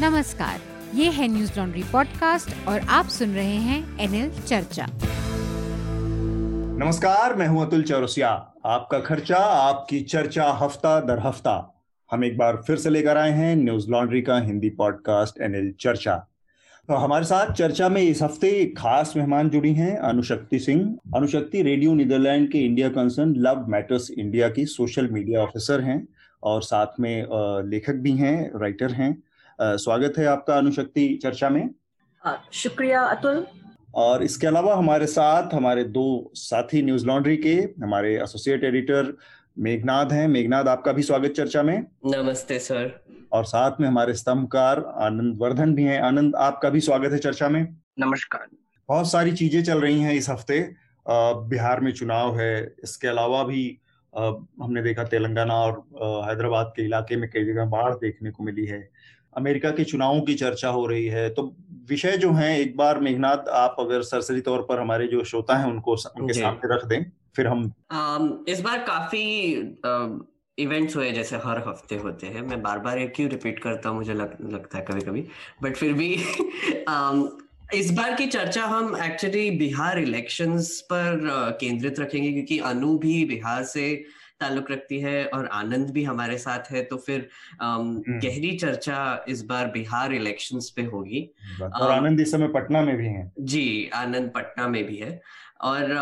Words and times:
नमस्कार, 0.00 0.60
ये 0.94 1.10
है 1.10 1.26
न्यूज़ 1.28 1.50
लॉन्ड्री 1.58 1.82
पॉडकास्ट 1.82 2.68
और 2.68 2.80
आप 2.90 3.08
सुन 3.08 3.34
रहे 3.34 3.56
हैं 3.56 3.98
एनएल 4.00 4.30
चर्चा। 4.38 4.86
नमस्कार, 6.78 7.34
मैं 7.34 7.46
हूँ 7.46 7.60
अतुल 7.66 7.82
चौरसिया। 7.82 8.28
आपका 8.66 8.98
खर्चा, 9.00 9.36
आपकी 9.36 10.00
चर्चा 10.02 10.50
हफ़्ता 10.52 10.98
दर 11.00 11.18
हफ़्ता। 11.18 11.84
हम 12.10 12.24
एक 12.24 12.36
बार 12.38 12.56
फिर 12.66 12.76
से 12.76 12.90
लेकर 12.90 13.16
आए 13.16 13.30
हैं 13.30 13.54
न्यूज़ 13.56 13.88
लॉन्ड्री 13.90 14.22
का 14.22 14.38
हिंदी 14.38 14.70
पॉडकास्ट 14.70 15.40
एनएल 15.40 15.72
चर्चा। 15.80 16.16
तो 16.88 16.94
हमारे 16.94 17.24
साथ 17.24 17.52
चर्चा 17.52 17.88
में 17.88 18.00
इस 18.02 18.22
हफ़्ते 18.22 18.64
खास 18.78 19.12
मेहमान 19.16 19.50
जुड़ी 19.50 19.72
हैं 19.74 19.96
अनुशक्ति 19.98 20.58
सिंह। 20.58 20.82
अनुशक्ति 21.16 21.62
रेडियो 21.62 21.94
नीदरलैंड 21.94 22.50
के 22.52 22.58
India 22.58 22.88
concern 22.88 23.34
Love 23.36 23.64
Matters 23.68 24.10
India 24.10 24.48
की 24.48 24.64
सोशल 24.66 25.08
मीडिया 25.10 25.42
ऑफिसर 25.42 25.80
हैं 25.80 26.06
और 26.42 26.62
साथ 26.62 27.00
में 27.00 27.26
लेखक 27.70 27.94
भी 27.94 28.12
हैं 28.12 28.50
राइटर 28.60 28.92
हैं। 28.92 29.22
स्वागत 29.58 30.14
है 30.18 30.26
आपका 30.26 30.56
अनुशक्ति 30.58 31.08
चर्चा 31.22 31.48
में। 31.48 31.68
शुक्रिया 32.52 33.02
अतुल। 33.02 33.46
और 33.94 34.22
इसके 34.22 34.46
अलावा 34.46 34.74
हमारे 34.74 35.06
साथ 35.06 35.54
हमारे 35.54 35.84
दो 35.84 36.32
साथी 36.34 36.82
न्यूज़ 36.82 37.06
लॉन्ड्री 37.06 37.36
के 37.36 37.54
हमारे 37.82 38.14
एसोसिएट 38.22 38.64
एडिटर 38.64 39.12
मेघनाथ 39.58 40.12
हैं। 40.12 40.26
मेघनाथ 40.28 40.64
आपका 40.64 40.92
भी 40.92 41.02
स्वागत 41.02 41.30
चर्चा 41.30 41.62
में। 41.62 41.86
नमस्ते 42.06 42.58
सर। 42.58 42.90
और 43.32 43.44
साथ 43.44 43.80
में 43.80 43.88
हमारे 43.88 44.14
स्तंभकार 44.14 44.84
आनंद 45.02 45.36
वर्धन 45.38 45.74
भी 45.74 45.84
हैं। 45.84 46.00
आनंद 46.00 46.36
आपका 46.36 46.70
भी 46.70 46.80
स्वागत 46.80 47.12
है 47.12 47.18
चर्चा 47.18 47.48
में। 47.48 47.62
नमस्कार। 48.00 48.46
बहुत 48.88 49.10
सारी 49.10 49.32
चीज़ें 49.32 49.62
चल 49.64 49.80
रही 49.80 50.00
हैं 50.00 50.14
इस 50.14 50.28
हफ़्ते। 50.30 50.60
बिहार 51.06 51.80
में 51.80 51.92
चुनाव 51.92 52.38
है। 52.38 52.74
इसके 52.84 53.08
अलावा 53.08 53.42
भी 53.44 53.78
हमने 54.14 54.82
देखा 54.82 55.04
तेलंगाना 55.04 55.54
और 55.54 55.72
हैदराबाद 56.28 56.72
के 56.76 56.84
इलाके 56.84 57.16
में 57.16 57.28
कई 57.30 57.44
जगह 57.44 57.64
बाढ़ 57.66 57.94
देखने 57.94 58.30
को 58.30 58.44
मिली 58.44 58.66
है। 58.66 58.88
अमेरिका 59.36 59.70
के 59.70 59.84
चुनावों 59.84 60.20
की 60.20 60.34
चर्चा 60.34 60.68
हो 60.68 60.86
रही 60.86 61.06
है 61.06 61.30
तो 61.30 61.56
विषय 61.88 62.16
जो 62.16 62.32
हैं 62.32 62.58
एक 62.58 62.76
बार 62.76 63.00
मेघनाथ 63.00 63.48
आप 63.48 63.76
अगर 63.78 64.02
सरसरी 64.02 64.40
तौर 64.40 64.62
पर 64.62 64.78
हमारे 64.78 65.06
जो 65.06 65.24
श्रोता 65.24 65.56
हैं 65.56 65.66
उनको 65.66 65.92
उनके 65.92 66.32
सामने 66.32 66.74
रख 66.74 66.84
दें 66.84 67.10
फिर 67.36 67.46
हम 67.46 67.72
इस 68.48 68.60
बार 68.60 68.78
काफ़ी 68.78 69.22
इवेंट्स 70.58 70.96
हुए 70.96 71.10
जैसे 71.10 71.36
हर 71.36 71.58
हफ़्ते 71.58 71.96
होते 71.96 72.26
हैं। 72.26 72.42
मैं 72.42 72.62
बार 72.62 72.78
बार 72.78 73.06
क्यों 73.06 73.30
रिपीट 73.30 73.58
करता 73.58 73.88
हूँ 73.88 73.98
मुझे 73.98 74.14
लग, 74.14 74.36
लगता 74.52 74.78
है 74.78 74.84
कभी 74.84 75.00
कभी 75.00 75.24
बट 75.62 75.76
फिर 75.76 75.92
भी 75.92 76.14
इस 77.74 77.90
बार 77.90 78.14
की 78.14 78.26
चर्चा 78.26 78.64
हम 78.64 78.96
एक्चुअली 79.04 79.50
बिहार 79.50 79.98
इलेक्शंस 79.98 80.80
पर 80.80 81.20
केंद्रित 81.60 82.00
रखेंगे 82.00 82.32
क्योंकि 82.32 82.58
अनु 82.58 82.98
भी 82.98 83.24
बिहार 83.24 83.64
से 83.64 84.04
ताल्लुक 84.44 84.70
रखती 84.70 85.00
है 85.00 85.24
और 85.26 85.46
आनंद 85.52 85.90
भी 85.90 86.04
हमारे 86.04 86.38
साथ 86.38 86.70
है 86.70 86.82
तो 86.84 86.96
फिर 86.96 87.28
हम्म। 87.62 88.18
गहरी 88.20 88.56
चर्चा 88.56 89.24
इस 89.28 89.44
बार 89.44 89.66
बिहार 89.66 90.12
इलेक्शंस 90.12 90.70
पे 90.70 90.82
होगी। 90.84 91.28
और 91.62 91.90
आनंद 91.90 92.20
इस 92.20 92.32
समय 92.32 92.48
पटना 92.48 92.82
में 92.82 92.96
भी 92.96 93.06
है। 93.06 93.30
जी 93.40 93.90
आनंद 93.94 94.30
पटना 94.34 94.68
में 94.68 94.84
भी 94.84 94.96
है। 94.96 95.20
और 95.62 95.92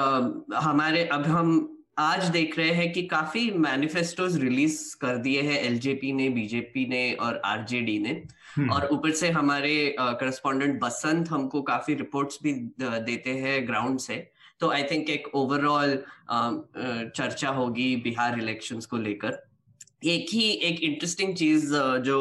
हमारे 0.54 1.04
अब 1.04 1.26
हम 1.26 1.68
आज 1.98 2.24
देख 2.28 2.58
रहे 2.58 2.70
हैं 2.70 2.92
कि 2.92 3.02
काफ़ी 3.02 3.50
मैनिफेस्टोज 3.50 4.36
रिलीज़ 4.40 4.96
कर 5.00 5.16
दिए 5.16 5.42
हैं 5.42 5.58
एलजेपी 5.62 6.12
ने 6.12 6.28
बीजेपी 6.28 6.86
ने 6.86 7.12
और 7.12 7.40
आरजेडी 7.44 7.98
ने। 7.98 8.22
हम्म। 8.56 8.70
और 8.70 8.88
ऊपर 8.92 9.10
से 9.10 9.30
हमारे 9.30 9.74
करस्पॉन्डेंट 10.00 10.80
बसंत 10.80 11.30
हमको 11.30 11.62
काफ़ी 11.62 11.94
रिपोर्ट्स 11.94 12.38
भी 12.42 12.52
देते 12.82 13.30
हैं 13.30 13.66
ग्राउंड 13.66 13.98
से 13.98 14.31
तो 14.62 14.70
आई 14.70 14.82
थिंक 14.82 15.10
एक 15.10 15.28
ओवरऑल 15.34 15.96
चर्चा 16.30 17.48
होगी 17.50 17.94
बिहार 18.04 18.38
इलेक्शंस 18.38 18.86
को 18.86 18.96
लेकर। 18.98 19.42
एक 20.06 20.26
ही 20.32 20.50
एक 20.62 20.80
इंटरेस्टिंग 20.82 21.34
चीज़ 21.36 21.74
जो 22.04 22.18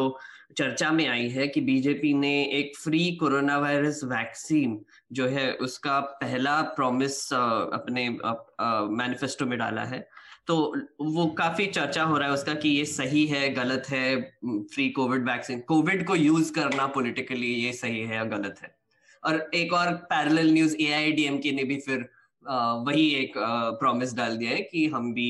चर्चा 0.58 0.92
में 0.92 1.08
आई 1.08 1.28
है 1.30 1.48
कि 1.48 1.62
बीजेपी 1.62 2.14
ने 2.14 2.32
एक 2.54 2.76
फ्री 2.78 3.00
कोरोना 3.16 3.58
वायरस 3.60 4.02
वैक्सीन 4.04 4.80
जो 5.14 5.28
है 5.28 5.52
उसका 5.62 6.00
पहला 6.22 6.62
प्रॉमिस 6.76 7.22
अपने 7.34 8.10
मैनिफेस्टो 8.10 9.46
में 9.46 9.58
डाला 9.60 9.84
है। 9.84 10.00
तो 10.48 10.56
वो 11.02 11.26
काफ़ी 11.38 11.66
चर्चा 11.68 12.04
हो 12.04 12.18
रहा 12.18 12.28
है 12.28 12.34
उसका 12.34 12.54
कि 12.54 12.70
ये 12.70 12.86
सही 12.88 13.26
है, 13.28 13.50
गलत 13.54 13.90
है 13.90 14.22
फ्री 14.46 14.90
कोविड 14.90 15.30
वैक्सीन 15.30 15.60
कोविड 15.68 16.06
को 16.08 16.16
यूज़ 16.16 16.54
करना 16.54 16.88
पॉलिटिकली 16.88 17.54
ये 17.56 17.74
सही 17.74 18.00
है 18.00 18.16
या 18.16 18.24
गलत 18.34 18.60
है। 18.64 18.76
और 19.24 19.50
एक 19.56 19.74
और 19.74 19.94
पैरेलल 20.12 20.52
न्यूज़ 20.54 20.76
ए 20.76 21.52
ने 21.54 21.64
भी 21.64 21.80
फिर 21.80 22.10
वही 22.44 23.10
एक 23.16 23.34
प्रॉमिस 23.80 24.14
डाल 24.16 24.38
दिया 24.38 24.52
है 24.52 24.62
कि 24.62 24.86
हम 24.88 25.14
भी 25.14 25.30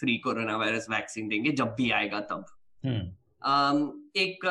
फ्री 0.00 0.16
कोरोना 0.16 0.56
वायरस 0.56 0.86
वैक्सीन 0.90 1.28
देंगे 1.28 1.50
जब 1.52 1.74
भी 1.76 1.90
आएगा 1.90 2.20
तब 2.30 2.44
हम्म। 2.84 3.92
एक 4.16 4.46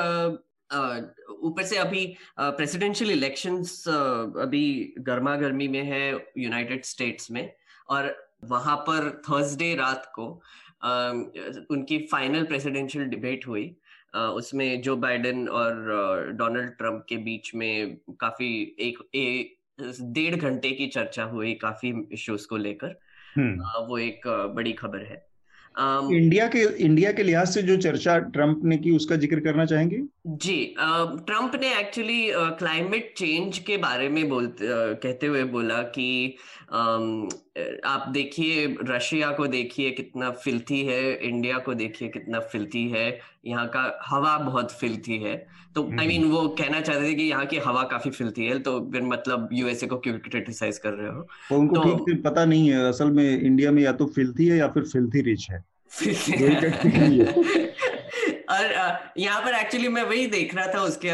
ऊपर 1.44 1.64
से 1.64 1.78
अभी 1.78 2.06
प्रेसिडेंशियल 2.40 3.12
इलेक्शंस 3.12 3.84
अभी 3.88 4.94
गर्मा 5.00 5.36
गर्मी 5.36 5.68
में 5.68 5.84
है 5.84 6.04
यूनाइटेड 6.38 6.84
स्टेट्स 6.86 7.32
में 7.32 7.50
और 7.90 8.16
वहाँ 8.46 8.76
पर 8.88 9.10
थर्सडे 9.30 9.74
रात 9.76 10.12
को 10.16 10.28
उनकी 11.72 11.98
फाइनल 12.12 12.44
प्रेसिडेंशियल 12.44 13.06
डिबेट 13.06 13.48
हुई 13.48 13.76
उसमें 14.16 14.82
जो 14.82 14.96
बाइडेन 14.98 15.48
और 15.50 15.74
डोनाल्ड 16.34 16.72
ट्रंप 16.72 17.06
के 17.10 17.18
बीच 17.20 17.54
में 17.56 17.98
काफ़ी 18.22 18.52
एक 18.80 18.98
डेढ़ 20.02 20.36
घंटे 20.36 20.72
की 20.72 20.88
चर्चा 20.88 21.24
हुई 21.24 21.54
काफ़ी 21.54 22.08
इश्यूज़ 22.12 22.48
को 22.48 22.58
लेकर। 22.58 23.00
हम्म। 23.38 23.88
वो 23.88 23.98
एक 23.98 24.22
बड़ी 24.56 24.74
खबर 24.74 25.00
है। 25.00 25.32
Um, 25.72 26.12
इंडिया 26.14 26.48
के 26.48 26.84
इंडिया 26.84 27.12
के 27.12 27.24
लिहाज 27.24 27.48
से 27.48 27.62
जो 27.62 27.78
चर्चा 27.78 28.18
ट्रंप 28.20 28.62
ने 28.64 28.78
की 28.78 28.92
उसका 28.92 29.16
ज़िक्र 29.16 29.40
करना 29.40 29.66
चाहेंगे? 29.66 30.02
जी 30.28 30.76
ट्रंप 30.80 31.56
ने 31.62 31.80
एक्चुअली 31.80 32.32
क्लाइमेट 32.36 33.14
चेंज 33.18 33.60
के 33.60 33.78
बारे 33.78 34.10
में 34.10 34.30
बोलते 34.30 34.68
कहते 34.94 35.28
हुए 35.28 35.44
बोला 35.44 35.82
कि 35.82 36.36
आप 37.86 38.06
देखिए 38.10 38.78
रशिया 38.84 39.32
को 39.32 39.48
देखिए 39.48 39.92
कितना 39.92 40.32
फिल्थी 40.32 40.86
है 40.86 41.16
इंडिया 41.16 41.58
को 41.58 41.74
देखिए 41.74 42.10
कितना 42.10 42.40
फिल्थी 42.40 42.90
है 42.90 43.20
यहाँ 43.46 43.68
का 43.68 44.00
हवा 44.06 44.38
बहुत 44.38 44.72
फिलती 44.72 45.18
है। 45.18 45.48
तो 45.76 45.84
आई 46.00 46.08
मीन 46.08 46.24
हम्म। 46.24 46.34
वो 46.34 46.48
कहना 46.48 46.82
चाहते 46.82 47.10
थे 47.10 47.14
कि 47.14 47.24
यहाँ 47.24 47.46
की 47.46 47.58
हवा 47.58 47.84
काफ़ी 47.84 48.12
फिलती 48.12 48.46
है 48.46 48.60
तो 48.60 48.80
फिर 48.92 49.02
मतलब 49.02 49.50
यूएसए 49.54 49.88
को 49.88 49.98
क्यों 49.98 50.20
क्रिटिसाइज 50.20 50.78
कर 50.78 50.90
रहे 50.90 51.12
हो? 51.12 51.28
तो 51.50 51.60
उनको 51.60 51.76
तो, 51.76 51.96
ठीक 51.96 52.24
पता 52.24 52.46
नहीं 52.46 52.70
है 52.70 52.90
असल 52.90 53.12
में 53.12 53.42
इंडिया 53.42 53.72
में 53.72 53.84
या 53.84 53.92
तो 53.92 54.06
फिलती 54.06 54.46
है 54.46 54.58
या 54.58 54.68
फिर 54.68 54.84
फिलती 54.84 55.22
रिच 55.22 55.48
है। 55.52 55.66
और 58.62 59.00
यहाँ 59.18 59.42
पर 59.42 59.54
एक्चुअली 59.54 59.88
मैं 59.88 60.04
वही 60.04 60.28
देख 60.28 60.56
रहा 60.56 60.68
था 60.68 60.82
उसके 60.82 61.08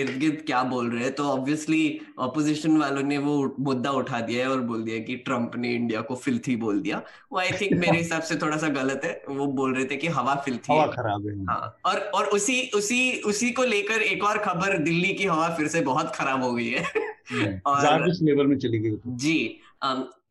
इर्द 0.00 0.18
गिर्द 0.18 0.42
क्या 0.46 0.62
बोल 0.62 0.90
रहे 0.90 1.04
हैं। 1.04 1.14
तो 1.14 1.24
ऑब्वियसली 1.24 2.00
ऑपोजिशन 2.18 2.76
वालों 2.76 3.02
ने 3.02 3.18
वो 3.18 3.56
मुद्दा 3.60 3.90
उठा 3.90 4.20
दिया 4.20 4.46
है 4.46 4.50
और 4.52 4.60
बोल 4.60 4.82
दिया 4.82 4.98
कि 4.98 5.16
ट्रंप 5.16 5.52
ने 5.56 5.74
इंडिया 5.74 6.00
को 6.00 6.14
फिल्थी 6.14 6.56
बोल 6.56 6.80
दिया। 6.80 7.02
वो 7.32 7.38
आई 7.38 7.50
थिंक 7.50 7.72
मेरे 7.72 7.98
हिसाब 8.02 8.22
से 8.22 8.36
थोड़ा 8.36 8.56
सा 8.56 8.68
गलत 8.68 9.00
है। 9.04 9.22
वो 9.28 9.46
बोल 9.46 9.74
रहे 9.74 9.84
थे 9.84 9.96
कि 9.96 10.08
हवा 10.08 10.34
फिल्थी 10.34 10.72
हवा 10.72 10.86
खराब 10.86 11.26
है। 11.26 11.44
हाँ 11.44 11.80
और 11.86 11.98
और 11.98 12.24
उसी 12.24 12.70
उसी 12.74 13.20
उसी 13.20 13.50
को 13.50 13.64
लेकर 13.64 14.02
एक 14.02 14.24
और 14.24 14.38
खबर 14.38 14.78
दिल्ली 14.78 15.14
की 15.14 15.24
हवा 15.24 15.48
फिर 15.48 15.68
से 15.68 15.80
बहुत 15.80 16.16
खराब 16.16 16.42
हो 16.42 16.52
गई 16.52 16.68
है। 16.68 16.82
और 17.66 18.08
लेवल 18.22 18.46
में 18.46 18.58
चली 18.58 18.78
गई 18.78 18.96
जी 19.06 19.60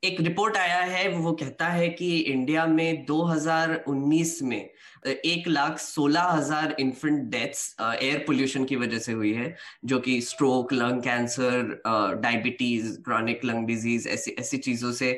एक 0.04 0.22
रिपोर्ट 0.22 0.58
आया 0.58 0.80
है 0.80 1.08
वो 1.10 1.32
कहता 1.32 1.68
है 1.68 1.90
कि 1.90 2.18
इंडिया 2.20 2.66
में 2.66 3.06
2019 3.06 4.42
में 4.42 4.70
एक 5.06 5.48
लाख 5.48 5.78
सोलह 5.80 6.22
हज़ार 6.22 6.76
इन्फेंट 6.80 7.22
डेथ्स 7.32 7.76
एयर 7.82 8.24
पोल्यूशन 8.28 8.66
की 8.66 8.76
वजह 8.76 9.00
से 9.00 9.12
हुई 9.12 9.34
है, 9.34 9.56
जो 9.86 10.00
कि 10.00 10.20
stroke 10.22 10.74
lung 10.74 11.02
cancer 11.04 11.82
diabetes 12.22 12.96
chronic 13.04 13.46
lung 13.46 13.68
disease 13.68 14.08
ऐसी 14.10 14.36
ऐसी 14.40 14.58
चीज़ों 14.60 14.92
से 14.92 15.12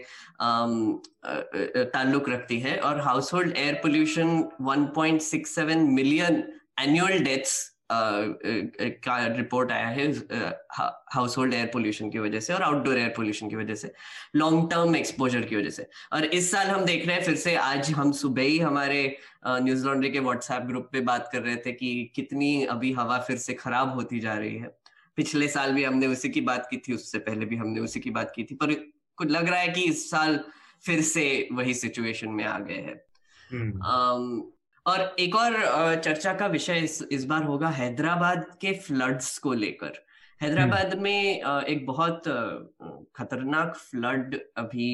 ताल्लुक 1.94 2.30
रखती 2.30 2.60
है। 2.60 2.78
और 2.80 3.00
house 3.02 3.34
hold 3.34 3.58
air 3.58 3.80
pollution 3.84 4.44
1.67 4.64 5.88
million 5.90 6.44
annual 6.82 7.20
deaths 7.24 7.73
का 7.92 9.16
रिपोर्ट 9.28 9.72
आया 9.72 9.88
है 9.88 10.12
हाउस 11.14 11.38
होल्ड 11.38 11.54
एयर 11.54 11.66
पोल्यूशन 11.66 12.10
की 12.10 12.20
वजह 12.20 12.40
से 12.40 12.54
और 12.54 12.62
आउटडोर 12.62 12.98
एयर 12.98 13.10
पोल्यूशन 13.10 13.50
की 13.50 13.56
वजह 13.56 13.76
से 13.76 13.94
लॉन्ग 14.36 14.70
टर्म 14.72 14.96
एक्सपोजर 14.96 15.42
की 15.42 15.56
वजह 15.56 15.70
से। 15.70 15.88
और 16.14 16.26
इस 16.26 16.52
साल 16.52 16.68
हम 16.68 16.86
देख 16.86 17.08
रहे 17.08 17.16
हैं 17.16 17.24
फिर 17.24 17.36
से 17.36 17.56
आज 17.56 17.92
हम 17.92 18.12
सुबह 18.12 18.42
ही 18.42 18.60
हमारे 18.60 19.18
न्यूज़ 19.48 19.86
लॉन्ड्री 19.86 20.10
के 20.10 20.20
व्हाट्सएप 20.20 20.62
ग्रुप 20.62 20.90
पे 20.92 21.02
बात 21.02 21.30
कर 21.34 21.42
रहे 21.42 21.56
थे 21.56 21.72
कि 21.72 22.12
कितनी 22.16 22.64
अभी 22.66 22.92
हवा 22.94 23.20
फिर 23.20 23.38
से 23.38 23.54
खराब 23.54 23.94
होती 23.94 24.20
जा 24.20 24.34
रही 24.34 24.58
है। 24.58 24.76
पिछले 25.16 25.48
साल 25.48 25.74
भी 25.74 25.84
हमने 25.84 26.08
उसी 26.08 26.30
की 26.30 26.42
बात 26.42 26.68
की 26.72 26.78
थी 26.78 26.94
उससे 26.94 27.20
पहले 27.20 27.46
भी 27.46 27.56
हमने 27.56 27.80
उसी 27.80 28.00
की 28.00 28.10
बात 28.10 28.34
की 28.36 28.44
थी 28.44 28.56
पर 28.56 28.74
कुछ 29.18 29.30
लग 29.30 29.48
रहा 29.48 29.60
है 29.60 29.68
कि 29.68 29.82
इस 29.82 30.10
साल 30.12 30.40
फिर 30.86 31.02
से 31.02 31.48
वही 31.52 31.74
सिचुएशन 31.74 32.30
में 32.30 32.46
आ 32.46 32.60
गए 32.60 32.74
हैं। 32.74 33.02
हम्म। 33.52 33.80
और 34.86 35.16
एक 35.20 35.36
और 35.36 35.54
चर्चा 35.96 36.34
का 36.34 36.48
विषय 36.48 36.80
इस 36.80 37.02
इस 37.12 37.26
बार 37.26 37.44
होगा 37.44 37.70
हैदराबाद 37.70 38.46
के 38.62 38.74
फ्लड्स 38.78 39.38
को 39.38 39.54
लेकर। 39.54 39.94
हैदराबाद 40.42 40.94
हम्म। 40.94 41.04
में 41.04 41.42
एक 41.64 41.86
बहुत 41.86 42.24
खतरनाक 43.16 43.76
फ्लड 43.76 44.40
अभी 44.58 44.90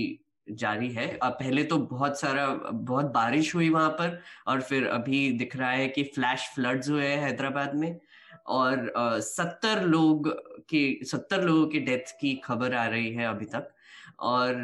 जारी 0.48 0.90
है। 0.92 1.08
अब 1.18 1.34
पहले 1.34 1.64
तो 1.64 1.78
बहुत 1.78 2.20
सारा 2.20 2.46
बहुत 2.48 3.06
बारिश 3.06 3.54
हुई 3.56 3.70
वहाँ 3.70 3.90
पर 3.92 4.20
और 4.48 4.62
फिर 4.62 4.88
अभी 4.88 5.32
दिख 5.38 5.56
रहा 5.56 5.72
है 5.72 5.88
कि 5.88 6.04
फ्लैश 6.16 6.50
फ्लड्स 6.56 6.90
हुए 6.90 7.08
हैं 7.08 7.20
हैदराबाद 7.22 7.76
में। 7.76 8.00
और 8.48 8.92
सत्तर 9.22 9.84
लोग 9.84 10.30
की 10.70 11.00
सत्तर 11.04 11.44
लोगों 11.44 11.66
की 11.68 11.80
डेथ 11.80 12.12
की 12.22 12.34
खबर 12.44 12.74
आ 12.74 12.86
रही 12.86 13.12
है 13.14 13.28
अभी 13.28 13.46
तक। 13.46 13.70
और 14.22 14.64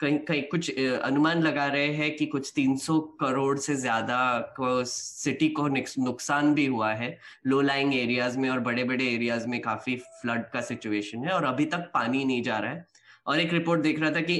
कहीं 0.00 0.18
कहीं 0.18 0.42
कुछ 0.42 0.70
अनुमान 0.78 1.42
लगा 1.42 1.66
रहे 1.66 1.86
हैं 1.94 2.14
कि 2.16 2.26
कुछ 2.26 2.52
300 2.54 2.98
करोड़ 3.20 3.58
से 3.58 3.74
ज़्यादा 3.76 4.18
को 4.56 4.84
सिटी 4.84 5.48
को 5.50 5.66
नुकसान 5.68 6.52
भी 6.54 6.66
हुआ 6.66 6.92
है। 6.92 7.16
लो 7.46 7.60
लाइंग 7.60 7.94
एरियाज़ 7.94 8.38
में 8.38 8.48
और 8.50 8.60
बड़े 8.60 8.84
बड़े 8.84 9.04
एरियाज़ 9.06 9.46
में 9.48 9.60
काफ़ी 9.60 9.96
फ्लड 10.20 10.48
का 10.52 10.60
सिचुएशन 10.62 11.24
है 11.24 11.32
और 11.32 11.44
अभी 11.44 11.64
तक 11.66 11.90
पानी 11.94 12.24
नहीं 12.24 12.42
जा 12.42 12.58
रहा 12.58 12.70
है। 12.70 12.86
और 13.26 13.40
एक 13.40 13.52
रिपोर्ट 13.52 13.82
देख 13.82 14.00
रहा 14.00 14.10
था 14.10 14.20
कि 14.20 14.38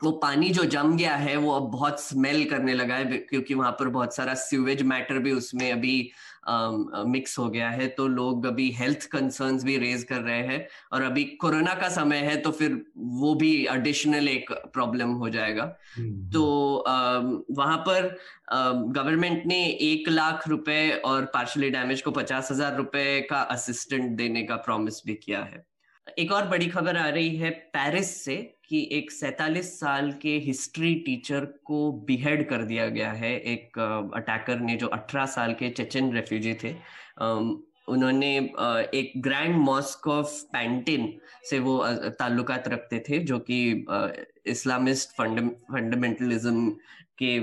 वो 0.00 0.10
पानी 0.12 0.48
जो 0.50 0.64
जम 0.64 0.96
गया 0.96 1.14
है 1.16 1.36
वो 1.36 1.52
अब 1.52 1.70
बहुत 1.70 2.00
स्मेल 2.02 2.44
करने 2.44 2.74
लगा 2.74 2.94
है 2.94 3.16
क्योंकि 3.18 3.54
वहाँ 3.54 3.70
पर 3.72 3.88
बहुत 3.88 4.16
सारा 4.16 4.34
सीवेज 4.34 4.82
मैटर 4.82 5.18
भी 5.18 5.32
उसमें 5.32 5.70
अभी 5.72 6.10
मिक्स 6.48 7.38
हो 7.38 7.48
गया 7.50 7.68
है 7.70 7.86
तो 7.88 8.06
लोग 8.08 8.46
अभी 8.46 8.70
हेल्थ 8.70 9.06
कंसर्न्स 9.06 9.64
भी 9.64 9.76
रेज 9.78 10.02
कर 10.04 10.20
रहे 10.20 10.42
हैं 10.46 10.66
और 10.92 11.02
अभी 11.02 11.24
कोरोना 11.40 11.74
का 11.74 11.88
समय 11.88 12.18
है 12.18 12.36
तो 12.36 12.50
फिर 12.50 12.80
वो 12.96 13.34
भी 13.34 13.50
एडिशनल 13.66 14.28
एक 14.28 14.52
प्रॉब्लम 14.72 15.12
हो 15.12 15.28
जाएगा। 15.28 15.62
हम्म, 15.96 16.28
तो 16.30 16.84
वहाँ 17.50 17.76
पर 17.88 18.16
गवर्नमेंट 18.52 19.46
ने 19.46 19.64
एक 19.66 20.08
लाख 20.08 20.48
रुपए 20.48 20.90
और 21.04 21.24
पार्शली 21.24 21.70
डैमेज 21.70 22.02
को 22.02 22.10
पचास 22.10 22.50
हज़ार 22.52 22.76
रुपए 22.76 23.20
का 23.30 23.40
असिस्टेंट 23.40 24.10
देने 24.16 24.42
का 24.42 24.56
प्रॉमिस 24.58 25.02
भी 25.06 25.14
किया 25.14 25.42
है। 25.44 25.64
एक 26.18 26.32
और 26.32 26.46
बड़ी 26.48 26.66
खबर 26.68 26.96
आ 26.96 27.08
रही 27.08 27.36
है 27.36 27.50
पेरिस 27.50 28.14
से। 28.24 28.36
कि 28.68 28.88
एक 28.92 29.10
सैतालीस 29.10 29.80
साल 29.80 30.12
के 30.12 30.38
हिस्ट्री 30.38 30.94
टीचर 30.94 31.44
को 31.44 31.92
बिहेड 31.92 32.48
कर 32.48 32.62
दिया 32.62 32.86
गया 32.88 33.12
है 33.12 33.40
एक 33.40 33.78
अटैकर 34.14 34.60
ने 34.60 34.76
जो 34.76 34.86
18 34.86 35.26
साल 35.26 35.54
के 35.54 35.70
चेचन 35.70 36.12
रेफ्यूजी 36.12 36.54
थे 36.54 36.74
उन्होंने 37.88 38.36
एक 38.94 39.12
ग्रैंड 39.16 39.56
मॉस्क 39.56 40.08
ऑफ़ 40.08 40.42
पैंटिन 40.42 41.20
से 41.50 41.58
वो 41.58 41.86
ताल्लुकात 41.88 42.68
रखते 42.68 43.04
थे 43.08 43.18
जो 43.18 43.38
कि 43.38 43.86
इस्लामिस्ट 44.46 45.10
फंड 45.10 45.50
फंडामेंटलिज्म 45.50 46.70
के 47.18 47.38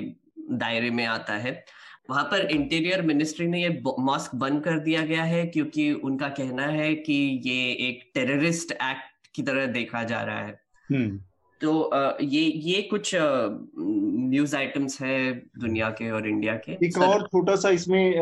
दायरे 0.51 0.89
में 0.89 1.05
आता 1.05 1.33
है 1.33 1.65
वहाँ 2.09 2.23
पर 2.23 2.39
इंटीरियर 2.51 3.01
मिनिस्ट्री 3.01 3.47
ने 3.47 3.63
ये 3.63 3.81
मॉस्क 3.99 4.35
बंद 4.35 4.63
कर 4.63 4.79
दिया 4.79 5.01
गया 5.01 5.23
है 5.23 5.45
क्योंकि 5.47 5.93
उनका 5.93 6.29
कहना 6.29 6.65
है 6.65 6.95
कि 6.95 7.41
ये 7.45 7.71
एक 7.89 8.11
टेररिस्ट 8.13 8.71
एक्ट 8.71 9.27
की 9.35 9.43
तरह 9.43 9.65
देखा 9.65 10.03
जा 10.03 10.21
रहा 10.21 10.39
है। 10.39 10.62
तो 11.61 11.89
ये 12.21 12.41
ये 12.41 12.81
कुछ 12.81 13.11
न्यूज़ 13.15 14.55
आइटम्स 14.55 15.01
है 15.01 15.31
दुनिया 15.59 15.89
के 15.89 16.09
और 16.11 16.27
इंडिया 16.27 16.55
के? 16.55 16.71
एक 16.85 16.97
और 16.97 17.21
छोटा 17.27 17.55
सा 17.55 17.69
इसमें 17.69 18.13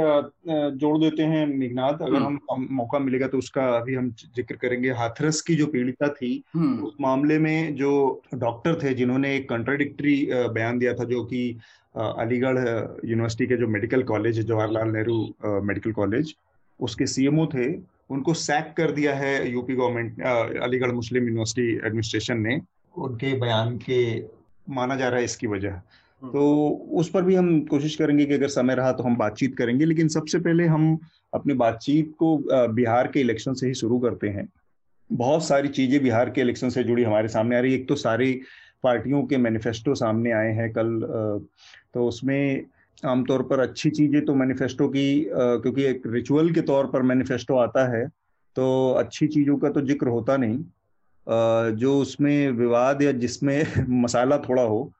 जोड़ 0.77 0.97
देते 0.97 1.23
हैं 1.23 1.45
मेघनाथ 1.47 2.01
अगर 2.01 2.15
हम्म। 2.15 2.39
हम 2.51 2.67
मौका 2.71 2.99
मिलेगा 2.99 3.27
तो 3.27 3.37
उसका 3.37 3.67
अभी 3.77 3.95
हम 3.95 4.09
ज़िक्र 4.35 4.55
करेंगे। 4.55 4.91
हाथरस 4.91 5.41
की 5.41 5.55
जो 5.55 5.67
पीड़िता 5.67 6.07
थी 6.07 6.31
हम्म। 6.55 6.83
उस 6.83 6.93
मामले 7.01 7.39
में 7.39 7.75
जो 7.75 8.21
डॉक्टर 8.35 8.79
थे 8.83 8.93
जिन्होंने 8.93 9.35
एक 9.35 9.49
कंट्राडिक्टरी 9.49 10.15
बयान 10.31 10.79
दिया 10.79 10.93
था 10.93 11.03
जो 11.03 11.23
कि 11.23 11.57
अलीगढ़ 11.95 12.57
यूनिवर्सिटी 13.05 13.47
के 13.47 13.57
जो 13.57 13.67
medical 13.67 14.03
college 14.03 14.39
Jawaharlal 14.39 14.91
Nehru 14.91 15.61
medical 15.63 15.91
college 15.91 16.35
उसके 16.79 17.05
सीएमओ 17.05 17.45
थे। 17.45 17.71
उनको 18.11 18.33
सैक 18.35 18.73
कर 18.77 18.91
दिया 18.91 19.15
है 19.15 19.51
UP 19.51 19.75
government 19.75 20.21
Aligarh 20.63 20.91
Muslim 20.93 21.27
university 21.27 21.73
administration 21.77 22.39
ने। 22.39 22.59
उनके 22.95 23.33
बयान 23.39 23.77
के 23.79 24.01
माना 24.67 24.95
जा 24.95 25.09
रहा 25.09 25.19
है 25.19 25.25
इसकी 25.25 25.47
वजह। 25.47 25.69
हम्म। 25.69 26.31
तो 26.31 26.69
उस 26.93 27.09
पर 27.09 27.23
भी 27.23 27.35
हम 27.35 27.59
कोशिश 27.65 27.95
करेंगे 27.95 28.25
कि 28.25 28.33
अगर 28.33 28.47
समय 28.49 28.75
रहा 28.75 28.91
तो 28.91 29.03
हम 29.03 29.15
बातचीत 29.17 29.55
करेंगे 29.57 29.85
लेकिन 29.85 30.07
सबसे 30.07 30.39
पहले 30.39 30.65
हम 30.67 30.97
अपनी 31.33 31.53
बातचीत 31.55 32.13
को 32.19 32.37
बिहार 32.73 33.07
के 33.07 33.19
इलेक्शन 33.19 33.53
से 33.53 33.67
ही 33.67 33.73
शुरू 33.73 33.99
करते 33.99 34.29
हैं। 34.29 34.47
बहुत 35.09 35.45
सारी 35.45 35.67
चीज़ें 35.69 36.01
बिहार 36.03 36.29
के 36.29 36.41
इलेक्शन 36.41 36.69
से 36.69 36.83
जुड़ी 36.83 37.03
हमारे 37.03 37.27
सामने 37.27 37.57
आ 37.57 37.59
रही 37.59 37.73
है। 37.73 37.79
एक 37.79 37.87
तो 37.87 37.95
सारी 37.97 38.33
पार्टियों 38.83 39.23
के 39.23 39.37
मैनिफेस्टो 39.37 39.95
सामने 39.95 40.31
आए 40.31 40.51
हैं 40.53 40.71
कल 40.73 40.99
तो 41.93 42.07
उसमें 42.07 42.65
आमतौर 43.05 43.41
पर 43.43 43.59
अच्छी 43.59 43.89
चीज़ें 43.89 44.25
तो 44.25 44.33
मैनिफेस्टो 44.35 44.87
की 44.87 45.25
क्योंकि 45.33 45.83
एक 45.83 46.03
रिचुअल 46.07 46.51
के 46.51 46.61
तौर 46.61 46.87
पर 46.87 47.01
मैनिफेस्टो 47.01 47.57
आता 47.57 47.97
है 47.97 48.07
तो 48.55 48.65
अच्छी 48.91 49.27
चीज़ों 49.27 49.57
का 49.57 49.69
तो 49.69 49.81
ज़िक्र 49.81 50.07
होता 50.07 50.37
नहीं। 50.37 50.57
जो 51.75 51.97
उसमें 51.99 52.51
विवाद 52.51 53.01
या 53.01 53.11
जिसमें 53.11 53.63
मसाला 54.03 54.37
थोड़ा 54.37 54.61
हो, 54.61 54.91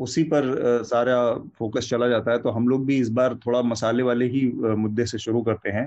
उसी 0.00 0.22
पर 0.24 0.82
सारा 0.86 1.34
फोकस 1.58 1.88
चला 1.90 2.08
जाता 2.08 2.32
है। 2.32 2.38
तो 2.38 2.50
हम 2.50 2.68
लोग 2.68 2.86
भी 2.86 2.96
इस 2.96 3.08
बार 3.08 3.34
थोड़ा 3.36 3.62
मसाले 3.62 4.02
वाले 4.02 4.26
ही 4.26 4.46
मुद्दे 4.56 5.06
से 5.06 5.18
शुरू 5.18 5.42
करते 5.42 5.70
हैं। 5.70 5.86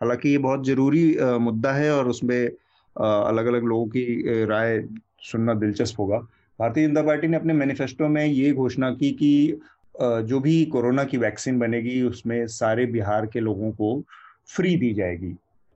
हालाँकि 0.00 0.28
ये 0.28 0.38
बहुत 0.38 0.66
ज़रूरी 0.66 1.16
मुद्दा 1.40 1.72
है 1.72 1.90
और 1.92 2.08
उसमें 2.08 2.48
अलग 2.96 3.46
अलग 3.46 3.64
लोगों 3.64 3.86
की 3.86 4.44
राय 4.44 4.82
सुनना 5.22 5.54
दिलचस्प 5.54 6.00
होगा। 6.00 6.18
भारतीय 6.58 6.86
जनता 6.88 7.02
पार्टी 7.02 7.28
ने 7.28 7.36
अपने 7.36 7.52
मैनिफेस्टो 7.52 8.08
में 8.08 8.24
ये 8.26 8.52
घोषणा 8.52 8.90
की 8.90 9.10
कि 9.12 9.60
जो 9.98 10.40
भी 10.40 10.64
कोरोना 10.64 11.04
की 11.04 11.16
वैक्सीन 11.16 11.58
बनेगी, 11.58 12.02
उसमें 12.02 12.46
सारे 12.46 12.86
बिहार 12.86 13.26
के 13.26 13.40
लोगों 13.40 13.70
को 13.72 14.02
फ्री 14.48 14.76
दी 14.76 14.92
जाएगी। 14.94 15.34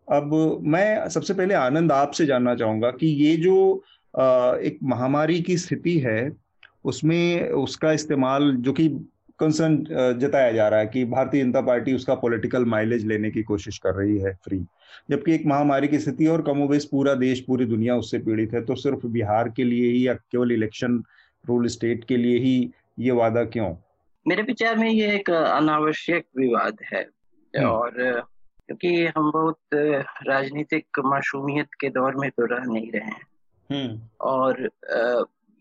अब 0.09 0.59
मैं 0.65 1.09
सबसे 1.09 1.35
पहले 1.35 1.55
आनंद 1.55 1.93
आपसे 1.93 2.27
जानना 2.27 2.55
चाहूँगा 2.55 2.91
कि 2.91 3.07
ये 3.07 3.37
जो 3.37 3.85
एक 4.15 4.79
महामारी 4.83 5.41
की 5.43 5.57
स्थिति 5.59 5.99
है, 5.99 6.33
उसमें 6.85 7.49
उसका 7.51 7.93
इस्तेमाल 7.93 8.55
जो 8.57 8.73
कि 8.73 8.89
कंसर्न 9.41 9.77
जताया 10.21 10.51
जा 10.53 10.69
रहा 10.69 10.81
है 10.81 10.87
कि 10.87 11.05
भारतीय 11.05 11.43
जनता 11.43 11.61
पार्टी 11.61 11.95
उसका 11.95 12.15
पॉलिटिकल 12.15 12.65
माइलेज 12.65 13.07
लेने 13.07 13.31
की 13.31 13.43
कोशिश 13.43 13.79
कर 13.79 13.95
रही 13.95 14.19
है 14.19 14.33
फ्री 14.45 14.59
जबकि 15.11 15.33
एक 15.35 15.47
महामारी 15.47 15.89
की 15.89 15.99
स्थिति 15.99 16.27
और 16.27 16.43
कमोबेश 16.43 16.85
पूरा 16.85 17.15
देश, 17.15 17.41
पूरी 17.41 17.65
दुनिया 17.65 17.97
उससे 17.97 18.19
पीड़ित 18.19 18.53
है 18.55 18.65
तो 18.65 18.75
सिर्फ़ 18.75 19.07
बिहार 19.07 19.49
के 19.49 19.65
लिए 19.65 19.91
ही 19.93 20.07
या 20.09 20.15
केवल 20.15 20.53
इलेक्शन 20.53 21.03
रूल 21.45 21.67
स्टेट 21.67 22.05
के 22.05 22.17
लिए 22.17 22.39
ही 22.39 22.71
ये 22.99 23.11
वादा 23.11 23.45
क्यों? 23.45 23.75
मेरे 24.27 24.43
विचार 24.43 24.77
में 24.77 24.89
ये 24.89 25.15
एक 25.15 25.31
अनावश्यक 25.31 26.27
विवाद 26.37 26.79
है 26.93 27.03
हम्म। 27.55 27.67
और 27.67 27.91
क्योंकि 28.69 29.07
हम 29.17 29.31
बहुत 29.33 29.75
राजनीतिक 30.29 30.99
मासूमियत 31.05 31.75
के 31.81 31.89
दौर 31.91 32.17
में 32.17 32.31
तो 32.31 32.47
रह 32.47 32.65
नहीं 32.65 32.91
रहे 32.93 33.05
हैं 33.05 33.27
हम्म। 33.71 34.01
और 34.21 34.69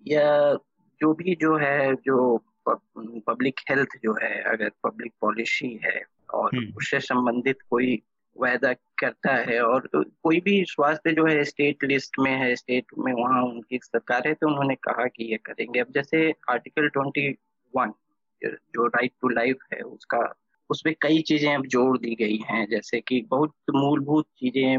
यह 0.04 0.58
जो 1.02 1.13
भी 1.13 1.36
जो 1.36 1.56
है 1.58 1.94
जो 2.06 2.38
पब्लिक 2.68 3.60
हेल्थ 3.69 3.98
जो 4.04 4.13
है 4.22 4.34
अगर 4.44 4.72
पब्लिक 4.84 5.13
पॉलिसी 5.22 5.74
है 5.84 6.02
और 6.34 6.56
हम्म। 6.56 6.74
उससे 6.78 7.00
संबंधित 7.00 7.62
कोई 7.69 8.02
वायदा 8.36 8.74
करता 9.00 9.34
है 9.50 9.60
और 9.62 9.88
कोई 9.96 10.39
भी 10.39 10.63
स्वास्थ्य 10.65 11.12
जो 11.12 11.25
है 11.25 11.44
स्टेट 11.44 11.84
लिस्ट 11.84 12.20
में 12.20 12.32
है 12.32 12.56
स्टेट 12.56 12.94
में 12.98 13.12
वहाँ 13.13 13.41
उनकी 13.44 13.80
सरकार 13.84 14.27
है 14.27 14.34
तो 14.34 14.48
उन्होंने 14.48 14.75
कहा 14.84 15.06
कि 15.08 15.32
ये 15.32 15.38
करेंगे 15.46 15.80
अब 15.80 15.91
जैसे 15.96 16.30
आर्टिकल 16.50 16.88
ट्वेंटी 16.89 17.27
वन 17.74 17.94
जो 18.45 18.86
राइट 18.88 19.12
टू 19.21 19.29
लाइफ 19.29 19.57
है, 19.74 19.81
उसका, 19.81 20.19
उसमें 20.69 20.93
कई 21.01 21.21
चीज़ें 21.21 21.53
अब 21.55 21.65
जोड़ 21.67 21.98
दी 21.98 22.15
गई 22.15 22.39
हैं, 22.50 22.65
जैसे 22.69 23.00
कि 23.01 23.21
बहुत 23.29 23.53
मूलभूत 23.75 24.27
चीज़ें 24.38 24.77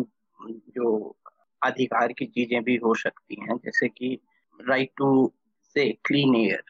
जो 0.77 1.17
अधिकार 1.63 2.13
की 2.13 2.27
चीज़ें 2.27 2.63
भी 2.65 2.77
हो 2.77 2.95
सकती 2.95 3.41
हैं, 3.41 3.57
जैसे 3.57 3.89
कि 3.89 4.19
राइट 4.61 4.91
टू 4.97 5.33
से 5.77 5.89
clean 6.05 6.35
air 6.37 6.63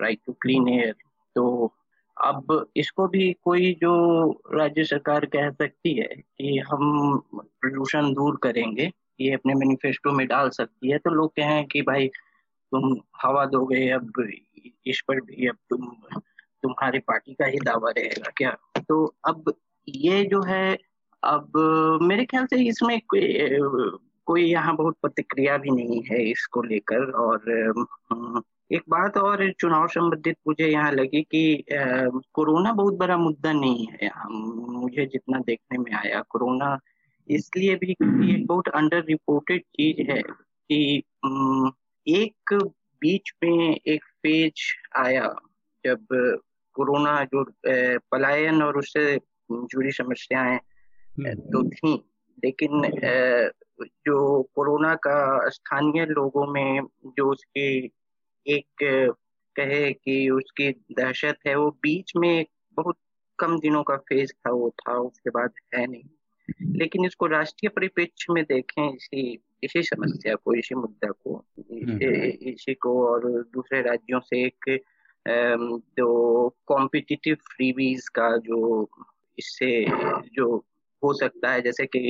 right 0.00 0.20
to 0.26 0.32
clean 0.32 0.68
air 0.68 0.94
तो 1.36 1.74
अब 2.16 2.70
इसको 2.76 3.06
भी 3.08 3.32
कोई 3.44 3.72
जो 3.80 3.90
राज्य 4.54 4.84
सरकार 4.84 5.24
कह 5.26 5.50
सकती 5.50 5.94
है 5.94 6.06
कि 6.06 6.58
हम 6.70 7.18
प्रदूषण 7.34 8.12
दूर 8.12 8.38
करेंगे, 8.42 8.90
ये 9.20 9.32
अपने 9.34 9.54
मैनिफेस्टो 9.54 10.12
में 10.12 10.26
डाल 10.26 10.48
सकती 10.50 10.90
है 10.90 10.98
तो 10.98 11.10
लोग 11.10 11.30
कहें 11.30 11.64
कि 11.66 11.82
भाई 11.82 12.10
तुम 12.72 12.96
हवा 13.22 13.44
दोगे 13.46 13.88
अब, 13.90 14.12
इस 14.86 15.00
पर 15.08 15.20
भी 15.20 15.46
अब 15.48 15.56
तुम, 15.70 15.86
तुम्हारी 16.62 16.98
पार्टी 16.98 17.34
का 17.34 17.46
ही 17.46 17.58
दावा 17.64 17.90
रहेगा 17.98 18.30
क्या? 18.36 18.56
तो 18.88 19.04
अब 19.28 19.52
ये 19.88 20.24
जो 20.24 20.42
है, 20.42 20.76
अब 21.22 21.52
मेरे 22.02 22.24
ख्याल 22.24 22.46
से 22.46 22.62
इसमें 22.68 23.00
कोई 23.08 23.22
कोई 24.26 24.42
यहाँ 24.44 24.74
बहुत 24.76 24.96
प्रतिक्रिया 25.02 25.56
भी 25.58 25.70
नहीं 25.70 26.02
है 26.10 26.22
इसको 26.30 26.62
लेकर 26.62 27.10
और 27.12 27.44
एक 28.72 28.82
बात 28.88 29.16
और 29.16 29.50
चुनाव 29.52 29.86
संबंधित 29.88 30.36
मुझे 30.48 30.66
यहाँ 30.66 30.90
लगी 30.92 31.22
कि 31.22 31.64
कोरोना 32.34 32.72
बहुत 32.72 32.94
बड़ा 32.94 33.16
मुद्दा 33.16 33.52
नहीं 33.52 33.86
है। 33.92 34.10
मुझे 34.30 35.06
जितना 35.06 35.38
देखने 35.38 35.78
में 35.78 35.92
आया, 35.92 36.20
कोरोना 36.30 36.78
इसलिए 37.28 37.74
भी 37.76 37.90
एक 37.92 38.44
बहुत 38.46 38.68
अंडर 38.68 39.04
रिपोर्टेड 39.04 39.62
चीज़ 39.62 40.10
है 40.10 40.22
कि 40.22 41.02
एक 42.08 42.54
बीच 43.02 43.30
में 43.44 43.76
एक 43.86 44.04
फ़ेज़ 44.04 44.62
आया 44.96 45.26
जब 45.84 46.06
कोरोना 46.74 47.12
जो 47.24 47.44
पलायन 48.12 48.62
और 48.62 48.78
उससे 48.78 49.16
जुड़ी 49.50 49.92
समस्याएँ 49.92 50.56
हम्म। 50.56 51.34
तो 51.34 51.62
थी 51.68 51.92
लेकिन 52.44 52.82
जो 54.06 54.42
कोरोना 54.54 54.94
का 54.94 55.48
स्थानीय 55.48 56.04
लोगों 56.04 56.46
में 56.46 56.80
जो 57.06 57.30
उसकी 57.30 57.68
एक 58.46 58.84
कहे 59.56 59.92
कि 59.92 60.28
उसकी 60.30 60.70
दहशत 60.70 61.38
है 61.46 61.54
वो 61.54 61.70
बीच 61.82 62.12
में 62.16 62.28
एक 62.28 62.48
बहुत 62.76 62.96
कम 63.38 63.58
दिनों 63.58 63.82
का 63.82 63.96
फ़ेज़ 63.96 64.32
था 64.32 64.50
वो 64.50 64.70
था 64.70 64.98
उसके 64.98 65.30
बाद 65.30 65.52
है 65.74 65.86
नहीं 65.86 66.02
लेकिन 66.78 67.04
इसको 67.04 67.26
राष्ट्रीय 67.26 67.68
परिप्रेक्ष्य 67.68 68.32
में 68.32 68.44
देखें 68.44 68.88
इसी 68.94 69.22
इसी 69.62 69.82
समस्या 69.82 70.34
को 70.34 70.54
इसी 70.54 70.74
मुद्दा 70.74 71.10
को 71.10 71.34
हम्म। 71.34 71.98
इसी 72.48 72.74
को 72.74 73.06
और 73.06 73.26
दूसरे 73.54 73.80
राज्यों 73.82 74.20
से 74.20 74.44
एक 74.44 74.78
जो 75.98 76.08
कॉम्पिटिटिव 76.66 77.34
फ्रीवीज 77.34 78.08
का 78.08 78.36
जो 78.36 78.88
इससे 79.38 79.84
जो 80.34 80.56
हो 81.02 81.12
सकता 81.14 81.50
है 81.52 81.60
जैसे 81.62 81.86
कि 81.86 82.00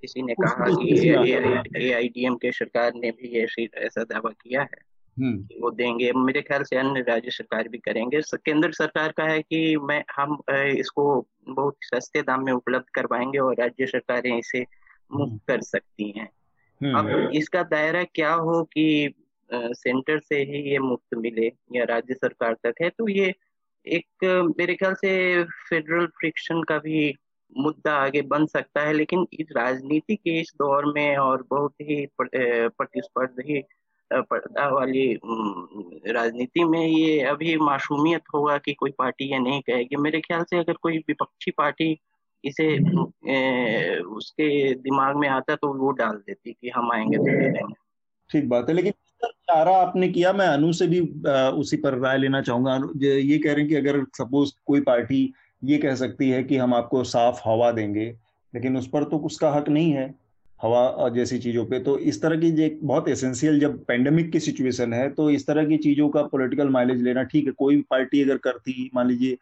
किसी 0.00 0.22
ने 0.22 0.34
कहा 0.34 0.66
कि 0.70 1.84
ए 1.84 1.92
आई 1.92 2.08
डी 2.08 2.26
एम 2.26 2.34
के 2.34 2.52
सरकार 2.52 2.92
ने 2.94 3.10
भी 3.10 3.44
ऐसा 3.76 4.04
दावा 4.04 4.30
किया 4.30 4.62
है 4.62 4.82
हम्म। 5.16 5.60
वो 5.62 5.70
देंगे 5.70 6.12
मेरे 6.12 6.40
ख्याल 6.42 6.62
से 6.62 6.76
अन्य 6.76 7.00
राज्य 7.00 7.30
सरकार 7.30 7.68
भी 7.68 7.78
करेंगे 7.78 8.20
केंद्र 8.36 8.72
सरकार 8.72 9.12
का 9.12 9.24
है 9.24 9.42
कि 9.42 9.76
मैं 9.76 10.02
हम 10.16 10.38
इसको 10.78 11.04
बहुत 11.48 11.76
सस्ते 11.84 12.22
दाम 12.22 12.44
में 12.44 12.52
उपलब्ध 12.52 12.86
करवाएँगे 12.94 13.38
और 13.38 13.54
राज्य 13.60 13.86
सरकारें 13.86 14.38
इसे 14.38 14.60
मुक्त 14.60 15.30
हम्म। 15.30 15.38
कर 15.48 15.60
सकती 15.60 16.10
हैं 16.10 16.28
अब 16.86 17.06
हम्म। 17.06 17.28
इसका 17.32 17.62
दायरा 17.64 18.02
क्या 18.06 18.32
हो 18.32 18.62
कि 18.66 19.14
सेंटर 19.50 20.18
से 20.20 20.36
ही 20.42 20.60
ये 20.70 20.78
मुफ़्त 20.80 21.16
मिले 21.16 21.50
या 21.72 21.84
राज्य 21.84 22.14
सरकार 22.14 22.54
तक 22.64 22.82
है 22.82 22.88
तो 22.90 23.08
ये 23.08 23.32
एक 23.86 24.24
मेरे 24.58 24.74
ख्याल 24.74 24.94
से 24.94 25.12
फेडरल 25.62 26.06
फ्रिक्शन 26.18 26.62
का 26.62 26.78
भी 26.78 27.12
मुद्दा 27.56 27.94
आगे 27.94 28.22
बन 28.24 28.46
सकता 28.46 28.80
है 28.80 28.92
लेकिन 28.92 29.26
इस 29.32 29.48
राजनीति 29.56 30.16
के 30.16 30.38
इस 30.40 30.52
दौर 30.58 30.92
में 30.92 31.16
और 31.16 31.44
बहुत 31.50 31.74
ही 31.80 32.04
प्रतिस्पर्धी 32.18 33.62
पर्दा 34.10 34.68
वाली 34.68 35.06
राजनीति 36.12 36.64
में 36.64 36.86
ये 36.86 37.20
अभी 37.26 37.56
मासूमियत 37.58 38.22
होगा 38.34 38.56
कि 38.58 38.72
कोई 38.74 38.90
पार्टी 38.98 39.30
ये 39.32 39.38
नहीं 39.38 39.60
कहेगी 39.62 39.96
मेरे 39.98 40.20
ख्याल 40.20 40.42
से 40.44 40.58
अगर 40.58 40.72
कोई 40.82 40.98
विपक्षी 40.98 41.50
पार्टी 41.58 41.92
इसे 42.44 42.66
ए, 43.28 43.98
उसके 43.98 44.74
दिमाग 44.74 45.16
में 45.16 45.28
आता 45.28 45.54
तो 45.54 45.72
वो 45.74 45.90
डाल 45.92 46.16
देती 46.16 46.52
कि 46.52 46.70
हम 46.70 46.90
आएँगे 46.92 47.16
तो 47.16 47.24
दे 47.24 47.48
देंगे। 47.48 47.74
ठीक 48.30 48.48
बात 48.48 48.68
है 48.68 48.74
लेकिन 48.74 48.92
चारा 49.22 49.76
आपने 49.76 50.08
किया 50.08 50.32
मैं 50.32 50.46
अनु 50.46 50.72
से 50.72 50.86
भी 50.86 51.00
उसी 51.58 51.76
पर 51.76 51.98
राय 51.98 52.18
लेना 52.18 52.40
चाहूँगा। 52.42 52.74
ये 53.04 53.38
कह 53.38 53.52
रहे 53.52 53.60
हैं 53.60 53.68
कि 53.68 53.74
अगर 53.74 54.02
सपोज़ 54.18 54.52
कोई 54.66 54.80
पार्टी 54.80 55.32
ये 55.62 55.78
कह 55.78 55.94
सकती 55.94 56.28
है 56.30 56.42
कि 56.44 56.56
हम 56.56 56.74
आपको 56.74 57.02
साफ़ 57.04 57.40
हवा 57.44 57.70
देंगे 57.72 58.06
लेकिन 58.52 58.76
उस 58.76 58.88
पर 58.88 59.04
तो 59.04 59.18
उसका 59.26 59.50
हक 59.50 59.68
नहीं 59.68 59.92
है 59.92 60.14
हवा 60.62 61.08
जैसी 61.08 61.38
चीज़ों 61.38 61.64
पे 61.66 61.78
तो 61.78 61.98
इस 61.98 62.20
तरह 62.22 62.36
की 62.36 62.68
बहुत 62.82 63.08
एसेंशियल 63.08 63.58
जब 63.60 63.84
पेंडेमिक 63.84 64.30
की 64.32 64.40
सिचुएशन 64.40 64.92
है 64.92 65.08
तो 65.10 65.30
इस 65.30 65.46
तरह 65.46 65.66
की 65.66 65.76
चीज़ों 65.76 66.08
का 66.08 66.22
पॉलिटिकल 66.22 66.68
माइलेज 66.68 67.02
लेना 67.02 67.22
ठीक 67.22 67.46
है। 67.46 67.52
कोई 67.52 67.80
पार्टी 67.90 68.22
अगर 68.22 68.36
करती 68.38 68.90
मान 68.94 69.08
लीजिए 69.08 69.36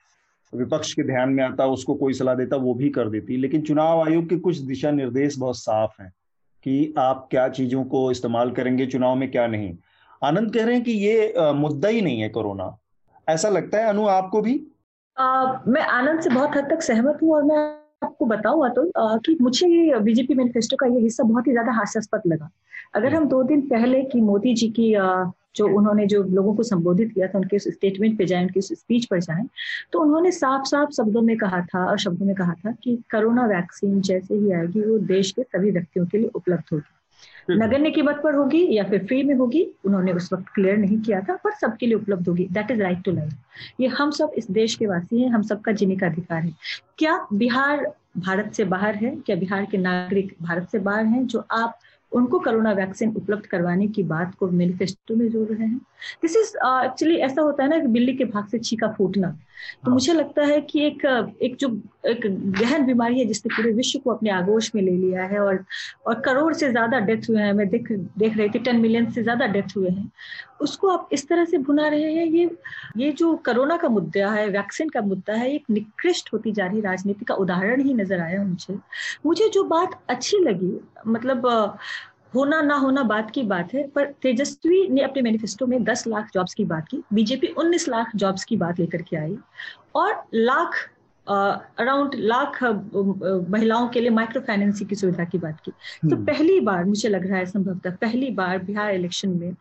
विपक्ष 0.53 0.93
के 0.93 1.03
ध्यान 1.03 1.31
में 1.31 1.43
आता 1.45 1.67
उसको 1.67 1.95
कोई 1.95 2.13
सलाह 2.13 2.35
देता 2.35 2.57
वो 2.57 2.75
भी 2.75 2.89
कर 2.91 3.09
देती। 3.09 3.37
लेकिन 3.37 3.63
चुनाव 3.63 4.01
आयोग 4.03 4.29
के 4.29 4.37
कुछ 4.39 4.59
दिशा 4.59 4.91
निर्देश 4.91 5.39
बहुत 5.39 5.57
साफ़ 5.57 6.03
हैं 6.03 6.13
कि 6.67 6.95
आप 6.99 7.27
क्या 7.31 7.49
चीज़ों 7.49 7.85
को 7.85 8.11
इस्तेमाल 8.11 8.51
करेंगे 8.51 8.87
चुनाव 8.87 9.15
में 9.17 9.31
क्या 9.31 9.47
नहीं। 9.47 9.75
आनंद 10.23 10.53
कह 10.55 10.65
रहे 10.65 10.75
हैं 10.75 10.85
कि 10.85 10.93
ये 10.93 11.33
आ, 11.33 11.53
मुद्दा 11.53 11.89
ही 11.89 12.03
नहीं 12.03 12.21
है 12.21 12.29
कोरोना। 12.29 12.77
ऐसा 13.29 13.49
लगता 13.49 13.79
है? 13.79 13.89
अनु 13.89 14.07
आपको 14.09 14.41
भी? 14.43 14.61
आ, 15.17 15.53
मैं 15.67 15.83
आनंद 15.83 16.21
से 16.21 16.31
बहुत 16.31 16.57
हद 16.57 16.71
तक 16.71 16.83
सहमत 16.83 17.19
हूँ 17.23 17.35
और 17.35 17.43
मैं 17.43 17.57
आपको 18.05 18.27
बताऊँ 18.27 18.65
अतुल 18.67 18.91
कि 18.97 19.37
मुझे 19.41 19.69
ये 19.69 19.99
बीजेपी 20.01 20.35
मैनिफेस्टो 20.35 20.77
का 20.77 20.87
ये 20.87 21.01
हिस्सा 21.01 21.25
बहुत 21.25 21.47
ही 21.47 21.53
ज़्यादा 21.53 21.73
हास्यास्पद 21.73 22.23
लगा। 22.27 22.51
अगर 22.95 23.15
हम 23.15 23.29
दो 23.29 23.43
दिन 23.43 23.61
पहले 23.69 24.03
की 24.05 24.21
मोदी 24.21 24.55
जी 24.55 24.69
की 24.69 24.93
जो 25.57 25.67
उन्होंने 25.69 26.07
जो 26.07 26.23
लोगों 26.23 26.55
को 26.55 26.63
संबोधित 26.63 27.13
किया 27.13 27.27
था 27.29 27.39
उनके 27.39 27.57
उस 27.57 27.69
स्टेटमेंट 27.69 28.19
पे 28.19 28.25
जाए 28.25 28.43
उनके 28.43 28.61
स्पीच 28.61 29.05
पर 29.05 29.21
जाए 29.21 29.45
तो 29.93 30.01
उन्होंने 30.01 30.31
साफ़ 30.33 30.65
साफ़ 30.65 30.91
शब्दों 30.91 31.23
में 31.23 31.37
कहा 31.37 31.61
था 31.65 31.85
और 31.87 31.99
शब्दों 31.99 32.27
में 32.27 32.35
कहा 32.35 32.55
था 32.55 32.73
कि 32.83 32.97
कोरोना 33.13 33.47
वैक्सीन 33.47 34.01
जैसे 34.01 34.35
ही 34.35 34.53
आएगी 34.53 34.81
वो 34.81 34.99
देश 34.99 35.31
के 35.31 35.43
सभी 35.43 35.71
व्यक्तियों 35.71 36.07
के 36.07 36.19
लिए 36.19 36.31
उपलब्ध 36.35 36.65
होगी। 36.73 36.91
हम्म। 37.51 37.63
नगण्य 37.63 37.91
कीमत 37.91 38.21
पर 38.25 38.35
होगी 38.35 38.67
या 38.77 38.85
फिर 38.85 39.05
फ्री 39.07 39.23
में 39.23 39.35
होगी 39.35 39.63
उन्होंने 39.85 40.13
उस 40.13 40.33
वक्त 40.33 40.49
क्लियर 40.55 40.77
नहीं 40.77 41.01
किया 41.01 41.21
था 41.21 41.35
पर 41.35 41.53
सबके 41.53 41.87
लिए 41.87 41.95
उपलब्ध 41.95 42.29
होगी। 42.29 42.47
That 42.53 42.71
is 42.71 42.83
right 42.83 43.03
to 43.05 43.13
life 43.13 43.33
ये 43.81 43.87
हम 43.89 44.11
सब 44.11 44.33
इस 44.39 44.51
देश 44.51 44.75
के 44.75 44.87
वासी 44.87 45.21
हैं 45.23 45.31
हम 45.31 45.43
सबका 45.43 45.73
जीने 45.73 45.97
का 45.97 46.07
अधिकार 46.07 46.43
है। 46.43 46.53
क्या 46.99 47.27
बिहार 47.33 47.87
भारत 48.19 48.53
से 48.53 48.65
बाहर 48.65 48.95
है? 48.95 49.15
क्या 49.17 49.37
बिहार 49.37 49.65
के 49.65 49.79
नागरिक 49.79 50.35
भारत 50.43 50.69
से 50.73 50.79
बाहर 50.79 51.05
हैं 51.05 51.27
जो 51.27 51.45
आप 51.51 51.79
उनको 52.13 52.39
कोरोना 52.39 52.73
वैक्सीन 52.73 53.15
उपलब्ध 53.17 53.47
करवाने 53.47 53.87
की 53.89 54.03
बात 54.03 54.35
को 54.35 54.49
मैनिफेस्टो 54.49 55.17
में 55.17 55.29
जोड़ 55.29 55.49
रहे 55.49 55.67
हैं। 55.67 55.79
दिस 56.23 56.37
इज़ 56.37 56.57
एक्चुअली 56.85 57.17
ऐसा 57.17 57.43
होता 57.43 57.63
है 57.63 57.71
ना 57.71 57.79
कि 57.79 57.87
बिल्ली 57.87 58.15
के 58.15 58.25
भाग 58.25 58.47
से 58.47 58.59
छीका 58.59 58.89
फूटना। 58.93 59.37
तो 59.85 59.87
हाँ. 59.87 59.95
मुझे 59.95 60.13
लगता 60.13 60.45
है 60.45 60.61
कि 60.61 60.85
एक 60.87 61.05
एक 61.43 61.57
जो 61.57 61.69
एक 62.07 62.21
गहन 62.61 62.87
बीमारी 62.87 63.19
है 63.19 63.25
जिसने 63.25 63.55
पूरे 63.57 63.73
विश्व 63.73 63.99
को 63.99 64.11
अपने 64.11 64.31
आगोश 64.31 64.71
में 64.75 64.83
ले 64.83 64.91
लिया 64.93 65.25
है 65.25 65.41
और 65.41 65.65
और 66.07 66.21
करोड़ 66.21 66.53
से 66.55 66.71
ज़्यादा 66.71 66.99
डेथ 67.01 67.29
हुए 67.31 67.41
हैं। 67.43 67.53
मैं 67.53 67.69
देख 67.69 67.91
देख 67.93 68.37
रही 68.37 68.49
थी 68.49 68.59
टेन 68.59 68.81
मिलियन 68.81 69.11
से 69.11 69.23
ज़्यादा 69.23 69.47
डेथ 69.47 69.77
हुए 69.77 69.91
हैं। 69.91 70.11
उसको 70.61 70.89
आप 70.89 71.09
इस 71.13 71.29
तरह 71.29 71.45
से 71.45 71.59
भुना 71.59 71.87
रहे 71.89 72.13
हैं 72.15 72.27
ये 72.27 72.51
ये 72.97 73.11
जो 73.13 73.35
कोरोना 73.47 73.77
का 73.77 73.89
मुद्दा 73.89 74.31
है 74.31 74.47
वैक्सीन 74.49 74.89
का 74.89 75.01
मुद्दा 75.03 75.35
है 75.35 75.51
एक 75.55 75.65
निकृष्ट 75.71 76.33
होती 76.33 76.53
जा 76.53 76.67
रही 76.67 76.81
राजनीति 76.81 77.25
का 77.25 77.35
उदाहरण 77.35 77.83
ही 77.83 77.95
नज़र 77.95 78.21
आया 78.21 78.43
मुझे। 78.45 78.79
मुझे 79.27 79.49
जो 79.49 79.65
बात 79.65 79.99
अच्छी 80.09 80.39
लगी 80.39 80.79
मतलब 81.07 81.47
होना 82.35 82.61
ना 82.63 82.75
होना 82.77 83.03
बात 83.05 83.31
की 83.31 83.43
बात 83.43 83.75
है 83.75 83.87
पर 83.89 84.13
तेजस्वी 84.23 84.89
ने 84.89 85.03
अपने 85.03 85.23
मैनिफेस्टो 85.23 85.67
में 85.67 85.79
10 85.85 86.07
लाख 86.07 86.31
जॉब्स 86.35 86.55
की 86.55 86.65
बात 86.65 86.89
की 86.89 87.03
बीजेपी 87.15 87.53
19 87.59 87.89
लाख 87.89 88.17
जॉब्स 88.17 88.45
की 88.45 88.57
बात 88.57 88.81
लेकर 88.81 89.03
के 89.03 89.17
आई 89.17 89.37
और 89.95 90.23
लाख 90.35 90.77
अराउंड 91.27 92.15
लाख 92.15 92.63
महिलाओं 92.63 93.89
के 93.89 94.01
लिए 94.01 94.11
माइक्रो 94.11 94.41
फाइनेंसिंग 94.43 94.89
की 94.89 94.95
सुविधा 94.95 95.25
की 95.25 95.39
बात 95.39 95.61
की 95.61 95.71
तो 95.71 96.15
हम्म। 96.15 96.25
पहली 96.25 96.59
बार 96.61 96.85
मुझे 96.85 97.09
लग 97.09 97.27
रहा 97.27 97.39
है 97.39 97.47
संभवतः 97.47 97.97
पहली 97.97 98.31
बार 98.31 98.59
बिहार 98.59 98.95
इलेक्शन 98.95 99.29
में 99.31 99.55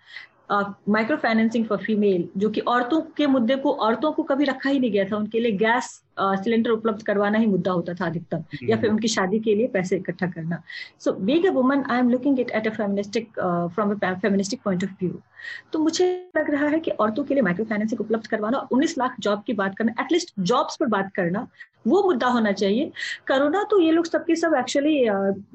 माइक्रो 0.51 1.15
फाइनेंसिंग 1.17 1.65
फॉर 1.65 1.77
फीमेल 1.77 2.27
जो 2.37 2.49
कि 2.49 2.61
औरतों 2.61 3.01
के 3.17 3.27
मुद्दे 3.27 3.55
को 3.55 3.71
औरतों 3.85 4.11
को 4.11 4.23
कभी 4.23 4.45
रखा 4.45 4.69
ही 4.69 4.79
नहीं 4.79 4.91
गया 4.91 5.05
था। 5.05 5.15
उनके 5.17 5.39
लिए 5.39 5.51
गैस 5.57 5.85
सिलेंडर 6.19 6.69
उपलब्ध 6.71 7.01
करवाना 7.03 7.37
ही 7.37 7.45
मुद्दा 7.47 7.71
होता 7.71 7.93
था 7.93 8.05
अधिकतम 8.05 8.43
या 8.69 8.77
फिर 8.77 8.89
उनकी 8.89 9.07
शादी 9.07 9.39
के 9.39 9.55
लिए 9.55 9.67
पैसे 9.73 9.95
इकट्ठा 9.97 10.27
करना। 10.27 10.61
So 10.99 11.11
being 11.21 11.45
a 11.45 11.51
woman 11.51 11.83
I 11.89 11.99
am 11.99 12.09
looking 12.09 12.39
it 12.39 12.51
at 12.51 12.67
a 12.67 12.71
feministic 12.71 13.29
from 13.75 13.93
a 13.93 14.13
feministic 14.13 14.61
point 14.65 14.83
of 14.83 14.91
view 15.01 15.21
तो 15.73 15.79
मुझे 15.79 16.07
लग 16.37 16.49
रहा 16.51 16.67
है 16.67 16.79
कि 16.79 16.91
औरतों 16.91 17.23
के 17.23 17.33
लिए 17.33 17.43
माइक्रो 17.43 17.65
फाइनेंसिंग 17.65 18.01
उपलब्ध 18.01 18.27
करवाना 18.27 18.57
उन्नीस 18.71 18.97
लाख 18.97 19.15
जॉब 19.19 19.43
की 19.47 19.53
बात 19.53 19.77
करना 19.77 19.93
एटलीस्ट 20.01 20.33
जॉब्स 20.41 20.75
पर 20.79 20.85
बात 20.87 21.11
करना 21.15 21.47
वो 21.87 22.03
मुद्दा 22.03 22.27
होना 22.27 22.51
चाहिए। 22.53 22.91
कोरोना 23.27 23.63
तो 23.71 23.79
ये 23.79 23.91
लोग 23.91 24.05
सबके 24.05 24.35
सब 24.35 24.53
एक्चुअली 24.59 24.99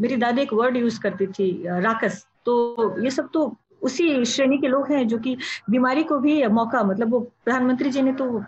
मेरी 0.00 0.16
दादी 0.16 0.42
एक 0.42 0.52
वर्ड 0.54 0.76
यूज़ 0.76 1.00
करती 1.00 1.26
थी 1.28 1.50
राकस 1.66 2.26
तो 2.46 3.04
ये 3.04 3.10
सब 3.10 3.28
तो 3.34 3.46
उसी 3.86 4.24
श्रेणी 4.24 4.58
के 4.58 4.68
लोग 4.68 4.92
हैं 4.92 5.06
जो 5.08 5.18
कि 5.18 5.36
बीमारी 5.70 6.02
को 6.02 6.18
भी 6.18 6.46
मौका 6.46 6.82
मतलब 6.84 7.10
वो 7.10 7.20
प्रधानमंत्री 7.44 7.90
जी 7.90 8.02
ने 8.02 8.12
तो 8.12 8.38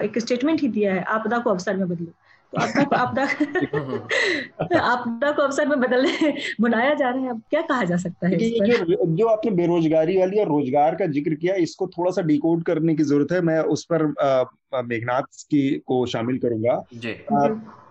एक 0.00 0.18
स्टेटमेंट 0.18 0.60
ही 0.60 0.68
दिया 0.68 0.94
है 0.94 1.02
आपदा 1.02 1.38
को 1.38 1.50
अवसर 1.50 1.76
में 1.76 1.88
बदलो। 1.88 2.12
तो 2.52 2.58
आपदा 2.58 2.84
को 2.84 2.96
आपदा 2.96 3.22
आपदा 4.80 5.30
को 5.32 5.42
अवसर 5.42 5.68
में 5.68 5.80
बदलने 5.80 6.34
बनाया 6.60 6.94
जा 6.94 7.10
रहा 7.10 7.22
है 7.22 7.30
अब 7.30 7.42
क्या 7.50 7.60
कहा 7.62 7.84
जा 7.84 7.96
सकता 7.96 8.28
है 8.28 8.36
जो 8.36 9.06
जो 9.16 9.26
आपने 9.26 9.50
बेरोजगारी 9.50 10.18
वाली 10.18 10.40
और 10.40 10.48
रोज़गार 10.48 10.94
का 10.94 11.06
ज़िक्र 11.06 11.34
किया 11.34 11.54
इसको 11.54 11.86
थोड़ा 11.86 12.10
सा 12.10 12.22
डिकोड 12.22 12.64
करने 12.64 12.94
की 12.94 13.02
ज़रूरत 13.02 13.32
है 13.32 13.40
मैं 13.40 13.60
उस 13.60 13.86
पर 13.92 14.06
मेघनाथ 14.86 15.22
की 15.22 15.78
को 15.86 16.06
शामिल 16.06 16.38
करूँगा। 16.38 16.72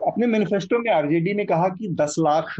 अपने 0.07 0.27
मैनिफेस्टो 0.27 0.79
में 0.79 0.91
आरजेडी 0.91 1.33
ने 1.33 1.45
कहा 1.45 1.67
कि 1.69 1.87
दस 1.91 2.15
लाख 2.19 2.55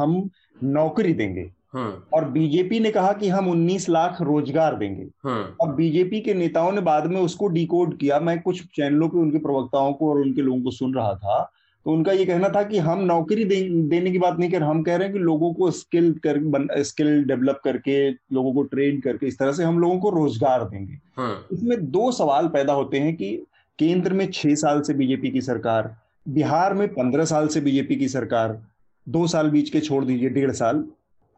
हम 0.00 0.30
नौकरी 0.64 1.12
देंगे। 1.12 1.40
हाँ। 1.40 1.55
और 1.76 2.28
बीजेपी 2.30 2.80
ने 2.80 2.90
कहा 2.90 3.12
कि 3.12 3.28
हम 3.28 3.48
19 3.48 3.88
लाख 3.88 4.20
रोज़गार 4.22 4.76
देंगे। 4.76 5.06
हाँ। 5.24 5.56
अब 5.62 5.74
बीजेपी 5.74 6.20
के 6.20 6.34
नेताओं 6.34 6.72
ने 6.72 6.80
बाद 6.80 7.06
में 7.06 7.20
उसको 7.20 7.48
डिकोड 7.48 7.98
किया। 7.98 8.20
मैं 8.20 8.40
कुछ 8.42 8.62
चैनलों 8.66 9.08
पे 9.08 9.18
उनके 9.18 9.38
प्रवक्ताओं 9.38 9.92
को 9.92 10.10
और 10.10 10.20
उनके 10.20 10.42
लोगों 10.42 10.62
को 10.62 10.70
सुन 10.70 10.94
रहा 10.94 11.14
था। 11.14 11.42
तो 11.86 11.92
उनका 11.92 12.12
ये 12.12 12.24
कहना 12.24 12.48
था 12.48 12.62
कि 12.62 12.78
हम 12.78 13.00
नौकरी 13.00 13.44
दे, 13.44 13.60
देने 13.62 14.10
की 14.10 14.18
बात 14.18 14.38
नहीं 14.38 14.50
कर 14.50 14.62
हम 14.62 14.82
कह 14.82 14.96
रहे 14.96 15.08
हैं 15.08 15.12
कि 15.12 15.22
लोगों 15.22 15.52
को 15.54 15.70
स्किल 15.70 16.12
कर 16.26 16.82
स्किल 16.82 17.24
डेवलप 17.24 17.60
करके 17.64 18.10
लोगों 18.10 18.52
को 18.52 18.62
ट्रेन 18.62 19.00
करके 19.00 19.26
इस 19.26 19.38
तरह 19.38 19.52
से 19.52 19.64
हम 19.64 19.78
लोगों 19.78 19.98
को 19.98 20.10
रोज़गार 20.10 20.64
देंगे। 20.64 20.98
हाँ। 21.16 21.46
इसमें 21.52 21.90
दो 21.90 22.10
सवाल 22.12 22.48
पैदा 22.48 22.72
होते 22.72 22.98
हैं 22.98 23.14
कि 23.16 23.30
केंद्र 23.78 24.12
में 24.12 24.30
छह 24.30 24.54
साल 24.54 24.80
से 24.80 24.94
बीजेपी 24.94 25.30
की 25.30 25.40
सरकार 25.40 25.96
बिहार 26.28 26.74
में 26.74 26.88
पंद्रह 26.88 27.24
साल 27.24 27.48
से 27.48 27.60
बीजेपी 27.60 27.96
की 27.96 28.08
सरकार 28.08 28.60
दो 29.08 29.26
साल 29.26 29.50
बीच 29.50 29.70
के 29.70 29.80
छोड़ 29.80 30.04
दीजिए 30.04 30.28
डेढ़ 30.28 30.50
साल। 30.50 30.84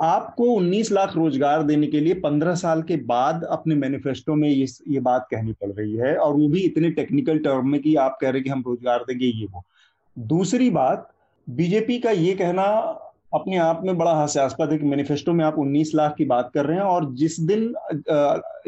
आपको 0.01 0.45
19 0.61 0.91
लाख 0.93 1.15
रोज़गार 1.17 1.63
देने 1.63 1.87
के 1.87 2.01
लिए 2.01 2.21
15 2.21 2.55
साल 2.55 2.83
के 2.83 2.97
बाद 3.05 3.45
अपने 3.45 3.75
मैनिफेस्टो 3.75 4.35
में 4.35 4.49
ये 4.49 4.67
ये 4.89 5.01
बात 5.01 5.27
कहनी 5.31 5.53
पड़ 5.53 5.71
रही 5.71 5.97
है 5.97 6.17
और 6.17 6.35
वो 6.35 6.49
भी 6.49 6.61
इतने 6.61 6.91
टेक्निकल 6.91 7.39
टर्म 7.39 7.69
में 7.69 7.81
कि 7.81 7.95
आप 7.97 8.19
कह 8.21 8.31
रहे 8.31 8.43
कि 8.43 8.51
हम 8.51 8.63
रोज़गार 8.67 9.05
देंगे 9.09 9.27
ये 9.27 9.47
वो 9.47 9.65
दूसरी 10.17 10.71
बात 10.71 11.09
बीजेपी 11.49 11.99
का 11.99 12.11
ये 12.11 12.35
कहना 12.35 12.65
अपने 13.35 13.57
आप 13.57 13.81
में 13.85 13.97
बड़ा 13.99 14.13
हास्यास्पद 14.13 14.73
है 14.73 14.79
कि 14.79 14.87
मैनिफेस्टो 14.87 15.33
में 15.33 15.45
आप 15.45 15.57
19 15.57 15.95
लाख 15.95 16.15
की 16.19 16.25
बात 16.25 16.51
कर 16.55 16.67
रहे 16.67 16.77
हैं 16.77 16.85
और 16.85 17.13
जिस 17.15 17.41
दिन 17.41 17.75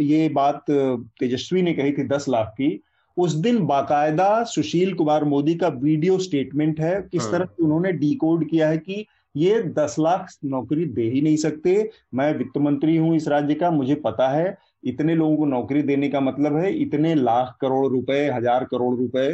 ये 0.00 0.28
बात 0.28 0.64
तेजस्वी 0.70 1.62
ने 1.62 1.72
कही 1.72 1.92
थी 1.92 2.06
10 2.08 2.28
लाख 2.28 2.48
की 2.48 2.78
उस 3.16 3.32
दिन 3.36 3.64
बाकायदा 3.66 4.42
सुशील 4.44 4.92
कुमार 4.94 5.24
मोदी 5.24 5.54
का 5.54 5.68
वीडियो 5.68 6.18
स्टेटमेंट 6.18 6.80
है 6.80 7.00
किस 7.02 7.22
हाँ। 7.22 7.32
तरह 7.32 7.44
से 7.44 7.62
उन्होंने 7.62 7.92
डिकोड 7.92 8.48
किया 8.48 8.68
है 8.68 8.78
कि 8.78 9.06
ये 9.34 9.62
दस 9.72 9.96
लाख 9.98 10.28
नौकरी 10.44 10.84
दे 10.86 11.02
ही 11.02 11.20
नहीं 11.20 11.36
सकते। 11.36 11.90
मैं 12.14 12.32
वित्त 12.38 12.58
मंत्री 12.58 12.96
हूँ 12.96 13.14
इस 13.16 13.28
राज्य 13.28 13.54
का 13.54 13.70
मुझे 13.70 13.94
पता 13.96 14.28
है। 14.28 14.56
इतने 14.84 15.14
लोगों 15.14 15.36
को 15.36 15.46
नौकरी 15.46 15.82
देने 15.82 16.08
का 16.08 16.20
मतलब 16.20 16.56
है 16.56 16.72
इतने 16.74 17.14
लाख 17.14 17.56
करोड़ 17.60 17.86
रुपए 17.88 18.24
हज़ार 18.28 18.64
करोड़ 18.64 18.94
रुपए 18.96 19.26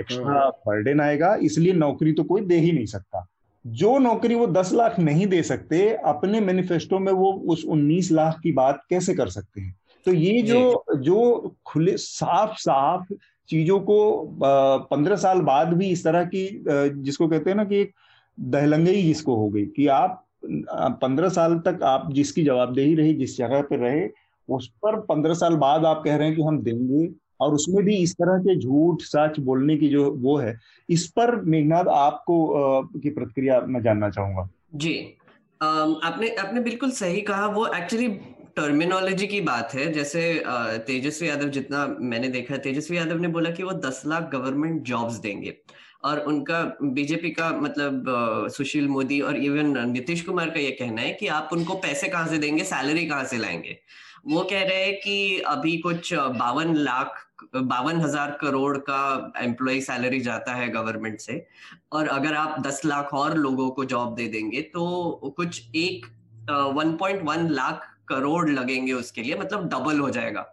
एक्स्ट्रा 0.00 0.48
बर्डन 0.66 1.00
आएगा 1.00 1.34
इसलिए 1.42 1.72
नौकरी 1.74 2.12
तो 2.12 2.24
कोई 2.24 2.40
दे 2.42 2.56
ही 2.56 2.72
नहीं 2.72 2.86
सकता। 2.86 3.26
जो 3.64 3.98
नौकरी 3.98 4.34
वो 4.34 4.46
दस 4.46 4.72
लाख 4.72 4.98
नहीं 4.98 5.26
दे 5.26 5.42
सकते 5.42 5.88
अपने 6.06 6.40
मैनिफेस्टो 6.40 6.98
में 6.98 7.12
वो 7.12 7.32
उस 7.48 7.64
उन्नीस 7.66 8.10
लाख 8.12 8.40
की 8.42 8.52
बात 8.52 8.82
कैसे 8.90 9.14
कर 9.14 9.28
सकते 9.28 9.60
हैं? 9.60 9.74
तो 10.06 10.12
ये 10.12 10.42
जो। 10.42 10.84
जो 10.96 11.54
खुले 11.66 11.96
साफ़ 11.96 12.56
साफ़ 12.58 13.12
चीज़ों 13.48 13.78
को 13.80 13.96
पंद्रह 14.90 15.16
साल 15.16 15.40
बाद 15.42 15.72
भी 15.74 15.88
इस 15.88 16.04
तरह 16.04 16.24
की 16.24 16.48
जिसको 16.68 17.28
कहते 17.28 17.50
हैं 17.50 17.56
ना 17.56 17.64
कि 17.64 17.80
एक 17.80 17.92
दहलंगई 18.38 19.02
जिसको 19.02 19.36
हो 19.36 19.48
गई 19.48 19.64
कि 19.66 19.86
आप 19.86 20.20
पंद्रह 21.02 21.28
साल 21.28 21.58
तक 21.58 21.82
आप 21.82 22.12
जिसकी 22.12 22.44
जवाबदेही 22.44 22.94
रही 22.94 23.14
जिस 23.14 23.36
जगह 23.38 23.62
पर 23.62 23.78
रहे 23.78 24.08
उस 24.48 24.68
पर 24.82 25.00
पंद्रह 25.00 25.34
साल 25.34 25.56
बाद 25.56 25.84
आप 25.84 26.02
कह 26.04 26.16
रहे 26.16 26.26
हैं 26.28 26.36
कि 26.36 26.42
हम 26.42 26.58
देंगे। 26.62 27.08
और 27.40 27.54
उसमें 27.54 27.84
भी 27.84 27.96
इस 27.96 28.12
तरह 28.14 28.38
के 28.38 28.54
झूठ 28.58 29.02
सच 29.02 29.38
बोलने 29.40 29.76
की 29.76 29.88
जो 29.88 30.10
वो 30.12 30.36
है 30.36 30.54
इस 30.88 31.06
पर 31.06 31.34
मेघनाथ 31.36 31.84
आपको 31.84 32.36
आ, 32.52 32.82
की 32.82 33.10
प्रतिक्रिया 33.10 33.60
मैं 33.60 33.82
जानना 33.82 34.10
चाहूँगा। 34.10 34.48
जी। 34.74 34.94
आ, 35.62 35.66
आपने 36.02 36.28
आपने 36.34 36.60
बिल्कुल 36.60 36.90
सही 36.90 37.20
कहा। 37.20 37.46
वो 37.46 37.66
एक्चुअली 37.66 38.08
टर्मिनोलॉजी 38.56 39.26
की 39.26 39.40
बात 39.40 39.74
है। 39.74 39.92
जैसे 39.92 40.42
तेजस्वी 40.86 41.28
यादव 41.28 41.48
जितना 41.48 41.86
मैंने 42.00 42.28
देखा 42.28 42.56
तेजस्वी 42.56 42.96
यादव 42.96 43.18
ने 43.18 43.28
बोला 43.28 43.50
कि 43.50 43.62
वो 43.62 43.72
दस 43.80 44.02
लाख 44.06 44.30
गवर्नमेंट 44.32 44.82
जॉब्स 44.82 45.18
देंगे। 45.18 45.56
और 46.04 46.18
उनका, 46.20 46.62
बीजेपी 46.82 47.30
का 47.30 47.48
मतलब 47.50 48.04
सुशील 48.54 48.88
मोदी 48.88 49.20
और 49.20 49.36
इवन 49.36 49.90
नीतीश 49.90 50.22
कुमार 50.22 50.50
का 50.50 50.60
ये 50.60 50.70
कहना 50.70 51.02
है 51.02 51.12
कि 51.12 51.26
आप 51.28 51.48
उनको 51.52 51.74
पैसे 51.74 52.08
कहाँ 52.08 52.26
से 52.28 52.38
देंगे 52.38 52.64
सैलरी 52.64 53.06
कहाँ 53.06 53.24
से 53.24 53.38
लाएँगे? 53.38 53.78
वो 54.26 54.42
कह 54.42 54.62
रहे 54.62 54.84
हैं 54.84 54.94
कि 55.00 55.38
अभी 55.46 55.76
कुछ 55.78 56.12
बावन 56.14 56.74
लाख, 56.74 57.26
बावन 57.56 58.00
हज़ार 58.00 58.30
करोड़ 58.40 58.76
का 58.80 59.32
एम्प्लॉय 59.38 59.80
सैलरी 59.80 60.20
जाता 60.20 60.54
है 60.54 60.68
गवर्नमेंट 60.68 61.18
से 61.20 61.46
और 61.92 62.08
अगर 62.08 62.34
आप 62.34 62.60
दस 62.66 62.84
लाख 62.84 63.12
और 63.14 63.36
लोगों 63.36 63.68
को 63.70 63.84
जॉब 63.84 64.14
दे 64.14 64.26
देंगे 64.28 64.60
तो 64.74 65.34
कुछ 65.36 65.62
एक 65.76 66.06
one 66.74 66.96
point 66.96 67.22
one 67.24 67.48
lakh 67.50 67.86
crore 68.08 68.48
लगेंगे 68.50 68.92
उसके 68.92 69.22
लिए 69.22 69.34
मतलब 69.34 69.68
डबल 69.68 70.00
हो 70.00 70.10
जाएगा। 70.10 70.46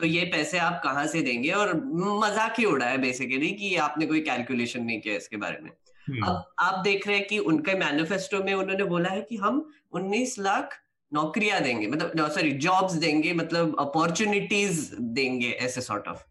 तो 0.00 0.06
ये 0.06 0.24
पैसे 0.32 0.58
आप 0.58 0.80
कहाँ 0.84 1.06
से 1.06 1.22
देंगे? 1.22 1.50
और 1.50 1.74
मज़ाक 1.94 2.58
ही 2.58 2.64
उड़ा 2.64 2.86
है 2.86 2.98
बेसिकली 2.98 3.50
कि 3.52 3.74
आपने 3.78 4.06
कोई 4.06 4.20
कैलकुलेशन 4.20 4.84
नहीं 4.84 5.00
किया 5.00 5.14
इसके 5.16 5.36
बारे 5.36 5.58
में। 5.62 5.70
हम्म। 6.06 6.26
अब 6.26 6.44
आप 6.58 6.82
देख 6.84 7.06
रहे 7.06 7.16
हैं 7.16 7.26
कि 7.26 7.38
उनके 7.40 7.74
मैनिफेस्टो 7.78 8.42
में 8.44 8.52
उन्होंने 8.54 8.84
बोला 8.86 9.10
है 9.10 9.20
कि 9.20 9.36
हम 9.36 9.68
19 9.92 10.38
लाख 10.38 10.74
नौकरियाँ 11.12 11.60
देंगे 11.60 11.86
मतलब 11.86 12.28
सॉरी 12.30 12.50
जॉब्स 12.62 12.92
देंगे 12.94 13.32
मतलब 13.34 13.76
अपॉर्चुनिटीज़ 13.80 14.90
देंगे 14.96 15.50
ऐसे 15.50 15.80
सॉर्ट 15.80 16.08
ऑफ़ 16.08 16.24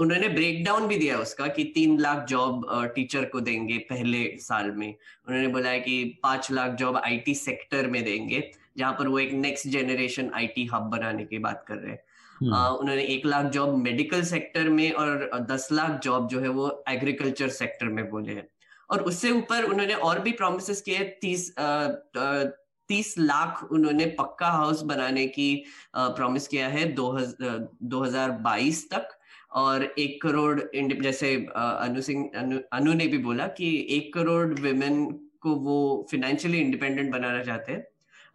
उन्होंने 0.00 0.28
ब्रेक 0.28 0.62
डाउन 0.64 0.86
भी 0.88 0.96
दिया 0.96 1.16
उसका 1.18 1.46
कि 1.46 1.64
तीन 1.74 1.98
लाख 2.00 2.24
जॉब 2.26 2.66
टीचर 2.94 3.24
को 3.24 3.40
देंगे 3.40 3.78
पहले 3.90 4.24
साल 4.40 4.70
में। 4.70 4.88
उन्होंने 4.88 5.48
बोला 5.48 5.70
है 5.70 5.80
कि 5.80 6.04
पाँच 6.22 6.50
लाख 6.50 6.74
जॉब 6.74 6.96
आईटी 6.96 7.34
सेक्टर 7.34 7.86
में 7.86 8.02
देंगे 8.04 8.50
जहाँ 8.78 8.92
पर 8.92 9.08
वो 9.08 9.18
एक 9.18 9.32
नेक्स्ट 9.32 9.68
जनरेशन 9.68 10.30
आईटी 10.34 10.64
हब 10.72 10.82
बनाने 10.90 11.24
की 11.24 11.38
बात 11.38 11.64
कर 11.68 11.76
रहे 11.76 11.92
हैं। 11.92 12.02
उन्होंने 12.42 13.02
एक 13.04 13.26
लाख 13.26 13.46
जॉब 13.52 13.74
मेडिकल 13.78 14.22
सेक्टर 14.24 14.68
में 14.70 14.90
और 14.92 15.28
दस 15.50 15.68
लाख 15.72 16.00
जॉब 16.02 16.28
जो 16.28 16.40
है 16.40 16.48
वो 16.50 16.68
एग्रीकल्चर 16.88 17.48
सेक्टर 17.50 17.86
में 17.88 18.08
बोले 18.10 18.32
हैं। 18.32 18.48
और 18.90 19.02
उससे 19.02 19.30
ऊपर 19.30 19.64
उन्होंने 19.64 19.94
और 19.94 20.20
भी 20.20 20.32
प्रोमिस 20.32 20.80
किए 20.80 21.04
तीस 21.20 21.54
तीस 22.88 23.14
लाख 23.18 23.62
उन्होंने 23.72 24.06
पक्का 24.18 24.48
हाउस 24.50 24.82
बनाने 24.84 25.26
की 25.28 25.64
प्रॉमिस 25.96 26.48
किया 26.48 26.68
है 26.68 26.84
दो, 26.92 27.16
दो 27.82 28.02
हज़ार 28.02 28.30
बाईस 28.42 28.88
तक। 28.90 29.08
और 29.52 29.82
एक 29.84 30.20
करोड़ 30.22 30.60
जैसे 31.02 31.34
अनु 31.54 32.00
सिंह 32.02 32.30
अनु, 32.36 32.58
अनु 32.72 32.92
ने 32.94 33.06
भी 33.06 33.18
बोला 33.18 33.46
कि 33.46 33.68
एक 33.90 34.12
करोड़ 34.14 34.60
विमेन 34.60 35.04
को 35.42 35.54
वो 35.56 36.06
फिनेंशियली 36.10 36.58
इंडिपेंडेंट 36.58 37.10
बनाना 37.12 37.42
चाहते 37.44 37.72
हैं। 37.72 37.84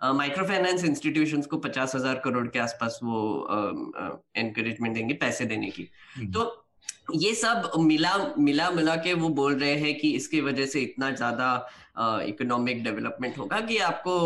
माइक्रो 0.03 0.45
फाइनेंस 0.45 0.84
इंस्टीट्यूशन 0.86 1.41
को 1.41 1.58
पचास 1.58 1.95
हज़ार 1.95 2.21
करोड़ 2.23 2.47
के 2.47 2.60
आसपास 2.60 2.99
वो 3.03 3.21
एनकरेजमेंट 4.38 4.95
देंगे 4.95 5.13
पैसे 5.13 5.45
देने 5.45 5.69
की 5.69 5.89
हम्म। 6.15 6.31
तो 6.31 6.65
ये 7.13 7.34
सब 7.36 7.71
मिला 7.79 8.15
मिला 8.38 8.69
मिला 8.71 8.95
के 8.95 9.13
वो 9.13 9.29
बोल 9.29 9.55
रहे 9.55 9.75
हैं 9.75 9.97
कि 9.97 10.12
इसकी 10.12 10.41
वजह 10.41 10.65
से 10.65 10.81
इतना 10.81 11.12
ज़्यादा 11.12 11.49
इकोनॉमिक 12.27 12.84
डेवलपमेंट 12.84 13.38
होगा 13.38 13.60
कि 13.62 13.77
आपको 13.77 14.17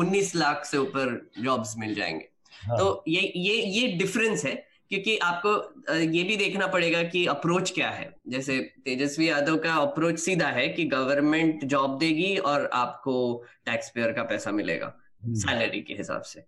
उन्नीस 0.00 0.34
लाख 0.36 0.64
से 0.64 0.78
ऊपर 0.78 1.30
जॉब्स 1.38 1.74
मिल 1.78 1.94
जाएँगे 1.94 2.28
हाँ. 2.62 2.78
तो 2.78 3.04
ये 3.08 3.32
ये 3.36 3.54
ये 3.54 3.86
डिफरेंस 3.96 4.44
है 4.44 4.54
क्योंकि 4.92 5.16
आपको 5.18 5.50
ये 5.92 6.22
भी 6.22 6.36
देखना 6.36 6.66
पड़ेगा 6.66 7.02
कि 7.04 7.24
अप्रोच 7.26 7.70
क्या 7.70 7.88
है। 7.90 8.08
जैसे 8.28 8.58
तेजस्वी 8.84 9.28
यादव 9.28 9.56
का 9.58 9.74
अप्रोच 9.74 10.18
सीधा 10.18 10.48
है 10.48 10.68
कि 10.68 10.84
गवर्नमेंट 10.86 11.64
जॉब 11.64 11.98
देगी 11.98 12.36
और 12.36 12.68
आपको 12.74 13.14
टैक्स 13.66 13.90
पेयर 13.90 14.12
का 14.12 14.22
पैसा 14.24 14.50
मिलेगा 14.52 14.94
सैलरी 15.24 15.64
हम्म। 15.68 15.86
के 15.86 15.94
हिसाब 15.94 16.22
से। 16.22 16.44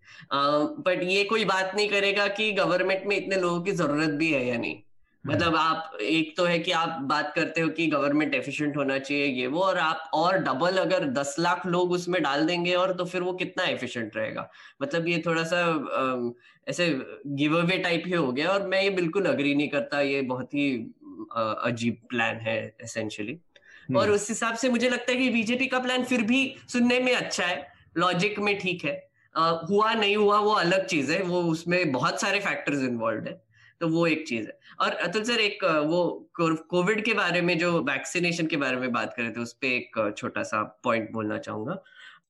बट 0.87 1.02
ये 1.02 1.24
कोई 1.24 1.44
बात 1.44 1.72
नहीं 1.76 1.88
करेगा 1.88 2.26
कि 2.30 2.52
गवर्नमेंट 2.52 3.07
में 3.07 3.16
इतने 3.16 3.37
लोगों 3.37 3.61
की 3.62 3.72
ज़रूरत 3.72 4.11
भी 4.14 4.33
है 4.33 4.46
या 4.46 4.59
नहीं। 4.59 4.80
मतलब 5.24 5.54
आप 5.57 5.96
एक 6.02 6.37
तो 6.37 6.44
है 6.44 6.59
कि 6.59 6.72
आप 6.72 6.98
बात 7.02 7.33
करते 7.35 7.61
हो 7.61 7.68
कि 7.68 7.87
गवर्नमेंट 7.87 8.35
एफिशिएंट 8.35 8.76
होना 8.76 8.98
चाहिए 8.98 9.26
ये 9.26 9.46
वो 9.46 9.61
और 9.61 9.78
आप 9.78 10.11
और 10.14 10.38
डबल 10.38 10.78
अगर 10.78 11.04
दस 11.11 11.35
लाख 11.38 11.66
लोग 11.66 11.92
उसमें 11.92 12.22
डाल 12.22 12.46
देंगे 12.46 12.74
और 12.74 12.92
तो 12.92 13.04
फिर 13.04 13.22
वो 13.22 13.33
कितना 13.35 13.64
एफिशिएंट 13.64 14.16
रहेगा। 14.16 14.48
मतलब 14.83 15.09
ये 15.09 15.22
थोड़ा 15.26 15.44
सा 15.44 15.62
ऐसे 16.66 16.88
गिव 17.38 17.57
अवे 17.59 17.79
टाइप 17.79 18.03
ही 18.07 18.12
हो 18.12 18.33
गया 18.33 18.50
और 18.50 18.66
मैं 18.68 18.83
ये 18.83 18.90
बिल्कुल 18.90 19.27
अग्री 19.27 19.55
नहीं 19.55 19.68
करता 19.68 20.00
ये 20.00 20.20
बहुत 20.31 20.55
ही 20.55 20.68
अजीब 21.37 21.96
प्लान 22.11 22.37
है 22.37 22.57
एसेंशियली 22.85 23.33
हम्म। 23.33 23.98
और 23.98 24.11
उस 24.11 24.29
हिसाब 24.29 24.55
से 24.57 24.68
मुझे 24.68 24.88
लगता 24.88 25.12
है 25.12 25.18
कि 25.18 25.29
बीजेपी 25.31 25.66
का 25.66 25.79
प्लान 25.79 26.05
फिर 26.05 26.22
भी 26.22 26.40
सुनने 26.68 27.00
में 27.00 27.14
अच्छा 27.14 27.46
है 27.46 27.66
लॉजिक 27.98 28.38
में 28.38 28.59
ठीक 28.59 28.85
है। 28.85 28.94
हुआ 29.70 29.92
नहीं 29.94 30.16
हुआ 30.16 30.38
वो 30.40 30.53
अलग 30.53 30.87
चीज़ 30.87 31.12
है 31.12 31.22
वो 31.22 31.42
उसमें 31.42 31.92
बहुत 31.92 32.20
सारे 32.20 32.40
फैक्टर्स 32.40 32.83
इन्वॉल्व 32.85 33.27
है 33.27 33.33
तो 33.81 33.88
वो 33.88 34.07
एक 34.07 34.27
चीज़ 34.29 34.46
है। 34.46 34.59
और 34.81 34.92
अतुल 35.07 35.24
सर 35.24 35.40
एक 35.40 35.64
वो 35.87 36.03
कोविड 36.40 37.05
के 37.05 37.14
बारे 37.14 37.40
में 37.42 37.57
जो 37.59 37.72
वैक्सीनेशन 37.83 38.46
के 38.46 38.57
बारे 38.57 38.77
में 38.77 38.92
बात 38.92 39.14
कर 39.16 39.22
रहे 39.22 39.31
थे 39.31 39.40
उस 39.40 39.53
पर 39.53 39.66
एक 39.66 40.14
छोटा 40.18 40.42
सा 40.42 40.62
पॉइंट 40.85 41.11
बोलना 41.12 41.38
चाहूँगा। 41.38 41.83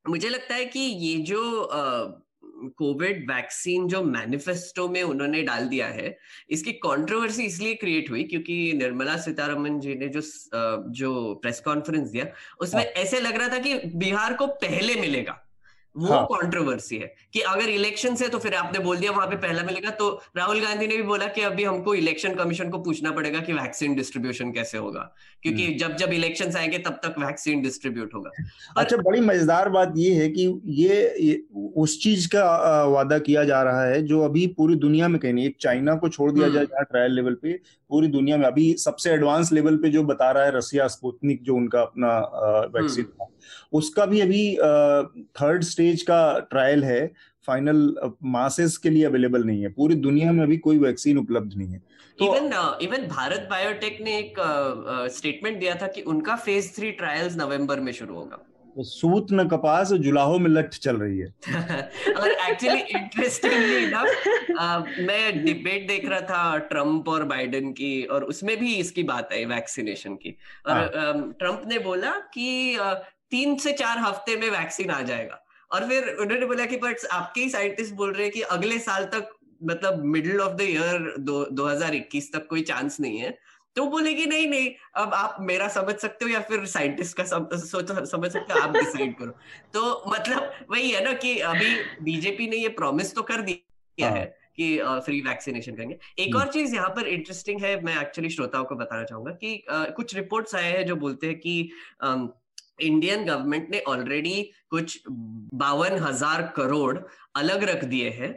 मुझे 0.08 0.28
लगता 0.28 0.54
है 0.54 0.64
कि 0.66 0.80
ये 0.80 1.16
जो 1.24 1.42
कोविड 2.78 3.30
वैक्सीन 3.30 3.86
जो 3.88 4.02
मैनिफेस्टो 4.02 4.88
में 4.88 5.02
उन्होंने 5.02 5.42
डाल 5.42 5.68
दिया 5.68 5.86
है 5.86 6.16
इसकी 6.50 6.72
कंट्रोवर्सी 6.72 7.44
इसलिए 7.44 7.74
क्रिएट 7.74 8.10
हुई 8.10 8.24
क्योंकि 8.24 8.72
निर्मला 8.76 9.16
सीतारमन 9.16 9.80
जी 9.80 9.94
ने 9.94 10.08
जो 10.08 10.20
जो 10.92 11.34
प्रेस 11.34 11.60
कॉन्फ्रेंस 11.60 12.10
दिया 12.10 12.26
उसमें 12.60 12.82
हाँ। 12.82 13.02
ऐसे 13.02 13.20
लग 13.20 13.36
रहा 13.36 13.48
था 13.48 13.58
कि 13.58 13.74
बिहार 13.96 14.34
को 14.34 14.46
पहले 14.46 14.94
मिलेगा 15.00 15.43
वो 15.96 16.06
हाँ. 16.06 16.24
कंट्रोवर्सी 16.26 16.96
है 16.96 17.06
कि 17.32 17.40
अगर 17.42 17.68
इलेक्शन 17.68 18.16
है 18.22 18.28
तो 18.28 18.38
फिर 18.38 18.54
आपने 18.54 18.78
बोल 18.78 18.96
दिया 18.96 19.10
वहाँ 19.10 19.26
पे 19.26 19.36
पहला 19.36 19.62
मिलेगा 19.62 19.90
तो 19.92 20.08
राहुल 20.36 20.60
गांधी 20.60 20.86
ने 20.86 20.96
भी 20.96 21.02
बोला 21.02 21.26
कि 21.26 21.42
अभी 21.42 21.64
हमको 21.64 21.94
इलेक्शन 21.94 22.34
कमीशन 22.34 22.70
को 22.70 22.78
पूछना 22.78 23.10
पड़ेगा 23.10 23.40
कि 23.40 23.52
वैक्सीन 23.52 23.94
डिस्ट्रीब्यूशन 23.94 24.52
कैसे 24.52 24.78
होगा 24.78 25.00
क्योंकि 25.42 25.66
हम्म। 25.66 25.76
जब 25.76 25.96
जब 25.96 26.12
इलेक्शन 26.12 26.56
आएँगे 26.56 26.78
तब 26.78 26.98
तक 27.04 27.14
वैक्सीन 27.18 27.62
डिस्ट्रीब्यूट 27.62 28.14
होगा 28.14 28.30
अच्छा 28.76 28.96
बड़ी 28.98 29.20
मज़ेदार 29.20 29.68
बात 29.68 29.92
ये 29.96 30.14
है 30.14 30.28
कि 30.28 30.46
ये, 30.64 31.14
ये 31.20 31.42
उस 31.76 31.98
चीज़ 32.02 32.28
का 32.28 32.84
वादा 32.86 33.18
किया 33.20 33.44
जा 33.44 33.62
रहा 33.62 33.84
है 33.84 34.02
जो 34.04 34.20
अभी 34.22 34.46
पूरी 34.56 34.74
दुनिया 34.78 35.08
में 35.08 35.20
कहीं 35.20 35.32
नहीं 35.32 35.50
चाइना 35.60 35.94
को 35.94 36.08
छोड़ 36.08 36.30
दिया 36.32 36.48
जाए 36.48 36.64
हम्म। 36.64 36.84
ट्रायल 36.84 37.12
लेवल 37.12 37.34
पे 37.34 37.52
पूरी 37.90 38.08
दुनिया 38.08 38.36
में 38.36 38.46
अभी 38.46 38.72
सबसे 38.78 39.10
एडवांस 39.10 39.52
लेवल 39.52 39.76
पे 39.76 39.90
जो 39.90 40.02
बता 40.04 40.30
रहा 40.30 40.44
है 40.44 40.56
रसिया 40.56 40.86
स्पुतनिक 40.88 41.42
जो 41.42 41.56
उनका 41.56 41.80
अपना 41.80 42.18
वैक्सीन 42.74 43.04
था 43.04 43.30
उसका 43.72 44.06
भी 44.06 44.20
अभी 44.20 44.56
थर्ड 45.40 45.64
स्टेज 45.64 46.02
का 46.02 46.38
ट्रायल 46.50 46.84
है। 46.84 47.06
फाइनल 47.48 47.94
मासेस 48.24 48.76
के 48.76 48.90
लिए 48.90 49.04
अवेलेबल 49.04 49.44
नहीं 49.44 49.62
है। 49.62 49.68
पूरी 49.72 49.94
दुनिया 49.96 50.32
में 50.32 50.42
अभी 50.42 50.56
कोई 50.58 50.78
वैक्सीन 50.78 51.18
उपलब्ध 51.18 51.56
नहीं 51.56 51.72
है। 51.72 51.82
तो 52.18 52.24
इवन 52.26 52.78
इवन 52.82 53.06
भारत 53.08 53.46
बायोटेक 53.50 53.98
ने 54.00 54.18
एक 54.18 54.34
स्टेटमेंट 55.14 55.58
दिया 55.60 55.74
था 55.74 55.86
कि 55.86 56.02
उनका 56.02 56.36
फ़ेज़ 56.36 56.72
थ्री 56.76 56.90
ट्रायल्स 56.92 57.36
नवंबर 57.36 57.80
में 57.80 57.92
शुरू 57.92 58.14
होगा। 58.14 58.36
तो 58.76 58.82
सूत 58.82 59.26
न 59.32 59.46
कपास 59.48 59.92
जुलाहो 59.94 60.38
में 60.38 60.48
लठ 60.50 60.74
चल 60.76 60.96
रही 60.96 61.18
है। 61.18 61.26
और 62.12 62.30
एक्चुअली 62.30 62.80
इंटरेस्टिंगली 62.80 63.76
इनफ 63.84 64.98
मैं 65.00 65.44
डिबेट 65.44 65.86
देख 65.88 66.08
रहा 66.08 66.20
था 66.20 66.56
ट्रंप 66.70 67.08
और 67.08 67.24
बाइडेन 67.24 67.70
की 67.72 68.02
और 68.04 68.24
उसमें 68.24 68.56
भी 68.56 68.74
इसकी 68.74 69.02
बात 69.02 69.32
आई 69.32 69.44
वैक्सीनेशन 69.44 70.14
की। 70.14 70.36
और 70.66 70.88
ट्रंप 71.38 71.54
हाँ. 71.54 71.68
ने 71.68 71.78
बोला 71.78 72.10
कि 72.34 72.76
तीन 73.34 73.56
से 73.58 73.72
चार 73.74 73.98
हफ़्ते 73.98 74.36
में 74.36 74.48
वैक्सीन 74.50 74.90
आ 74.90 75.00
जाएगा। 75.02 75.40
और 75.70 75.88
फिर 75.88 76.08
उन्होंने 76.16 76.46
बोला 76.46 76.66
कि 76.66 76.76
बट 76.78 77.06
आपके 77.12 77.40
ही 77.40 77.48
साइंटिस्ट 77.50 77.94
बोल 77.94 78.12
रहे 78.12 78.22
हैं 78.22 78.32
कि 78.32 78.42
अगले 78.56 78.78
साल 78.80 79.04
तक 79.14 79.30
मतलब 79.62 80.04
मिडिल 80.06 80.40
ऑफ़ 80.40 80.52
द 80.52 80.60
ईयर 80.62 81.14
दो, 81.18 81.44
2021 81.52 82.32
तक 82.32 82.46
कोई 82.46 82.62
चांस 82.62 83.00
नहीं 83.00 83.18
है। 83.18 83.38
तो 83.76 83.86
बोलेगी 83.86 84.26
नहीं 84.26 84.46
नहीं 84.48 84.70
अब 84.96 85.14
आप 85.14 85.36
मेरा 85.40 85.68
समझ 85.68 85.94
सकते 85.96 86.24
हो 86.24 86.30
या 86.30 86.40
फिर 86.40 86.64
साइंटिस्ट 86.66 87.16
का 87.16 87.24
सम, 87.24 87.46
सोच 87.54 87.90
समझ 88.10 88.30
सकते 88.32 88.52
हो 88.52 88.60
आप 88.60 88.72
डिसाइड 88.72 89.16
करो। 89.18 89.30
तो 89.74 90.10
मतलब 90.10 90.66
वही 90.70 90.90
है 90.90 91.04
ना 91.04 91.12
कि 91.14 91.38
अभी 91.40 91.74
बीजेपी 92.02 92.46
ने 92.48 92.56
ये 92.56 92.68
प्रॉमिस 92.78 93.14
तो 93.14 93.22
कर 93.22 93.40
दिया 93.42 94.08
है 94.08 94.18
हाँ। 94.18 94.26
कि 94.56 94.76
फ्री 95.04 95.20
वैक्सीनेशन 95.20 95.74
करेंगे। 95.74 95.98
एक 96.18 96.36
और 96.36 96.52
चीज़ 96.52 96.74
यहाँ 96.74 96.88
पर 96.88 97.08
इंटरेस्टिंग 97.08 97.60
है 97.60 97.80
मैं 97.84 98.00
एक्चुअली 98.00 98.30
श्रोताओं 98.30 98.64
को 98.64 98.76
बताना 98.76 99.04
चाहूँगा 99.04 99.30
कि 99.42 99.64
कुछ 99.70 100.14
रिपोर्ट्स 100.14 100.54
आए 100.54 100.70
हैं 100.72 100.86
जो 100.86 100.96
बोलते 100.96 101.26
हैं 101.26 101.38
कि 101.38 101.70
इंडियन 102.78 103.24
गवर्नमेंट 103.24 103.70
ने 103.70 103.80
ऑलरेडी 103.88 104.42
कुछ 104.70 105.00
बावन 105.08 105.98
हज़ार 105.98 106.42
करोड़ 106.56 106.98
अलग 107.36 107.64
रख 107.64 107.84
दिए 107.86 108.10
हैं 108.10 108.30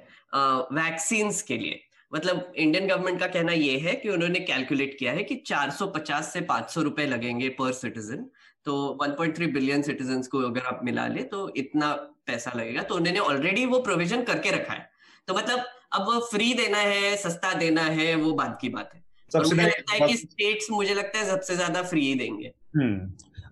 वैक्सीन 0.73 1.31
के 1.47 1.57
लिए। 1.57 1.79
मतलब 2.11 2.53
इंडियन 2.55 2.87
गवर्नमेंट 2.87 3.19
का 3.19 3.27
कहना 3.27 3.51
यह 3.53 3.87
है 3.87 3.93
कि 3.95 4.09
उन्होंने 4.09 4.39
कैलकुलेट 4.41 4.95
किया 4.99 5.11
है 5.13 5.23
कि 5.23 5.35
450 5.47 6.31
से 6.33 6.41
500 6.43 6.81
रुपए 6.83 7.05
लगेंगे 7.05 7.49
पर 7.57 7.71
सिटीजन 7.73 8.25
तो 8.65 8.75
1.3 9.01 9.51
बिलियन 9.53 9.81
सिटीजन 9.81 10.21
को 10.31 10.39
अगर 10.41 10.65
आप 10.65 10.79
मिला 10.83 11.07
ले 11.07 11.23
तो 11.25 11.51
इतना 11.57 11.91
पैसा 12.27 12.51
लगेगा। 12.55 12.81
तो 12.83 12.95
उन्होंने 12.95 13.19
ऑलरेडी 13.21 13.65
वो 13.65 13.79
प्रोविज़न 13.81 14.23
करके 14.23 14.51
रखा 14.51 14.73
है। 14.73 14.89
तो 15.27 15.33
मतलब 15.33 15.65
अब 15.93 16.05
वो 16.05 16.19
फ्री 16.27 16.53
देना 16.53 16.77
है 16.79 17.15
सस्ता 17.17 17.53
देना 17.55 17.81
है 17.81 18.13
वो 18.15 18.33
बात 18.33 18.57
की 18.61 18.69
बात 18.69 18.91
है। 18.93 19.05
मुझे 19.31 19.55
लगता 19.55 19.93
है 19.93 20.07
कि 20.07 20.17
स्टेट्स 20.17 20.69
मुझे 20.71 20.93
लगता 20.93 21.19
है 21.19 21.25
सबसे 21.25 21.55
ज़्यादा 21.55 21.81
फ्री 21.83 22.05
ही 22.07 22.13
देंगे। 22.15 22.51
हम्म। 22.75 22.97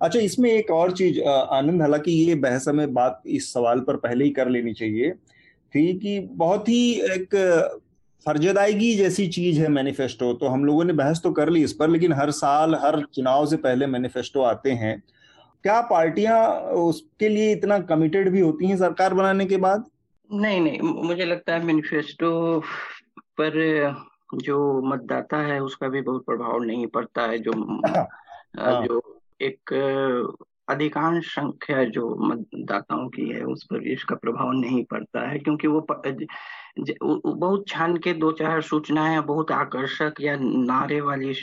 अच्छा 0.01 0.19
इसमें 0.19 0.49
एक 0.51 0.71
और 0.71 0.91
चीज़ 0.91 1.21
आनंद 1.21 1.81
हालाँकि 1.81 2.11
ये 2.11 2.35
बहस 2.35 2.67
हमें 2.67 2.93
बात 2.93 3.21
इस 3.27 3.53
सवाल 3.53 3.79
पर 3.79 3.95
पहले 3.95 4.25
ही 4.25 4.31
कर 4.31 4.49
लेनी 4.49 4.73
चाहिए 4.73 5.11
थी 5.73 5.93
कि 5.93 6.19
बहुत 6.19 6.69
ही 6.69 6.91
एक 7.11 7.35
फर्जदायगी 8.25 8.95
जैसी 8.95 9.27
चीज़ 9.27 9.59
है 9.59 9.67
मैनिफेस्टो 9.67 10.33
तो 10.33 10.47
हम 10.47 10.65
लोगों 10.65 10.83
ने 10.83 10.93
बहस 10.93 11.21
तो 11.23 11.31
कर 11.31 11.49
ली 11.49 11.63
इस 11.63 11.73
पर 11.73 11.89
लेकिन 11.89 12.13
हर 12.13 12.31
साल 12.31 12.75
हर 12.75 13.01
चुनाव 13.13 13.45
से 13.45 13.57
पहले 13.57 13.87
मैनिफेस्टो 13.87 14.41
आते 14.41 14.71
हैं 14.71 15.01
क्या 15.63 15.81
पार्टियाँ 15.81 16.39
उसके 16.79 17.29
लिए 17.29 17.51
इतना 17.51 17.79
कमिटेड 17.79 18.29
भी 18.29 18.39
होती 18.39 18.67
हैं 18.67 18.77
सरकार 18.77 19.13
बनाने 19.13 19.45
के 19.45 19.57
बाद 19.57 19.85
नहीं 20.29 20.59
नहीं 20.61 20.79
मुझे 21.03 21.25
लगता 21.25 21.53
है 21.53 21.63
मैनिफेस्टो 21.63 22.59
पर 23.39 23.57
जो 24.43 24.81
मतदाता 24.81 25.37
है 25.37 25.59
उसका 25.59 25.87
भी 25.87 26.01
बहुत 26.01 26.25
प्रभाव 26.25 26.63
नहीं 26.63 26.87
पड़ता 26.87 27.21
है 27.21 27.39
जो 27.39 27.51
हाँ। 28.59 28.85
जो 28.85 29.14
एक 29.41 29.73
अधिकांश 30.69 31.25
संख्या 31.25 31.83
जो 31.83 32.15
मतदाताओं 32.15 33.09
की 33.09 33.29
है, 33.29 33.43
उस 33.43 33.63
पर 33.63 33.87
इसका 33.87 34.15
प्रभाव 34.15 34.51
नहीं 34.51 34.83
पड़ता 34.85 35.29
है, 35.29 35.39
क्योंकि 35.39 35.67
वो 35.67 35.81
बहुत 36.79 37.65
छान 37.67 37.97
के 37.97 38.13
दो 38.13 38.31
चार 38.31 38.61
सूचनाएँ 38.61 39.21
बहुत 39.21 39.51
आकर्षक 39.51 40.13
या 40.21 40.35
नारे 40.39 41.01
वाली 41.01 41.33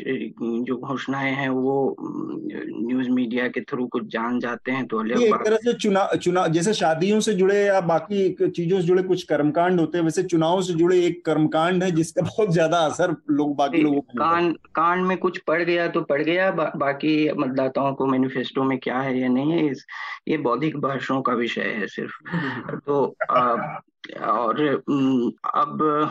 जो 0.65 0.77
घोषणाएँ 0.77 1.33
हैं 1.33 1.49
वो 1.49 1.97
न्यूज़ 2.01 3.09
मीडिया 3.09 3.49
के 3.49 3.61
थ्रू 3.61 3.87
कुछ 3.87 4.03
जान 4.07 4.41
जाते 4.41 4.73
हैं 4.73 4.87
तो 4.87 5.05
एक 5.23 5.35
तरह 5.35 5.57
से 5.57 5.73
चुनाव 5.73 6.17
चुनाव 6.17 6.49
जैसे 6.49 6.75
शादियों 6.75 7.21
से 7.21 7.35
जुड़े 7.35 7.65
या 7.67 7.81
बाकी 7.81 8.49
चीज़ों 8.49 8.81
से 8.81 8.87
जुड़े 8.87 9.03
कुछ 9.03 9.23
कर्मकांड 9.23 9.81
होते 9.81 9.99
हैं 9.99 10.05
वैसे 10.05 10.23
चुनाव 10.23 10.63
से 10.63 10.75
जुड़े 10.75 11.07
एक 11.07 11.25
कर्मकांड 11.25 11.83
है 11.83 11.91
जिसका 11.91 12.23
बहुत 12.23 12.51
ज़्यादा 12.51 12.79
असर 12.79 13.17
लोग 13.31 13.57
बाकी 13.57 13.83
लोगों 13.83 14.01
कांड 14.01 14.57
कांड 14.75 15.07
में 15.07 15.19
कुछ 15.19 15.39
पड़ 15.39 15.63
गया 15.63 15.89
तो 15.89 16.01
पड़ 16.01 16.23
गया 16.23 16.51
बा, 16.51 16.73
बाकी 16.77 17.33
मतदाताओं 17.33 17.95
को 17.95 18.07
मैनिफेस्टो 18.07 18.63
में 18.63 18.79
क्या 18.79 18.99
है 18.99 19.19
या 19.21 19.29
नहीं 19.29 19.53
है 19.53 19.75
ये 20.29 20.37
बौद्धिक 20.37 20.77
भाषणों 20.77 21.23
का 21.23 21.33
विषय 21.33 21.61
है 21.61 21.87
सिर्फ़। 21.87 22.13
तो 22.87 23.17
आ, 23.31 23.57
और 24.11 24.83
अब 25.55 26.11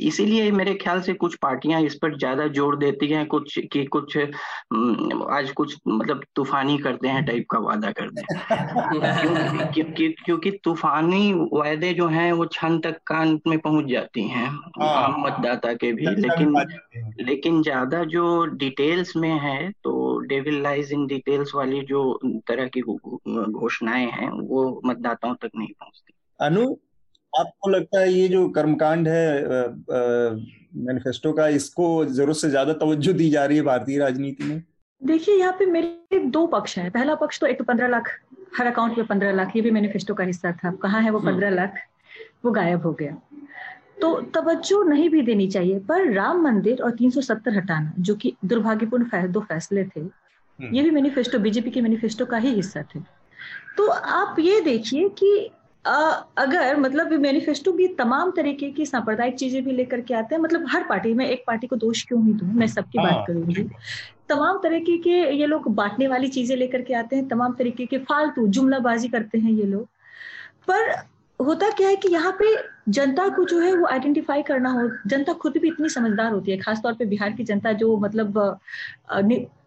इसीलिए 0.00 0.50
मेरे 0.52 0.74
ख्याल 0.74 1.00
से 1.00 1.12
कुछ 1.14 1.34
पार्टियाँ 1.34 1.80
इस 1.82 1.94
पर 1.94 2.18
ज़्यादा 2.18 2.46
ज़ोर 2.46 2.76
देती 2.76 3.08
हैं 3.08 3.26
कुछ 3.26 3.58
कि 3.58 3.84
कुछ 3.84 4.18
आज 4.18 5.50
कुछ 5.50 5.76
मतलब 5.88 6.24
तूफानी 6.34 6.78
करते 6.78 7.08
हैं 7.08 7.24
टाइप 7.24 7.46
का 7.50 7.58
वादा 7.58 7.90
करते 7.90 8.20
हैं। 8.20 8.28
क्योंकि 9.72 10.08
क्योंकि 10.24 10.50
तूफानी 10.50 11.32
वायदे 11.52 11.94
जो 11.94 12.06
हैं 12.06 12.32
वो 12.32 12.46
क्षण 12.46 12.78
तक 12.78 13.00
कान 13.06 13.40
में 13.46 13.58
पहुँच 13.58 13.84
जाती 13.84 14.28
हैं 14.28 14.46
हाँ। 14.46 15.04
आम 15.04 15.26
मतदाता 15.26 15.72
के 15.72 15.92
भी 15.92 16.06
लेकिन 16.06 16.66
लेकिन 17.20 17.62
ज़्यादा 17.62 18.04
जो 18.04 18.44
डिटेल्स 18.46 19.16
में 19.16 19.40
है 19.40 19.70
तो 19.70 20.18
डेविल 20.18 20.62
लाइज 20.62 20.92
इन 20.92 21.06
डिटेल्स 21.06 21.54
वाली 21.54 21.80
जो 21.80 22.20
तरह 22.48 22.66
की 22.66 22.80
घोषणाएँ 22.80 24.06
हैं 24.06 24.30
वो 24.30 24.82
मतदाताओं 24.84 25.34
तक 25.34 25.50
नहीं 25.56 25.68
पहुँचती। 25.68 26.12
अनु 26.40 26.76
आपको 27.32 27.70
लगता 27.70 28.00
है 28.00 28.12
ये 28.12 28.28
जो 28.28 28.48
कर्मकांड 28.48 29.08
है 29.08 29.44
मैनिफेस्टो 30.78 31.32
का 31.32 31.46
इसको 31.48 32.04
ज़रूरत 32.06 32.36
से 32.36 32.50
ज़्यादा 32.50 32.72
तवज्जो 32.80 33.12
दी 33.12 33.28
जा 33.30 33.44
रही 33.44 33.56
है 33.56 33.62
भारतीय 33.64 33.98
राजनीति 33.98 34.44
में? 34.44 34.62
देखिए 35.02 35.34
यहाँ 35.36 35.52
पे 35.58 35.66
मेरे 35.66 36.18
दो 36.26 36.46
पक्ष 36.46 36.76
हैं। 36.78 36.90
पहला 36.90 37.14
पक्ष 37.14 37.40
तो 37.40 37.46
एक 37.46 37.58
तो 37.58 37.64
पंद्रह 37.64 37.88
लाख 37.88 38.10
हर 38.58 38.66
अकाउंट 38.66 38.98
में 38.98 39.06
पंद्रह 39.06 39.32
लाख 39.32 39.56
ये 39.56 39.62
भी 39.62 39.70
मैनिफेस्टो 39.70 40.14
का 40.14 40.24
हिस्सा 40.24 40.52
था। 40.54 40.70
कहाँ 40.82 41.02
है 41.02 41.10
वो 41.10 41.18
हम्म। 41.18 41.30
पंद्रह 41.30 41.50
लाख? 41.50 41.74
वो 42.44 42.50
गायब 42.52 42.82
हो 42.82 42.92
गया। 42.92 43.16
तो 44.00 44.14
तवज्जो 44.34 44.82
नहीं 44.82 45.08
भी 45.10 45.22
देनी 45.22 45.46
चाहिए 45.50 45.78
पर 45.88 46.12
राम 46.12 46.42
मंदिर 46.42 46.82
और 46.82 46.90
370 46.96 47.56
हटाना 47.56 47.92
जो 47.98 48.14
कि 48.14 48.32
दुर्भाग्यपूर्ण 48.44 49.26
दो 49.28 49.40
फैसले 49.42 49.84
थे 49.86 50.00
हम्म। 50.00 50.74
ये 50.74 50.82
भी 50.82 50.90
मैनिफेस्टो 50.90 51.38
बीजेपी 51.38 51.70
के 51.70 51.80
मैनिफेस्टो 51.80 52.26
का 52.26 52.36
ही 52.36 52.54
हिस्सा 52.54 52.82
थे। 52.94 53.00
तो 53.76 53.86
आप 53.86 54.36
ये 54.38 54.60
देखिए 54.60 55.08
कि 55.18 55.50
अगर 55.88 56.76
मतलब 56.76 57.12
मैनिफेस्टो 57.12 57.72
भी 57.72 57.86
तमाम 57.88 58.30
तरीके 58.30 58.70
की 58.70 58.86
सांप्रदायिक 58.86 59.34
चीज़ें 59.34 59.62
भी 59.64 59.72
लेकर 59.72 60.00
के 60.00 60.14
आते 60.14 60.34
हैं 60.34 60.42
मतलब 60.42 60.66
हर 60.70 60.84
पार्टी 60.88 61.12
में 61.14 61.26
एक 61.26 61.44
पार्टी 61.46 61.66
को 61.66 61.76
दोष 61.76 62.02
क्यों 62.02 62.24
ही 62.26 62.32
दू? 62.32 62.46
मैं 62.46 62.66
सबकी 62.66 62.98
बात 62.98 63.12
हाँ। 63.12 63.24
करूँगी। 63.24 63.62
तमाम 64.28 64.58
तरीके 64.62 64.96
के 64.98 65.20
ये 65.36 65.46
लोग 65.46 65.74
बांटने 65.74 66.08
वाली 66.08 66.28
चीज़ें 66.28 66.56
लेकर 66.56 66.82
के 66.82 66.94
आते 66.94 67.16
हैं 67.16 67.28
तमाम 67.28 67.54
तरीके 67.58 67.86
के 67.86 67.98
फालतू 67.98 68.46
जुमलाबाजी 68.46 69.08
करते 69.08 69.38
हैं 69.38 69.52
ये 69.52 69.64
लोग। 69.64 69.86
पर 70.70 70.90
होता 71.40 71.70
क्या 71.70 71.88
है 71.88 71.96
कि 71.96 72.08
यहाँ 72.08 72.32
पे 72.32 72.54
जनता 72.88 73.28
को 73.28 73.44
जो 73.44 73.60
है 73.60 73.74
वो 73.74 73.86
आइडेंटिफाई 73.86 74.42
करना 74.42 74.70
हो 74.70 74.90
जनता 75.06 75.32
खुद 75.32 75.52
भी 75.62 75.68
इतनी 75.68 75.88
समझदार 75.88 76.32
होती 76.32 76.50
है 76.50 76.58
खासतौर 76.58 76.92
पे 76.92 77.04
बिहार 77.04 77.32
की 77.32 77.44
जनता 77.44 77.72
जो 77.72 77.96
मतलब 77.96 78.58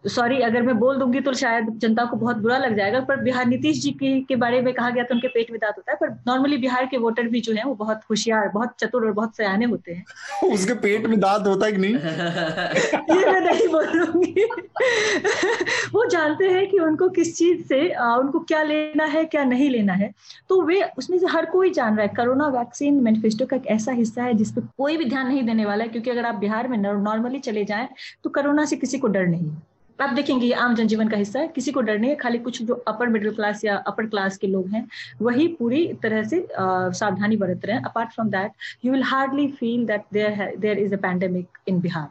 सॉरी 0.06 0.40
अगर 0.40 0.62
मैं 0.62 0.78
बोल 0.78 0.96
दूँगी 0.96 1.20
तो 1.20 1.32
शायद 1.32 1.68
जनता 1.78 2.04
को 2.04 2.16
बहुत 2.16 2.36
बुरा 2.36 2.58
लग 2.58 2.76
जाएगा 2.76 3.00
पर 3.00 3.16
बिहार 3.16 3.46
नीतीश 3.46 3.82
जी 3.82 3.90
के, 3.90 4.20
के 4.20 4.36
बारे 4.36 4.60
में 4.60 4.74
कहा 4.74 4.90
गया 4.90 5.04
तो 5.04 5.14
उनके 5.14 5.28
पेट 5.28 5.50
में 5.50 5.58
दांत 5.60 5.74
होता 5.76 5.92
है 5.92 5.98
पर 6.00 6.10
नॉर्मली 6.26 6.56
बिहार 6.56 6.86
के 6.86 6.96
वोटर 6.96 7.22
भी 7.22 7.40
जो 7.40 7.52
है 7.52 7.64
वो 7.64 7.74
बहुत 7.74 8.00
होशियार 8.10 8.48
बहुत 8.48 8.74
चतुर 8.80 9.04
और 9.04 9.12
बहुत 9.12 9.36
सयाने 9.36 9.64
होते 9.64 9.92
हैं। 9.92 10.04
उसके 10.52 10.74
पेट 10.74 11.06
में 11.06 11.20
दांत 11.20 11.46
होता 11.46 11.66
है 11.66 11.72
कि 11.72 11.78
नहीं? 11.78 11.94
ये 13.18 13.32
मैं 13.32 13.40
नहीं 13.40 13.68
बोलूँगी। 13.68 14.44
वो 15.92 16.04
जानते 16.06 16.48
हैं 16.48 16.66
कि 16.70 16.78
उनको 16.78 17.08
किस 17.08 17.36
चीज़ 17.36 17.66
से 17.66 17.88
उनको 17.94 18.40
क्या 18.40 18.62
लेना 18.62 19.04
है 19.04 19.24
क्या 19.24 19.44
नहीं 19.44 19.70
लेना 19.70 19.92
है 19.92 20.14
तो 20.48 20.62
वे 20.62 20.82
उसमें 20.98 21.18
से 21.18 21.26
हर 21.26 21.46
कोई 21.46 21.70
जान 21.70 21.96
रहा 21.96 22.06
है 22.06 22.12
कोरोना 22.16 22.48
वैक्सीन 22.48 23.02
मैनिफेस्टो 23.12 23.46
का 23.46 23.56
एक 23.56 23.66
ऐसा 23.70 23.92
हिस्सा 23.94 24.22
है 24.22 24.34
जिसपे 24.34 24.60
कोई 24.78 24.96
भी 24.96 25.04
ध्यान 25.06 25.26
नहीं 25.26 25.42
देने 25.44 25.64
वाला 25.64 25.84
है, 25.84 25.90
क्योंकि 25.90 26.10
अगर 26.10 26.26
आप 26.26 26.34
बिहार 26.36 26.68
में 26.68 26.78
नॉर्मली 26.78 27.38
चले 27.40 27.64
जाएँ 27.64 27.88
तो 28.24 28.30
कोरोना 28.30 28.64
से 28.64 28.76
किसी 28.76 28.98
को 28.98 29.08
डर 29.08 29.26
नहीं 29.26 29.48
है। 29.48 29.70
आप 29.98 30.10
देखेंगे 30.10 30.46
ये 30.46 30.52
आम 30.54 30.74
जनजीवन 30.74 31.08
का 31.08 31.16
हिस्सा 31.16 31.38
है, 31.40 31.48
किसी 31.48 31.72
को 31.72 31.80
डर 31.80 31.98
नहीं 31.98 32.10
है, 32.10 32.16
खाली 32.16 32.38
कुछ 32.38 32.62
जो 32.62 32.74
अपर 32.88 33.08
मिडिल 33.08 33.34
क्लास 33.34 33.64
या 33.64 33.76
अपर 33.86 34.06
क्लास 34.06 34.36
के 34.36 34.46
लोग 34.46 34.68
हैं, 34.68 34.86
वही 35.22 35.46
पूरी 35.58 35.86
तरह 36.02 36.22
से 36.24 36.46
सावधानी 36.50 37.36
बरत 37.36 37.66
रहे 37.66 37.76
हैं। 37.76 37.82
Apart 37.84 38.12
from 38.12 38.30
that 38.30 38.52
you 38.84 38.92
will 38.92 39.02
hardly 39.02 39.46
feel 39.60 39.84
that 39.86 40.04
there 40.12 40.56
there 40.58 40.78
is 40.78 40.94
a 40.94 40.98
pandemic 40.98 41.58
in 41.68 41.80
Bihar 41.80 42.08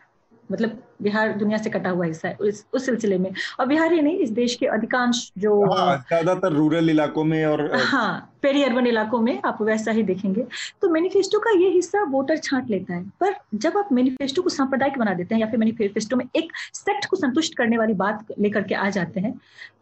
मतलब 0.52 0.78
बिहार 1.02 1.32
दुनिया 1.38 1.58
से 1.58 1.70
कटा 1.70 1.90
हुआ 1.90 2.06
हिस्सा 2.06 2.28
है 2.28 2.36
उस 2.36 2.66
उस 2.74 2.86
सिलसिले 2.86 3.18
में। 3.18 3.32
और 3.60 3.66
बिहार 3.68 3.94
ही 3.94 4.02
नहीं 4.02 4.18
इस 4.20 4.30
देश 4.32 4.56
के 4.56 4.66
अधिकांश 4.68 5.32
जो 5.38 5.54
हाँ, 5.66 5.98
ज़्यादातर 5.98 6.54
रूरल 6.54 6.90
इलाकों 6.90 7.24
में 7.24 7.46
और 7.46 7.70
हाँ 7.76 8.34
पेरी 8.42 8.64
अर्बन 8.64 8.88
इलाकों 8.88 9.20
में 9.22 9.42
आप 9.46 9.62
वैसा 9.62 9.92
ही 9.92 10.04
देखेंगे। 10.04 10.46
तो 10.82 10.90
मैनिफेस्टो 10.90 11.40
का 11.40 11.52
ये 11.60 11.70
हिस्सा 11.70 12.04
वोटर 12.12 12.38
छांट 12.38 12.70
लेता 12.70 12.94
है। 12.94 13.04
पर 13.20 13.36
जब 13.56 13.78
आप 13.78 13.90
मैनिफेस्टो 13.94 14.42
को 14.42 14.50
सांप्रदायिक 14.50 14.98
बना 14.98 15.14
देते 15.14 15.36
हैं 15.36 15.42
या 15.42 15.48
फिर 15.48 15.60
मैनिफेस्टो 15.60 16.16
में 16.16 16.26
एक 16.36 16.52
सेक्ट 16.74 17.06
को 17.06 17.18
संतुष्ट 17.18 17.58
करने 17.58 17.78
वाली 17.78 17.94
बात 17.96 18.26
लेकर 18.40 18.64
के 18.64 18.76
आ 18.76 18.90
जाते 18.90 19.20
हैं 19.20 19.34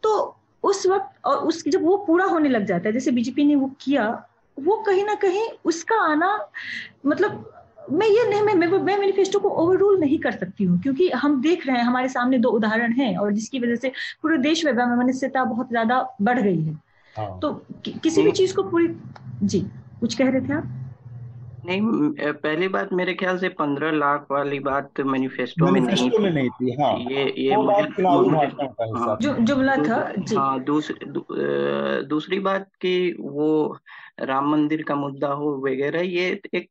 तो 0.03 0.17
उस 0.63 0.85
वक्त 0.87 1.25
और 1.25 1.37
उस 1.47 1.63
जब 1.67 1.83
वो 1.83 1.97
पूरा 2.07 2.25
होने 2.25 2.49
लग 2.49 2.65
जाता 2.65 2.89
है 2.89 2.93
जैसे 2.93 3.11
बीजेपी 3.11 3.43
ने 3.43 3.55
वो 3.55 3.71
किया 3.81 4.07
वो 4.57 4.75
कहीं 4.77 5.03
ना 5.05 5.13
कहीं 5.15 5.47
उसका 5.65 5.95
आना 6.03 6.29
मतलब 7.05 7.45
मैं 7.91 8.07
ये 8.07 8.29
नहीं 8.29 8.41
मैं 8.41 8.67
मैं 8.67 8.97
मैनिफेस्टो 8.97 9.39
को 9.39 9.49
ओवर 9.49 9.77
रूल 9.77 9.99
नहीं 9.99 10.19
कर 10.19 10.31
सकती 10.31 10.63
हूँ 10.63 10.81
क्योंकि 10.81 11.09
हम 11.09 11.41
देख 11.41 11.67
रहे 11.67 11.77
हैं 11.77 11.83
हमारे 11.83 12.09
सामने 12.09 12.37
दो 12.37 12.49
उदाहरण 12.49 12.93
हैं 12.93 13.17
और 13.17 13.31
जिसकी 13.31 13.59
वजह 13.59 13.75
से 13.75 13.91
पूरे 14.21 14.37
देश 14.37 14.65
में 14.65 14.71
वैमनस्यता 14.71 15.43
बहुत 15.43 15.69
ज़्यादा 15.69 16.15
बढ़ 16.21 16.39
गई 16.39 16.61
है 16.61 16.73
हाँ। 17.17 17.39
तो 17.39 17.53
कि, 17.85 17.91
किसी 17.91 18.23
भी 18.23 18.31
चीज़ 18.31 18.55
को 18.55 18.63
पूरी 18.63 18.87
जी 19.43 19.59
कुछ 19.99 20.15
कह 20.15 20.29
रहे 20.29 20.41
थे 20.41 20.53
आप 20.53 20.88
नहीं 21.65 21.81
पहली 22.33 22.67
बात 22.67 22.93
मेरे 22.93 23.13
ख्याल 23.13 23.37
से 23.37 23.49
पंद्रह 23.49 23.91
लाख 23.91 24.27
वाली 24.31 24.59
बात 24.59 25.01
मैनिफेस्टो 25.01 25.71
में 25.71 25.81
नहीं 25.81 26.09
में 26.19 26.31
नहीं 26.31 26.49
थी 26.49 26.75
हाँ। 26.81 26.97
ये 27.11 27.33
ये 27.37 27.55
तो 27.55 27.61
मुझे, 27.61 28.45
हाँ, 28.95 29.17
जुमला 29.21 29.75
था 29.75 30.13
जी। 30.17 30.35
हाँ 30.35 30.63
दूसरी 30.63 31.11
दू, 31.11 31.25
दूसरी 32.07 32.39
बात 32.39 32.67
कि 32.81 33.15
वो 33.19 33.77
राम 34.19 34.51
मंदिर 34.51 34.81
का 34.83 34.95
मुद्दा 34.95 35.27
हो 35.27 35.63
वगैरह 35.67 36.01
ये 36.01 36.41
एक 36.53 36.69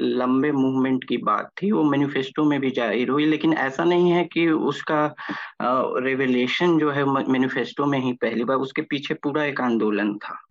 लंबे 0.00 0.52
मूवमेंट 0.52 1.04
की 1.04 1.16
बात 1.16 1.50
थी 1.62 1.72
वो 1.72 1.84
मैनिफेस्टो 1.84 2.44
में 2.44 2.60
भी 2.60 2.70
ज़ाहिर 2.70 3.08
हुई 3.08 3.26
लेकिन 3.26 3.52
ऐसा 3.52 3.84
नहीं 3.84 4.10
है 4.10 4.24
कि 4.24 4.48
उसका 4.48 5.14
रेवलेशन 5.62 6.78
जो 6.78 6.90
है 6.90 7.04
मैनिफेस्टो 7.04 7.86
में 7.86 7.98
ही 7.98 8.12
पहली 8.12 8.44
बार 8.44 8.56
उसके 8.56 8.82
पीछे 8.82 9.14
पूरा 9.14 9.44
एक 9.44 9.60
आंदोलन 9.60 10.14
था। 10.14 10.42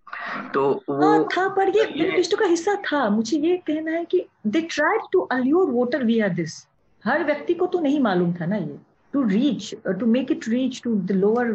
तो 0.54 0.64
वो 0.90 1.02
हाँ, 1.02 1.24
था 1.38 1.48
पर 1.56 1.70
ये 1.70 1.86
मैनिफेस्टो 1.88 2.38
का 2.38 2.46
हिस्सा 2.46 2.76
था। 2.92 3.10
मुझे 3.10 3.38
ये 3.38 3.58
कहना 3.68 3.92
है 3.92 4.06
कि 4.06 4.26
they 4.48 4.62
tried 4.62 5.02
to 5.12 5.20
allure 5.32 5.70
voter 5.72 6.04
we 6.04 6.20
are 6.20 6.30
this 6.30 6.66
हर 7.06 7.24
व्यक्ति 7.24 7.54
को 7.54 7.66
तो 7.66 7.80
नहीं 7.80 8.00
मालूम 8.00 8.34
था 8.34 8.46
ना 8.46 8.56
ये। 8.56 8.80
To 9.14 9.22
reach 9.24 9.74
to 10.00 10.06
make 10.06 10.32
it 10.32 10.48
reach 10.50 10.82
to 10.84 10.94
the 10.96 11.12
lower 11.12 11.48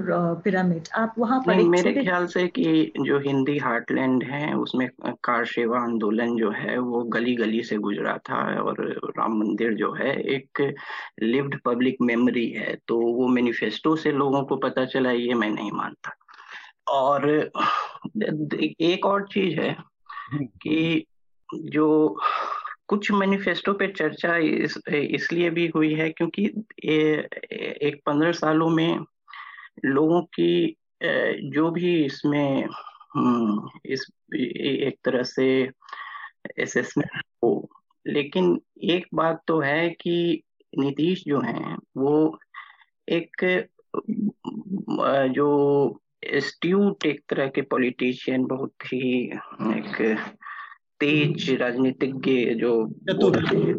pyramid 0.44 0.88
आप 0.94 1.14
वहाँ 1.18 1.40
पर 1.46 1.62
मेरे 1.64 1.92
ख्याल 1.92 2.26
से 2.26 2.46
कि 2.48 2.92
जो 2.98 3.18
हिंदी 3.18 3.56
हार्टलैंड 3.58 4.24
है 4.24 4.52
उसमें 4.54 4.88
कार 5.24 5.44
सेवा 5.46 5.78
आंदोलन 5.78 6.36
जो 6.36 6.50
है 6.50 6.76
वो 6.78 7.02
गली 7.14 7.34
गली 7.34 7.62
से 7.62 7.76
गुजरा 7.76 8.16
था 8.28 8.42
और 8.62 8.84
राम 9.18 9.38
मंदिर 9.38 9.74
जो 9.74 9.92
है 9.92 10.14
एक 10.34 10.60
लिव्ड 11.22 11.58
पब्लिक 11.64 11.96
मेमोरी 12.02 12.48
है। 12.50 12.76
तो 12.88 13.00
वो 13.00 13.28
मैनिफेस्टो 13.28 13.96
से 13.96 14.12
लोगों 14.12 14.42
को 14.42 14.56
पता 14.56 14.84
चला 14.84 15.10
ये 15.10 15.34
मैं 15.34 15.50
नहीं 15.50 15.72
मानता। 15.72 16.16
और 16.88 17.30
एक 18.80 19.06
और 19.06 19.26
चीज़ 19.32 19.60
है 19.60 19.70
हम्म। 20.32 20.44
कि 20.44 21.04
जो 21.54 22.18
कुछ 22.88 23.10
मैनिफेस्टो 23.12 23.72
पे 23.72 23.86
चर्चा 23.88 24.36
इस 24.36 24.78
इसलिए 24.88 25.50
भी 25.50 25.66
हुई 25.66 25.94
है 25.94 26.10
क्योंकि 26.10 26.44
ए, 26.84 27.28
एक 27.82 28.00
पंद्रह 28.06 28.32
सालों 28.32 28.68
में 28.68 28.98
लोगों 29.84 30.22
की 30.22 30.76
जो 31.50 31.70
भी 31.70 32.04
इसमें 32.04 32.66
हम्म, 33.16 33.68
इस 33.86 34.06
एक 34.34 34.98
तरह 35.04 35.22
से 35.22 35.46
असेसमेंट 36.62 37.22
हो 37.44 37.68
लेकिन 38.06 38.60
एक 38.84 39.06
बात 39.14 39.42
तो 39.46 39.60
है 39.60 39.88
कि 39.90 40.42
नीतीश 40.78 41.24
जो 41.28 41.40
हैं 41.40 41.76
वो 41.96 42.38
एक 43.08 43.44
जो 45.32 45.48
स्ट्यूट 46.42 47.06
एक 47.06 47.20
तरह 47.28 47.46
के 47.54 47.62
पॉलिटिशियन 47.70 48.44
बहुत 48.46 48.84
ही 48.86 49.10
एक 49.70 49.96
तेज 51.00 51.50
राजनीतिज्ञ 51.60 52.54
जो 52.60 52.72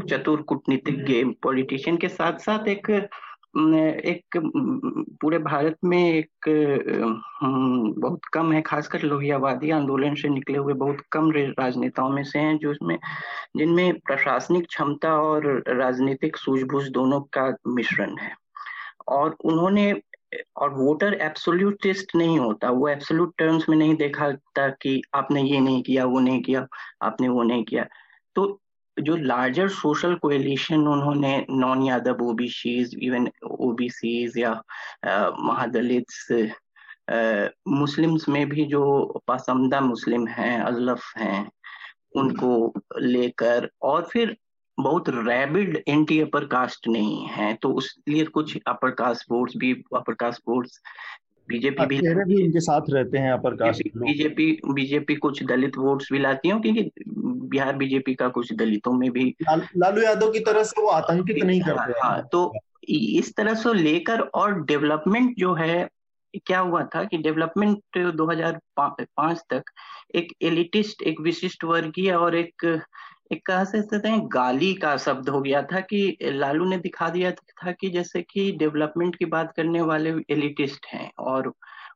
चतुर। 0.09 0.41
कूटनीतिज्ञ 0.41 1.23
पॉलिटिशियन 1.43 1.97
के 1.97 2.07
साथ 2.09 2.39
साथ 2.39 2.67
एक 2.67 2.89
एक 3.57 4.37
पूरे 5.21 5.37
भारत 5.39 5.77
में 5.83 5.97
एक 6.13 6.49
बहुत 7.99 8.25
कम 8.33 8.51
है 8.53 8.61
खासकर 8.61 9.01
लोहियावादी 9.01 9.69
आंदोलन 9.71 10.15
से 10.15 10.29
निकले 10.29 10.57
हुए 10.57 10.73
बहुत 10.73 11.01
कम 11.11 11.31
राजनेताओं 11.31 12.09
में 12.09 12.23
से 12.23 12.39
हैं 12.39 12.57
जो 12.57 12.71
इसमें 12.71 12.97
जिनमें 13.57 13.99
प्रशासनिक 14.05 14.67
क्षमता 14.67 15.13
और 15.21 15.63
राजनीतिक 15.69 16.37
सूझबूझ 16.37 16.87
दोनों 16.89 17.21
का 17.37 17.47
मिश्रण 17.67 18.17
है। 18.17 18.31
और 19.07 19.35
उन्होंने 19.45 19.93
और 20.57 20.73
वोटर 20.73 21.13
एब्सोल्यूटिस्ट 21.13 22.15
नहीं 22.15 22.37
होता। 22.39 22.69
वो 22.69 22.87
एब्सोल्यूट 22.89 23.33
टर्म्स 23.37 23.67
में 23.69 23.77
नहीं 23.77 23.95
देखा 23.95 24.31
था 24.31 24.67
कि 24.81 25.01
आपने 25.15 25.41
ये 25.41 25.59
नहीं 25.59 25.81
किया, 25.83 26.05
वो 26.05 26.19
नहीं 26.19 26.41
किया, 26.41 26.67
आपने 27.01 27.27
वो 27.29 27.43
नहीं 27.43 27.63
किया। 27.63 27.85
तो 28.35 28.59
जो 28.97 29.15
लार्जर 29.15 29.67
सोशल 29.69 30.15
कोएलिशन 30.15 30.87
उन्होंने 30.87 31.45
non 31.49 31.83
Yadav 31.83 32.23
OBCs 32.23 32.95
even 33.03 33.29
OBCs 33.43 34.37
या 34.37 34.51
महादलित 35.39 36.05
मुस्लिम्स 37.67 38.27
में 38.29 38.47
भी 38.49 38.65
जो 38.65 39.21
पासमदा 39.27 39.79
मुस्लिम 39.81 40.27
हैं 40.27 40.59
अजलफ 40.61 41.13
हैं, 41.17 41.49
उनको 42.15 42.73
लेकर 42.99 43.69
और 43.81 44.07
फिर 44.11 44.35
बहुत 44.79 45.09
रैबिड 45.09 45.83
एंटी 45.87 46.19
अपर 46.21 46.45
कास्ट 46.45 46.87
नहीं 46.87 47.25
है 47.27 47.53
तो 47.53 47.69
उसलिए 47.73 48.25
कुछ 48.25 48.57
अपर 48.67 48.91
कास्ट 48.91 49.31
वोट्स 49.31 49.53
भी 49.57 49.71
अपर 49.95 50.13
कास्ट 50.13 50.41
वोट्स 50.47 50.81
बीजेपी 51.49 51.85
भी, 51.85 51.99
भी 51.99 52.41
इनके 52.43 52.59
साथ 52.59 52.89
रहते 52.89 53.17
हैं 53.17 53.31
अपर 53.31 53.55
कास्ट 53.55 53.97
बीजेपी 53.97 54.51
बीजेपी 54.73 55.15
कुछ 55.15 55.43
दलित 55.43 55.77
वोट्स 55.77 56.11
भी 56.11 56.19
लाती 56.19 56.49
है 56.49 56.59
क्योंकि 56.59 56.91
बिहार 57.49 57.75
बीजेपी 57.75 58.15
का 58.15 58.27
कुछ 58.27 58.53
दलितों 58.53 58.93
में 58.93 59.09
भी 59.11 59.35
लालू 59.43 60.01
यादव 60.01 60.31
की 60.31 60.39
तरह 60.39 60.63
से 60.63 60.81
वो 60.81 60.87
आतंकित 60.87 61.43
नहीं 61.43 61.61
करते 61.61 61.99
हाँ। 62.03 62.27
तो 62.31 62.53
इस 62.89 63.35
तरह 63.35 63.53
से 63.53 63.73
लेकर 63.73 64.19
और 64.19 64.63
डेवलपमेंट 64.65 65.35
जो 65.37 65.53
है 65.53 65.87
क्या 66.45 66.59
हुआ 66.59 66.83
था 66.95 67.03
कि 67.03 67.17
डेवलपमेंट 67.17 67.97
2005 68.17 69.39
तक 69.49 69.63
एक 70.15 70.33
एलिटिस्ट 70.41 71.01
एक 71.01 71.21
विशिष्ट 71.21 71.63
वर्गीय 71.63 72.11
और 72.11 72.35
एक 72.35 72.65
एक 73.33 73.45
कहा 73.45 73.63
सकते 73.63 74.07
हैं, 74.09 74.21
गाली 74.23 74.73
का 74.73 74.97
शब्द 74.97 75.29
हो 75.29 75.41
गया 75.41 75.61
था 75.61 75.79
कि 75.79 76.17
लालू 76.23 76.65
ने 76.65 76.77
दिखा 76.77 77.09
दिया 77.09 77.31
था 77.31 77.71
कि 77.71 77.89
जैसे 77.89 78.21
कि 78.21 78.51
डेवलपमेंट 78.51 79.15
की 79.15 79.25
बात 79.25 79.53
करने 79.57 79.81
वाले 79.81 80.09
एलिटिस्ट 80.09 80.85
हैं 80.85 81.11
और 81.19 81.53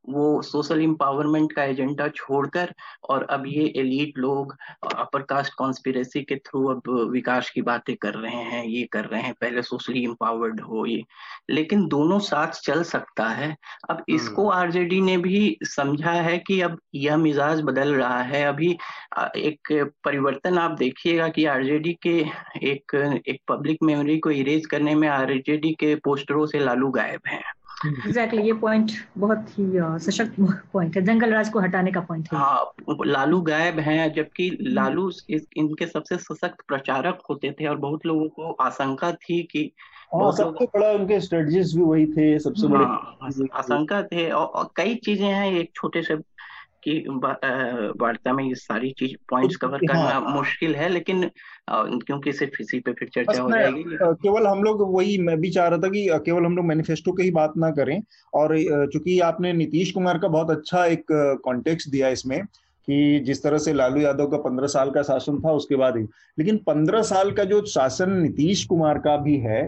वो 0.10 0.42
सोशल 0.42 0.82
एम्पावरमेंट 0.82 1.52
का 1.52 1.64
एजेंडा 1.64 2.08
छोड़कर 2.08 2.74
और 3.10 3.24
अब 3.24 3.44
ये 3.48 3.74
एलिट 3.76 4.18
लोग 4.18 4.58
अपर 4.98 5.22
कास्ट 5.22 5.54
कॉन्स्पिरेसी 5.54 6.22
के 6.22 6.36
थ्रू 6.36 6.68
अब 6.68 7.10
विकास 7.12 7.50
की 7.50 7.62
बातें 7.62 7.96
कर 7.96 8.14
रहे 8.14 8.36
हैं 8.36 8.66
ये 8.66 8.84
कर 8.92 9.06
रहे 9.06 9.22
हैं 9.22 9.34
पहले 9.42 9.62
सोशली 9.62 10.04
एम्पावर्ड 10.04 10.62
हो 10.62 10.86
ये। 10.86 11.04
लेकिन 11.50 11.88
दोनों 11.88 12.20
साथ 12.20 12.48
चल 12.48 12.84
सकता 12.84 13.30
है। 13.30 13.58
अब 13.90 14.04
इसको 14.10 14.50
आरजेडी 14.50 14.96
हम्म। 14.96 15.06
ने 15.06 15.18
भी 15.18 15.58
समझा 15.64 16.12
है 16.12 16.38
कि 16.38 16.62
अब 16.62 16.80
यह 16.96 17.18
मिजाज 17.18 17.62
बदल 17.62 17.96
रहा 17.96 18.22
है। 18.22 18.46
अभी 18.46 18.78
एक 19.38 19.92
परिवर्तन 20.04 20.58
आप 20.58 20.72
देखिएगा 20.72 21.28
कि 21.28 21.46
आरजेडी 21.46 21.94
के 21.94 22.26
एक 22.64 23.22
एक 23.28 23.42
पब्लिक 23.48 23.78
मेमोरी 23.84 24.20
को 24.20 24.30
इरेज 24.30 24.66
करने 24.66 24.96
में 24.96 25.08
आरजेडी 25.08 25.72
के 25.72 25.96
पोस्टरों 25.96 26.46
से 26.46 26.60
लालू 26.60 26.90
गायब 26.90 27.22
हैं। 27.28 27.44
एग्जैक्टली 27.86 28.12
exactly, 28.12 28.46
ये 28.46 28.54
पॉइंट 28.54 28.92
बहुत 29.18 29.46
ही 29.50 29.66
सशक्त 30.06 30.36
पॉइंट 30.74 30.96
है 30.96 31.02
जंगल 31.02 31.34
राज 31.34 31.50
को 31.50 31.60
हटाने 31.60 31.92
का 31.92 32.00
पॉइंट 32.00 32.30
है 32.34 32.40
हाँ 32.40 32.74
लालू 33.06 33.42
गायब 33.42 33.80
है 33.80 34.10
जबकि। 34.10 34.58
लालू 34.62 35.12
इस, 35.30 35.48
इनके 35.58 35.88
सबसे 35.88 36.18
सशक्त 36.18 36.58
प्रचारक 36.68 37.20
होते 37.30 37.52
थे 37.52 37.68
और 37.68 37.78
बहुत 37.78 38.06
लोगों 38.06 38.30
को 38.30 38.52
आशंका 38.52 39.12
थी 39.12 39.44
कि 39.44 39.72
हाँ, 40.16 40.32
सबसे 40.32 40.66
बड़ा 40.66 40.92
उनके 40.92 41.20
स्ट्रेटजीज 41.20 41.76
भी 41.76 41.82
वही 41.82 42.06
थे 42.06 42.40
सबसे 42.40 42.68
बड़े 42.68 42.86
हाँ, 42.86 43.18
आशंका 43.54 44.04
थे 44.04 44.32
और, 44.32 44.46
और 44.46 44.70
कई 44.76 44.96
चीज़ें 44.96 45.28
हैं 45.28 45.52
एक 45.52 45.72
छोटे 45.76 46.04
से 46.04 46.16
की 46.84 46.98
वार्ता 48.02 48.34
में 48.34 48.44
ये 48.44 48.56
सारी 48.56 48.92
चीज़ 48.92 49.16
पॉइंट्स 49.30 49.56
कवर 49.56 49.78
करना 49.78 50.00
हाँ, 50.00 50.36
मुश्किल 50.36 50.76
है 50.76 50.90
लेकिन 50.90 51.30
क्योंकि 51.70 52.32
सिर्फ़ 52.34 52.62
इसी 52.62 52.80
पे 52.80 52.94
फिर 52.94 53.10
चर्चा 53.16 53.42
हो 53.42 53.50
जाएगी। 53.50 53.84
केवल 54.24 54.48
हम 54.48 54.64
लोग 54.64 54.82
वही 54.96 55.18
मैं 55.18 55.40
भी 55.42 55.50
चाह 55.50 55.68
रहा 55.68 55.78
था 55.78 55.90
कि 55.90 56.08
केवल 56.26 56.46
हम 56.46 56.56
लोग 56.56 56.66
मैनिफेस्टो 56.66 57.12
की 57.12 57.24
ही 57.24 57.32
बात 57.32 57.54
ना 57.58 57.70
करें। 57.72 58.02
और 58.34 58.58
चूँकि 58.94 59.20
आपने 59.20 59.54
नीतीश 59.54 59.92
कुमार 59.92 60.18
का 60.18 60.28
बहुत 60.28 60.52
अच्छा 60.52 60.86
एक 60.86 61.06
कॉन्टेक्स्ट 61.46 61.90
दिया 61.90 62.10
इसमें 62.10 62.40
कि 62.88 63.20
जिस 63.20 63.44
तरह 63.44 63.58
से 63.58 63.74
लालू 63.74 64.02
यादव 64.02 64.28
का 64.28 64.38
पंद्रह 64.38 64.68
साल 64.68 64.90
का 64.92 65.02
शासन 65.02 65.40
था 65.42 65.52
उसके 65.54 65.76
बाद 65.76 65.98
ही। 65.98 66.04
लेकिन 66.40 66.58
पंद्रह 66.58 67.02
साल 67.04 67.32
का 67.32 67.44
जो 67.44 67.66
शासन 67.66 68.12
नीतीश 68.12 68.66
कुमार 68.66 68.98
का 69.00 69.16
भी 69.18 69.38
है 69.38 69.62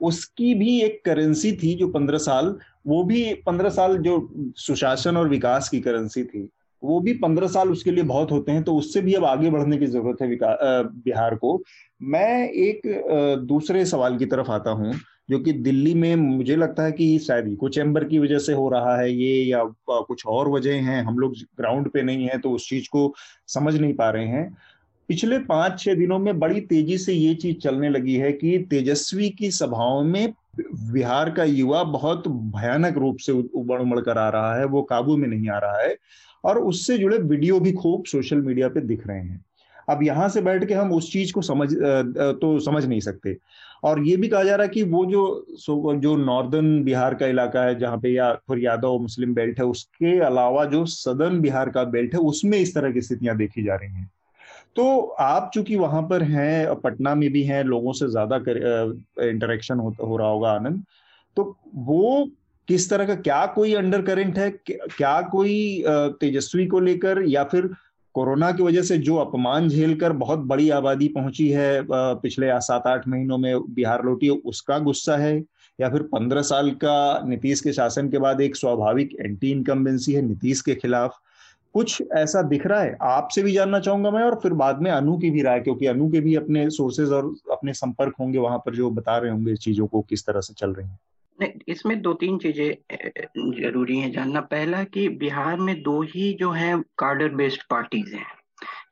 उसकी 0.00 0.54
भी 0.54 0.80
एक 0.80 1.00
करेंसी 1.04 1.52
थी 1.52 1.74
जो 1.74 1.88
पंद्रह 1.88 2.18
साल 2.18 2.54
वो 2.86 3.02
भी 3.04 3.22
पंद्रह 3.46 3.70
साल 3.70 3.96
जो 3.98 4.14
सुशासन 4.56 5.16
और 5.16 5.28
विकास 5.28 5.68
की 5.68 5.80
करेंसी 5.80 6.22
थी। 6.24 6.48
वो 6.82 7.00
भी 7.00 7.12
पंद्रह 7.14 7.48
साल 7.48 7.70
उसके 7.70 7.90
लिए 7.90 8.04
बहुत 8.04 8.30
होते 8.32 8.52
हैं 8.52 8.62
तो 8.64 8.74
उससे 8.76 9.00
भी 9.00 9.14
अब 9.14 9.24
आगे 9.24 9.50
बढ़ने 9.50 9.76
की 9.76 9.86
ज़रूरत 9.86 10.22
है 10.22 10.28
बिहार 10.84 11.34
को। 11.34 11.62
मैं 12.00 12.48
एक 12.48 12.82
दूसरे 13.46 13.84
सवाल 13.86 14.16
की 14.18 14.26
तरफ़ 14.26 14.50
आता 14.50 14.70
हूँ, 14.70 14.92
जो 15.30 15.38
कि 15.38 15.52
दिल्ली 15.54 15.94
में 15.94 16.14
मुझे 16.16 16.56
लगता 16.56 16.82
है 16.82 16.92
कि 16.92 17.18
शायद 17.18 17.48
इको 17.48 17.68
चैम्बर 17.68 18.04
की 18.04 18.18
वजह 18.18 18.38
से 18.38 18.52
हो 18.52 18.68
रहा 18.68 18.96
है 18.96 19.12
ये, 19.12 19.42
या 19.42 19.64
कुछ 19.88 20.26
और 20.26 20.48
वजह 20.50 20.82
हैं, 20.82 21.02
हम 21.02 21.18
लोग 21.18 21.34
ग्राउंड 21.58 21.90
पे 21.90 22.02
नहीं 22.02 22.28
है 22.28 22.38
तो 22.38 22.50
उस 22.50 22.68
चीज़ 22.68 22.88
को 22.88 23.12
समझ 23.48 23.74
नहीं 23.76 23.94
पा 23.94 24.10
रहे 24.10 24.26
हैं। 24.26 24.56
पिछले 25.08 25.38
पाँच 25.40 25.78
छह 25.80 25.94
दिनों 25.94 26.18
में 26.18 26.38
बड़ी 26.38 26.60
तेज़ी 26.62 26.96
से 26.98 27.12
ये 27.12 27.34
चीज़ 27.34 27.56
चलने 27.58 27.88
लगी 27.88 28.14
है 28.16 28.32
कि 28.32 28.58
तेजस्वी 28.70 29.28
की 29.30 29.50
सभाओं 29.50 30.02
में 30.04 30.32
बिहार 30.92 31.30
का 31.30 31.44
युवा 31.44 31.82
बहुत 31.84 32.28
भयानक 32.28 32.98
रूप 32.98 33.16
से 33.16 33.32
उबड़ 33.32 33.80
उमड़ 33.80 34.00
कर 34.00 34.18
आ 34.18 34.28
रहा 34.28 34.54
है, 34.54 34.64
वो 34.64 34.82
काबू 34.82 35.16
में 35.16 35.28
नहीं 35.28 35.48
आ 35.48 35.58
रहा 35.58 35.80
है। 35.80 35.96
और 36.44 36.58
उससे 36.60 36.98
जुड़े 36.98 37.18
वीडियो 37.18 37.60
भी 37.60 37.72
खूब 37.72 38.04
सोशल 38.06 38.42
मीडिया 38.42 38.68
पे 38.68 38.80
दिख 38.82 39.06
रहे 39.06 39.18
हैं। 39.18 39.44
अब 39.88 40.02
यहाँ 40.02 40.28
से 40.28 40.40
बैठ 40.42 40.64
के 40.64 40.74
हम 40.74 40.92
उस 40.92 41.10
चीज़ 41.12 41.32
को 41.32 41.42
समझ 41.42 41.68
तो 41.72 42.58
समझ 42.60 42.84
नहीं 42.84 43.00
सकते। 43.00 43.36
और 43.84 44.02
ये 44.06 44.16
भी 44.16 44.28
कहा 44.28 44.42
जा 44.44 44.54
रहा 44.56 44.64
है 44.64 44.68
कि 44.68 44.82
वो 44.84 45.04
जो 45.06 45.46
जो 45.96 46.14
नॉर्दर्न 46.16 46.82
बिहार 46.84 47.14
का 47.14 47.26
इलाका 47.26 47.62
है 47.64 47.78
जहाँ 47.78 47.98
पे 47.98 48.08
या 48.08 48.32
फिर 48.48 48.58
यादव 48.58 48.98
मुस्लिम 48.98 49.34
बेल्ट 49.34 49.58
है 49.58 49.64
उसके 49.66 50.18
अलावा 50.20 50.64
जो 50.66 50.84
सदर्न 50.86 51.40
बिहार 51.40 51.70
का 51.70 51.84
बेल्ट 51.86 52.14
है 52.14 52.20
उसमें 52.22 52.58
इस 52.58 52.74
तरह 52.74 52.92
की 52.92 53.00
स्थितियाँ 53.00 53.36
देखी 53.36 53.62
जा 53.62 53.74
रही 53.74 53.92
हैं। 53.92 54.10
तो 54.76 54.98
आप 55.20 55.50
चूँकि 55.54 55.76
वहाँ 55.76 56.02
पर 56.02 56.22
हैं 56.22 56.74
पटना 56.80 57.14
में 57.14 57.30
भी 57.32 57.42
हैं 57.42 57.62
लोगों 57.64 57.92
से 57.92 58.08
ज़्यादा 58.08 58.36
इंटरेक्शन 58.36 59.78
हो, 59.78 59.94
हो 60.00 60.16
रहा 60.16 60.28
होगा 60.28 60.50
आनंद 60.50 60.84
तो 61.36 61.56
वो 61.76 62.28
किस 62.70 62.88
तरह 62.90 63.06
का, 63.06 63.14
क्या 63.16 63.44
कोई 63.46 63.72
अंडर 63.74 64.02
करेंट 64.02 64.38
है, 64.38 64.50
क्या 64.70 65.20
कोई 65.22 65.84
तेजस्वी 66.20 66.66
को 66.66 66.80
लेकर 66.80 67.22
या 67.28 67.42
फिर 67.44 67.68
कोरोना 68.14 68.50
की 68.52 68.62
वजह 68.62 68.82
से 68.82 68.98
जो 68.98 69.16
अपमान 69.16 69.68
झेलकर 69.68 70.12
बहुत 70.12 70.38
बड़ी 70.38 70.68
आबादी 70.70 71.08
पहुँची 71.08 71.48
है 71.50 71.82
पिछले 71.90 72.50
सात 72.60 72.86
आठ 72.86 73.08
महीनों 73.08 73.38
में 73.38 73.74
बिहार 73.74 74.04
लौटी, 74.04 74.28
उसका 74.28 74.78
गुस्सा 74.78 75.16
है? 75.16 75.42
या 75.78 75.88
फिर 75.90 76.02
पंद्रह 76.12 76.42
साल 76.42 76.70
का 76.84 77.26
नीतीश 77.26 77.60
के 77.60 77.72
शासन 77.72 78.08
के 78.10 78.18
बाद 78.18 78.40
एक 78.40 78.56
स्वाभाविक 78.56 79.16
एंटी 79.20 79.50
इनकम्बेंसी 79.50 80.12
है 80.12 80.22
नीतीश 80.22 80.60
के 80.62 80.74
खिलाफ? 80.74 81.18
कुछ 81.74 82.02
ऐसा 82.16 82.42
दिख 82.42 82.66
रहा 82.66 82.80
है? 82.80 82.96
आपसे 83.02 83.42
भी 83.42 83.52
जानना 83.52 83.80
चाहूँगा 83.80 84.10
मैं 84.10 84.22
और 84.22 84.38
फिर 84.42 84.52
बाद 84.54 84.82
में 84.82 84.90
अनु 84.90 85.18
की 85.18 85.30
भी 85.30 85.42
राय, 85.42 85.60
क्योंकि 85.60 85.86
अनु 85.86 86.10
के 86.10 86.20
भी 86.20 86.34
अपने 86.36 86.68
सोर्सेज 86.70 87.12
और 87.12 87.34
अपने 87.52 87.74
संपर्क 87.74 88.14
होंगे, 88.20 88.38
वहाँ 88.38 88.58
पर 88.58 88.76
जो 88.76 88.90
बता 88.90 89.18
रहे 89.18 89.30
होंगे 89.30 89.56
चीज़ों 89.56 89.86
को 89.86 90.00
किस 90.00 90.26
तरह 90.26 90.40
से 90.40 90.54
चल 90.54 90.72
रही 90.72 90.88
है। 90.88 90.98
इसमें 91.68 92.00
दो 92.02 92.12
तीन 92.14 92.38
चीज़ें 92.38 92.70
ज़रूरी 93.62 93.98
है 93.98 94.10
जानना। 94.10 94.40
पहला 94.40 94.84
कि 94.84 95.08
बिहार 95.08 95.56
में 95.56 95.82
दो 95.82 96.02
ही 96.02 96.32
जो 96.40 96.50
है 96.50 96.76
कार्डर 96.98 97.28
बेस्ड 97.28 97.62
पार्टीज़ 97.70 98.14
हैं 98.14 98.26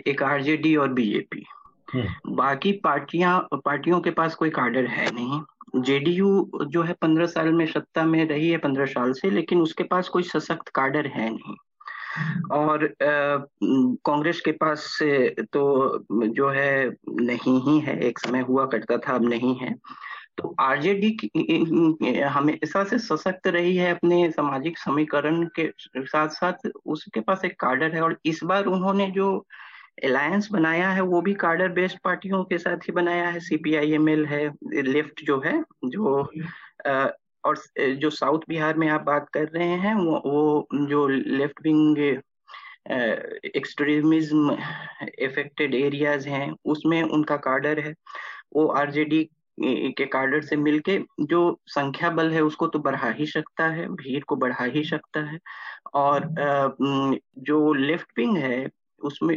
एक 0.07 0.23
आरजेडी 0.23 0.77
और 0.77 0.93
बीजेपी। 0.93 1.45
हम्म। 1.95 2.35
बाकी 2.37 2.73
पार्टियाँ 2.73 3.49
पार्टियों 3.55 4.01
के 4.01 4.11
पास 4.11 4.35
कोई 4.35 4.51
कार्डर 4.51 4.87
है 4.87 5.11
नहीं। 5.15 5.41
जेडीयू 5.83 6.51
जो 6.67 6.83
है 6.83 6.93
पंद्रह 6.93 7.27
साल 7.27 7.53
में 7.53 7.67
सत्ता 7.67 8.05
में 8.05 8.25
रही 8.29 8.51
है 8.51 8.59
पंद्रह 8.59 8.87
साल 8.87 9.13
से 9.13 9.31
लेकिन 9.31 9.61
उसके 9.61 9.85
पास 9.85 10.09
कोई 10.09 10.23
सशक्त 10.23 10.69
कार्डर 10.69 11.07
है 11.07 11.31
नहीं। 11.31 11.57
और 12.53 12.95
कांग्रेस 14.05 14.41
के 14.41 14.53
पास 14.53 14.79
से 14.79 15.37
तो 15.53 15.63
जो 16.13 16.49
है 16.49 16.97
नहीं 17.11 17.61
ही 17.61 17.81
है 17.81 18.01
एक 18.01 18.19
समय 18.19 18.41
हुआ 18.41 18.67
करता 18.67 18.97
था 18.97 19.13
अब 19.13 19.29
नहीं 19.29 19.57
है। 19.57 19.75
तो 20.39 20.55
आरजेडी 20.61 21.11
हमेशा 22.35 22.83
से 22.85 22.99
सशक्त 22.99 23.47
रही 23.47 23.77
है 23.77 23.91
अपने 23.95 24.31
सामाजिक 24.31 24.79
समीकरण 24.79 25.45
के 25.59 25.71
साथ 26.07 26.29
साथ 26.29 26.69
उसके 26.87 27.21
पास 27.21 27.45
एक 27.45 27.59
कार्डर 27.61 27.95
है 27.95 28.03
और 28.03 28.19
इस 28.25 28.41
बार 28.45 28.67
उन्होंने 28.67 29.11
जो 29.11 29.31
अलायंस 30.05 30.49
बनाया 30.53 30.91
है 30.91 31.01
वो 31.03 31.21
भी 31.23 31.35
कार्डर 31.35 31.69
बेस्ड 31.73 31.99
पार्टियों 32.05 32.43
के 32.45 32.59
साथ 32.59 32.89
ही 32.89 32.93
बनाया 32.93 33.29
है। 33.29 33.41
सीपीआईएमएल 33.41 34.25
है 34.27 34.45
लेफ़्ट 34.83 35.25
जो 35.25 35.41
है 35.47 35.63
जो 35.85 36.23
आ, 36.87 37.09
और 37.45 37.59
जो 37.97 38.11
साउथ 38.11 38.41
बिहार 38.49 38.77
में 38.79 38.89
आप 38.89 39.03
बात 39.03 39.29
कर 39.33 39.49
रहे 39.49 39.69
हैं 39.85 39.95
वो 39.95 40.23
वो 40.27 40.69
जो 40.89 41.07
left 41.09 41.61
wing 41.65 41.99
extremism 43.57 44.57
affected 45.19 45.75
areas 45.75 46.29
हैं 46.29 46.51
उसमें 46.65 47.03
उनका 47.03 47.37
कार्डर 47.37 47.81
है। 47.81 47.95
वो 48.55 48.67
आरजेडी 48.75 49.29
के 49.65 50.07
कार्डर 50.07 50.41
से 50.41 50.57
मिलके 50.57 51.01
जो 51.21 51.61
संख्या 51.67 52.11
बल 52.11 52.31
है 52.31 52.41
उसको 52.43 52.67
तो 52.67 52.79
बढ़ा 52.79 53.11
ही 53.11 53.27
सकता 53.27 53.69
है, 53.69 53.89
भीड़ 53.89 54.25
को 54.25 54.37
बढ़ा 54.37 54.65
ही 54.65 54.85
सकता 54.85 55.21
है 55.21 55.39
और 55.95 56.35
जो 57.39 57.73
लेफ़्ट 57.73 58.09
विंग 58.17 58.37
है 58.37 58.71
उसमें 59.05 59.37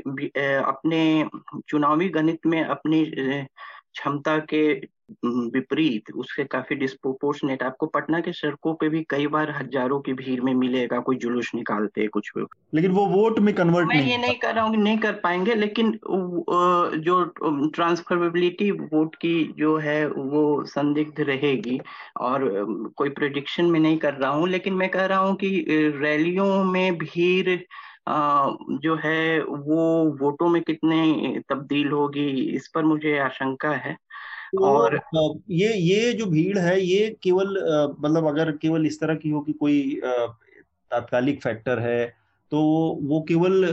अपने 0.57 1.29
चुनावी 1.67 2.09
गणित 2.09 2.39
में 2.45 2.63
अपनी 2.63 3.05
क्षमता 3.93 4.37
के 4.39 4.75
विपरीत 5.25 6.11
उससे 6.15 6.43
काफ़ी 6.45 6.75
डिस्प्रोपोर्शनेट 6.75 7.63
आपको 7.63 7.85
पटना 7.87 8.19
के 8.19 8.31
सड़कों 8.33 8.73
पे 8.73 8.89
भी 8.89 9.03
कई 9.09 9.27
बार 9.27 9.51
हज़ारों 9.51 9.99
की 9.99 10.13
भीड़ 10.13 10.39
में 10.41 10.53
मिलेगा 10.55 10.99
कोई 10.99 11.17
जुलूस 11.17 11.51
निकालते 11.55 12.07
कुछ 12.07 12.31
भी। 12.37 12.45
लेकिन 12.75 12.91
वो 12.91 13.05
वोट 13.07 13.39
में 13.39 13.53
कन्वर्ट 13.55 13.87
मैं 13.87 13.95
नहीं 13.95 14.11
ये 14.11 14.17
नहीं 14.17 14.35
कर 14.39 14.53
रहा 14.55 14.65
हूँ 14.65 14.77
नहीं 14.77 14.97
कर 14.97 15.13
पाएँगे 15.13 15.55
लेकिन 15.55 15.91
जो 17.01 17.23
ट्रांसफरेबिलिटी 17.75 18.69
वोट 18.71 19.15
की 19.15 19.43
जो 19.57 19.77
है 19.77 20.05
वो 20.07 20.43
संदिग्ध 20.67 21.19
रहेगी। 21.21 21.79
और 22.21 22.49
कोई 22.97 23.09
प्रोडिक्शन 23.11 23.65
में 23.65 23.79
नहीं 23.79 23.97
कर 23.97 24.13
रहा 24.13 24.31
हूँ 24.31 24.47
लेकिन 24.49 24.73
मैं 24.73 24.89
कह 24.89 25.05
रहा 25.05 25.19
हूँ 25.19 25.35
कि 25.35 25.65
रैलियों 25.97 26.63
में 26.63 26.97
भीड़ 26.97 27.57
जो 28.81 28.95
है 28.95 29.41
वो 29.41 29.81
वोटों 30.21 30.47
में 30.49 30.61
कितने 30.61 31.41
तब्दील 31.49 31.87
होगी 31.87 32.29
इस 32.55 32.67
पर 32.75 32.83
मुझे 32.83 33.17
आशंका 33.19 33.71
है। 33.75 33.95
और 34.57 35.01
ये 35.49 35.73
ये 35.73 36.13
जो 36.13 36.25
भीड़ 36.25 36.57
है 36.57 36.81
ये 36.81 37.17
केवल 37.23 37.47
मतलब 37.99 38.27
अगर 38.27 38.51
केवल 38.51 38.85
इस 38.85 38.99
तरह 38.99 39.15
की 39.15 39.29
हो 39.29 39.41
कि 39.41 39.53
कोई 39.53 40.01
तात्कालिक 40.91 41.41
फैक्टर 41.41 41.79
है 41.79 42.21
तो 42.51 42.61
वो 43.01 43.21
केवल 43.21 43.65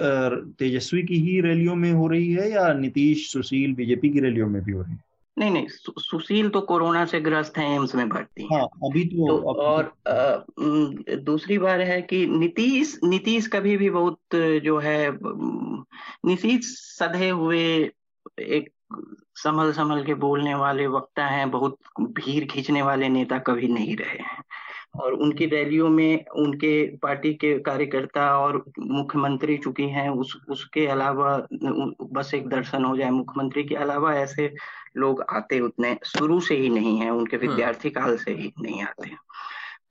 तेजस्वी 0.59 1.03
की 1.03 1.15
ही 1.15 1.41
रैलियों 1.41 1.75
में 1.75 1.93
हो 1.93 2.09
रही 2.09 2.33
है 2.33 2.51
या 2.51 2.73
नीतीश 2.73 3.33
सुशील 3.33 3.75
बीजेपी 3.75 4.11
की 4.11 4.21
रैलियों 4.21 4.49
में 4.49 4.63
भी 4.63 4.73
हो 4.73 4.83
रही 4.83 4.93
है? 4.93 5.09
नहीं 5.39 5.51
नहीं 5.51 5.67
सु, 5.69 5.93
सुशील 5.99 6.49
तो 6.49 6.61
कोरोना 6.61 7.05
से 7.05 7.21
ग्रस्त 7.21 7.59
है 7.59 7.75
एम्स 7.75 7.95
में 7.95 8.09
भर्ती 8.09 8.49
हाँ, 8.53 8.65
अभी 8.65 9.05
तो, 9.05 9.27
तो 9.29 9.37
अब 9.37 9.57
और 9.57 9.85
आ, 10.09 10.37
दूसरी 11.17 11.59
बार 11.59 11.81
है 11.81 12.03
कि 12.03 12.27
नीतीश 12.27 13.01
नीतीश 13.05 13.47
कभी 13.47 13.77
भी 13.77 13.91
बहुत 13.91 14.19
जो 14.35 14.79
है 14.79 15.19
नीतीश 16.25 16.65
सधे 16.99 17.29
हुए 17.29 17.91
एक 18.39 18.71
संभल 19.39 19.73
संभल 19.73 20.05
के 20.05 20.15
बोलने 20.15 20.55
वाले 20.55 20.87
वक्ता 20.87 21.27
हैं 21.27 21.51
बहुत 21.51 21.79
भीड़ 22.01 22.45
खींचने 22.45 22.83
वाले 22.83 23.09
नेता 23.09 23.39
कभी 23.39 23.69
नहीं 23.69 23.97
रहे 23.97 24.19
हैं 24.19 24.43
और 24.95 25.13
उनकी 25.13 25.47
रैलियों 25.47 25.89
में 25.89 26.25
उनके 26.37 26.73
पार्टी 26.97 27.33
के 27.35 27.59
कार्यकर्ता 27.59 28.31
और 28.39 28.57
मुख्यमंत्री 28.79 29.57
चुकी 29.57 29.89
हैं 29.89 30.09
उस 30.11 30.35
उसके 30.49 30.87
अलावा 30.87 31.37
बस 32.13 32.35
एक 32.35 32.49
दर्शन 32.49 32.85
हो 32.85 32.97
जाए 32.97 33.11
मुख्यमंत्री 33.11 33.65
के 33.65 33.75
अलावा 33.77 34.15
ऐसे 34.15 34.53
लोग 34.97 35.25
आते 35.31 35.61
उतने 35.61 35.97
शुरू 36.05 36.41
से 36.41 36.57
ही 36.57 36.69
नहीं 36.69 36.97
है 36.99 37.11
उनके 37.11 37.37
हम्म। 37.37 37.49
विद्यार्थी 37.49 37.91
काल 37.91 38.17
से 38.17 38.33
ही 38.33 38.53
नहीं 38.61 38.83
आते 38.83 39.11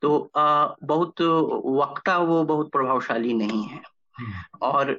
तो 0.02 0.18
आ, 0.36 0.74
बहुत 0.82 1.20
वक्ता 1.20 2.18
वो 2.18 2.42
बहुत 2.44 2.70
प्रभावशाली 2.72 3.32
नहीं 3.34 3.62
है 3.62 3.80
हम्म। 4.16 4.58
और 4.62 4.92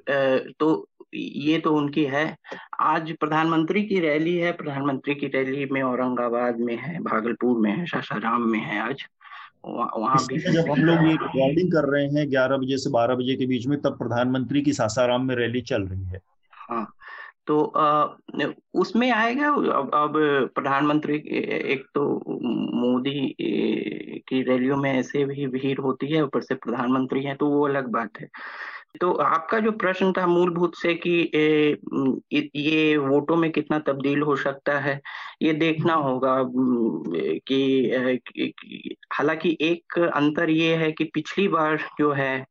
तो 0.60 0.88
ये 1.14 1.60
तो 1.60 1.76
उनकी 1.76 2.04
है। 2.04 2.38
आज 2.80 3.12
प्रधानमंत्री 3.20 3.84
की 3.84 4.00
रैली 4.00 4.38
है। 4.38 4.52
प्रधानमंत्री 4.52 5.16
की 5.16 5.28
रैली 5.28 5.66
में 5.66 5.82
औरंगाबाद 5.82 6.60
में 6.60 6.76
है 6.78 7.00
भागलपुर 7.00 7.58
में 7.58 7.72
है 7.72 7.86
सासाराम 7.86 8.42
में 8.42 8.60
है 8.60 8.80
आज। 8.80 9.04
वहाँ 9.66 10.26
भी 10.28 10.38
जब 10.38 10.70
हम 10.72 10.80
लोग 10.80 11.00
ये 11.00 11.12
रिकॉर्डिंग 11.12 11.72
कर 11.72 11.84
रहे 11.84 12.06
हैं 12.08 12.30
ग्यारह 12.30 12.58
बजे 12.58 12.78
से 12.78 12.90
बारह 12.90 13.16
बजे 13.16 13.36
के 13.36 13.46
बीच 13.46 13.68
में 13.68 13.82
तब 13.82 13.98
प्रधानमंत्री 13.98 14.62
की 14.62 14.74
सासाराम 14.74 15.28
में 15.28 15.36
रैली 15.36 15.62
चल 15.62 15.82
रही 15.84 16.04
है। 16.04 16.20
हाँ 16.70 16.94
तो 17.48 17.64
आ, 17.66 18.08
उसमें 18.74 19.12
आएगा? 19.12 19.48
अब, 19.50 19.92
अब 19.94 20.14
प्रधानमंत्री 20.56 21.16
एक 21.16 21.86
तो 21.96 22.24
मोदी 22.74 23.36
की 24.28 24.42
रैलियों 24.42 24.78
में 24.78 24.92
ऐसे 24.94 25.26
भी 25.26 25.48
भीड़ 25.48 25.80
होती 25.80 26.08
है 26.08 26.24
ऊपर 26.24 26.42
से 26.42 26.56
प्रधानमंत्री 26.56 27.24
है 27.24 27.36
तो 27.36 27.48
वो 27.48 27.68
अलग 27.68 27.88
बात 27.88 28.10
है। 28.22 28.28
तो 29.02 29.12
आपका 29.14 29.60
जो 29.60 29.72
प्रश्न 29.72 30.12
था 30.12 30.28
मूलभूत 30.28 30.76
से 30.76 30.94
कि 30.96 31.32
ए, 31.36 31.78
ये 32.56 32.98
वोटों 32.98 33.36
में 33.36 33.52
कितना 33.52 33.80
तब्दील 33.80 34.22
हो 34.22 34.36
सकता 34.36 34.80
है 34.80 35.02
ये 35.42 35.54
देखना 35.54 35.94
होगा 35.94 36.36
कि 37.48 37.60
हालाँकि 39.14 39.58
एक 39.62 40.00
अंतर 40.16 40.50
ये 40.50 40.76
है 40.76 40.92
कि 40.92 41.04
पिछली 41.04 41.48
बार 41.48 41.78
जो 42.00 42.12
है 42.14 42.46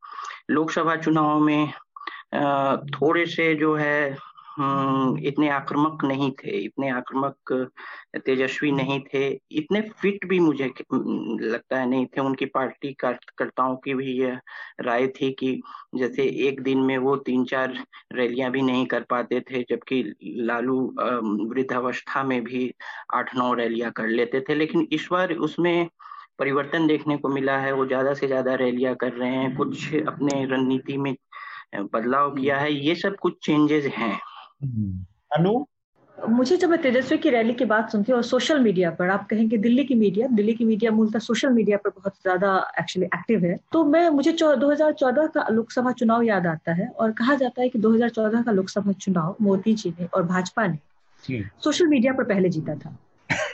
लोकसभा 0.50 0.96
चुनाव 0.96 1.40
में 1.40 1.72
थोड़े 2.94 3.26
से 3.26 3.54
जो 3.54 3.74
है 3.76 4.10
हम्म, 4.10 4.27
इतने 4.60 5.48
आक्रामक 5.48 6.04
नहीं 6.04 6.30
थे, 6.30 6.50
इतने 6.58 6.90
आक्रामक, 6.90 7.52
तेजस्वी 8.26 8.70
नहीं 8.72 9.00
थे, 9.04 9.28
इतने 9.52 9.80
फिट 10.00 10.26
भी 10.26 10.38
मुझे 10.40 10.66
लगता 10.92 11.78
है 11.78 11.88
नहीं 11.90 12.06
थे, 12.06 12.20
उनकी 12.20 12.46
पार्टी 12.46 12.92
कार्यकर्ताओं 12.92 13.76
की 13.76 13.94
भी 13.94 14.12
यह 14.12 14.40
राय 14.80 15.06
थी 15.06 15.30
कि 15.30 15.60
जैसे 15.94 16.24
एक 16.48 16.60
दिन 16.62 16.78
में 16.78 16.96
वो 16.98 17.16
तीन 17.16 17.44
चार 17.44 17.74
रैलियाँ 18.12 18.50
भी 18.50 18.62
नहीं 18.62 18.86
कर 18.86 19.04
पाते 19.10 19.40
थे, 19.40 19.62
जबकि 19.70 20.02
लालू 20.22 20.78
वृद्धावस्था 21.54 22.22
में 22.22 22.42
भी 22.44 22.70
आठ 23.14 23.34
नौ 23.36 23.52
रैलियाँ 23.54 23.90
कर 23.92 24.08
लेते 24.08 24.40
थे, 24.40 24.54
लेकिन 24.54 24.88
इस 24.92 25.08
बार 25.12 25.32
उसमें 25.32 25.88
परिवर्तन 26.38 26.86
देखने 26.86 27.16
को 27.16 27.28
मिला 27.28 27.58
है, 27.58 27.72
वो 27.72 27.86
ज़्यादा 27.86 28.14
से 28.14 28.26
ज़्यादा 28.26 28.54
रैलियाँ 28.54 28.94
कर 28.94 29.12
रहे 29.12 29.30
हैं, 29.30 29.54
कुछ 29.56 29.94
अपने 29.94 30.44
रणनीति 30.46 30.96
में 30.96 31.14
बदलाव 31.74 32.34
किया 32.34 32.58
है, 32.58 32.72
ये 32.72 32.94
सब 32.94 33.16
कुछ 33.16 33.38
चेंजेस 33.42 33.86
हैं। 33.86 34.18
अनु? 34.62 35.64
मुझे 36.28 36.56
जब 36.56 36.70
मैं 36.70 36.82
तेजस्वी 36.82 37.18
की 37.18 37.30
रैली 37.30 37.54
की 37.54 37.64
बात 37.64 37.90
सुनती 37.90 38.12
हूँ 38.12 38.16
और 38.16 38.24
सोशल 38.24 38.60
मीडिया 38.60 38.90
पर 38.90 39.08
आप 39.08 39.28
कहेंगे 39.28 39.58
दिल्ली 39.58 39.84
की 39.84 39.94
मीडिया 39.94 40.26
दिल्ली 40.26 40.54
की 40.54 40.64
मीडिया 40.64 40.90
मूलतः 40.90 41.18
सोशल 41.18 41.50
मीडिया 41.50 41.76
पर 41.76 41.90
बहुत 41.90 42.14
ज़्यादा 42.22 42.72
एक्चुअली 42.80 43.06
एक्टिव 43.06 43.44
है। 43.44 43.58
तो 43.72 43.84
मैं 43.84 44.10
मुझे 44.10 44.32
2014 44.32 45.26
का 45.26 45.48
लोकसभा 45.48 45.92
चुनाव 45.92 46.22
याद 46.22 46.46
आता 46.46 46.72
है 46.72 46.88
और 46.88 47.12
कहा 47.12 47.34
जाता 47.34 47.62
है 47.62 47.68
कि 47.68 47.78
2014 47.78 48.42
का 48.42 48.52
लोकसभा 48.52 48.92
चुनाव 48.92 49.36
मोदी 49.40 49.74
जी 49.74 49.94
ने 50.00 50.06
और 50.06 50.22
भाजपा 50.22 50.66
ने 50.66 50.78
सोशल 51.64 51.86
मीडिया 51.86 52.12
पर 52.12 52.24
पहले 52.24 52.48
जीता 52.48 52.74
था। 52.74 52.98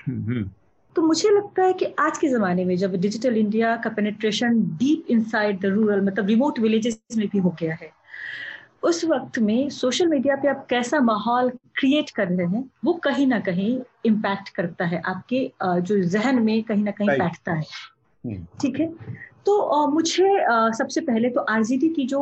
हम्म। 0.09 0.51
तो 0.97 1.03
मुझे 1.03 1.28
लगता 1.28 1.62
है 1.62 1.72
कि 1.72 1.85
आज 1.99 2.18
के 2.18 2.28
जमाने 2.28 2.64
में 2.64 2.76
जब 2.76 2.95
डिजिटल 2.95 3.37
इंडिया 3.37 3.76
का 3.76 3.91
penetration 3.91 4.61
deep 4.62 5.05
inside 5.11 5.61
the 5.61 5.66
rural 5.66 6.01
मतलब 6.01 6.26
रिमोट 6.26 6.59
विलेजेस 6.59 7.03
में 7.16 7.28
भी 7.28 7.39
हो 7.39 7.57
गया 7.61 7.74
है 7.74 8.03
उस 8.85 9.05
वक्त 9.05 9.39
में 9.39 9.68
सोशल 9.70 10.07
मीडिया 10.07 10.37
पे 10.37 10.49
आप 10.49 10.66
कैसा 10.70 11.01
माहौल 11.01 11.51
क्रिएट 11.76 12.11
कर 12.11 12.28
रहे 12.28 12.47
हैं 12.47 12.64
वो 12.85 12.93
कहीं 13.05 13.26
ना 13.26 13.39
कहीं 13.41 13.78
इम्पैक्ट 14.07 14.49
करता 14.49 14.85
है 14.85 15.03
आपके 15.07 15.51
जो 15.62 16.03
जहन 16.09 16.43
में 16.43 16.62
कहीं 16.62 16.85
ना 16.85 16.91
कहीं 16.91 17.18
बैठता 17.18 17.53
है। 17.53 17.64
हम्म। 18.24 18.47
ठीक 18.62 18.80
है? 18.80 18.93
तो 19.47 19.87
मुझे 19.87 20.28
सबसे 20.76 21.01
पहले 21.01 21.28
तो 21.30 21.41
आरजीडी 21.51 21.89
की 21.89 22.05
जो 22.07 22.20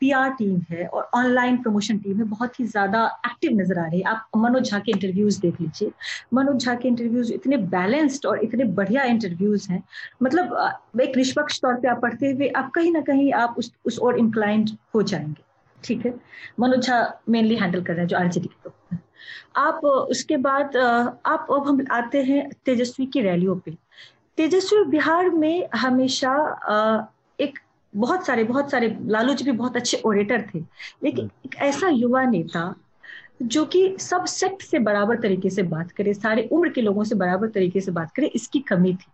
पीआर 0.00 0.30
टीम 0.30 0.60
है 0.70 0.86
और 0.86 1.08
ऑनलाइन 1.14 1.56
प्रमोशन 1.56 1.98
टीम 1.98 2.18
है 2.18 2.24
बहुत 2.24 2.58
ही 2.60 2.64
ज़्यादा 2.66 3.04
एक्टिव 3.26 3.52
नज़र 3.60 3.78
आ 3.78 3.84
रही 3.86 4.00
है। 4.00 4.06
आप 4.06 4.26
मनोज 4.36 4.70
झा 4.70 4.78
के 4.78 4.92
इंटरव्यूज़ 4.92 5.40
देख 5.40 5.60
लीजिए। 5.60 5.92
मनोज 6.34 6.64
झा 6.64 6.74
के 6.74 6.88
इंटरव्यूज़ 6.88 7.32
इतने 7.32 7.56
बैलेंस्ड 7.76 8.26
और 8.26 8.42
इतने 8.44 8.64
बढ़िया 8.74 9.04
इंटरव्यूज़ 9.04 9.70
हैं। 9.72 9.82
मतलब 10.22 11.00
एक 11.00 11.16
निष्पक्ष 11.16 11.60
तौर 11.62 11.74
पे 11.74 11.88
आप 11.88 12.00
पढ़ते 12.02 12.30
हुए 12.32 12.48
आप 12.56 12.70
कहीं 12.74 12.92
ना 12.92 13.00
कहीं 13.02 13.32
आप 13.34 13.54
उस 13.58 13.72
उस 13.86 13.98
और 13.98 14.18
इंक्लाइंड 14.18 14.70
हो 14.94 15.02
जाएँगे। 15.04 15.43
ठीक 15.84 16.04
है। 16.06 16.14
मनोज 16.60 16.86
झा 16.86 16.98
मेनली 17.28 17.56
हैंडल 17.56 17.82
कर 17.82 17.92
रहे 17.92 18.00
हैं 18.00 18.08
जो 18.08 18.16
आरजेडी 18.16 18.48
के 18.48 18.68
तो 18.68 18.98
आप 19.56 19.84
उसके 19.84 20.36
बाद 20.38 20.76
आप 20.76 21.46
अब 21.52 21.66
हम 21.68 21.84
आते 21.92 22.22
हैं 22.22 22.48
तेजस्वी 22.64 23.06
की 23.06 23.20
रैलियों 23.20 23.56
पे। 23.56 23.76
तेजस्वी 24.38 24.84
बिहार 24.84 25.28
में 25.30 25.68
हमेशा 25.74 26.32
एक 27.38 27.58
बहुत 27.94 28.26
सारे 28.26 28.44
बहुत 28.44 28.70
सारे 28.70 28.96
लालू 29.06 29.34
जी 29.34 29.44
भी 29.44 29.52
बहुत 29.52 29.76
अच्छे 29.76 30.00
ओरेटर 30.04 30.42
थे। 30.54 30.58
लेकिन 31.04 31.24
हम्म। 31.24 31.46
एक 31.46 31.54
ऐसा 31.62 31.88
युवा 31.88 32.24
नेता 32.24 32.74
जो 33.42 33.64
कि 33.64 33.96
सब 34.00 34.24
सेक्ट 34.24 34.62
से 34.62 34.78
बराबर 34.78 35.20
तरीके 35.20 35.50
से 35.50 35.62
बात 35.62 35.90
करे 35.92 36.14
सारे 36.14 36.48
उम्र 36.52 36.68
के 36.68 36.80
लोगों 36.80 37.04
से 37.04 37.14
बराबर 37.14 37.48
तरीके 37.48 37.80
से 37.80 37.92
बात 37.92 38.12
करे 38.12 38.26
इसकी 38.26 38.60
कमी 38.60 38.94
थी। 38.94 39.10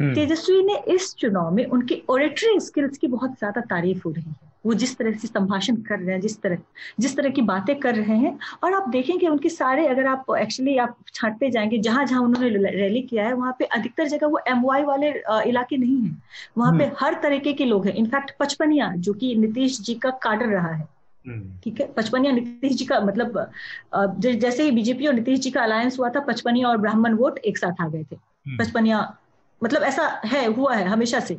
हम्म। 0.00 0.14
तेजस्वी 0.14 0.62
ने 0.62 0.78
इस 0.88 1.14
चुनाव 1.14 1.50
में 1.54 1.64
उनके 1.66 2.02
ओरेटरी 2.08 2.60
स्किल्स 2.60 2.98
की 2.98 3.06
बहुत 3.06 3.38
ज़्यादा 3.38 3.60
तारीफ़ 3.60 4.02
हो 4.04 4.10
रही 4.10 4.30
है। 4.30 4.43
वो 4.66 4.74
जिस 4.74 4.96
तरह 4.96 5.12
से 5.12 5.28
संभाषण 5.28 5.76
कर 5.82 5.98
रहे 5.98 6.12
हैं 6.12 6.20
जिस 6.20 6.40
तरह 6.42 6.58
जिस 7.00 7.16
तरह 7.16 7.30
की 7.30 7.42
बातें 7.42 7.74
कर 7.80 7.94
रहे 7.94 8.16
हैं 8.16 8.38
और 8.64 8.74
आप 8.74 8.88
देखेंगे 8.88 9.26
उनके 9.26 9.48
सारे 9.48 9.86
अगर 9.86 10.06
आप 10.06 10.26
एक्चुअली 10.38 10.76
आप 10.78 10.96
छांटते 11.14 11.50
जाएँगे 11.50 11.78
जहाँ 11.78 12.04
जहाँ 12.06 12.22
उन्होंने 12.22 12.70
रैली 12.70 13.02
किया 13.02 13.26
है 13.26 13.32
वहाँ 13.32 13.56
पे 13.58 13.64
अधिकतर 13.74 14.08
जगह 14.08 14.26
वो 14.26 14.40
एमवाई 14.48 14.82
वाले 14.82 15.10
इलाके 15.48 15.76
नहीं 15.76 16.00
है 16.02 16.16
वहाँ 16.58 16.76
पे 16.78 16.84
हम्म। 16.84 16.96
हर 17.00 17.14
तरीके 17.22 17.52
के 17.52 17.64
लोग 17.64 17.86
हैं 17.86 17.94
इनफैक्ट 17.94 18.36
पचपनिया 18.40 18.92
जो 18.98 19.12
कि 19.12 19.34
नीतीश 19.36 19.80
जी 19.80 19.94
का 19.94 20.10
काडर 20.22 20.46
रहा 20.46 20.72
है 20.72 20.88
हम्म। 21.24 21.58
ठीक 21.64 21.80
है 21.80 21.92
पचपनिया 21.92 22.32
नीतीश 22.32 22.72
जी 22.72 22.84
का 22.84 23.00
मतलब 23.00 23.50
जैसे 24.18 24.62
ही 24.62 24.70
बीजेपी 24.70 25.06
और 25.06 25.14
नीतीश 25.14 25.38
जी 25.40 25.50
का 25.50 25.62
अलायंस 25.62 25.98
हुआ 25.98 26.08
था 26.10 26.20
पचपनिया 26.20 26.68
और 26.68 26.76
ब्राह्मण 26.76 27.14
वोट 27.14 27.38
एक 27.38 27.58
साथ 27.58 27.80
आ 27.80 27.88
गए 27.88 28.02
थे 28.02 28.16
हम्म। 28.16 28.56
पचपनिया 28.58 29.00
मतलब 29.64 29.82
ऐसा 29.82 30.06
है 30.24 30.44
हुआ 30.46 30.74
है 30.74 30.84
हमेशा 30.84 31.20
से 31.20 31.38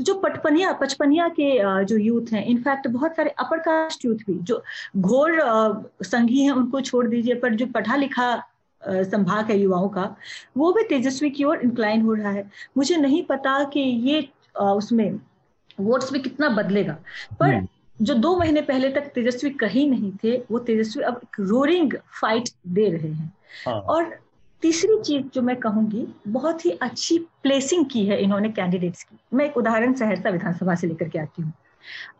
जो 0.00 0.14
पटपनिया 0.20 0.72
पचपनिया 0.72 1.28
के 1.30 1.50
जो 1.84 1.96
यूथ 1.96 2.32
हैं 2.32 2.44
इनफैक्ट 2.46 2.86
बहुत 2.88 3.16
सारे 3.16 3.30
अपर 3.38 3.58
कास्ट 3.60 4.04
यूथ 4.04 4.24
भी 4.26 4.38
जो 4.42 4.62
घोर 4.98 5.40
संघी 6.04 6.42
हैं 6.42 6.52
उनको 6.52 6.80
छोड़ 6.80 7.06
दीजिए 7.06 7.34
पर 7.34 7.54
जो 7.54 7.66
पढ़ा 7.74 7.96
लिखा 7.96 8.34
संभाग 8.82 9.50
है 9.50 9.58
युवाओं 9.58 9.88
का 9.88 10.14
वो 10.56 10.72
भी 10.72 10.82
तेजस्वी 10.88 11.30
की 11.30 11.44
ओर 11.44 11.60
इंक्लाइन 11.60 12.02
हो 12.02 12.14
रहा 12.14 12.30
है 12.30 12.50
मुझे 12.76 12.96
नहीं 12.96 13.22
पता 13.24 13.62
कि 13.64 13.80
ये 13.80 14.28
उसमें 14.56 15.10
वोट्स 15.80 16.12
में 16.12 16.22
कितना 16.22 16.48
बदलेगा 16.48 16.96
पर 17.40 17.54
हम्म। 17.54 17.66
जो 18.00 18.14
दो 18.14 18.36
महीने 18.36 18.60
पहले 18.62 18.90
तक 18.90 19.10
तेजस्वी 19.14 19.50
कहीं 19.60 19.88
नहीं 19.90 20.12
थे 20.24 20.36
वो 20.50 20.58
तेजस्वी 20.60 21.02
अब 21.02 21.20
रोरिंग 21.40 21.92
फाइट 22.20 22.48
दे 22.68 22.88
रहे 22.88 23.10
हैं 23.10 23.32
हाँ। 23.66 23.80
और 23.80 24.18
तीसरी 24.62 25.02
चीज़ 25.02 25.26
जो 25.34 25.42
मैं 25.42 25.56
कहूँगी 25.56 26.14
बहुत 26.28 26.66
ही 26.66 26.70
अच्छी 26.70 27.18
प्लेसिंग 27.18 27.86
की 27.86 28.06
है 28.06 28.22
इन्होंने 28.22 28.48
कैंडिडेट्स 28.48 29.02
की। 29.02 29.18
मैं 29.34 29.44
एक 29.44 29.56
उदाहरण 29.56 29.92
सहरसा 29.92 30.30
विधानसभा 30.30 30.74
से 30.74 30.86
लेकर 30.86 31.08
के 31.08 31.18
आती 31.18 31.42
हूँ। 31.42 31.52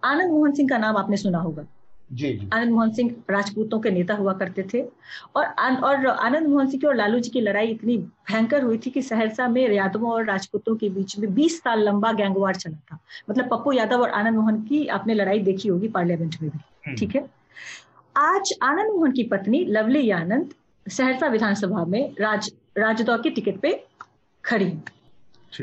आनंद 0.05 0.30
मोहन 0.30 0.53
सिंह 0.53 0.68
का 0.68 0.78
नाम 0.78 0.97
आपने 0.97 1.16
सुना 1.16 1.39
होगा। 1.39 1.64
जी, 2.12 2.32
जी। 2.32 2.51
आनंद 2.53 2.72
मोहन 2.72 2.91
सिंह 2.91 3.14
राजपूतों 3.30 3.80
के 3.80 3.91
नेता 3.91 4.14
हुआ 4.14 4.32
करते 4.32 4.66
थे 4.74 4.82
और 5.36 5.45
आन, 5.45 5.76
और 5.76 6.07
आनंद 6.07 6.47
मोहन 6.47 6.66
सिंह 6.66 6.80
की 6.80 6.86
और 6.86 6.95
लालू 6.95 7.18
जी 7.18 7.30
की 7.30 7.41
लड़ाई 7.41 7.66
इतनी 7.66 7.99
भयंकर 7.99 8.62
हुई 8.62 8.78
थी 8.78 8.91
कि 8.91 9.03
सहरसा 9.03 9.49
में 9.49 9.70
यादवों 9.70 10.12
और 10.12 10.24
राजपूतों 10.24 10.76
के 10.76 10.89
बीच 10.89 11.18
में 11.18 11.34
20 11.34 11.59
साल 11.59 11.82
लंबा 11.82 12.12
गैंगवार 12.12 12.55
चला 12.55 12.78
था। 12.93 12.99
मतलब 13.30 13.49
पप्पू 13.49 13.72
यादव 13.72 14.03
और 14.03 14.11
आनंद 14.11 14.36
मोहन 14.36 14.62
की 14.62 14.86
आपने 14.86 15.14
लड़ाई 15.14 15.39
देखी 15.39 15.68
होगी 15.68 15.89
पार्लियामेंट 15.89 16.36
में 16.43 16.51
भी। 16.51 16.59
हम्म। 16.86 16.97
ठीक 16.97 17.16
है? 17.16 17.30
आज 18.16 18.55
आनंद 18.62 18.93
मोहन 18.93 19.12
की 19.12 19.24
पत्नी 19.24 19.64
लवली 19.64 20.11
आनंद 20.11 20.55
सहरसा 20.89 21.26
विधानसभा 21.26 21.84
में 21.84 22.14
राज 22.20 22.53
राजदौर 22.78 23.22
के 23.22 23.30
टिकट 23.30 23.61
पे 23.61 23.84
खड़ी 24.45 24.72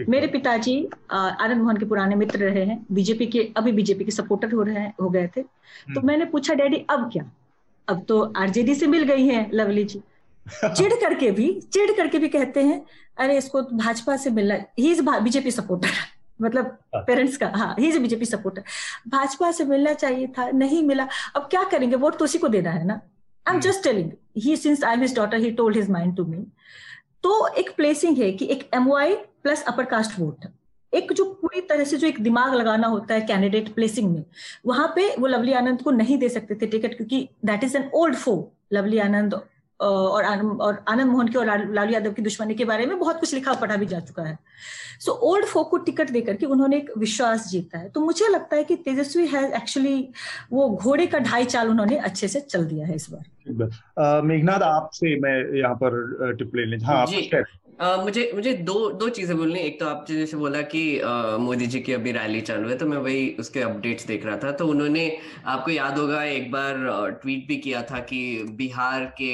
मेरे 0.09 0.27
पिताजी 0.27 0.89
आनंद 1.11 1.61
मोहन 1.61 1.77
के 1.77 1.85
पुराने 1.85 2.15
मित्र 2.15 2.39
रहे 2.39 2.65
हैं 2.65 2.85
बीजेपी 2.91 3.25
के 3.25 3.51
अभी 3.57 3.71
बीजेपी 3.71 4.05
के 4.05 4.11
सपोर्टर 4.11 4.51
हो 4.51 4.63
रहे 4.63 4.75
हैं 4.75 4.93
हो 5.01 5.09
गए 5.09 5.27
थे। 5.27 5.41
तो 5.41 5.99
हम्म। 5.99 6.07
मैंने 6.07 6.25
पूछा 6.25 6.53
डैडी 6.53 6.85
अब 6.89 7.09
क्या? 7.11 7.31
अब 7.87 8.05
तो 8.09 8.33
आरजेडी 8.37 8.75
से 8.75 8.87
मिल 8.87 9.03
गई 9.03 9.27
है 9.27 9.49
लवली 9.53 9.83
जी। 9.83 10.01
चिड़ 10.75 10.93
करके 10.93 11.31
भी 11.31 11.61
चिड़ 11.73 11.91
करके 11.91 12.19
भी 12.19 12.27
कहते 12.29 12.63
हैं 12.63 12.85
अरे 13.17 13.37
इसको 13.37 13.61
तो 13.61 13.75
भाजपा 13.77 14.17
से 14.17 14.29
मिलना 14.29 14.55
ही 14.79 14.91
इज़ 14.91 15.01
बीजेपी 15.01 15.51
सपोर्टर 15.51 15.89
मतलब 16.41 16.77
पेरेंट्स 16.95 17.43
हाँ। 17.43 17.51
का 17.51 17.57
हाँ 17.57 17.75
he 17.79 17.87
is 17.87 17.99
BJP 17.99 18.25
supporter 18.25 18.63
Bhajpa 19.07 19.51
से 19.51 19.65
मिलना 19.65 19.93
चाहिए 19.93 20.27
था 20.27 20.49
नहीं 20.51 20.83
मिला 20.83 21.07
अब 21.35 21.41
क्या 21.41 21.63
करेंगे? 21.63 21.95
वोट 21.95 22.17
तो 22.17 22.25
उसी 22.25 22.37
को 22.37 22.47
देना 22.47 22.71
है 22.71 22.85
ना? 22.85 23.01
I 23.45 23.55
am 23.55 23.61
just 23.61 23.83
telling 23.83 24.11
he 24.37 24.55
since 24.57 24.83
I 24.83 24.93
am 24.93 25.01
his 25.01 25.15
daughter 25.15 25.37
he 25.37 25.51
told 25.51 25.77
his 25.77 25.89
mind 25.89 26.15
to 26.17 26.25
me 26.25 26.45
तो 27.23 27.47
एक 27.57 27.75
प्लेसिंग 27.75 28.17
है 28.17 28.31
कि 28.31 28.45
एक 28.45 28.69
M 28.73 28.93
plus 29.43 29.63
upper 29.63 29.85
caste 29.85 30.19
vote 30.19 30.45
एक 30.93 31.11
जो 31.13 31.25
पूरी 31.41 31.61
तरह 31.61 31.83
से 31.83 31.97
जो 31.97 32.07
एक 32.07 32.19
दिमाग 32.21 32.53
लगाना 32.53 32.87
होता 32.87 33.13
है 33.13 33.21
कैंडिडेट 33.21 33.73
प्लेसिंग 33.75 34.11
में 34.11 34.23
वहाँ 34.65 34.87
पे 34.95 35.15
वो 35.15 35.27
लवली 35.27 35.53
आनंद 35.53 35.81
को 35.81 35.91
नहीं 35.91 36.17
दे 36.17 36.29
सकते 36.29 36.55
थे 36.55 36.67
टिकट 36.67 36.95
क्योंकि 36.97 37.27
दैट 37.45 37.63
इज़ 37.63 37.77
एन 37.77 37.89
ओल्ड 37.93 38.15
फो 38.15 38.35
लवली 38.73 38.99
आनंद 38.99 39.33
और 39.79 40.23
आनंद 40.23 40.61
और 40.61 40.83
आनंद 40.87 41.11
मोहन 41.11 41.27
के 41.27 41.37
और 41.37 41.45
लालू 41.73 41.93
यादव 41.93 42.11
की 42.11 42.21
दुश्मनी 42.21 42.55
के 42.55 42.65
बारे 42.65 42.85
में 42.85 42.97
बहुत 42.99 43.19
कुछ 43.19 43.33
लिखा 43.33 43.53
पढ़ा 43.53 43.75
भी 43.75 43.85
जा 43.85 43.99
चुका 43.99 44.23
है। 44.23 44.37
सो 44.99 45.11
ओल्ड 45.29 45.45
फोक 45.45 45.69
को 45.69 45.77
टिकट 45.77 46.09
देकर 46.09 46.35
के 46.35 46.45
उन्होंने 46.45 46.77
एक 46.77 46.91
विश्वास 46.97 47.47
जीता 47.49 47.77
है। 47.77 47.89
तो 47.89 48.01
मुझे 48.01 48.27
लगता 48.27 48.55
है 48.55 48.63
कि 48.63 48.75
तेजस्वी 48.75 49.25
है 49.27 49.43
एक्चुअली 49.57 50.07
वो 50.51 50.69
घोड़े 50.69 51.05
का 51.05 51.19
ढाई 51.19 51.45
चाल 51.45 51.69
उन्होंने 51.69 51.97
अच्छे 51.99 52.27
से 52.27 52.39
चल 52.39 52.65
दिया 52.65 52.87
है 52.87 52.95
इस 52.95 53.09
बार। 53.11 54.21
मेघनाथ 54.23 54.59
आपसे 54.63 55.19
मैं 55.19 55.35
यहाँ 55.59 55.75
पर 55.75 56.35
टिप 56.39 56.55
ले 56.55 56.65
लें। 56.65 56.77
हाँ। 56.85 57.05
Uh, 57.81 58.03
मुझे 58.03 58.31
मुझे 58.35 58.51
दो 58.57 58.89
दो 58.91 59.07
चीज़ें 59.09 59.35
बोलनी 59.37 59.59
एक 59.59 59.79
तो 59.79 59.85
आप 59.85 60.05
जैसे 60.09 60.37
बोला 60.37 60.61
कि 60.63 60.81
uh, 60.99 61.39
मोदी 61.39 61.65
जी 61.67 61.79
की 61.79 61.93
अभी 61.93 62.11
रैली 62.11 62.41
चालू 62.41 62.69
है 62.69 62.77
तो 62.77 62.85
मैं 62.85 62.97
वही 62.97 63.29
उसके 63.39 63.61
अपडेट्स 63.61 64.05
देख 64.07 64.25
रहा 64.25 64.37
था। 64.37 64.51
तो 64.51 64.67
उन्होंने 64.67 65.01
आपको 65.45 65.71
याद 65.71 65.97
होगा 65.97 66.23
एक 66.23 66.51
बार 66.51 66.77
ट्वीट 67.21 67.47
भी 67.47 67.57
किया 67.57 67.81
था 67.81 67.99
कि 67.99 68.19
बिहार 68.51 69.05
के 69.21 69.31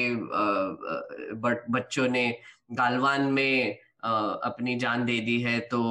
बच्चों 1.72 2.08
ने 2.08 2.26
गालवान 2.72 3.22
में 3.32 3.78
अपनी 4.04 4.76
जान 4.76 5.06
दे 5.06 5.20
दी 5.20 5.40
है 5.42 5.60
तो 5.74 5.82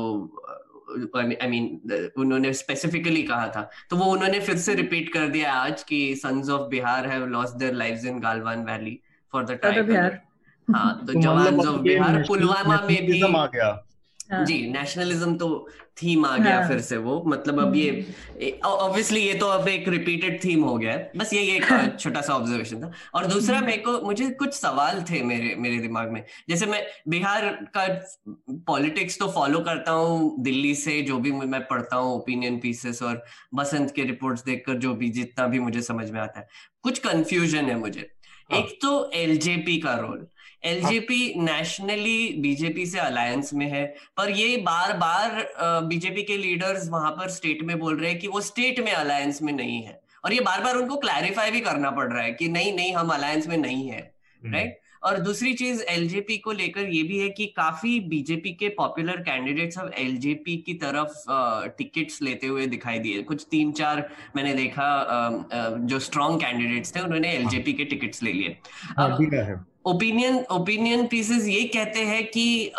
आई 1.16 1.48
मीन 1.48 2.10
उन्होंने 2.16 2.52
स्पेसिफिकली 2.52 3.22
कहा 3.22 3.46
था। 3.48 3.68
तो 3.90 3.96
वो 3.96 4.10
उन्होंने 4.12 4.40
फिर 4.40 4.56
से 4.56 4.74
रिपीट 4.74 5.12
कर 5.12 5.28
दिया 5.28 5.52
आज 5.52 5.82
कि 5.82 6.00
sons 6.16 6.50
of 6.50 6.68
Bihar 6.70 7.06
have 7.06 7.26
lost 7.28 7.54
their 7.54 7.74
lives 7.74 8.04
in 8.04 8.20
Galwan 8.20 8.64
valley 8.64 8.98
for 9.32 9.44
the 9.44 9.58
time 9.62 9.94
हाँ 10.74 11.04
तो 11.06 11.20
जवान 11.20 11.60
ऑफ़ 11.60 11.80
बिहार 11.80 12.24
पुलवामा 12.28 12.80
में 12.88 13.06
भी 13.06 13.22
आ 13.22 13.46
गया 13.46 13.86
हाँ. 14.32 14.44
जी 14.44 14.66
नेशनलिज्म 14.72 15.36
तो 15.36 15.68
थीम 16.02 16.24
आ 16.26 16.36
गया 16.36 16.58
हाँ. 16.60 16.68
फिर 16.68 16.80
से 16.80 16.96
वो 16.96 17.22
मतलब 17.26 17.60
अब 17.60 17.74
ये 17.76 18.60
ऑब्वियसली 18.64 19.20
ये 19.20 19.34
तो 19.34 19.46
अब 19.46 19.68
एक 19.68 19.88
रिपीटेड 19.88 20.44
थीम 20.44 20.62
हो 20.64 20.76
गया 20.78 20.92
है 20.92 21.10
बस 21.16 21.32
ये 21.32 21.40
एक. 21.40 21.96
छोटा 21.98 22.20
सा 22.20 22.34
ऑब्जर्वेशन 22.34 22.82
था 22.82 22.90
और 23.14 23.26
दूसरा 23.26 23.56
हम्म। 23.56 23.66
मेरे 23.66 23.82
को 23.82 24.00
मुझे 24.00 24.30
कुछ 24.30 24.54
सवाल 24.54 25.02
थे 25.02 25.22
मेरे 25.22 25.54
मेरे 25.58 25.78
दिमाग 25.78 26.10
में 26.10 26.24
जैसे 26.48 26.66
मैं 26.66 26.82
बिहार 27.08 27.68
का 27.76 27.86
पॉलिटिक्स 28.66 29.18
तो 29.18 29.28
फॉलो 29.28 29.60
करता 29.60 29.92
हूँ 29.92 30.42
दिल्ली 30.42 30.74
से 30.74 31.02
जो 31.02 31.18
भी 31.18 31.32
मैं 31.32 31.66
पढ़ता 31.66 31.96
हूँ 31.96 32.14
ओपिनियन 32.16 32.58
पीसेस 32.58 33.02
और 33.02 33.22
बसंत 33.54 33.90
के 33.90 34.04
रिपोर्ट्स 34.04 34.44
देखकर 34.44 34.78
जो 34.78 34.94
भी 34.94 35.08
जितना 35.10 35.46
भी 35.46 35.58
मुझे 35.58 35.82
समझ 35.82 36.10
में 36.10 36.20
आता 36.20 36.40
है 36.40 36.48
कुछ 36.82 36.98
कंफ्यूजन 36.98 37.64
है 37.64 37.78
मुझे। 37.78 38.10
एक 38.52 38.78
तो 38.82 39.10
एलजेपी 39.14 39.78
का 39.78 39.94
रोल 39.94 40.26
एलजेपी 40.64 41.34
नेशनली 41.36 42.28
बीजेपी 42.38 42.86
से 42.86 42.98
अलायंस 42.98 43.52
में 43.54 43.66
है 43.66 43.84
पर 44.16 44.30
ये 44.30 44.56
बार 44.56 44.92
बार 44.96 45.52
बीजेपी 45.88 46.22
के 46.22 46.36
लीडर्स 46.36 46.88
वहाँ 46.88 47.10
पर 47.10 47.28
स्टेट 47.30 47.62
में 47.62 47.78
बोल 47.78 48.00
रहे 48.00 48.10
हैं 48.10 48.18
कि 48.20 48.28
वो 48.28 48.40
स्टेट 48.40 48.80
में 48.80 48.92
अलायंस 48.92 49.42
में 49.42 49.52
नहीं 49.52 49.82
है। 49.82 50.00
और 50.24 50.32
ये 50.32 50.40
बार 50.40 50.60
बार 50.60 50.76
उनको 50.76 50.96
क्लैरिफाई 50.96 51.50
भी 51.50 51.60
करना 51.60 51.90
पड़ 51.90 52.12
रहा 52.12 52.22
है 52.22 52.32
कि 52.32 52.48
नहीं 52.48 52.72
नहीं 52.72 52.94
हम 52.94 53.08
अलायंस 53.08 53.46
में 53.46 53.56
नहीं 53.56 53.88
है 53.88 54.00
राइट 54.42 54.66
हम्म। 54.66 54.79
और 55.02 55.18
दूसरी 55.20 55.52
चीज़ 55.54 55.82
एलजेपी 55.88 56.36
को 56.38 56.52
लेकर 56.52 56.88
ये 56.88 57.02
भी 57.02 57.18
है 57.18 57.28
कि 57.28 57.46
काफ़ी 57.56 57.98
बीजेपी 58.08 58.52
के 58.52 58.68
पॉपुलर 58.68 59.20
कैंडिडेट्स 59.28 59.78
अब 59.78 59.90
एलजेपी 59.98 60.56
की 60.66 60.74
तरफ़ 60.74 61.72
टिकट्स 61.78 62.20
लेते 62.22 62.46
हुए 62.46 62.66
दिखाई 62.66 62.98
दिए। 62.98 63.22
कुछ 63.22 63.46
तीन 63.50 63.72
चार 63.72 64.08
मैंने 64.36 64.54
देखा 64.54 64.88
जो 65.84 65.98
स्ट्रॉन्ग 65.98 66.40
कैंडिडेट्स 66.40 66.96
थे 66.96 67.00
उन्होंने 67.00 67.32
एलजेपी 67.32 67.72
के 67.72 67.84
टिकट्स 67.84 68.22
ले 68.22 68.32
लिए। 68.32 68.56
ओपिनियन 69.86 70.36
ओपिनियन 70.50 71.06
पीसेस 71.06 71.46
ये 71.48 71.62
कहते 71.74 72.00
हैं 72.00 72.24
कि 72.30 72.72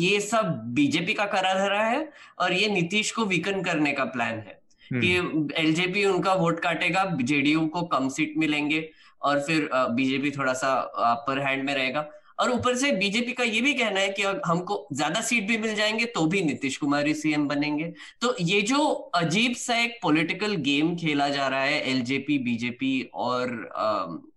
ये 0.00 0.20
सब 0.20 0.60
बीजेपी 0.74 1.14
का 1.14 1.24
करा 1.26 1.54
धरा 1.54 1.82
है 1.82 2.08
और 2.38 2.52
ये 2.52 2.68
नीतीश 2.70 3.10
को 3.12 3.24
वीकन 3.24 3.62
करने 3.62 3.92
का 3.92 4.04
प्लान 4.04 4.34
है। 4.38 4.62
कि 4.92 5.10
एलजेपी 5.58 6.04
उनका 6.04 6.32
वोट 6.34 6.58
काटेगा 6.60 7.04
जेडीयू 7.22 7.66
को 7.66 7.82
कम 7.92 8.08
सीट 8.08 8.34
मिलेंगे। 8.38 8.80
और 9.24 9.40
फिर 9.40 9.68
बीजेपी 9.74 10.30
थोड़ा 10.30 10.52
सा 10.54 10.74
अपर 11.06 11.46
हैंड 11.46 11.64
में 11.64 11.74
रहेगा। 11.74 12.08
और 12.38 12.50
ऊपर 12.50 12.74
से 12.76 12.90
बीजेपी 12.92 13.32
का 13.32 13.44
ये 13.44 13.60
भी 13.60 13.72
कहना 13.74 14.00
है 14.00 14.08
कि 14.10 14.22
हमको 14.46 14.76
ज़्यादा 14.92 15.20
सीट 15.20 15.46
भी 15.48 15.58
मिल 15.58 15.74
जाएँगे 15.74 16.04
तो 16.14 16.24
भी 16.26 16.40
नीतीश 16.42 16.76
कुमार 16.76 17.06
ही 17.06 17.12
सीएम 17.14 17.46
बनेंगे। 17.48 17.84
तो 18.20 18.34
ये 18.40 18.60
जो 18.62 18.86
अजीब 19.14 19.52
सा 19.56 19.76
एक 19.82 19.98
पॉलिटिकल 20.02 20.54
गेम 20.64 20.94
खेला 20.96 21.28
जा 21.28 21.46
रहा 21.48 21.60
है 21.60 21.80
एलजेपी 21.90 22.38
बीजेपी 22.38 23.10
और 23.14 23.52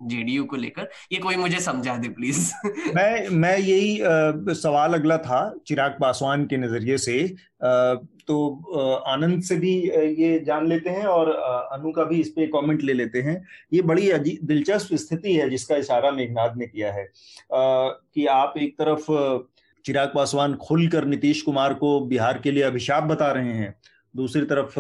जेडीयू 0.04 0.44
को 0.44 0.56
लेकर, 0.56 0.90
ये 1.12 1.20
कोई 1.20 1.36
मुझे 1.36 1.60
समझा 1.60 1.96
दे 1.98 2.10
प्लीज़ 2.10 2.52
मैं 2.96 3.30
मैं 3.30 3.58
यही 3.58 4.54
सवाल 4.56 4.94
अगला 4.94 5.18
था 5.20 5.42
चिराग 5.68 5.98
पासवान 6.02 6.46
के 6.46 6.58
नज़रिए 6.58 6.98
से 7.00 7.20
तो 7.62 9.02
आनंद 9.08 9.42
से 9.44 9.56
भी 9.56 9.74
ये 10.22 10.40
जान 10.40 10.68
लेते 10.68 10.90
हैं 10.90 11.06
और 11.06 11.30
अनु 11.74 11.92
का 11.92 12.04
भी 12.04 12.20
इस 12.22 12.30
पे 12.30 12.48
कमेंट 12.48 12.82
ले 12.82 12.94
लेते 12.94 13.22
हैं। 13.22 13.44
ये 13.74 13.82
बड़ी 13.82 14.12
दिलचस्प 14.44 14.96
स्थिति 14.96 15.34
है 15.34 15.50
जिसका 15.50 15.76
इशारा 15.76 16.12
मेघनाथ 16.12 16.56
ने 16.58 16.68
किया 16.68 16.92
है। 16.94 17.08
कि 17.54 18.26
आप 18.26 18.54
एक 18.58 18.78
तरफ़, 18.82 19.06
चिराग 19.86 20.12
पासवान 20.16 20.54
खुलकर 20.54 21.06
नीतीश 21.06 21.42
कुमार 21.42 21.74
को 21.74 22.00
बिहार 22.00 22.40
के 22.44 22.52
लिए 22.52 22.64
अभिशाप 22.64 23.04
बता 23.04 23.32
रहे 23.32 23.54
हैं, 23.54 23.74
दूसरी 24.16 24.46
तरफ़ 24.46 24.80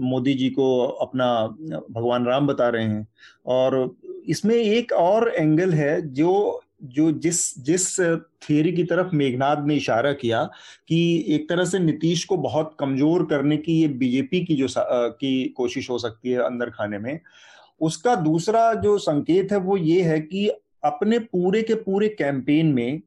मोदी 0.00 0.34
जी 0.34 0.48
को 0.50 0.84
अपना 0.86 1.46
भगवान 1.90 2.26
राम 2.26 2.46
बता 2.46 2.68
रहे 2.68 2.84
हैं। 2.84 3.06
और 3.46 3.96
इसमें 4.28 4.54
एक 4.54 4.92
और 4.92 5.28
एंगल 5.28 5.72
है 5.72 6.00
जो 6.14 6.62
जो 6.82 7.10
जिस 7.12 7.58
जिस 7.58 8.00
थियरी 8.42 8.72
की 8.72 8.84
तरफ़ 8.84 9.14
मेघनाथ 9.14 9.64
ने 9.66 9.76
इशारा 9.76 10.12
किया 10.12 10.42
कि 10.88 11.24
एक 11.28 11.48
तरह 11.48 11.64
से 11.64 11.78
नीतीश 11.78 12.24
को 12.24 12.36
बहुत 12.36 12.76
कमज़ोर 12.80 13.24
करने 13.24 13.56
की 13.56 13.80
ये 13.80 13.88
बीजेपी 13.88 14.44
की 14.44 14.54
जो 14.54 14.66
की 14.78 15.48
कोशिश 15.48 15.90
हो 15.90 15.98
सकती 15.98 16.30
है 16.30 16.38
अंदर 16.38 16.70
खाने 16.70 16.98
में, 16.98 17.20
उसका 17.80 18.14
दूसरा 18.14 18.72
जो 18.74 18.98
संकेत 18.98 19.52
है 19.52 19.58
वो 19.58 19.76
ये 19.76 20.02
है 20.02 20.20
कि 20.20 20.48
अपने 20.84 21.18
पूरे 21.18 21.62
के 21.62 21.74
पूरे 21.74 22.08
कैंपेन 22.08 22.66
में 22.66 23.00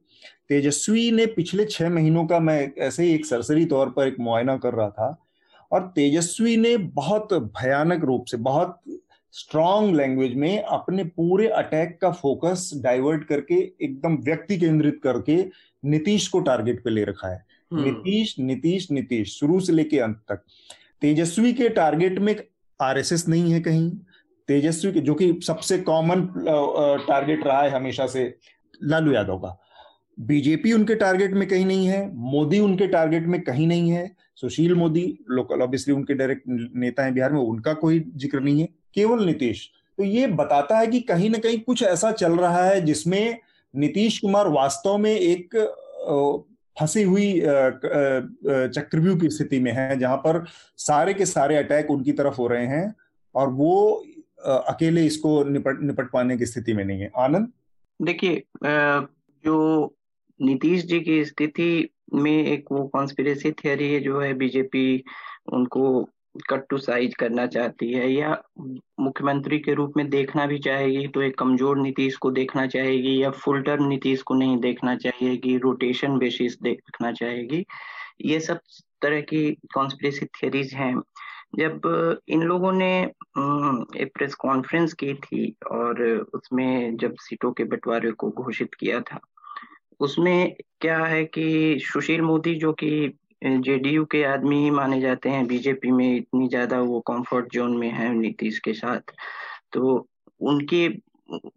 तेजस्वी 0.50 1.12
ने 1.12 1.26
पिछले 1.26 1.66
छह 1.66 1.90
महीनों 1.90 2.26
का 2.26 2.40
मैं 2.40 2.72
ऐसे 2.78 3.04
ही 3.04 3.14
एक 3.16 3.26
सरसरी 3.26 3.66
तौर 3.66 3.90
पर 3.90 4.08
एक 4.08 4.20
मुआयना 4.20 4.58
कर 4.58 4.74
रहा 4.74 4.90
था 4.90 5.18
और 5.72 5.82
तेजस्वी 5.96 6.58
ने 6.58 6.78
बहुत 6.78 7.34
भयानक 7.34 8.04
रूप 8.04 8.26
से, 8.26 8.38
बहुत 8.38 8.82
स्ट्रॉन्ग 9.34 9.96
लैंग्वेज 9.96 10.34
में 10.36 10.62
अपने 10.62 11.04
पूरे 11.04 11.48
अटैक 11.48 11.98
का 12.02 12.12
फोकस 12.12 12.70
डाइवर्ट 12.76 13.24
करके 13.24 13.56
एकदम 13.82 14.18
व्यक्ति 14.18 14.58
केंद्रित 14.58 15.00
करके 15.04 15.36
नीतीश 15.84 16.28
को 16.28 16.40
टारगेट 16.40 16.84
पे 16.84 16.90
ले 16.90 17.04
रखा 17.04 17.28
है। 17.28 17.46
हम्म। 17.72 17.84
नीतीश 17.84 18.36
नीतीश 18.40 18.92
नीतीश 18.92 19.36
शुरू 19.40 19.60
से 19.60 19.74
लेके 19.74 20.00
अंत 20.00 20.22
तक। 20.30 20.44
तेजस्वी 21.02 21.54
के 21.54 21.70
टारगेट 21.70 22.20
में 22.20 22.36
आरएसएस 22.80 23.28
नहीं 23.28 23.52
है 23.54 23.60
कहीं। 23.62 23.90
तेजस्वी 24.50 24.92
के 24.92 25.00
जो 25.00 25.14
कि 25.14 25.40
सबसे 25.44 25.78
कॉमन 25.78 26.26
टारगेट 27.08 27.46
रहा 27.48 27.62
है 27.62 27.70
हमेशा 27.70 28.08
से 28.08 28.34
लालू 28.84 29.12
यादव 29.12 29.38
का। 29.38 29.58
बीजेपी 30.18 30.74
उनके 30.74 30.96
टारगेट 30.96 31.32
में 31.32 31.48
कहीं 31.48 31.66
नहीं 31.66 31.88
है 31.88 32.16
मोदी 32.16 32.60
उनके 32.60 32.88
टारगेट 32.88 33.26
में 33.26 33.42
कहीं 33.42 33.68
नहीं 33.68 33.90
है 33.92 34.16
सुशील 34.36 34.76
मोदी 34.76 35.04
लोकल 35.30 35.62
ऑब्वियसली 35.62 35.94
उनके 35.94 36.14
डायरेक्ट 36.14 36.44
नेता 36.76 37.04
हैं 37.04 37.14
बिहार 37.14 37.34
में 37.34 37.40
उनका 37.40 37.74
कोई 37.74 38.00
ज़िक्र 38.16 38.40
नहीं 38.40 38.62
है। 38.62 38.68
केवल 38.96 39.26
नीतीश। 39.26 39.70
तो 39.98 40.04
ये 40.04 40.28
बताता 40.30 40.78
है 40.80 40.88
कि 40.88 41.00
कहीं 41.02 41.30
ना 41.30 41.38
कहीं 41.38 41.60
कुछ 41.60 41.84
ऐसा 41.84 42.12
चल 42.14 42.36
रहा 42.36 42.64
है 42.66 42.82
जिसमें 42.82 43.38
नीतीश 43.74 44.20
कुमार 44.20 44.48
वास्तव 44.50 44.98
में 44.98 45.12
एक 45.12 45.56
फंसी 46.78 47.04
हुई 47.04 47.34
चक्रव्यूह 48.46 49.18
की 49.20 49.30
स्थिति 49.30 49.60
में 49.60 49.72
है, 49.72 50.00
जहाँ 50.00 50.18
पर 50.18 50.44
सारे 50.80 51.14
के 51.14 51.26
सारे 51.26 51.56
अटैक 51.58 51.92
उनकी 51.92 52.12
तरफ़ 52.12 52.36
हो 52.36 52.48
रहे 52.48 52.66
हैं 52.68 52.94
और 53.36 53.50
वो 53.50 54.04
अकेले 54.44 55.06
इसको 55.06 55.44
निपट 55.44 55.82
निपट 55.82 56.12
पाने 56.12 56.38
की 56.38 56.46
स्थिति 56.46 56.74
में 56.74 56.84
नहीं 56.86 57.02
है। 57.02 57.12
आनंद? 57.18 57.52
देखिए 58.00 58.44
जो 58.64 59.96
नीतीश 60.40 60.86
जी 60.86 61.00
की 61.00 61.24
स्थिति 61.26 61.90
में 62.14 62.46
एक 62.46 62.66
वो 62.72 62.84
कॉन्स्पिरेसी 62.88 63.52
थियरी 63.54 63.92
है 63.94 64.00
जो 64.00 64.20
है, 64.20 64.34
बीजेपी 64.34 65.04
उनको 65.54 66.10
कट 66.50 66.64
टू 66.70 66.78
साइज़ 66.78 67.14
करना 67.20 67.46
चाहती 67.48 67.92
है 67.94 68.12
या 68.12 68.36
मुख्यमंत्री 69.00 69.60
के 69.60 69.74
रूप 69.74 69.94
में 69.98 70.10
देखना 70.10 70.46
भी 70.46 70.60
चाहेगी 70.60 71.08
तो 71.08 71.22
एक 71.22 71.38
कमज़ोर 71.40 71.78
नीतीश 71.78 72.16
को 72.18 72.32
देखना 72.32 72.66
चाहेगी 72.68 73.22
या 73.24 73.32
फुल 73.32 73.62
टर्म 73.62 73.88
नीतीश 73.88 74.22
को 74.22 74.34
नहीं 74.34 74.58
देखना 74.58 74.96
चाहेगी, 74.96 75.58
रोटेशन 75.58 76.18
बेसिस 76.18 76.58
देखना 76.62 77.12
चाहेगी। 77.12 77.66
ये 78.26 78.40
सब 78.40 78.60
तरह 79.02 79.22
की 79.22 79.52
कॉन्स्पिरेसी 79.74 80.26
थियरीज 80.26 80.74
हैं। 80.74 80.96
जब 81.60 82.22
इन 82.28 82.44
लोगों 82.44 82.72
ने 82.72 82.92
एक 84.02 84.12
प्रेस 84.16 84.36
कॉन्फ्रेंस 84.36 84.94
की 84.94 85.14
थी 85.14 85.56
और 85.72 86.02
उसमें 86.34 86.98
जब 86.98 87.16
सीटों 87.20 87.52
के 87.52 87.64
बंटवारे 87.64 88.12
को 88.12 88.30
घोषित 88.30 88.74
किया 88.80 89.00
था, 89.02 89.20
उसमें 90.00 90.56
क्या 90.82 90.98
है 91.06 91.24
कि 91.26 91.78
सुशील 91.84 92.22
मोदी 92.22 92.56
जो 92.56 92.72
कि 92.74 92.90
जेडीयू 93.44 94.06
के 94.06 94.24
आदमी 94.24 94.64
ही 94.64 94.72
माने 94.72 95.02
जाते 95.02 95.30
हैं। 95.30 95.48
बीजेपी 95.48 95.92
में 95.92 96.16
इतनी 96.16 96.48
ज़्यादा 96.48 96.80
वो 96.80 97.00
कंफर्ट 97.00 97.54
जोन 97.54 97.78
में 97.78 97.92
है 97.92 98.14
नीतीश 98.14 98.60
के 98.60 98.74
साथ। 98.74 99.00
तो 99.74 100.08
उनके 100.42 100.90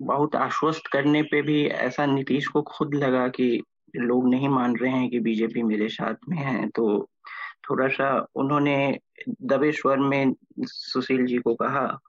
बहुत 0.02 0.36
आश्वस्त 0.36 0.82
करने 0.92 1.22
पे 1.22 1.42
भी 1.42 1.66
ऐसा 1.66 2.06
नीतीश 2.06 2.46
को 2.46 2.62
खुद 2.62 2.94
लगा 2.94 3.28
कि 3.28 3.62
लोग 3.96 4.28
नहीं 4.28 4.48
मान 4.48 4.76
रहे 4.76 4.92
हैं 4.92 5.10
कि 5.10 5.20
बीजेपी 5.20 5.62
मेरे 5.62 5.88
साथ 5.88 6.14
में 6.28 6.38
है। 6.38 6.68
तो 6.68 7.08
थोड़ा 7.70 7.88
सा 7.88 8.26
उन्होंने 8.34 8.98
दबे 9.42 9.72
स्वर 9.72 9.98
में 9.98 10.34
सुशील 10.60 11.26
जी 11.26 11.38
को 11.38 11.54
कहा 11.54 12.00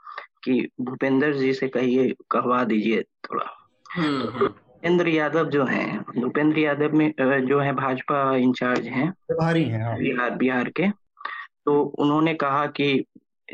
कि 0.44 0.70
भूपेंद्र 0.82 1.34
जी 1.34 1.54
से 1.54 1.68
कहिए 1.68 2.16
कहवा 2.32 2.64
दीजिए 2.64 3.02
थोड़ा। 3.02 3.46
हम्म, 3.92 4.30
हम्म। 4.30 4.54
भूपेंद्र 4.86 5.08
यादव 5.08 5.46
जो 5.50 5.64
हैं 5.66 6.22
भूपेंद्र 6.22 6.60
यादव 6.60 6.92
में 6.94 7.14
जो 7.48 7.60
है 7.60 7.72
भाजपा 7.74 8.36
इंचार्ज 8.36 8.88
हैं 8.88 9.10
प्रभारी 9.28 9.64
हैं 9.64 9.84
हाँ। 9.84 9.98
बिहार 9.98 10.36
बिहार 10.36 10.70
के 10.70 10.90
तो 11.66 11.82
उन्होंने 12.00 12.34
कहा 12.34 12.66
कि 12.66 13.06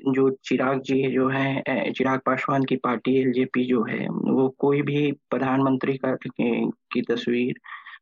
जो 0.09 0.29
चिराग 0.45 0.81
जी 0.81 1.11
जो 1.11 1.29
है 1.29 1.63
चिराग 1.91 2.19
पासवान 2.19 2.63
की 2.63 2.75
पार्टी 2.75 3.15
एलजेपी 3.21 3.65
जो 3.65 3.83
है 3.83 4.07
वो 4.09 4.49
कोई 4.49 4.81
भी 4.81 5.11
प्रधानमंत्री 5.11 5.97
का 5.97 6.17
की 6.31 7.01
तस्वीर 7.01 7.59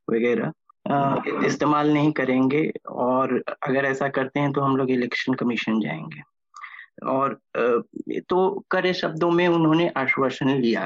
वगैरह 0.09 1.45
इस्तेमाल 1.45 1.93
नहीं 1.93 2.11
करेंगे 2.11 2.71
और 2.89 3.43
अगर 3.63 3.85
ऐसा 3.85 4.07
करते 4.09 4.39
हैं 4.39 4.51
तो 4.51 4.61
हम 4.61 4.77
लोग 4.77 4.91
इलेक्शन 4.91 5.33
कमीशन 5.33 5.79
जाएँगे 5.79 6.21
और 7.07 7.39
तो 8.29 8.65
करे 8.71 8.93
शब्दों 8.93 9.29
में 9.31 9.47
उन्होंने 9.47 9.87
आश्वासन 9.97 10.49
लिया 10.61 10.85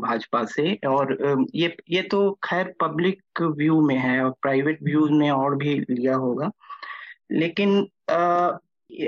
भाजपा 0.00 0.44
से। 0.44 0.74
और 0.88 1.16
ये 1.54 1.74
ये 1.90 2.02
तो 2.02 2.30
खैर 2.44 2.72
पब्लिक 2.80 3.42
व्यू 3.42 3.80
में 3.86 3.96
है 3.96 4.20
और 4.24 4.30
प्राइवेट 4.42 4.82
व्यू 4.82 5.08
में 5.10 5.30
और 5.30 5.56
भी 5.56 5.78
लिया 5.90 6.16
होगा। 6.16 6.50
लेकिन 7.32 7.78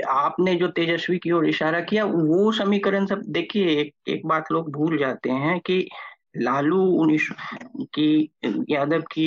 आपने 0.08 0.54
जो 0.54 0.68
तेजस्वी 0.68 1.18
की 1.18 1.30
ओर 1.32 1.46
इशारा 1.48 1.80
किया, 1.80 2.04
वो 2.04 2.52
समीकरण 2.52 3.06
सब 3.06 3.22
देखिए, 3.28 3.66
एक 3.80 3.92
एक 4.08 4.26
बात 4.26 4.52
लोग 4.52 4.70
भूल 4.72 4.98
जाते 4.98 5.30
हैं 5.30 5.58
कि 5.60 5.88
लालू 6.34 6.80
उन्नीस 7.00 7.28
की 7.94 8.30
यादव 8.70 9.00
की 9.12 9.26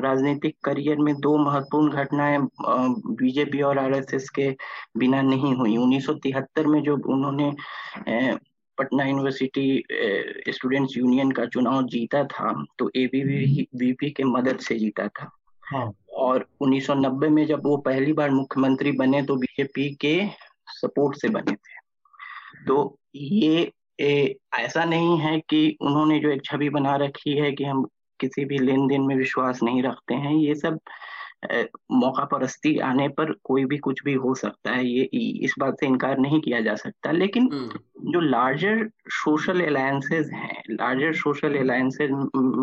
राजनीतिक 0.00 0.56
करियर 0.64 0.98
में 0.98 1.14
दो 1.20 1.36
महत्वपूर्ण 1.38 1.92
घटनाएँ 1.92 2.38
बीजेपी 3.18 3.60
और 3.62 3.78
आरएसएस 3.78 4.28
के 4.30 4.50
बिना 4.98 5.22
नहीं 5.22 5.54
हुई। 5.54 5.76
1973 5.76 6.66
में 6.66 6.82
जब 6.82 7.06
उन्होंने 7.06 7.50
पटना 8.78 9.04
यूनिवर्सिटी 9.04 9.82
स्टूडेंट्स 10.48 10.96
यूनियन 10.96 11.30
का 11.30 11.46
चुनाव 11.46 11.86
जीता 11.86 12.22
था 12.24 12.52
तो 12.78 12.90
एबीवीपी 12.96 14.10
के 14.10 14.24
मदद 14.24 14.58
से 14.58 14.78
जीता 14.78 15.08
था। 15.08 15.30
हाँ। 15.62 15.90
और 16.16 16.46
1990 16.60 17.28
में 17.28 17.44
जब 17.46 17.66
वो 17.66 17.76
पहली 17.76 18.12
बार 18.12 18.30
मुख्यमंत्री 18.30 18.92
बने 18.92 19.22
तो 19.22 19.36
बीजेपी 19.36 19.88
के 19.94 20.14
सपोर्ट 20.68 21.16
से 21.16 21.28
बने 21.28 21.52
थे। 21.52 21.76
तो 22.66 22.98
ये 23.14 23.70
ए, 23.98 24.34
ऐसा 24.58 24.84
नहीं 24.84 25.18
है 25.18 25.38
कि 25.40 25.76
उन्होंने 25.80 26.18
जो 26.20 26.30
एक 26.30 26.44
छवि 26.44 26.68
बना 26.70 26.96
रखी 26.96 27.36
है 27.36 27.52
कि 27.52 27.64
हम 27.64 27.86
किसी 28.20 28.44
भी 28.44 28.58
लेन 28.58 28.86
देन 28.86 29.02
में 29.02 29.14
विश्वास 29.16 29.62
नहीं 29.62 29.82
रखते 29.82 30.14
हैं 30.14 30.34
ये 30.34 30.54
सब 30.54 30.78
मौका 31.92 32.24
परस्ती 32.24 32.78
आने 32.78 33.08
पर 33.08 33.32
कोई 33.44 33.64
भी 33.64 33.76
कुछ 33.78 34.02
भी 34.04 34.12
हो 34.14 34.34
सकता 34.34 34.70
है 34.70 34.86
ये 34.86 35.02
इस 35.42 35.54
बात 35.58 35.76
से 35.80 35.86
इनकार 35.86 36.18
नहीं 36.18 36.40
किया 36.40 36.60
जा 36.60 36.74
सकता 36.74 37.10
लेकिन 37.12 37.48
हम्म। 37.52 38.10
जो 38.12 38.20
लार्जर 38.20 38.88
सोशल 39.14 39.60
अलायंसेज 39.60 40.30
हैं 40.32 40.62
लार्जर 40.70 41.12
सोशल 41.14 41.56
अलायंसेज 41.58 42.10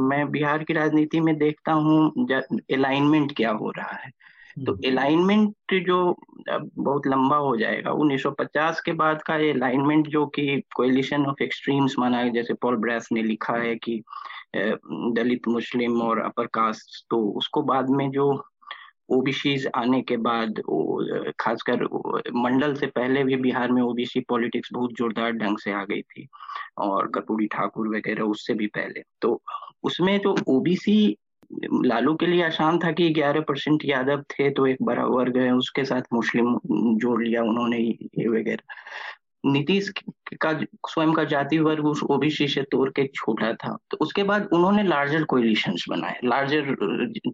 मैं 0.09 0.29
बिहार 0.31 0.63
की 0.63 0.73
राजनीति 0.73 1.19
में 1.19 1.35
देखता 1.37 1.73
हूँ 1.79 2.27
अलाइनमेंट 2.73 3.35
क्या 3.37 3.51
हो 3.51 3.71
रहा 3.71 3.95
है 3.95 4.11
तो 4.57 4.73
अलाइनमेंट 4.87 5.53
हम्म। 5.71 5.83
जो 5.83 6.15
बहुत 6.49 7.07
लंबा 7.07 7.37
हो 7.37 7.55
जाएगा 7.57 7.91
1950 7.91 8.79
के 8.79 8.93
बाद 8.93 9.21
का 9.21 9.35
ये 9.37 9.51
अलाइनमेंट 9.51 10.07
जो 10.07 10.25
कि 10.27 10.61
कोलिशन 10.75 11.25
ऑफ़ 11.25 11.43
एक्सट्रीम्स 11.43 11.95
माना 11.99 12.17
है 12.17 12.29
जैसे 12.31 12.53
पॉल 12.53 12.77
ब्रेस 12.77 13.09
ने 13.11 13.23
लिखा 13.23 13.55
है 13.57 13.75
कि 13.75 14.01
दलित 14.55 15.47
मुस्लिम 15.47 16.01
और 16.01 16.19
अपर 16.19 16.45
कास्ट 16.53 17.05
तो 17.09 17.21
उसको 17.37 17.61
बाद 17.63 17.89
में 17.89 18.09
जो 18.11 18.31
ओबीसी 19.09 19.55
आने 19.75 20.01
के 20.01 20.17
बाद 20.17 20.61
खासकर 21.39 21.83
मंडल 22.35 22.73
से 22.75 22.87
पहले 22.87 23.23
भी 23.23 23.35
बिहार 23.35 23.71
में 23.71 23.81
ओबीसी 23.81 24.19
पॉलिटिक्स 24.19 24.69
बहुत 24.73 24.93
जोरदार 24.93 25.31
ढंग 25.31 25.57
से 25.57 25.71
आ 25.71 25.83
गई 25.83 26.01
थी 26.01 26.27
और 26.77 27.07
कर्पूरी 27.07 27.47
ठाकुर 27.47 27.87
वगैरह 27.87 28.23
उससे 28.23 28.53
भी 28.53 28.67
पहले 28.67 29.03
तो 29.21 29.39
उसमें 29.83 30.17
जो 30.19 30.35
ओबीसी 30.47 30.97
लालू 31.85 32.15
के 32.15 32.25
लिए 32.25 32.43
आसान 32.43 32.79
था 32.79 32.91
कि 32.91 33.09
11 33.09 33.41
परसेंट 33.41 33.81
यादव 33.85 34.21
थे 34.21 34.49
तो 34.49 34.67
एक 34.67 34.77
बड़ा 34.81 35.05
वर्ग 35.05 35.37
है 35.37 35.51
उसके 35.51 35.85
साथ 35.85 36.01
मुस्लिम 36.13 36.59
जोड़ 36.97 37.23
लिया 37.23 37.43
उन्होंने 37.43 37.77
ये 37.77 38.27
वगैरह। 38.27 38.73
नीतीश 39.45 39.93
का, 40.41 40.53
स्वयं 40.89 41.13
का 41.13 41.23
जाति 41.23 41.59
वर्ग 41.59 41.85
उस 41.85 42.03
ओबीसी 42.03 42.47
से 42.47 42.61
तोड़ 42.61 42.89
के 42.89 43.07
छोटा 43.07 43.53
था। 43.53 43.77
तो 43.91 43.97
उसके 44.01 44.23
बाद 44.23 44.49
उन्होंने 44.53 44.83
लार्जर 44.83 45.23
कोलिशंस 45.23 45.85
बनाए। 45.89 46.19
लार्जर 46.23 46.75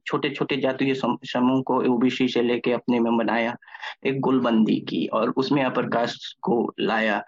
छोटे 0.05 0.29
छोटे 0.29 0.57
जातीय 0.57 0.93
समूह 0.95 1.61
को 1.61 1.81
ओबीसी 1.93 2.27
से 2.27 2.41
लेके 2.41 2.71
अपने 2.71 2.99
में 2.99 3.17
बनाया, 3.17 3.57
एक 4.05 4.19
गुलबंदी 4.19 4.79
की, 4.79 5.05
और 5.07 5.29
उसमें 5.29 5.63
अपर 5.63 5.87
कास्ट 5.89 6.37
को 6.41 6.73
लाया। 6.79 7.23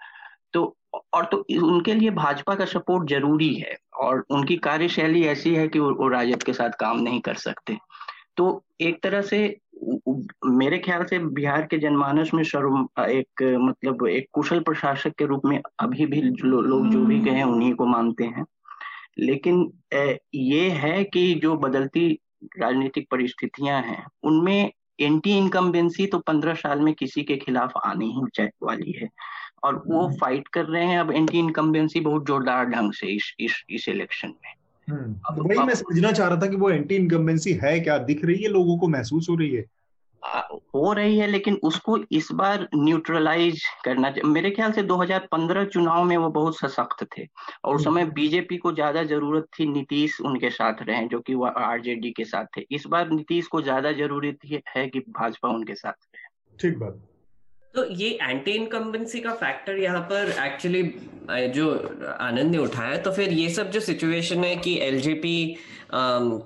तो 0.52 0.76
और 1.14 1.24
तो 1.24 1.36
उनके 1.66 1.94
लिए 1.94 2.10
भाजपा 2.10 2.54
का 2.54 2.64
सपोर्ट 2.64 3.08
ज़रूरी 3.10 3.54
है 3.54 3.76
और 4.00 4.24
उनकी 4.30 4.56
कार्यशैली 4.56 5.24
ऐसी 5.24 5.54
है 5.54 5.66
कि 5.68 5.78
वो 5.78 6.08
राजद 6.08 6.42
के 6.42 6.52
साथ 6.52 6.70
काम 6.80 7.00
नहीं 7.00 7.20
कर 7.20 7.34
सकते। 7.34 7.76
तो 8.36 8.64
एक 8.80 9.02
तरह 9.02 9.22
से 9.22 9.38
मेरे 10.46 10.78
ख्याल 10.78 11.04
से 11.04 11.18
बिहार 11.18 11.62
के 11.62 11.78
जनमानस 11.78 12.30
में 12.34 12.42
सर्व 12.44 12.76
एक 13.00 13.42
मतलब 13.60 14.06
एक 14.08 14.26
कुशल 14.32 14.60
प्रशासक 14.60 15.14
के 15.18 15.26
रूप 15.26 15.42
में 15.44 15.60
अभी 15.80 16.06
भी 16.06 16.20
लो, 16.22 16.60
लोग 16.60 16.88
जो 16.88 17.04
भी 17.04 17.20
कहे 17.20 17.42
उन्हीं 17.42 17.72
को 17.74 17.86
मानते 17.86 18.24
हैं। 18.24 18.44
लेकिन 19.18 19.72
ये 20.34 20.68
है 20.70 21.02
कि 21.04 21.34
जो 21.34 21.54
बदलती 21.56 22.08
राजनीतिक 22.58 23.06
परिस्थितियाँ 23.10 23.80
हैं 23.82 24.04
उनमें 24.22 24.70
एंटी 25.00 25.36
इनकम्बेंसी 25.38 26.06
तो 26.06 26.18
पंद्रह 26.18 26.54
साल 26.54 26.80
में 26.80 26.92
किसी 26.94 27.22
के 27.22 27.36
खिलाफ 27.36 27.72
आनी 27.84 28.06
ही 28.06 28.44
वाली 28.62 28.92
है। 28.92 29.08
और 29.64 29.82
वो 29.86 30.08
फाइट 30.20 30.48
कर 30.48 30.64
रहे 30.64 30.84
हैं 30.84 30.98
अब 30.98 31.12
एंटी 31.12 31.38
इनकम्बेंसी 31.38 32.00
बहुत 32.00 32.26
जोरदार 32.26 32.64
ढंग 32.64 32.92
से 32.92 33.06
इस 33.06 33.34
इस 33.40 33.64
इस 33.70 33.88
इलेक्शन 33.88 34.28
में। 34.28 34.54
हम्म, 34.90 35.42
वही 35.42 35.58
मैं 35.58 35.74
समझना 35.74 36.12
चाह 36.12 36.28
रहा 36.28 36.40
था 36.40 36.46
कि 36.46 36.56
वो 36.56 36.70
एंटी 36.70 36.96
इनकम्बेंसी 36.96 37.52
है 37.52 37.80
क्या? 37.80 37.98
दिख 37.98 38.24
रही 38.24 38.42
है 38.42 38.48
लोगों 38.48 38.78
को? 38.78 38.88
महसूस 38.88 39.28
हो 39.30 39.34
रही 39.34 39.50
है? 39.50 39.64
हो 40.74 40.92
रही 40.92 41.18
है 41.18 41.26
लेकिन 41.26 41.54
उसको 41.62 41.98
इस 42.12 42.28
बार 42.32 42.68
न्यूट्रलाइज 42.74 43.62
करना 43.84 44.14
मेरे 44.24 44.50
ख्याल 44.50 44.72
से 44.72 44.82
2015 44.82 45.64
चुनाव 45.64 46.04
में 46.04 46.16
वो 46.16 46.28
बहुत 46.28 46.58
सशक्त 46.58 47.06
थे। 47.18 47.26
और 47.64 47.76
उस 47.76 47.84
समय 47.84 48.04
बीजेपी 48.04 48.56
को 48.56 48.72
ज़्यादा 48.72 49.02
ज़रूरत 49.04 49.46
थी 49.58 49.66
नीतीश 49.66 50.20
उनके 50.20 50.50
साथ 50.50 50.82
रहे 50.82 51.06
जो 51.08 51.20
कि 51.20 51.34
वो 51.34 51.46
आरजेडी 51.46 52.10
के 52.10 52.24
साथ 52.24 52.44
थे। 52.56 52.66
इस 52.70 52.86
बार 52.86 53.10
नीतीश 53.10 53.46
को 53.46 53.62
ज़्यादा 53.62 53.92
ज़रूरत 53.92 54.38
है 54.76 54.88
कि 54.88 55.00
भाजपा 55.00 55.48
उनके 55.48 55.74
साथ 55.74 55.92
रहे। 55.92 56.56
ठीक 56.60 56.78
बात। 56.78 57.00
तो 57.74 57.84
ये 57.90 58.18
एंटी 58.22 58.50
इनकम्बेंसी 58.50 59.20
का 59.20 59.34
फैक्टर 59.34 59.76
यहाँ 59.76 60.00
पर 60.00 60.34
एक्चुअली 60.46 60.82
जो 61.30 61.70
आनंद 62.20 62.50
ने 62.50 62.58
उठाया 62.58 62.96
तो 62.96 63.12
फिर 63.12 63.32
ये 63.32 63.48
सब 63.50 63.70
जो 63.70 63.80
सिचुएशन 63.80 64.44
है 64.44 64.56
कि 64.56 64.78
एलजेपी 64.80 65.56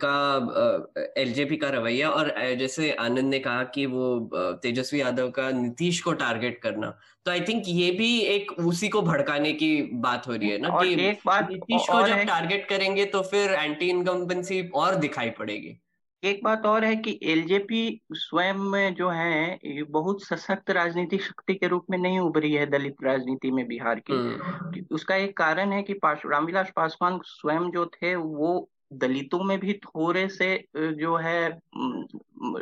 का 0.05 1.15
एलजेपी 1.19 1.57
का 1.57 1.69
रवैया 1.69 2.11
और 2.11 2.35
जैसे 2.55 2.93
आनंद 2.93 3.31
ने 3.31 3.39
कहा 3.39 3.63
कि 3.65 3.87
वो 3.87 4.31
तेजस्वी 4.35 5.01
यादव 5.01 5.31
का 5.31 5.51
नीतीश 5.51 6.01
को 6.01 6.13
टारगेट 6.13 6.59
करना 6.63 6.99
तो 7.25 7.31
आई 7.31 7.41
थिंक 7.41 7.63
ये 7.67 7.91
भी 7.91 8.21
एक 8.21 8.53
उसी 8.53 8.89
को 8.89 9.03
भड़काने 9.03 9.53
की 9.53 9.83
बात 9.93 10.29
हो 10.29 10.33
रही 10.33 10.49
है 10.49 10.59
ना 10.59 10.69
कि 10.69 10.97
नीतीश 10.97 11.87
को 11.91 12.09
जब 12.09 12.17
टारगेट 12.17 12.69
करेंगे 12.69 13.05
तो 13.05 13.23
फिर 13.23 13.51
एंटी 13.51 13.91
इनकम्बेंसी 13.91 14.69
और 14.69 14.95
दिखाई 14.95 15.31
पड़ेगी। 15.31 15.81
एक 16.23 16.41
बात 16.45 16.65
और 16.67 16.85
है 16.85 16.95
कि 16.97 17.19
एलजेपी 17.23 18.01
स्वयं 18.13 18.59
में 18.71 18.95
जो 18.95 19.09
है 19.09 19.53
ये 19.55 19.83
बहुत 19.91 20.23
सशक्त 20.23 20.71
राजनीतिक 20.71 21.23
शक्ति 21.23 21.55
के 21.55 21.67
रूप 21.67 21.85
में 21.91 21.99
नहीं 21.99 22.19
उभरी 22.21 22.53
है 22.53 22.65
दलित 22.67 22.97
राजनीति 23.05 23.51
में 23.51 23.67
बिहार 23.69 24.01
की 24.01 24.13
हम्म। 24.13 24.85
उसका 24.91 25.17
एक 25.17 25.37
कारण 25.37 25.73
है 25.73 25.83
कि 25.83 25.95
रामविलास 26.05 26.73
पासवान 26.77 27.21
स्वयं 27.25 27.71
जो 27.71 27.87
थे 27.95 28.15
वो 28.17 28.69
दलितों 28.95 29.43
में 29.45 29.59
भी 29.61 29.73
थोड़े 29.85 30.29
से 30.29 30.53
जो 30.77 31.17
है 31.17 31.49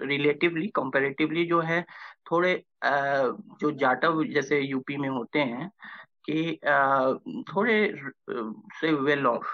रिलेटिवली 0.04 0.66
कंपेरेटिवली 0.66 1.44
जो 1.46 1.61
है 1.61 1.82
थोड़े 2.30 2.54
जो 2.84 3.70
जाटव 3.72 4.24
जैसे 4.24 4.61
यूपी 4.61 4.96
में 4.96 5.09
होते 5.09 5.38
हैं 5.38 5.70
कि 6.30 6.59
थोड़े 7.46 7.94
से 8.80 8.92
well 8.92 9.26
off 9.26 9.46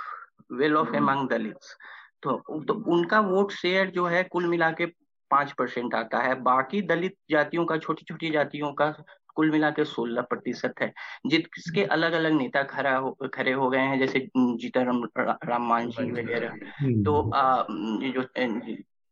well 0.53 0.77
off 0.77 0.95
among 0.97 1.29
Dalits 1.29 1.77
तो, 2.23 2.63
तो 2.65 2.75
उनका 2.75 3.21
वोट 3.21 3.53
शेयर 3.53 3.91
जो 3.91 4.07
है 4.07 4.25
कुल 4.25 4.47
मिला 4.47 4.71
के 4.71 4.87
पाँच 5.31 5.53
परसेंट 5.53 5.95
आता 5.95 6.19
है। 6.19 6.35
बाकी 6.35 6.83
दलित 6.83 7.15
जातियों 7.31 7.65
का 7.65 7.77
छोटी 7.77 8.05
छोटी 8.09 8.31
जातियों 8.31 8.73
का 8.73 9.05
कुल 9.35 9.51
मिला 9.51 9.71
के 9.71 9.85
सोलह 9.85 10.23
प्रतिशत 10.23 10.75
है। 10.81 10.93
जिसके 11.27 11.85
अलग 11.85 12.13
अलग 12.13 12.33
नेता 12.33 12.63
खड़ा 12.63 12.97
हो 12.97 13.19
खड़े 13.35 13.53
हो 13.53 13.71
गए 13.71 13.79
हैं 13.79 13.99
जैसे 13.99 14.29
जीताराम 14.37 15.05
राम 15.19 15.69
मांझी 15.69 16.11
वगैरह। 16.11 16.51
हम्म। 16.79 17.05
तो 17.05 17.31
आ, 17.31 17.63
जो 18.11 18.23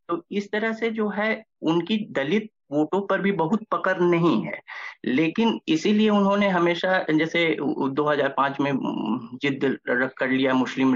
तो 0.09 0.27
इस 0.31 0.51
तरह 0.53 0.73
से 0.73 0.91
जो 0.91 1.09
है 1.09 1.45
उनकी 1.63 1.97
दलित 2.11 2.51
वोटों 2.73 3.07
पर 3.07 3.21
भी 3.21 3.33
बहुत 3.33 3.65
पकड़ 3.71 3.99
नहीं 3.99 4.43
है। 4.43 4.61
लेकिन 5.05 5.61
इसीलिए 5.69 6.11
उन्होंने 6.11 6.49
हमेशा 6.49 7.07
जैसे 7.11 7.57
2005 7.89 8.61
में 8.61 8.73
जिद 9.43 9.79
रख 9.89 10.15
कर 10.15 10.29
लिया 10.29 10.55
मुस्लिम 10.55 10.95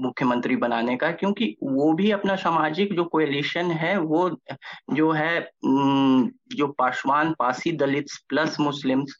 मुख्यमंत्री 0.00 0.56
बनाने 0.56 0.96
का 0.96 1.12
क्योंकि 1.12 1.56
वो 1.62 1.92
भी 1.92 2.10
अपना 2.10 2.36
सामाजिक 2.36 2.96
जो 2.96 3.04
कोएलिशन 3.04 3.70
है 3.70 3.98
वो 3.98 4.40
जो 4.92 5.12
है 5.12 5.50
जो 6.54 6.66
Paswan 6.66 7.34
Pasi 7.38 7.72
Dalit 7.72 8.06
plus 8.28 8.60
Muslims 8.60 9.16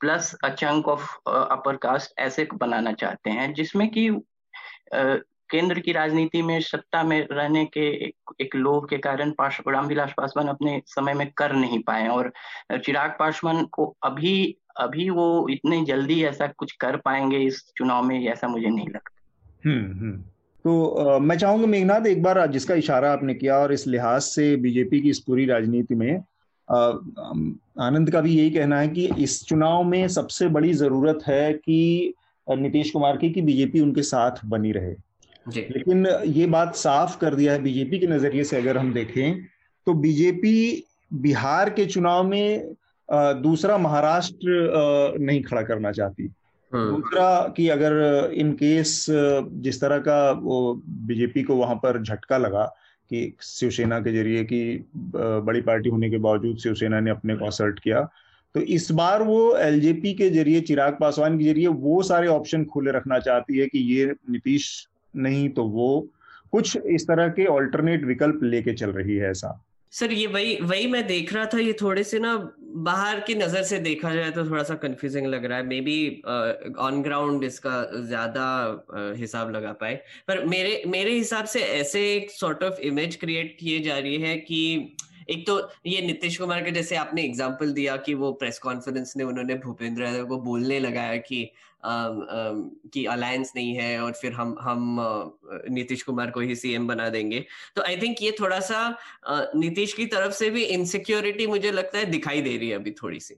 plus 0.00 0.36
a 0.44 0.48
chunk 0.48 0.88
of 0.88 1.30
upper 1.30 1.76
caste 1.76 2.12
ऐसे 2.18 2.48
बनाना 2.54 2.92
चाहते 2.92 3.30
हैं 3.30 3.54
जिसमें 3.54 3.88
कि 3.88 4.20
केंद्र 5.50 5.80
की 5.80 5.92
राजनीति 5.92 6.42
में 6.42 6.60
सत्ता 6.60 7.02
में 7.02 7.28
रहने 7.30 7.64
के 7.64 8.04
एक, 8.04 8.16
एक 8.40 8.56
लोभ 8.56 8.88
के 8.90 8.98
कारण 8.98 9.32
रामविलास 9.40 10.12
पासवान 10.16 10.48
अपने 10.48 10.82
समय 10.86 11.14
में 11.14 11.30
कर 11.30 11.52
नहीं 11.52 11.82
पाए 11.82 12.08
और 12.08 12.32
चिराग 12.72 13.16
पासवान 13.18 13.64
को 13.64 13.96
अभी 14.02 14.56
अभी 14.76 15.10
वो 15.10 15.48
इतने 15.48 15.84
जल्दी 15.84 16.24
ऐसा 16.24 16.46
कुछ 16.46 16.72
कर 16.72 16.96
पाएँगे 16.96 17.38
इस 17.38 17.72
चुनाव 17.76 18.02
में 18.02 18.28
ऐसा 18.28 18.48
मुझे 18.48 18.68
नहीं 18.68 18.88
लगता। 18.88 19.13
हम्म, 19.66 20.00
हम्म। 20.00 20.22
तो 20.64 20.86
आ, 20.88 21.18
मैं 21.18 21.38
चाहूँगा 21.38 21.66
मेघनाथ 21.66 22.06
एक 22.06 22.22
बार 22.22 22.46
जिसका 22.46 22.74
इशारा 22.74 23.12
आपने 23.12 23.34
किया 23.34 23.58
और 23.58 23.72
इस 23.72 23.86
लिहाज 23.86 24.20
से 24.22 24.56
बीजेपी 24.56 25.00
की 25.00 25.10
इस 25.10 25.18
पूरी 25.18 25.46
राजनीति 25.46 25.94
में 25.94 26.22
आनंद 27.80 28.10
का 28.10 28.20
भी 28.20 28.36
यही 28.36 28.50
कहना 28.50 28.80
है 28.80 28.88
कि 28.88 29.10
इस 29.18 29.44
चुनाव 29.44 29.84
में 29.84 30.08
सबसे 30.08 30.48
बड़ी 30.48 30.72
ज़रूरत 30.72 31.18
है 31.26 31.52
कि 31.52 32.14
नीतीश 32.50 32.90
कुमार 32.90 33.16
की 33.16 33.30
कि 33.30 33.42
बीजेपी 33.42 33.80
उनके 33.80 34.02
साथ 34.02 34.30
बनी 34.46 34.72
रहे 34.72 34.94
लेकिन 35.70 36.06
ये 36.26 36.46
बात 36.46 36.74
साफ़ 36.74 37.18
कर 37.18 37.34
दिया 37.34 37.52
है 37.52 37.62
बीजेपी 37.62 37.98
के 37.98 38.06
नज़रिए 38.06 38.44
से 38.44 38.56
अगर 38.56 38.78
हम 38.78 38.92
देखें 38.92 39.42
तो 39.86 39.94
बीजेपी 39.94 40.84
बिहार 41.12 41.70
के 41.70 41.86
चुनाव 41.86 42.24
में 42.24 42.74
दूसरा 43.12 43.78
महाराष्ट्र 43.78 44.46
नहीं 45.20 45.42
खड़ा 45.42 45.62
करना 45.62 45.92
चाहती। 45.92 46.30
दूसरा 46.74 47.54
कि 47.56 47.68
अगर 47.68 48.30
इन 48.34 48.52
केस, 48.52 49.06
जिस 49.08 49.80
तरह 49.80 49.98
का 49.98 50.30
वो 50.32 50.74
बीजेपी 51.06 51.42
को 51.42 51.56
वहाँ 51.56 51.74
पर 51.76 52.02
झटका 52.02 52.38
लगा 52.38 52.64
कि 53.10 53.32
शिवसेना 53.42 53.98
के 54.00 54.12
ज़रिए 54.12 54.44
कि 54.44 54.84
बड़ी 54.96 55.60
पार्टी 55.60 55.88
होने 55.88 56.10
के 56.10 56.18
बावजूद 56.18 56.56
शिवसेना 56.58 57.00
ने 57.00 57.10
अपने 57.10 57.36
को 57.36 57.46
असर्ट 57.46 57.78
किया 57.80 58.08
तो 58.54 58.60
इस 58.60 58.90
बार 58.92 59.22
वो 59.22 59.56
एलजेपी 59.56 60.12
के 60.14 60.28
ज़रिए, 60.30 60.60
चिराग 60.60 60.96
पासवान 61.00 61.38
के 61.38 61.44
ज़रिए 61.44 61.66
वो 61.66 62.02
सारे 62.02 62.28
ऑप्शन 62.28 62.64
खुले 62.64 62.90
रखना 62.92 63.18
चाहती 63.18 63.58
है 63.58 63.66
कि 63.66 63.78
ये 63.94 64.04
नीतीश 64.30 64.66
नहीं 65.16 65.48
तो 65.48 65.64
वो 65.68 65.88
कुछ 66.52 66.76
इस 66.76 67.06
तरह 67.08 67.28
के 67.28 67.46
ऑल्टरनेट 67.46 68.04
विकल्प 68.04 68.42
लेके 68.42 68.72
चल 68.72 68.90
रही 68.90 69.16
है 69.16 69.30
ऐसा। 69.30 69.60
सर 69.94 70.12
ये 70.12 70.26
वही 70.26 70.56
वही 70.62 70.86
मैं 70.86 71.06
देख 71.06 71.32
रहा 71.32 71.44
था 71.46 71.58
ये 71.58 71.72
थोड़े 71.80 72.02
से 72.04 72.18
ना 72.18 72.36
बाहर 72.86 73.20
की 73.20 73.34
नज़र 73.34 73.62
से 73.62 73.78
देखा 73.78 74.14
जाए 74.14 74.30
तो 74.30 74.44
थोड़ा 74.50 74.62
सा 74.62 74.74
कंफ्यूजिंग 74.74 75.26
लग 75.26 75.44
रहा 75.44 75.58
है। 75.58 75.66
मे 75.66 75.80
बी 75.80 76.22
ऑन 76.78 77.00
ग्राउंड 77.02 77.44
इसका 77.44 77.74
ज़्यादा 77.96 78.46
uh, 78.94 79.18
हिसाब 79.18 79.50
लगा 79.50 79.72
पाए। 79.72 79.94
पर 80.28 80.44
मेरे 80.44 80.82
मेरे 80.86 81.12
हिसाब 81.12 81.44
से 81.44 81.60
ऐसे 81.60 82.00
एक 82.14 82.30
सॉर्ट 82.30 82.62
ऑफ़ 82.64 82.80
इमेज 82.82 83.16
क्रिएट 83.16 83.56
किए 83.60 83.80
जा 83.80 83.98
रही 83.98 84.16
है 84.20 84.36
कि 84.36 84.96
एक 85.30 85.46
तो 85.46 85.58
ये 85.86 86.00
नीतीश 86.00 86.36
कुमार 86.38 86.62
के 86.62 86.70
जैसे 86.70 86.96
आपने 86.96 87.22
एग्ज़ाम्पल 87.22 87.72
दिया 87.72 87.96
कि 87.96 88.14
वो 88.14 88.32
प्रेस 88.32 88.58
कॉन्फ्रेंस 88.58 89.12
ने 89.16 89.24
उन्होंने 89.24 89.54
भूपेंद्र 89.58 90.02
यादव 90.02 90.26
को 90.26 90.40
बोलने 90.40 90.80
लगाया 90.80 91.16
कि 91.16 91.48
कि 91.84 93.04
अलायंस 93.06 93.52
नहीं 93.56 93.74
है 93.76 94.00
और 94.00 94.12
फिर 94.12 94.32
हम 94.32 94.56
हम 94.60 94.96
नीतीश 95.70 96.02
कुमार 96.02 96.30
को 96.30 96.40
ही 96.40 96.56
सीएम 96.56 96.86
बना 96.88 97.08
देंगे। 97.08 97.44
तो 97.76 97.82
आई 97.82 97.96
थिंक 97.96 98.22
ये 98.22 98.34
थोड़ा 98.40 98.60
सा 98.60 98.88
नीतीश 99.56 99.92
की 99.92 100.06
तरफ़ 100.06 100.32
से 100.34 100.50
भी 100.50 100.64
इनसिक्योरिटी 100.64 101.46
मुझे 101.46 101.70
लगता 101.72 101.98
है 101.98 102.04
दिखाई 102.06 102.40
दे 102.40 102.56
रही 102.56 102.68
है 102.68 102.76
अभी 102.76 102.90
थोड़ी 103.02 103.20
सी 103.20 103.34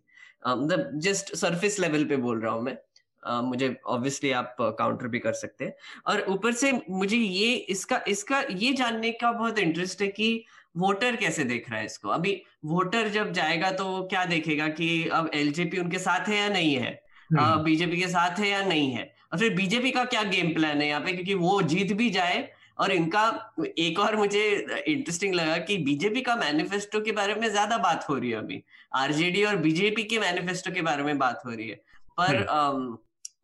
मतलब 0.47 0.91
जस्ट 1.01 1.35
सरफेस 1.37 1.79
लेवल 1.81 2.05
पे 2.05 2.17
बोल 2.19 2.41
रहा 2.41 2.53
हूँ 2.53 2.63
मैं। 2.63 2.77
Uh, 3.23 3.43
मुझे 3.43 3.77
ऑब्वियसली 3.87 4.31
आप 4.31 4.57
काउंटर 4.61 5.09
भी 5.09 5.19
कर 5.19 5.33
सकते 5.33 5.65
हैं। 5.65 5.75
और 6.07 6.25
ऊपर 6.29 6.53
से 6.53 6.73
मुझे 6.91 7.17
ये 7.17 7.55
इसका 7.71 8.01
इसका 8.09 8.41
ये 8.53 8.73
जानने 8.73 9.11
का 9.13 9.33
बहुत 9.33 9.59
इंटरेस्ट 9.59 10.03
है 10.03 10.09
कि 10.09 10.45
वोटर 10.77 11.17
कैसे 11.17 11.45
देख 11.45 11.71
रहा 11.71 11.79
है 11.81 11.87
इसको। 11.87 12.09
अभी 12.09 12.43
वोटर 12.65 13.09
जब 13.09 13.33
जाएगा 13.33 13.71
तो 13.71 14.03
क्या 14.03 14.25
देखेगा 14.25 14.69
कि 14.69 15.09
अब 15.09 15.31
एलजेपी 15.35 15.79
उनके 15.79 15.99
साथ 15.99 16.29
है 16.29 16.37
या 16.37 16.49
नहीं 16.49 16.75
है? 16.77 17.06
बीजेपी 17.33 17.91
हम्म। 17.91 18.01
के 18.01 18.09
साथ 18.09 18.39
है 18.39 18.49
या 18.49 18.63
नहीं 18.65 18.91
है? 18.91 19.13
और 19.33 19.39
फिर 19.39 19.55
बीजेपी 19.55 19.91
का 19.91 20.05
क्या 20.05 20.23
गेम 20.25 20.53
प्लान 20.55 20.81
है 20.81 20.89
यहाँ 20.89 21.01
पे? 21.01 21.13
क्योंकि 21.13 21.35
वो 21.35 21.61
जीत 21.63 21.93
भी 21.93 22.11
जाए 22.11 22.49
और 22.79 22.93
इनका 22.93 23.55
एक 23.79 23.99
और 23.99 24.17
मुझे 24.17 24.45
इंटरेस्टिंग 24.89 25.35
लगा 25.35 25.57
कि 25.59 25.79
बीजेपी 25.79 26.21
का 26.21 26.37
मैनिफेस्टो 26.37 27.01
के 27.01 27.13
बारे 27.13 27.35
में 27.35 27.49
ज़्यादा 27.51 27.79
बात 27.79 28.07
हो 28.09 28.15
रही 28.15 28.31
है 28.31 28.37
अभी। 28.37 28.63
आरजेडी 28.95 29.45
और 29.45 29.57
बीजेपी 29.57 30.03
के 30.05 30.19
मैनिफेस्टो 30.19 30.73
के 30.73 30.83
बारे 30.83 31.03
में 31.03 31.19
बात 31.19 31.43
हो 31.47 31.51
रही 31.51 31.69
है। 31.69 31.81
पर 32.19 32.47
हम्म। 32.51 32.97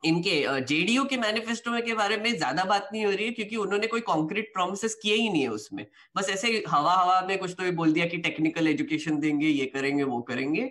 इनके 0.05 0.61
जेडीयू 0.61 1.05
के 1.05 1.17
मैनिफेस्टो 1.17 1.81
के 1.83 1.95
बारे 1.95 2.17
में 2.17 2.37
ज़्यादा 2.37 2.63
बात 2.65 2.89
नहीं 2.93 3.05
हो 3.05 3.11
रही 3.11 3.27
है 3.27 3.33
क्योंकि 3.33 3.57
उन्होंने 3.57 3.87
कोई 3.87 4.01
कॉन्क्रीट 4.01 4.53
प्रोमिस 4.55 4.95
किए 4.95 5.15
ही 5.15 5.29
नहीं 5.29 5.43
है 5.43 5.49
उसमें। 5.49 5.85
बस 6.17 6.31
ऐसे 6.31 6.63
हवा 6.69 6.95
हवा 6.95 7.21
में 7.29 7.37
कुछ 7.39 7.51
तो 7.51 7.71
बोल 7.73 7.93
दिया 7.93 8.07
कि 8.07 8.19
टेक्निकल 8.19 8.69
एजुकेशन 8.69 9.19
देंगे 9.19 9.47
ये 9.47 9.67
करेंगे 9.67 10.03
वो 10.03 10.21
करेंगे। 10.23 10.65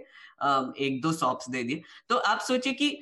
एक 0.43 1.01
दो 1.01 1.11
सॉप्स 1.13 1.49
दे 1.49 1.63
दिए। 1.63 1.81
तो 2.09 2.15
आप 2.15 2.39
सोचिए 2.39 2.73
कि 2.73 3.01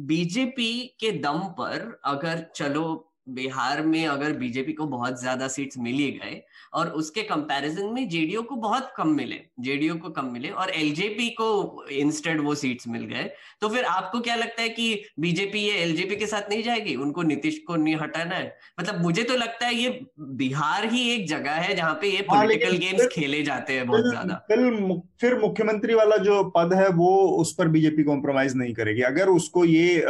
बीजेपी 0.00 0.72
के 1.00 1.12
दम 1.12 1.38
पर 1.58 2.00
अगर 2.04 2.46
चलो 2.54 3.09
बिहार 3.30 3.82
में 3.86 4.06
अगर 4.06 4.32
बीजेपी 4.38 4.72
को 4.72 4.86
बहुत 4.88 5.20
ज़्यादा 5.20 5.48
सीट्स 5.48 5.78
मिली 5.78 6.10
गए 6.12 6.40
और 6.74 6.88
उसके 6.92 7.22
कंपैरिजन 7.22 7.86
में 7.86 8.08
जेडीयू 8.08 8.42
को 8.42 8.56
बहुत 8.58 8.92
कम 8.96 9.08
मिले 9.14 9.40
जेडीयू 9.60 9.94
को 9.96 10.10
कम 10.10 10.26
मिले 10.32 10.48
और 10.50 10.70
एलजेपी 10.72 11.28
को 11.40 11.50
इंस्टेड 11.92 12.40
वो 12.40 12.54
सीट्स 12.54 12.88
मिल 12.88 13.04
गए। 13.04 13.30
तो 13.60 13.68
फिर 13.68 13.84
आपको 13.86 14.20
क्या 14.20 14.34
लगता 14.36 14.62
है 14.62 14.68
कि 14.70 15.02
बीजेपी 15.20 15.60
ये 15.60 15.74
एलजेपी 15.82 16.16
के 16.16 16.26
साथ 16.26 16.50
नहीं 16.50 16.62
जाएगी? 16.62 16.94
उनको 16.96 17.22
नीतीश 17.22 17.58
को 17.66 17.76
नहीं 17.76 17.96
हटाना 17.96 18.34
है? 18.34 18.52
मतलब 18.80 19.00
मुझे 19.02 19.22
तो 19.22 19.36
लगता 19.36 19.66
है 19.66 19.74
ये 19.74 20.00
बिहार 20.20 20.88
ही 20.92 21.08
एक 21.10 21.26
जगह 21.28 21.52
है 21.52 21.74
जहाँ 21.76 21.94
पे 21.94 22.08
ये 22.08 22.22
पॉलिटिकल 22.22 22.70
हाँ, 22.70 22.78
गेम्स 22.78 23.08
खेले 23.12 23.42
जाते 23.42 23.72
हैं 23.72 23.86
बहुत 23.86 24.08
ज़्यादा। 24.08 24.34
फिर 24.48 25.00
फिर 25.20 25.38
मुख्यमंत्री 25.40 25.94
वाला 25.94 26.16
जो 26.18 26.42
पद 26.56 26.72
है 26.74 26.88
वो 26.94 27.10
उस 27.40 27.54
पर 27.54 27.68
बीजेपी 27.68 28.02
कॉम्प्रोमाइज 28.04 28.56
नहीं 28.56 28.74
करेगी। 28.74 29.02
अगर 29.04 29.28
उसको 29.30 29.64
ये 29.64 30.04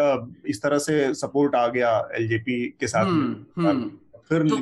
इस 0.46 0.62
तरह 0.62 0.78
से 0.80 1.12
सपोर्ट 1.14 1.54
आ 1.56 1.66
गया 1.68 1.90
एलजेपी 2.16 2.64
के 2.80 2.86
साथ। 2.86 3.09
फिर 4.28 4.42
तो 4.48 4.56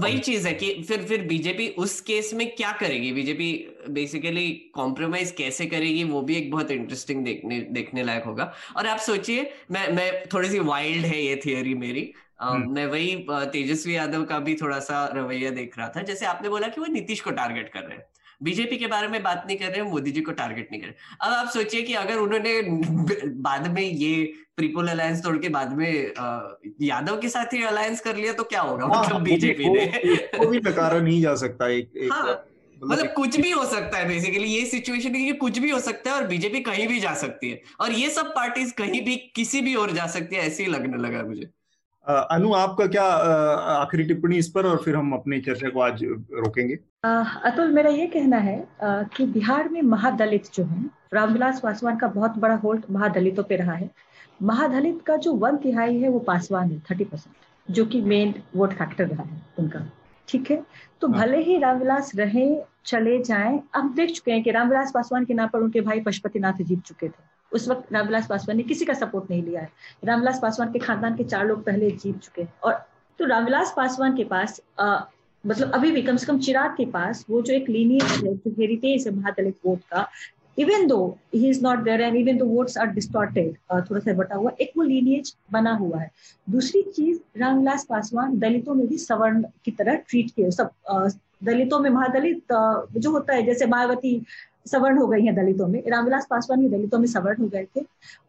वही 0.00 0.18
चीज़ 0.18 0.46
है 0.48 0.54
कि 0.54 0.82
फिर 0.82 1.02
फिर 1.02 1.22
बीजेपी 1.22 1.68
उस 1.68 2.00
केस 2.00 2.34
में 2.34 2.56
क्या 2.56 2.72
करेगी? 2.72 3.12
बीजेपी 3.12 3.76
बेसिकली 3.90 4.50
कॉम्प्रोमाइज 4.74 5.30
कैसे 5.30 5.66
करेगी 5.66 6.04
वो 6.04 6.22
भी 6.22 6.34
एक 6.34 6.50
बहुत 6.50 6.70
इंटरेस्टिंग 6.70 7.24
देखने 7.24 7.60
देखने 7.60 8.02
लायक 8.04 8.24
होगा। 8.24 8.52
और 8.76 8.86
आप 8.86 8.98
सोचिए 8.98 9.50
मैं 9.70 9.92
मैं 9.92 10.26
थोड़ी 10.34 10.50
सी 10.50 10.58
वाइल्ड 10.58 11.06
है 11.06 11.24
ये 11.24 11.40
थियोरी 11.46 11.74
मेरी। 11.74 12.12
हम्म। 12.40 12.72
मैं 12.72 12.86
वही 12.86 13.26
तेजस्वी 13.30 13.96
यादव 13.96 14.24
का 14.24 14.38
भी 14.38 14.54
थोड़ा 14.54 14.78
सा 14.78 15.12
रवैया 15.14 15.50
देख 15.50 15.78
रहा 15.78 15.88
था। 15.88 16.02
जैसे 16.02 16.26
आपने 16.26 16.48
बोला 16.48 16.68
कि 16.68 16.80
वो 16.80 16.86
नीतीश 16.86 17.20
को 17.20 17.30
टारगेट 17.30 17.68
कर 17.68 17.80
रहे 17.80 17.96
हैं। 17.98 18.06
बीजेपी 18.40 18.76
के 18.76 18.86
बारे 18.86 19.08
में 19.08 19.22
बात 19.22 19.44
नहीं 19.46 19.56
कर 19.56 19.66
रहे 19.66 19.80
हैं 19.80 19.90
मोदी 19.90 20.10
जी 20.10 20.20
को 20.20 20.32
टारगेट 20.32 20.68
नहीं 20.72 20.80
कर 20.80 20.86
रहे। 20.86 21.28
अब 21.28 21.32
आप 21.34 21.48
सोचिए 21.48 21.82
कि 21.82 21.94
अगर 21.94 22.16
उन्होंने 22.16 22.60
बाद 23.40 23.66
में 23.74 23.82
ये 23.82 24.24
ट्रिपल 24.56 24.88
अलायंस 24.88 25.22
तोड़ 25.22 25.36
के 25.38 25.48
बाद 25.48 25.72
में 25.76 26.12
यादव 26.82 27.20
के 27.20 27.28
साथ 27.28 27.54
ही 27.54 27.62
अलायंस 27.64 28.00
कर 28.00 28.16
लिया 28.16 28.32
तो 28.32 28.44
क्या 28.44 28.60
होगा? 28.60 28.86
हाँ, 28.86 29.04
मतलब 29.04 29.22
बीजेपी 29.22 29.68
ने। 29.68 29.86
वो 30.38 30.46
भी 30.46 30.58
नकारा 30.58 31.00
नहीं 31.00 31.20
जा 31.22 31.34
सकता 31.34 31.68
एक, 31.68 31.90
एक 31.96 32.12
हाँ, 32.12 32.22
मतलब, 32.22 32.92
मतलब 32.92 33.12
कुछ 33.12 33.40
भी 33.40 33.50
हो 33.50 33.64
सकता 33.64 33.98
है 33.98 34.08
बेसिकली 34.08 34.48
ये 34.48 34.64
सिचुएशन 34.66 35.14
है 35.14 35.24
कि 35.24 35.32
कुछ 35.38 35.58
भी 35.58 35.70
हो 35.70 35.80
सकता 35.80 36.10
है 36.10 36.16
और 36.16 36.26
बीजेपी 36.26 36.60
कहीं 36.60 36.88
भी 36.88 37.00
जा 37.00 37.14
सकती 37.14 37.50
है। 37.50 37.60
और 37.80 37.92
ये 37.92 38.10
सब 38.10 38.34
पार्टीज़ 38.34 38.72
कहीं 38.74 39.04
भी 39.04 39.16
किसी 39.36 39.60
भी 39.60 39.74
और 39.74 39.92
जा 39.92 40.06
सकती 40.06 40.36
है 40.36 40.42
ऐसे 40.42 40.64
ही 40.64 40.70
लगने 40.70 40.96
लगा 40.98 41.22
मुझे। 41.22 41.48
अनु 42.06 42.52
आपका 42.54 42.86
क्या 42.86 43.04
आखिरी 43.04 44.04
टिप्पणी 44.04 44.36
इस 44.38 44.48
पर 44.48 44.66
और 44.66 44.76
फिर 44.82 44.96
हम 44.96 45.12
अपनी 45.12 45.40
चर्चा 45.40 45.68
को 45.68 45.80
आज 45.80 46.02
रोकेंगे? 46.04 46.78
अतुल 47.04 47.72
मेरा 47.72 47.90
ये 47.90 48.06
कहना 48.06 48.36
है 48.38 48.66
कि 48.82 49.26
बिहार 49.26 49.68
में 49.68 49.80
महादलित 49.84 50.44
जो 50.54 50.64
है 50.64 50.84
रामविलास 51.14 51.60
पासवान 51.60 51.96
का 51.96 52.08
बहुत 52.08 52.38
बड़ा 52.38 52.54
होल्ड 52.54 52.84
महादलितों 52.90 53.42
पे 53.42 53.56
रहा 53.56 53.74
है। 53.74 53.90
महादलित 54.42 55.02
का 55.06 55.16
जो 55.16 55.32
वन 55.34 55.56
तिहाई 55.56 55.98
है 55.98 56.08
वो 56.08 56.18
पासवान 56.22 56.70
है 56.70 56.78
थर्टी 56.90 57.04
परसेंट 57.04 57.74
जो 57.74 57.84
कि 57.86 58.00
मेन 58.02 58.34
वोट 58.56 58.72
फैक्टर 58.72 59.06
रहा 59.06 59.22
है 59.22 59.42
उनका। 59.58 59.86
ठीक 60.28 60.50
है? 60.50 60.62
तो 61.00 61.08
हाँ। 61.08 61.18
भले 61.18 61.42
ही 61.42 61.58
रामविलास 61.58 62.12
रहे 62.16 62.48
चले 62.86 63.22
जाएँ 63.22 63.60
अब 63.74 63.94
देख 63.94 64.10
चुके 64.10 64.32
हैं 64.32 64.42
कि 64.42 64.50
रामविलास 64.50 64.92
पासवान 64.94 65.24
के 65.24 65.34
नाम 65.34 65.48
पर 65.48 65.60
उनके 65.60 65.80
भाई 65.80 66.00
पशुपतिनाथ 66.00 66.62
जीत 66.62 66.82
चुके 66.82 67.08
थे। 67.08 67.35
उस 67.52 67.68
वक्त 67.68 67.92
रामविलास 67.92 68.26
पासवान 68.26 68.56
ने 68.56 68.62
किसी 68.62 68.84
का 68.84 68.94
सपोर्ट 68.94 69.30
नहीं 69.30 69.42
लिया 69.42 69.60
है। 69.60 69.70
रामविलास 70.04 70.38
पासवान 70.42 70.72
के 70.72 70.78
खानदान 70.78 71.16
के 71.16 71.24
चार 71.24 71.46
लोग 71.46 71.64
पहले 71.64 71.90
जीत 71.92 72.18
चुके 72.18 72.42
हैं। 72.42 72.52
और 72.64 72.72
तो 73.20 73.26
रामविलास 73.26 73.72
पासवान 73.76 74.16
के 74.16 74.24
पास 74.24 74.60
आ, 74.78 74.98
मतलब 75.44 75.72
अभी 75.74 75.90
भी 75.90 76.02
कम 76.02 76.16
से 76.16 76.26
कम 76.26 76.38
चिराग 76.38 76.70
के 76.76 76.84
पास 76.90 77.24
वो 77.30 77.42
जो 77.42 77.52
एक 77.54 77.68
लीनियस 77.68 78.22
है 78.24 78.34
हेरिटेज 78.48 79.06
है 79.06 79.14
महादलित 79.14 79.56
वोट 79.66 79.80
का 79.90 80.08
even 80.58 80.86
though 80.86 80.98
he 81.34 81.48
is 81.48 81.62
not 81.62 81.78
there 81.78 82.00
and 82.00 82.16
even 82.16 82.36
though 82.36 82.44
votes 82.44 82.76
are 82.78 82.86
distorted 82.88 83.56
थोड़ा 83.90 84.00
सा 84.00 84.12
बटा 84.12 84.36
हुआ 84.36 84.50
एक 84.60 84.72
वो 84.76 84.82
लीनियज 84.82 85.34
बना 85.52 85.74
हुआ 85.74 86.00
है। 86.00 86.10
दूसरी 86.50 86.82
चीज़ 86.96 87.18
रामविलास 87.38 87.84
पासवान 87.84 88.38
दलितों 88.38 88.74
में 88.74 88.86
भी 88.88 88.98
सवर्ण 88.98 89.44
की 89.64 89.70
तरह 89.70 89.94
ट्रीट 90.08 90.30
किए। 90.30 90.50
सब 90.50 90.70
दलितों 91.44 91.78
में 91.80 91.90
महादलित 91.90 92.52
जो 92.96 93.10
होता 93.10 93.34
है 93.34 93.42
जैसे 93.42 93.66
मायावती 93.66 94.14
सवर्ण 94.66 94.98
हो 94.98 95.06
गई 95.06 95.24
हैं 95.24 95.34
दलितों 95.34 95.66
में। 95.68 95.82
रामविलास 95.88 96.26
पासवान 96.30 96.60
भी 96.60 96.68
दलितों 96.68 96.98
में 96.98 97.06
सवर्ण 97.06 97.42
हो 97.42 97.48
गए 97.48 97.66
थे। 97.76 97.84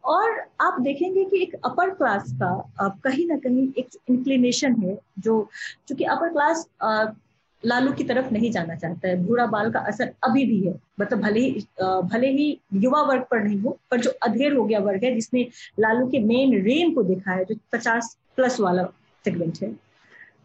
और 0.05 0.39
आप 0.61 0.79
देखेंगे 0.81 1.23
कि 1.25 1.41
एक 1.43 1.55
अपर 1.65 1.89
क्लास 1.91 2.31
का 2.33 2.89
कहीं 3.03 3.27
ना 3.27 3.37
कहीं 3.37 3.67
एक 3.77 3.97
इंक्लिनेशन 4.09 4.75
है 4.81 4.97
जो, 5.19 5.47
चूँकि 5.87 6.03
अपर 6.05 6.29
क्लास 6.29 6.67
लालू 7.63 7.91
की 7.91 8.03
तरफ़ 8.03 8.31
नहीं 8.33 8.51
जाना 8.51 8.75
चाहता 8.75 9.07
है। 9.07 9.15
भूरा 9.25 9.45
बाल 9.45 9.71
का 9.71 9.79
असर 9.81 10.11
अभी 10.23 10.45
भी 10.45 10.59
है। 10.61 10.73
मतलब 10.99 11.19
भले 11.19 11.39
ही 11.39 11.65
भले 11.81 12.27
ही 12.31 12.59
युवा 12.73 13.01
वर्ग 13.01 13.21
पर 13.31 13.43
नहीं 13.43 13.59
हो, 13.61 13.77
पर 13.91 13.99
जो 13.99 14.11
अधेर 14.23 14.53
हो 14.53 14.65
गया 14.65 14.79
वर्ग 14.79 15.03
है, 15.03 15.13
जिसने 15.15 15.47
लालू 15.79 16.07
के 16.07 16.19
मेन 16.19 16.53
रेन 16.63 16.93
को 16.93 17.03
देखा 17.03 17.31
है, 17.31 17.45
जो 17.45 17.55
पचास 17.71 18.17
प्लस 18.35 18.59
वाला 18.59 18.83
सेगमेंट 19.25 19.57
है, 19.63 19.75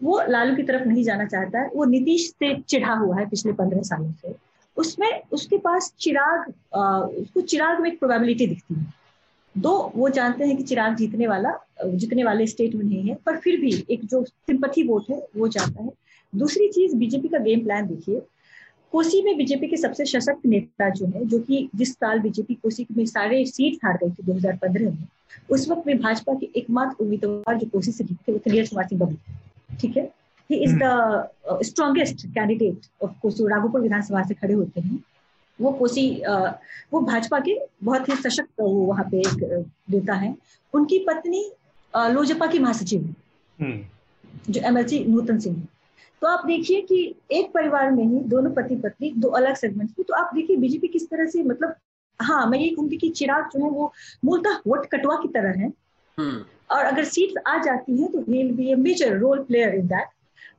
वो 0.02 0.22
लालू 0.28 0.56
की 0.56 0.62
तरफ़ 0.62 0.88
नहीं 0.88 1.04
जाना 1.04 1.24
चाहता 1.24 1.60
है। 1.60 1.70
वो 1.74 1.84
नीतीश 1.84 2.28
से 2.30 2.54
चिढ़ा 2.60 2.94
हुआ 2.94 3.18
है 3.18 3.28
पिछले 3.28 3.52
पंद्रह 3.52 3.82
सालों 3.82 4.12
से। 4.12 4.34
उसमें 4.76 5.22
उसके 5.32 5.58
पास 5.58 5.94
चिराग 6.00 6.48
उसको 7.18 7.40
चिराग 7.40 7.80
में 7.80 7.92
एक 7.92 7.98
प्रोबेबिलिटी 7.98 8.46
दिखती 8.46 8.74
है। 8.74 8.86
दो, 9.58 9.92
वो 9.96 10.08
जानते 10.08 10.44
हैं 10.44 10.56
कि 10.56 10.62
चिराग 10.62 10.96
जीतने 10.96 11.26
वाला 11.26 11.52
जीतने 11.84 12.24
वाले 12.24 12.46
स्टेट 12.46 12.74
में 12.74 12.84
नहीं 12.84 13.02
है, 13.02 13.14
पर 13.14 13.36
फिर 13.36 13.60
भी 13.60 13.84
एक 13.90 14.04
जो 14.04 14.24
सिंपथी 14.24 14.82
वोट 14.82 15.10
है, 15.10 15.26
वो 15.36 15.48
जाता 15.48 15.82
है। 15.82 15.90
दूसरी 16.34 16.68
चीज़ 16.68 16.96
बीजेपी 16.96 17.28
का 17.28 17.38
गेम 17.38 17.64
प्लान 17.64 17.86
देखिए। 17.86 18.22
कोसी 18.92 19.22
में 19.22 19.36
बीजेपी 19.36 19.66
के 19.66 19.76
सबसे 19.76 20.04
सशक्त 20.04 20.46
नेता 20.46 20.88
जो 20.88 21.06
है, 21.06 21.24
जो 21.24 21.38
कि 21.38 21.68
जिस 21.74 21.92
साल 21.92 22.18
बीजेपी 22.18 22.54
कोसी 22.54 22.86
में 22.96 23.06
सारे 23.06 23.44
सीट 23.46 23.78
हार 23.84 23.98
गई 24.02 24.10
थी 24.10 24.22
2015 24.22 24.90
में, 24.90 25.06
उस 25.50 25.68
वक्त 25.68 25.86
में 25.86 25.98
भाजपा 25.98 26.34
के 26.34 26.48
एकमात्र 26.56 27.04
उम्मीदवार 27.04 27.58
जो 27.58 27.66
कोसी 27.66 27.92
से 27.92 28.04
जीते 28.04 28.32
वो 28.32 28.38
थे 28.38 28.50
नीरज 28.50 28.68
कुमार 28.68 28.86
सिंह 28.86 29.00
बबलू 29.00 29.16
ठीक 29.80 29.96
है? 29.96 30.21
He 30.52 30.62
is 30.64 30.74
the 30.82 31.62
strongest 31.64 32.26
candidate 32.26 32.86
of 33.02 33.10
Kosi 33.22 33.48
Raghopur 33.48 33.80
विधानसभा 33.80 34.22
से 34.22 34.34
खड़े 34.34 34.54
होते 34.54 34.80
हैं। 34.80 35.02
वो 35.58 35.72
कोसी 35.72 36.22
uh, 36.30 36.52
वो 36.92 37.00
भाजपा 37.00 37.38
के 37.38 37.58
बहुत 37.84 38.08
ही 38.08 38.14
सशक्त 38.16 38.60
वो 38.60 38.68
वहाँ 38.86 39.04
पे 39.10 39.18
एक 39.20 39.66
नेता 39.90 40.14
है। 40.14 40.34
उनकी 40.74 40.98
पत्नी 40.98 41.50
लोजपा 41.94 42.46
की 42.46 42.58
महासचिव 42.58 43.02
है। 43.02 43.14
हम्म। 43.58 44.52
जो 44.52 44.60
एमएलसी 44.60 45.04
नूतन 45.04 45.38
सिंह 45.38 45.56
है। 45.56 45.68
तो 46.22 46.26
आप 46.28 46.46
देखिए 46.46 46.80
कि 46.80 47.14
एक 47.30 47.52
परिवार 47.52 47.90
में 47.90 48.04
ही 48.04 48.18
दोनों 48.28 48.50
पति 48.50 48.76
पत्नी 48.76 49.12
दो 49.16 49.28
अलग 49.28 49.54
सेगमेंट्स 49.54 49.94
में 49.98 50.04
तो 50.08 50.14
आप 50.14 50.30
देखिए 50.34 50.56
बीजेपी 50.56 50.88
किस 50.88 51.08
तरह 51.10 51.26
से 51.26 51.42
मतलब 51.42 51.74
हाँ 52.20 52.46
मैं 52.46 52.58
ये 52.58 52.68
कहूँगी 52.68 52.96
कि 52.96 53.08
चिराग 53.10 53.48
जो 53.48 53.64
है 53.64 53.70
वो 53.70 53.92
मूलतः 54.24 54.58
वोट 54.66 54.86
कटवा 54.86 55.16
की 55.16 55.28
तरह 55.28 55.60
है। 55.60 55.68
हम्म। 56.18 56.44
और 56.70 56.84
अगर 56.84 57.04
सीट 57.04 57.38
आ 57.46 57.56
जाती 57.62 57.96
है 58.02 58.08
तो 58.08 58.18
will 58.18 58.52
be 58.52 58.70
a 58.72 58.74
major 58.74 59.18
role 59.18 59.38
player 59.38 59.74
in 59.74 59.86
that 59.86 60.08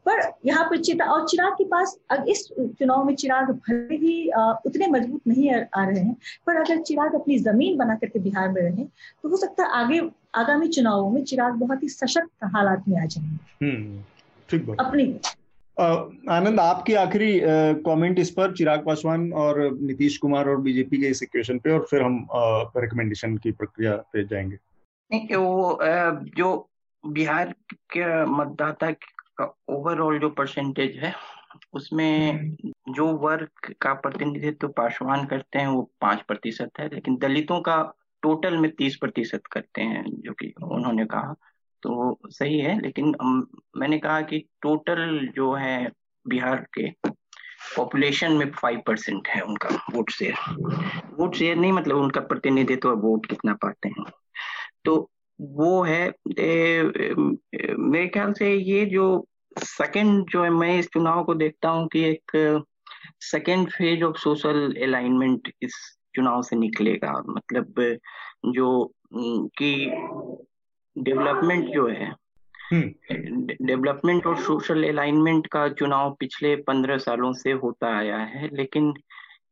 पर 0.05 0.31
यहाँ 0.45 0.63
पर 0.65 0.77
चिता 0.77 1.05
और 1.05 1.27
चिराग 1.27 1.53
के 1.53 1.63
पास 1.63 1.97
इस 2.27 2.47
चुनाव 2.79 3.03
में 3.03 3.15
चिराग 3.15 3.51
भले 3.51 3.95
ही 3.95 4.31
उतने 4.65 4.87
मज़बूत 4.87 5.21
नहीं 5.27 5.51
आ 5.51 5.85
रहे 5.85 5.99
हैं 5.99 6.17
पर 6.47 6.55
अगर 6.55 6.81
चिराग 6.81 7.15
अपनी 7.15 7.37
ज़मीन 7.39 7.77
बना 7.77 7.95
करके 7.95 8.19
बिहार 8.19 8.49
में 8.49 8.61
रहे 8.61 8.83
तो 9.23 9.29
हो 9.29 9.37
सकता 9.37 9.63
है 9.63 9.69
आगे 9.71 10.01
आगामी 10.35 10.67
चुनावों 10.67 11.09
में 11.11 11.23
चिराग 11.23 11.53
बहुत 11.53 11.83
ही 11.83 11.89
सशक्त 11.89 12.43
हालात 12.43 12.83
में 12.87 13.01
आ 13.01 13.05
जाएँगे। 13.05 13.65
हम्म, 13.65 14.75
अपनी। 14.79 15.19
आनंद 16.29 16.59
आपकी 16.59 16.93
आखिरी 16.93 17.41
कमेंट 17.85 18.19
इस 18.19 18.29
पर 18.29 18.53
चिराग 18.53 18.85
पासवान 18.85 19.31
और 19.33 19.59
नीतीश 19.81 20.17
कुमार 20.17 20.49
और 20.49 20.57
बीजेपी 20.61 20.97
के 20.97 21.07
इस 21.07 21.23
इक्वेशन 21.23 21.59
पे 21.59 21.71
और 21.71 21.87
फिर 21.89 22.01
हम 22.01 22.27
रिकमेंडेशन 22.77 23.37
की 23.37 23.51
प्रक्रिया 23.51 23.95
पे 24.13 24.23
जाएँगे। 24.27 24.57
नहीं 25.11 25.35
वो 25.35 25.79
जो 26.37 26.69
बिहार 27.05 27.53
के 27.73 28.25
मतदाता 28.25 28.91
का 29.37 29.55
ओवरऑल 29.69 30.19
जो 30.19 30.29
परसेंटेज 30.29 30.97
है 30.97 31.13
उसमें 31.73 32.33
हम्म। 32.33 32.93
जो 32.93 33.07
वर्ग 33.17 33.73
का 33.81 33.93
प्रतिनिधित्व 33.93 34.67
पासवान 34.67 35.25
करते 35.25 35.59
हैं 35.59 35.67
वो 35.67 35.91
पाँच 36.01 36.21
प्रतिशत 36.21 36.71
है 36.79 36.87
लेकिन 36.93 37.17
दलितों 37.17 37.61
का 37.61 37.93
टोटल 38.23 38.57
में 38.57 38.71
तीस 38.71 38.95
प्रतिशत 38.95 39.47
करते 39.51 39.81
हैं 39.81 40.03
जो 40.07 40.33
कि 40.33 40.53
उन्होंने 40.63 41.05
कहा। 41.05 41.35
तो 41.83 42.19
सही 42.25 42.59
है 42.59 42.79
लेकिन 42.81 43.13
मैंने 43.77 43.97
कहा 43.99 44.21
कि 44.21 44.39
टोटल 44.61 45.31
जो 45.35 45.53
है 45.53 45.91
बिहार 46.25 46.65
के 46.73 46.89
पॉपुलेशन 47.77 48.31
में 48.31 48.51
फाइव 48.51 48.81
परसेंट 48.87 49.27
है 49.27 49.41
उनका 49.41 49.69
वोट 49.95 50.09
शेयर 50.09 50.35
वोट 51.19 51.35
शेयर 51.35 51.55
नहीं 51.55 51.71
मतलब 51.71 51.97
उनका 51.97 52.21
प्रतिनिधित्व 52.21 52.89
तो 52.89 52.95
वोट 52.97 53.25
कितना 53.25 53.53
पाते 53.53 53.89
हैं। 53.89 54.05
तो 54.85 55.09
वो 55.43 55.83
है 55.83 56.13
मेरे 57.79 58.07
ख्याल 58.07 58.33
से 58.33 58.53
ये 58.53 58.85
जो 58.85 59.27
सेकंड 59.59 60.25
जो 60.29 60.43
है 60.43 60.49
मैं 60.49 60.79
इस 60.79 60.87
चुनाव 60.87 61.23
को 61.23 61.33
देखता 61.35 61.69
हूँ 61.69 61.87
कि 61.87 62.03
एक 62.03 62.63
second 63.21 63.69
phase 63.69 64.03
of 64.03 64.17
social 64.17 64.75
alignment 64.83 65.51
इस 65.61 65.97
चुनाव 66.15 66.41
से 66.41 66.55
निकलेगा। 66.55 67.11
मतलब 67.11 67.97
जो 68.45 68.93
कि 69.27 69.85
डेवलपमेंट 70.97 71.69
जो 71.69 71.87
है 71.87 72.15
डेवलपमेंट 73.61 74.27
और 74.27 74.37
सोशल 74.37 74.83
अलाइनमेंट 74.89 75.47
का 75.47 75.69
चुनाव 75.69 76.17
पिछले 76.19 76.55
पंद्रह 76.55 76.97
सालों 76.97 77.33
से 77.33 77.51
होता 77.51 77.97
आया 77.97 78.17
है 78.17 78.55
लेकिन 78.55 78.93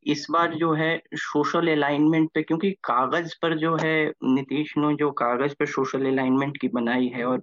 इस 0.06 0.26
बार 0.32 0.54
जो 0.54 0.74
है 0.74 1.02
सोशल 1.16 1.68
अलाइनमेंट 1.72 2.30
पे, 2.34 2.42
क्योंकि 2.44 2.72
कागज़ 2.72 3.36
पर 3.42 3.58
जो 3.58 3.76
है 3.76 3.96
नीतीश 4.24 4.74
ने 4.78 4.96
जो 4.96 5.12
कागज़ 5.12 5.54
पर 5.60 5.66
सोशल 5.66 6.06
अलाइनमेंट 6.06 6.58
की 6.58 6.68
बनाई 6.68 7.08
है 7.08 7.26
और 7.26 7.42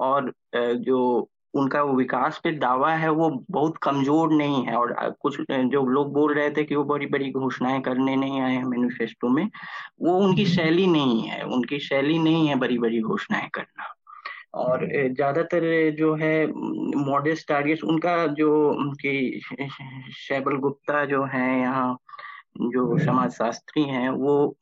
और 0.00 0.32
जो 0.56 1.28
उनका 1.54 1.82
विकास 1.82 2.40
पे 2.44 2.52
दावा 2.52 2.92
है 2.94 3.10
वो 3.10 3.28
बहुत 3.50 3.76
कमज़ोर 3.82 4.32
नहीं 4.32 4.64
है 4.66 4.76
और 4.76 4.92
कुछ 5.22 5.36
जो 5.50 5.86
लोग 5.86 6.12
बोल 6.12 6.34
रहे 6.34 6.50
थे 6.50 6.64
कि 6.64 6.74
वो 6.74 6.84
बड़ी 6.84 7.06
बड़ी 7.06 7.30
घोषणाएँ 7.32 7.80
करने 7.82 8.16
नहीं 8.16 8.40
आए 8.40 8.54
हैं 8.54 8.64
मैनिफेस्टो 8.64 9.28
में, 9.28 9.48
वो 10.02 10.18
उनकी 10.18 10.46
शैली 10.46 10.86
नहीं 10.86 11.22
है, 11.22 11.42
उनकी 11.44 11.78
शैली 11.80 12.18
नहीं 12.18 12.48
है 12.48 12.54
बड़ी 12.56 12.78
बड़ी 12.78 13.00
घोषणाएँ 13.00 13.48
करना। 13.54 13.94
और 14.54 14.86
ज़्यादातर 15.14 15.90
जो 15.90 16.14
है 16.14 16.46
मॉडेस्ट 16.96 17.48
टारगेट 17.48 17.84
उनका 17.84 18.26
जो 18.26 18.70
उनकी 18.70 19.40
शैबल 20.16 20.56
गुप्ता 20.56 21.04
जो 21.04 21.24
है 21.24 21.60
यहाँ 21.60 21.96
जो 22.60 22.98
समाज 22.98 23.30
शास्त्री 23.30 23.82
हैं 23.82 24.08
वो 24.10 24.56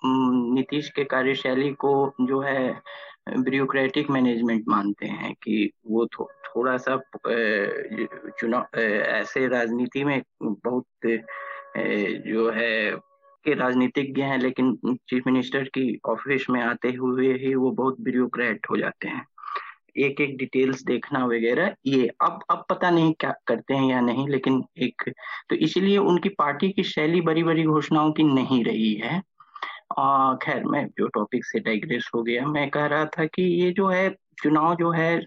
नीतीश 0.55 0.89
के 0.89 1.05
कार्यशैली 1.05 1.70
को 1.72 2.14
जो 2.20 2.41
है 2.41 2.80
ब्यूरोक्रेटिक 3.28 4.11
मैनेजमेंट 4.11 4.64
मानते 4.68 5.07
हैं 5.07 5.32
कि 5.34 5.70
वो 5.87 6.07
थो, 6.07 6.30
थोड़ा 6.45 6.76
सा 6.76 6.97
चुनाव 8.41 8.78
ऐसे 8.80 9.47
राजनीति 9.49 10.05
में 10.05 10.22
बहुत 10.43 10.87
जो 12.26 12.51
है 12.51 12.91
के 13.45 13.55
राजनीतिज्ञ 13.55 14.22
हैं 14.22 14.39
लेकिन 14.39 14.76
चीफ 14.87 15.22
मिनिस्टर 15.26 15.64
की 15.64 16.01
ऑफ़िस 16.09 16.47
में 16.51 16.61
आते 16.62 16.93
हुए 16.93 17.32
ही 17.39 17.55
वो 17.55 17.70
बहुत 17.70 18.01
ब्यूरोक्रेट 18.01 18.66
हो 18.70 18.76
जाते 18.76 19.09
हैं। 19.09 19.26
एक 19.99 20.21
एक 20.21 20.37
डिटेल्स 20.39 20.83
देखना 20.85 21.25
वगैरह, 21.27 21.75
ये। 21.87 22.07
अब 22.23 22.41
अब 22.51 22.65
पता 22.71 22.91
नहीं 22.91 23.13
क्या 23.21 23.35
करते 23.47 23.75
हैं 23.75 23.89
या 23.91 24.01
नहीं, 24.01 24.29
लेकिन 24.29 24.63
एक 24.79 25.03
तो 25.51 25.57
इसीलिए 25.57 25.99
उनकी 25.99 26.29
पार्टी 26.29 26.71
की 26.71 26.83
शैली 26.85 27.21
बड़ी 27.21 27.43
बड़ी 27.43 27.65
घोषणाओं 27.65 28.13
की 28.13 28.23
नहीं 28.25 28.65
रही 28.65 28.95
है। 28.95 29.21
खैर, 30.43 30.65
मैं 30.65 30.87
जो 30.99 31.07
टॉपिक 31.09 31.45
से 31.45 31.59
डाइग्रेस 31.61 32.11
हो 32.15 32.23
गया, 32.23 32.47
मैं 32.47 32.69
कह 32.71 32.87
रहा 32.87 33.05
था 33.09 33.25
कि 33.27 33.43
ये 33.63 33.71
जो 33.73 33.89
है, 33.89 34.09
चुनाव 34.43 34.75
जो 34.77 34.91
है 34.91 35.19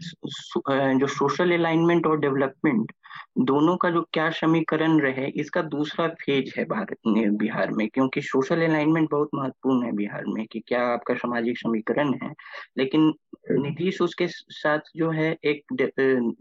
जो 0.98 1.08
सोशल 1.08 1.52
अलाइनमेंट 1.54 2.08
और 2.08 2.20
डेवलपमेंट 2.20 2.92
दोनों 3.38 3.78
का 3.78 3.90
जो 3.90 4.02
क्या 4.14 4.30
समीकरण 4.30 5.00
रहे 5.00 5.28
इसका 5.28 5.62
दूसरा 5.62 6.08
फ़ेज़ 6.08 6.54
है 6.58 6.66
भारत 6.66 6.98
में 7.08 7.38
बिहार 7.38 7.72
में 7.72 7.88
क्योंकि 7.88 8.22
सोशल 8.22 8.62
अलाइनमेंट 8.62 9.10
बहुत 9.12 9.30
महत्वपूर्ण 9.36 9.86
है 9.86 9.92
बिहार 9.92 10.26
में 10.26 10.48
कि 10.48 10.60
क्या 10.60 10.88
आपका 10.88 11.14
सामाजिक 11.14 11.58
समीकरण 11.58 12.14
है। 12.24 12.34
लेकिन 12.78 13.14
नीतीश 13.52 14.02
उसके 14.02 14.28
साथ 14.28 14.80
जो 14.96 15.12
है 15.12 15.38
एक 15.44 15.64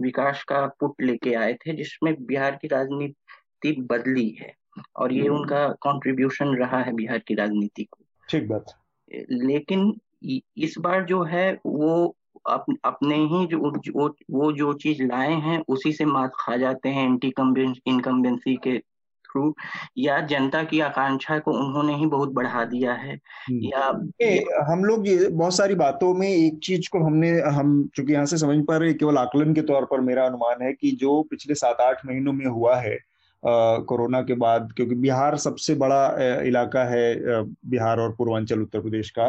विकास 0.01 0.45
का 0.45 0.67
पुट 0.67 0.95
लेके 1.03 1.35
आए 1.35 1.55
थे 1.55 1.73
जिसमें 1.73 2.15
बिहार 2.21 2.59
की 2.63 2.69
राजनीति 2.69 3.73
बदली 3.73 4.29
है 4.31 4.55
और 4.97 5.13
ये 5.13 5.29
हम्म। 5.29 5.39
उनका 5.39 5.69
कंट्रीब्यूशन 5.69 6.47
रहा 6.47 6.83
है 6.83 6.93
बिहार 6.93 7.19
की 7.19 7.35
राजनीति 7.35 7.85
को। 7.85 8.05
ठीक 8.29 8.49
बात। 8.49 8.65
लेकिन 9.31 10.01
इस 10.59 10.75
बार 10.79 11.05
जो 11.05 11.23
है 11.23 11.61
वो 11.67 12.17
अप, 12.47 12.65
अपने 12.85 13.17
ही 13.17 13.47
जो 13.47 13.59
वो, 13.59 14.15
वो 14.31 14.53
जो 14.53 14.73
चीज़ 14.75 15.03
लाए 15.03 15.33
हैं 15.33 15.63
उसी 15.69 15.93
से 15.93 16.05
मात 16.05 16.33
खा 16.35 16.57
जाते 16.57 16.89
हैं 16.89 17.05
एंटी 17.07 17.33
इनकम्बेंसी 17.87 18.57
के 18.57 18.79
थ्रू 19.25 19.55
या 19.99 20.21
जनता 20.21 20.63
की 20.63 20.81
आकांक्षा 20.81 21.39
को 21.39 21.53
उन्होंने 21.53 21.95
ही 21.97 22.07
बहुत 22.07 22.33
बढ़ा 22.33 22.65
दिया 22.65 22.93
है 22.93 23.15
हम्म। 23.15 23.61
या 23.65 24.01
ए, 24.23 24.45
हम 24.69 24.85
लोग 24.85 25.05
बहुत 25.33 25.57
सारी 25.57 25.75
बातों 25.75 26.15
में 26.15 26.29
एक 26.29 26.59
चीज़ 26.63 26.89
को 26.93 27.05
हमने 27.05 27.31
हम 27.41 27.89
चूँकि 27.97 28.13
यहाँ 28.13 28.27
से 28.27 28.39
समझ 28.39 28.65
पा 28.65 28.77
रहे 28.77 28.95
केवल 28.95 29.19
आकलन 29.19 29.55
के 29.55 29.63
तौर 29.63 29.85
पर 29.85 30.01
मेरा 30.01 30.27
अनुमान 30.27 30.63
है 30.63 30.73
कि 30.73 30.91
जो 30.91 31.23
पिछले 31.23 31.55
सात 31.55 31.81
आठ 31.81 32.07
महीनों 32.07 32.33
में 32.33 32.47
हुआ 32.47 32.77
है 32.77 32.99
कोरोना 33.43 34.21
के 34.23 34.35
बाद 34.35 34.73
क्योंकि 34.77 34.95
बिहार 34.95 35.37
सबसे 35.37 35.75
बड़ा 35.75 36.05
इलाका 36.43 36.85
है 36.85 37.43
बिहार 37.45 38.01
और 38.01 38.13
पूर्वांचल 38.13 38.63
उत्तर 38.63 38.81
प्रदेश 38.81 39.11
का 39.11 39.29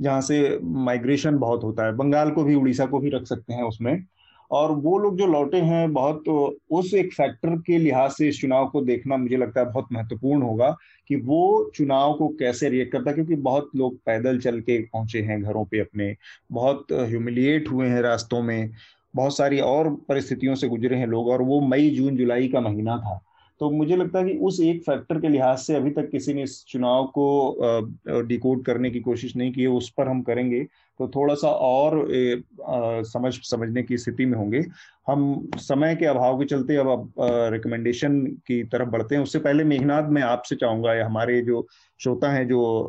जहाँ 0.00 0.20
से 0.20 0.58
माइग्रेशन 0.62 1.38
बहुत 1.38 1.64
होता 1.64 1.84
है। 1.86 1.92
बंगाल 1.96 2.30
को 2.30 2.44
भी, 2.44 2.54
उड़ीसा 2.54 2.86
को 2.86 2.98
भी 2.98 3.10
रख 3.10 3.24
सकते 3.24 3.54
हैं 3.54 3.62
उसमें। 3.62 4.04
और 4.50 4.70
वो 4.72 4.98
लोग 4.98 5.16
जो 5.18 5.26
लौटे 5.26 5.56
हैं, 5.56 5.92
बहुत 5.92 6.28
उस 6.70 6.92
एक 6.94 7.12
फैक्टर 7.14 7.56
के 7.56 7.78
लिहाज 7.78 8.10
से 8.10 8.28
इस 8.28 8.40
चुनाव 8.40 8.68
को 8.68 8.80
देखना 8.82 9.16
मुझे 9.16 9.36
लगता 9.36 9.60
है 9.60 9.66
बहुत 9.66 9.88
महत्वपूर्ण 9.92 10.42
होगा 10.42 10.76
कि 11.08 11.16
वो 11.16 11.70
चुनाव 11.74 12.14
को 12.14 12.28
कैसे 12.30 12.68
रिएक्ट 12.68 12.92
करता 12.92 13.10
है, 13.10 13.14
क्योंकि 13.14 13.36
बहुत 13.36 13.70
लोग 13.76 13.96
पैदल 14.06 14.38
चल 14.38 14.60
के 14.60 14.78
पहुँचे 14.82 15.20
हैं 15.22 15.42
घरों 15.42 15.64
पे 15.64 15.80
अपने। 15.80 16.14
बहुत 16.52 16.86
ह्यूमिलिएट 16.92 17.68
हुए 17.70 17.88
हैं 17.88 18.00
रास्तों 18.02 18.42
में। 18.42 18.70
बहुत 19.14 19.36
सारी 19.36 19.60
और 19.60 19.90
परिस्थितियों 20.08 20.54
से 20.54 20.68
गुजरे 20.68 20.96
हैं 20.96 21.06
लोग, 21.06 21.28
और 21.28 21.42
वो 21.42 21.60
मई, 21.60 21.90
जून, 21.90 22.16
जुलाई 22.16 22.48
का 22.48 22.60
महीना 22.60 22.96
था। 22.98 23.20
तो 23.60 23.70
मुझे 23.70 23.96
लगता 23.96 24.18
है 24.18 24.24
कि 24.24 24.36
उस 24.38 24.60
एक 24.60 24.82
फैक्टर 24.82 25.20
के 25.20 25.28
लिहाज 25.28 25.58
से 25.58 25.74
अभी 25.76 25.90
तक 25.90 26.08
किसी 26.10 26.34
ने 26.34 26.42
इस 26.42 26.64
चुनाव 26.68 27.06
को 27.18 28.22
डिकोड 28.28 28.64
करने 28.64 28.90
की 28.90 29.00
कोशिश 29.00 29.36
नहीं 29.36 29.52
की 29.52 29.62
है 29.62 29.68
उस 29.68 29.90
पर 29.90 30.08
हम 30.08 30.22
करेंगे। 30.22 30.60
तो 31.00 31.08
थोड़ा 31.08 31.34
सा 31.34 31.48
और 31.48 32.14
ए, 32.14 32.42
आ, 32.66 33.02
समझ 33.02 33.32
समझने 33.34 33.82
की 33.82 33.98
स्थिति 33.98 34.26
में 34.26 34.36
होंगे। 34.38 34.64
हम 35.06 35.50
समय 35.56 35.94
के 35.96 36.06
अभाव 36.06 36.38
के 36.38 36.44
चलते 36.44 36.76
अब 36.76 36.88
अब 36.88 37.12
रिकमेंडेशन 37.52 38.20
की 38.46 38.62
तरफ़ 38.64 38.88
बढ़ते 38.88 39.14
हैं। 39.14 39.22
उससे 39.22 39.38
पहले 39.38 39.64
मेघनाथ 39.64 40.08
मैं 40.10 40.22
आपसे 40.22 40.56
चाहूँगा 40.56 40.94
या 40.94 41.06
हमारे 41.06 41.40
जो 41.42 41.66
श्रोता 42.00 42.32
हैं 42.32 42.46
जो 42.48 42.88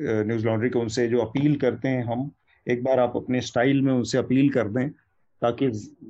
न्यूज़ 0.00 0.46
लॉन्ड्री 0.46 0.70
के 0.70 0.78
उनसे 0.78 1.06
जो 1.08 1.18
अपील 1.18 1.56
करते 1.56 1.88
हैं 1.88 2.04
हम 2.04 2.30
एक 2.66 2.84
बार 2.84 3.00
आप 3.00 3.16
अपने 3.16 3.40
स्टाइल 3.40 3.80
में 3.82 3.92
उनसे 3.92 4.18
अपील 4.18 4.48
कर 4.50 4.68
दें। 4.68 4.90
ताकि 5.42 5.66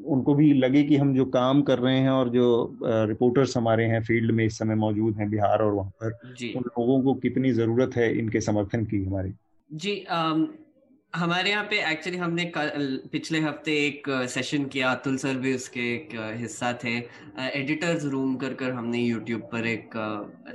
उनको 0.07 0.35
भी 0.35 0.53
लगे 0.55 0.83
कि 0.83 0.97
हम 0.97 1.14
जो 1.14 1.24
काम 1.24 1.62
कर 1.62 1.78
रहे 1.78 1.99
हैं 1.99 2.11
और 2.11 2.28
जो 2.28 2.78
रिपोर्टर्स 2.83 3.57
हमारे 3.57 3.85
हैं 3.85 4.03
फ़ील्ड 4.03 4.31
में 4.31 4.45
इस 4.45 4.59
समय 4.59 4.74
मौजूद 4.74 5.18
हैं 5.18 5.31
बिहार 5.31 5.62
और 5.62 5.72
वहाँ 5.72 5.91
पर 6.03 6.12
उन 6.57 6.62
लोगों 6.62 7.03
को 7.03 7.14
कितनी 7.20 7.53
ज़रूरत 7.53 7.97
है 7.97 8.18
इनके 8.18 8.41
समर्थन 8.41 8.85
की 8.85 9.05
हमारी? 9.05 9.33
जी 9.70 10.05
आम, 10.11 10.49
हमारे 11.14 11.51
यहाँ 11.51 11.64
पे 11.64 11.78
एक्चुअली 11.91 12.18
हमने 12.18 12.45
कल 12.47 12.99
पिछले 13.12 13.39
हफ़्ते 13.41 13.72
एक 13.87 14.03
सेशन 14.31 14.64
किया। 14.64 14.91
अतुल 14.93 15.16
सर 15.16 15.35
भी 15.35 15.55
उसके 15.55 15.81
एक 15.95 16.09
हिस्सा 16.41 16.72
थे। 16.85 16.97
एडिटर्स 17.55 18.05
रूम 18.05 18.37
कर 18.37 18.55
कर 18.55 18.70
हमने 18.70 18.99
यूट्यूब 18.99 19.41
पर 19.53 19.66
एक 19.66 19.91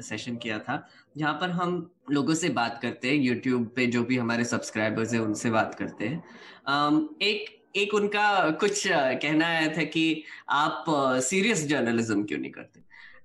सेशन 0.02 0.36
किया 0.36 0.60
था। 0.60 0.88
जहाँ 1.18 1.34
पर 1.34 1.50
हम 1.50 1.76
लोगों 2.12 2.34
से 2.34 2.50
बात 2.52 2.80
करते 2.82 3.08
हैं। 3.08 3.16
यूट्यूब 3.16 3.68
पे 3.76 3.88
जो 3.88 4.04
भी 4.04 4.18
हमारे 4.18 4.46
सब्सक्राइबर्स 4.46 5.14
हैं 5.14 5.20
उनसे 5.22 5.50
बात 5.52 5.76
करते 5.76 6.08
हैं। 6.08 6.24
एक 7.22 7.46
एक 7.76 7.94
उनका 7.94 8.50
कुछ 8.60 8.84
कहना 8.88 9.48
आया 9.48 9.68
था 9.68 9.84
कि 9.86 10.24
आप 10.56 10.86
सीरियस 11.24 11.66
जर्नलिज्म 11.68 12.24
क्यों 12.24 12.40
नहीं 12.40 12.52
करते 12.52 12.84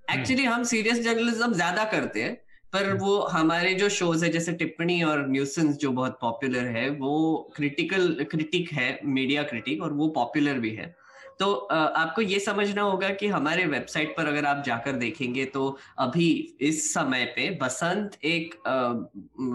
एक्चुअली 0.09 0.43
हम्म। 0.43 0.55
हम 0.55 0.63
सीरियस 0.65 1.01
जर्नलिज्म 1.01 1.53
ज़्यादा 1.53 1.83
करते 1.91 2.23
हैं 2.23 2.33
पर 2.73 2.85
हम्म। 2.85 2.97
वो 2.99 3.17
हमारे 3.31 3.73
जो 3.73 3.89
शोज़ 3.91 4.23
है 4.25 4.31
जैसे 4.31 4.53
टिप्पणी 4.53 5.01
और 5.03 5.27
न्यूसेंस 5.29 5.75
जो 5.77 5.91
बहुत 5.91 6.17
पॉपुलर 6.21 6.67
है 6.69 6.89
वो 6.97 7.13
क्रिटिकल 7.55 8.25
क्रिटिक 8.31 8.71
है 8.71 8.99
मीडिया 9.09 9.43
क्रिटिक 9.43 9.81
और 9.81 9.93
वो 9.93 10.07
पॉपुलर 10.15 10.59
भी 10.59 10.69
है 10.75 10.95
तो 11.39 11.53
आपको 11.73 12.21
ये 12.21 12.39
समझना 12.39 12.81
होगा 12.81 13.09
कि 13.11 13.27
हमारे 13.27 13.65
वेबसाइट 13.65 14.13
पर 14.17 14.27
अगर 14.27 14.45
आप 14.45 14.63
जाकर 14.65 14.93
देखेंगे 14.95 15.45
तो 15.45 15.65
अभी 15.99 16.27
इस 16.61 16.93
समय 16.93 17.25
पे 17.35 17.49
बसंत 17.57 18.17
एक 18.25 18.53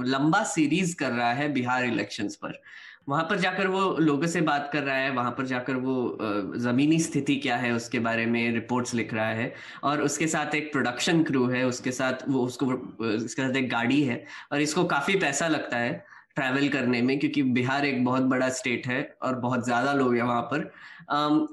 लंबा 0.06 0.42
सीरीज़ 0.46 0.96
कर 0.96 1.12
रहा 1.12 1.32
है 1.32 1.52
बिहार 1.52 1.84
इलेक्शंस 1.84 2.36
पर 2.36 2.60
वहाँ 3.06 3.22
पर 3.24 3.38
जाकर 3.38 3.66
वो 3.68 3.80
लोगों 4.00 4.26
से 4.26 4.40
बात 4.40 4.70
कर 4.72 4.82
रहा 4.82 4.96
है, 4.96 5.10
वहाँ 5.10 5.30
पर 5.30 5.46
जाकर 5.46 5.74
वो 5.76 6.18
जमीनी 6.58 6.98
स्थिति 7.00 7.36
क्या 7.36 7.56
है 7.56 7.72
उसके 7.72 7.98
बारे 8.00 8.26
में 8.26 8.52
रिपोर्ट्स 8.52 8.94
लिख 8.94 9.14
रहा 9.14 9.28
है 9.30 9.52
और 9.84 10.02
उसके 10.02 10.26
साथ 10.26 10.54
एक 10.54 10.72
प्रोडक्शन 10.72 11.22
क्रू 11.22 11.46
है, 11.46 11.64
उसके 11.66 11.92
साथ 11.92 12.28
वो, 12.28 12.44
उसको, 12.44 12.66
उसके 12.66 13.42
साथ 13.42 13.56
एक 13.56 13.70
गाड़ी 13.70 14.02
है 14.02 14.24
और 14.52 14.60
इसको 14.60 14.84
काफ़ी 14.86 15.18
पैसा 15.18 15.48
लगता 15.48 15.78
है 15.78 16.04
ट्रैवल 16.36 16.68
करने 16.68 17.00
में 17.02 17.18
क्योंकि 17.18 17.42
बिहार 17.42 17.84
एक 17.86 18.04
बहुत 18.04 18.22
बड़ा 18.30 18.48
स्टेट 18.50 18.86
है 18.86 19.00
और 19.22 19.34
बहुत 19.40 19.64
ज़्यादा 19.64 19.92
लोग 19.92 20.14
हैं 20.16 20.22
वहाँ 20.22 20.42
पर। 20.52 20.70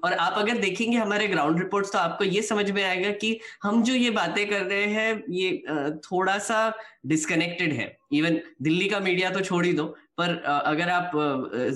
और 0.04 0.14
आप 0.14 0.34
अगर 0.38 0.58
देखेंगे 0.58 0.98
हमारे 0.98 1.28
ग्राउंड 1.28 1.60
रिपोर्ट्स 1.60 1.92
तो 1.92 2.00
आपको 2.00 2.24
ये 2.24 2.42
समझ 2.42 2.70
में 2.72 2.84
आएगा 2.84 3.12
कि 3.14 3.40
हम 3.64 3.82
जो 3.84 3.94
ये 3.94 4.10
बातें 4.12 4.46
कर 4.50 4.62
रहे 4.62 4.86
हैं, 4.86 5.24
ये 5.30 5.64
थोड़ा 6.02 6.38
सा 6.40 6.74
डिस्कनेक्टेड 7.06 7.74
है। 7.74 7.98
इवन 8.14 8.40
दिल्ली 8.62 8.88
का 8.90 9.00
मीडिया 9.00 9.30
तो 9.30 9.42
छोड़ 9.42 9.66
ही 9.66 9.74
दो 9.74 9.96
पर 10.18 10.36
अगर 10.46 10.90
आप 10.90 11.12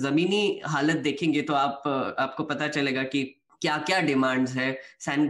जमीनी 0.02 0.60
हालत 0.66 0.96
देखेंगे 1.02 1.42
तो 1.42 1.54
आप 1.54 1.82
आपको 2.18 2.44
पता 2.44 2.68
चलेगा 2.68 3.02
कि 3.04 3.24
क्या 3.62 3.76
क्या 3.78 4.00
डिमांड्स 4.00 4.54
है 4.56 4.70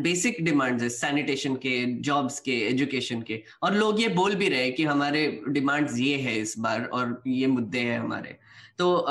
बेसिक 0.02 0.42
डिमांड्स 0.44 0.82
है, 0.82 0.88
सैनिटेशन 0.88 1.54
के, 1.56 1.84
जॉब्स 2.00 2.38
के, 2.40 2.58
एजुकेशन 2.68 3.22
के। 3.22 3.42
और 3.62 3.74
लोग 3.74 4.00
ये 4.00 4.08
बोल 4.08 4.34
भी 4.34 4.48
रहे 4.48 4.70
कि 4.70 4.84
हमारे 4.84 5.40
डिमांड्स 5.48 5.98
ये 5.98 6.16
है 6.16 6.36
इस 6.40 6.54
बार 6.58 6.84
और 6.84 7.22
ये 7.26 7.46
मुद्दे 7.46 7.80
हैं 7.80 7.98
हमारे। 8.00 8.36
तो 8.78 9.06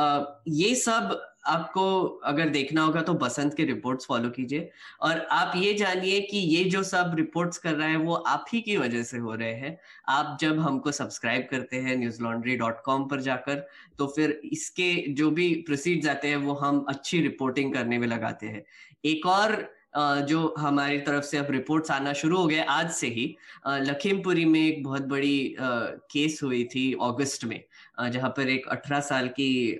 ये 0.48 0.76
सब 0.76 1.20
आपको 1.48 1.84
अगर 2.26 2.50
देखना 2.50 2.82
होगा 2.82 3.02
तो 3.02 3.14
बसंत 3.16 3.54
के 3.54 3.64
रिपोर्ट्स 3.66 4.06
फॉलो 4.06 4.30
कीजिए। 4.30 4.70
और 5.02 5.20
आप 5.32 5.54
ये 5.58 5.74
जानिए 5.74 6.20
कि 6.22 6.38
ये 6.38 6.64
जो 6.66 6.84
सब 6.84 7.14
रिपोर्ट्स 7.18 7.58
कर 7.58 7.74
रहा 7.74 7.88
है, 7.88 7.98
वो 7.98 8.14
आप 8.16 8.45
ही 8.54 8.62
की 8.62 8.78
वजह 8.78 9.04
से 9.04 9.18
हो 9.18 9.34
रहे 9.36 9.54
हैं। 9.54 9.78
आप 10.10 10.38
जब 10.41 10.60
हमको 10.60 10.91
सब्सक्राइब 10.93 11.48
करते 11.52 11.78
हैं 11.78 11.95
न्यूज़ 11.98 12.22
लॉन्ड्री 12.24 12.56
डॉट 12.58 12.82
कॉम 12.86 13.08
पर 13.08 13.22
जाकर 13.22 13.66
तो 14.00 14.08
फिर 14.08 14.39
इसके 14.45 14.93
जो 15.14 15.32
भी 15.32 15.54
प्रोसीड 15.68 16.08
आते 16.08 16.28
हैं, 16.28 16.36
वो 16.38 16.54
हम 16.56 16.86
अच्छी 16.89 17.22
रिपोर्टिंग 17.22 17.74
करने 17.74 17.98
में 17.98 18.08
लगाते 18.08 18.48
हैं। 18.48 18.64
एक 19.06 19.26
और 19.28 19.76
जो 19.98 20.54
हमारी 20.60 20.98
तरफ़ 21.00 21.24
से 21.26 21.38
अब 21.38 21.48
रिपोर्ट्स 21.52 21.91
आना 21.91 22.12
शुरू 22.14 22.38
हो 22.38 22.48
गए 22.48 22.64
आज 22.70 22.89
से 22.91 23.08
ही 23.10 23.26
लखीमपुरी 23.68 24.43
में 24.45 24.60
एक 24.60 24.84
बहुत 24.84 25.02
बड़ी 25.04 25.56
केस 25.60 26.39
हुई 26.43 26.64
थी 26.66 26.91
अगस्त 27.02 27.45
में। 27.45 27.60
जहाँ 28.00 28.30
पर 28.30 28.50
एक 28.50 28.68
18 28.68 29.00
साल 29.00 29.28
की 29.39 29.80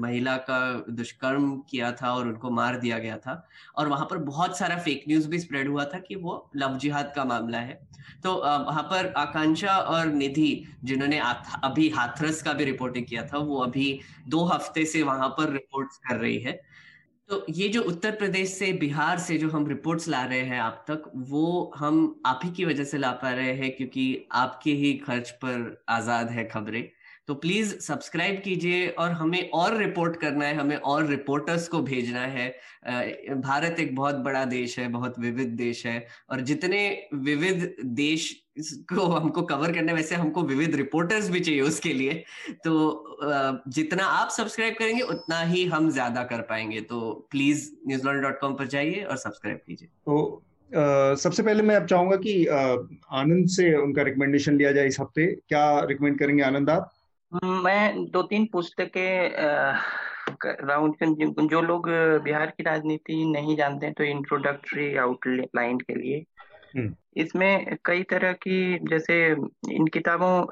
महिला 0.00 0.36
का 0.48 0.60
दुष्कर्म 0.90 1.50
किया 1.70 1.90
था 1.92 2.12
और 2.14 2.28
उनको 2.28 2.50
मार 2.50 2.76
दिया 2.80 2.98
गया 2.98 3.16
था। 3.18 3.34
और 3.76 3.88
वहाँ 3.88 4.06
पर 4.10 4.18
बहुत 4.24 4.58
सारा 4.58 4.76
फेक 4.78 5.04
न्यूज़ 5.08 5.28
भी 5.28 5.38
स्प्रेड 5.38 5.68
हुआ 5.68 5.84
था 5.84 5.98
कि 5.98 6.14
वो 6.16 6.50
लव 6.56 6.76
जिहाद 6.78 7.12
का 7.16 7.24
मामला 7.24 7.58
है। 7.58 7.80
तो 8.22 8.34
वहाँ 8.34 8.82
पर 8.82 9.12
आकांक्षा 9.16 9.76
और 9.76 10.06
निधि, 10.06 10.64
जिन्होंने 10.84 11.18
अभी 11.64 11.88
हाथरस 11.90 12.42
का 12.42 12.52
भी 12.52 12.64
रिपोर्टिंग 12.64 13.06
किया 13.06 13.26
था, 13.26 13.38
वो 13.38 13.58
अभी 13.58 14.00
दो 14.28 14.44
हफ़्ते 14.44 14.84
से 14.84 15.02
वहाँ 15.02 15.28
पर 15.28 15.52
रिपोर्ट 15.52 15.88
कर 16.08 16.16
रही 16.16 16.38
है। 16.38 16.60
तो 17.30 17.44
ये 17.48 17.68
जो 17.68 17.80
उत्तर 17.82 18.10
प्रदेश 18.10 18.52
से 18.52 18.72
बिहार 18.72 19.18
से 19.18 19.36
जो 19.38 19.48
हम 19.50 19.66
रिपोर्ट्स 19.66 20.08
ला 20.08 20.22
रहे 20.24 20.40
हैं 20.40 20.60
आप 20.60 20.84
तक, 20.88 21.02
वो 21.16 21.72
हम 21.76 22.22
आप 22.26 22.40
ही 22.44 22.50
की 22.50 22.64
वजह 22.64 22.84
से 22.84 22.98
ला 22.98 23.10
पा 23.22 23.30
रहे 23.30 23.52
हैं 23.54 23.70
क्योंकि 23.76 24.04
आपके 24.32 24.72
ही 24.72 24.92
खर्च 24.98 25.30
पर 25.44 25.84
आज़ाद 25.88 26.30
है 26.30 26.44
खबरें। 26.48 26.82
तो 27.30 27.34
प्लीज़ 27.34 27.74
सब्सक्राइब 27.78 28.40
कीजिए 28.44 28.86
और 28.98 29.10
हमें 29.10 29.50
और 29.54 29.76
रिपोर्ट 29.76 30.16
करना 30.20 30.44
है 30.44 30.54
हमें 30.54 30.76
और 30.76 31.06
रिपोर्टर्स 31.06 31.68
को 31.68 31.80
भेजना 31.82 32.20
है। 32.28 32.48
भारत 33.40 33.76
एक 33.80 33.94
बहुत 33.96 34.14
बड़ा 34.24 34.44
देश 34.44 34.78
है 34.78 34.88
बहुत 34.88 35.18
विविध 35.18 35.48
देश 35.58 35.84
है 35.86 35.94
और 36.30 36.40
जितने 36.40 36.80
विविध 37.14 37.76
देश 38.00 38.30
को 38.92 39.06
हमको 39.06 39.42
कवर 39.42 39.72
करने 39.72 39.92
वैसे 39.92 40.14
हमको 40.14 40.42
विविध 40.42 40.74
रिपोर्टर्स 40.74 41.30
भी 41.30 41.40
चाहिए 41.40 41.60
उसके 41.60 41.92
लिए। 41.92 42.22
तो 42.64 42.74
जितना 43.68 44.06
आप 44.16 44.30
सब्सक्राइब 44.30 44.74
करेंगे 44.78 45.02
उतना 45.14 45.40
ही 45.44 45.64
हम 45.68 45.90
ज़्यादा 45.90 46.24
कर 46.24 46.40
पाएँगे। 46.50 46.80
तो 46.82 47.10
प्लीज़ 47.30 47.70
न्यूजीलैंड 47.88 48.22
डॉट 48.22 48.40
कॉम 48.40 48.54
पर 48.54 48.66
जाइए 48.68 49.02
और 49.02 49.16
सब्सक्राइब 49.18 49.60
कीजिए। 49.66 49.88
तो 49.88 50.42
Uh, 50.70 51.16
सबसे 51.18 51.42
पहले 51.42 51.62
मैं 51.62 51.76
अब 51.76 51.86
चाहूँगा 51.86 52.16
कि 52.16 52.32
आनंद 52.46 53.48
से 53.48 53.72
उनका 53.76 54.02
रिकमेंडेशन 54.02 54.56
लिया 54.56 54.70
जाए 54.72 54.86
इस 54.86 54.98
हफ़्ते। 55.00 55.26
क्या 55.48 55.80
रिकमेंड 55.84 56.18
करेंगे 56.18 56.42
आनंद 56.42 56.70
आप? 56.70 56.92
मैं 57.34 58.04
दो 58.10 58.22
तीन 58.22 58.46
पुस्तकें 58.46 59.30
राउंड 60.44 61.48
जो 61.50 61.60
लोग 61.60 61.88
बिहार 62.24 62.46
की 62.46 62.62
राजनीति 62.62 63.24
नहीं 63.24 63.56
जानते 63.56 63.86
हैं 63.86 63.94
तो 63.94 64.04
इंट्रोडक्टरी 64.04 64.96
आउटलाइन 64.96 65.78
के 65.78 65.94
लिए। 65.94 66.24
इसमें 67.16 67.76
कई 67.84 68.02
तरह 68.02 68.32
की 68.32 68.78
जैसे 68.88 69.30
इन 69.70 69.86
किताबों 69.86 70.42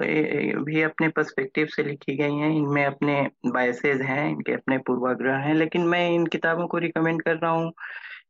भी 0.65 0.83
अपने 0.83 1.09
पर्सपेक्टिव 1.09 1.67
से 1.67 1.83
लिखी 1.83 2.17
गई 2.17 2.35
हैं 2.35 2.51
इनमें 2.51 2.85
अपने 2.85 3.31
बायसेज 3.47 4.03
हैं 4.03 4.31
इनके 4.31 4.53
अपने 4.53 4.79
पूर्वाग्रह 4.79 5.37
हैं 5.37 5.55
लेकिन 5.55 5.83
मैं 5.83 6.11
इन 6.11 6.27
किताबों 6.27 6.67
को 6.67 6.79
रिकमेंड 6.79 7.23
कर 7.23 7.37
रहा 7.37 7.51
हूँ 7.51 7.71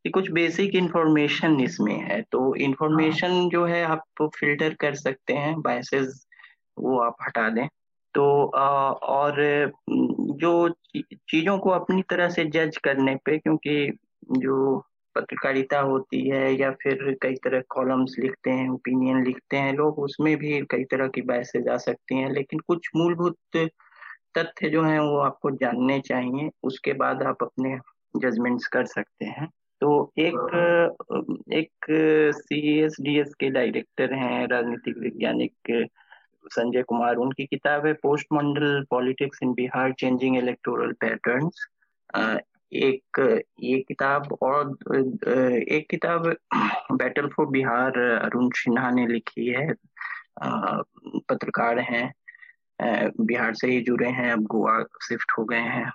कि 0.05 0.11
कुछ 0.11 0.31
बेसिक 0.31 0.75
इंफॉर्मेशन 0.75 1.61
इसमें 1.61 1.99
है 2.01 2.23
तो 2.23 2.55
इंफॉर्मेशन 2.55 3.31
हाँ। 3.31 3.49
जो 3.49 3.65
है 3.65 3.85
आप 3.85 4.05
फ़िल्टर 4.23 4.75
कर 4.75 4.95
सकते 4.95 5.33
हैं 5.33 5.61
बायसेज 5.61 6.27
वो 6.79 6.99
आप 7.01 7.17
हटा 7.23 7.49
दें 7.49 7.69
तो 8.19 8.45
और 9.03 9.37
जो 10.31 10.69
चीज़ों 10.99 11.59
को 11.59 11.71
अपनी 11.71 12.03
तरह 12.03 12.29
से 12.29 12.45
जज 12.45 12.77
करने 12.77 13.17
पे 13.17 13.39
क्योंकि 13.39 13.99
जो 14.33 14.85
पत्रकारिता 15.15 15.81
होती 15.81 16.29
है 16.29 16.61
या 16.61 16.71
फिर 16.71 17.19
कई 17.23 17.35
तरह 17.35 17.63
कॉलम्स 17.69 18.17
लिखते 18.19 18.51
हैं 18.51 18.69
ओपिनियन 18.69 19.25
लिखते 19.25 19.57
हैं 19.57 19.73
लोग 19.73 19.99
उसमें 19.99 20.37
भी 20.37 20.61
कई 20.63 20.85
तरह 20.85 21.09
की 21.09 21.23
बहसें 21.23 21.63
जा 21.63 21.77
सकती 21.77 22.17
हैं 22.17 22.31
लेकिन 22.31 22.59
कुछ 22.59 22.89
मूलभूत 22.97 23.37
तथ्य 24.39 24.69
जो 24.69 24.83
हैं 24.83 25.01
वो 25.01 25.19
आपको 25.19 25.51
जानने 25.51 26.01
चाहिए 26.01 26.51
उसके 26.63 26.93
बाद 26.93 27.23
आप 27.23 27.37
अपने 27.43 27.79
जजमेंट्स 28.17 28.67
कर 28.67 28.85
सकते 28.85 29.25
हैं। 29.25 29.47
तो 29.81 30.13
एक 30.19 30.35
एक 31.53 31.87
सी 32.37 32.79
एस 32.81 32.97
डी 33.01 33.21
एस 33.21 33.35
के 33.41 33.51
डायरेक्टर 33.51 34.15
हैं 34.15 34.49
राजनीतिक 34.49 34.99
वैज्ञानिक 34.99 35.89
संजय 36.51 36.83
कुमार, 36.83 37.17
उनकी 37.17 37.47
किताब 37.47 37.87
है 37.87 37.93
post 37.93 38.27
Mandal 38.33 38.85
politics 38.91 39.39
in 39.43 39.55
Bihar, 39.55 39.93
changing 39.93 40.37
electoral 40.37 40.93
patterns. 40.93 41.67
एक, 42.73 43.41
ये 43.61 43.79
किताब 43.79 44.39
और 44.43 44.79
एक 45.69 45.87
किताब 45.91 46.37
बैटल 46.93 47.29
फॉर 47.29 47.47
बिहार 47.47 47.99
अरुण 47.99 48.51
सिन्हा 48.55 48.91
ने 48.91 49.07
लिखी 49.07 49.47
है। 49.47 49.73
पत्रकार 51.29 51.79
हैं। 51.79 52.15
बिहार 53.21 53.55
से 53.55 53.67
ही 53.67 53.81
जुड़े 53.81 54.09
हैं, 54.09 54.33
अब 54.33 54.43
गोवा 54.43 54.83
शिफ्ट 54.83 55.33
हो 55.39 55.45
गए 55.45 55.61
हैं। 55.61 55.93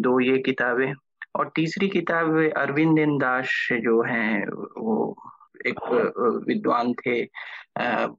दो 0.00 0.20
ये 0.20 0.38
किताबें। 0.38 0.94
और 1.36 1.52
तीसरी 1.56 1.88
किताब 1.88 2.50
अरविंद 2.56 3.20
दास 3.20 3.68
जो 3.72 4.02
हैं, 4.02 4.46
वो 4.80 5.16
एक 5.66 6.44
विद्वान 6.48 6.92
थे 6.92 7.24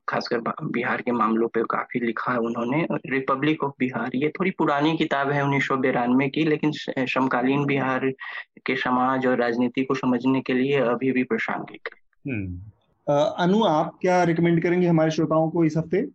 खासकर 0.10 0.40
बिहार 0.64 1.02
के 1.02 1.12
मामलों 1.12 1.48
पे 1.48 1.64
काफ़ी 1.64 2.00
लिखा 2.00 2.32
है 2.32 2.38
उन्होंने। 2.38 2.88
रिपब्लिक 3.06 3.64
ऑफ़ 3.64 3.74
बिहार, 3.80 4.12
ये 4.16 4.30
थोड़ी 4.30 4.52
पुरानी 4.52 4.98
किताब 4.98 5.32
है 5.32 5.44
उन्नीस 5.44 5.68
सौ 5.68 5.78
की, 6.30 6.44
लेकिन 6.44 6.72
समकालीन 7.00 7.66
बिहार 7.66 8.10
के 8.66 8.76
समाज 8.76 9.28
और 9.28 9.38
राजनीति 9.38 9.84
को 9.84 9.94
समझने 9.94 10.42
के 10.42 10.54
लिए 10.54 10.80
अभी 10.80 11.12
भी 11.12 11.24
प्रासंगिक 11.24 11.90
है। 11.94 12.32
हम्म। 12.32 12.60
अनु, 13.14 13.64
आप 13.64 13.98
क्या 14.02 14.24
रिकमेंड 14.24 14.64
करेंगे 14.64 14.88
हमारे 14.88 15.12
श्रोताओं 15.12 15.50
को 15.50 15.64
इस 15.64 15.78
हफ़्ते? 15.78 16.08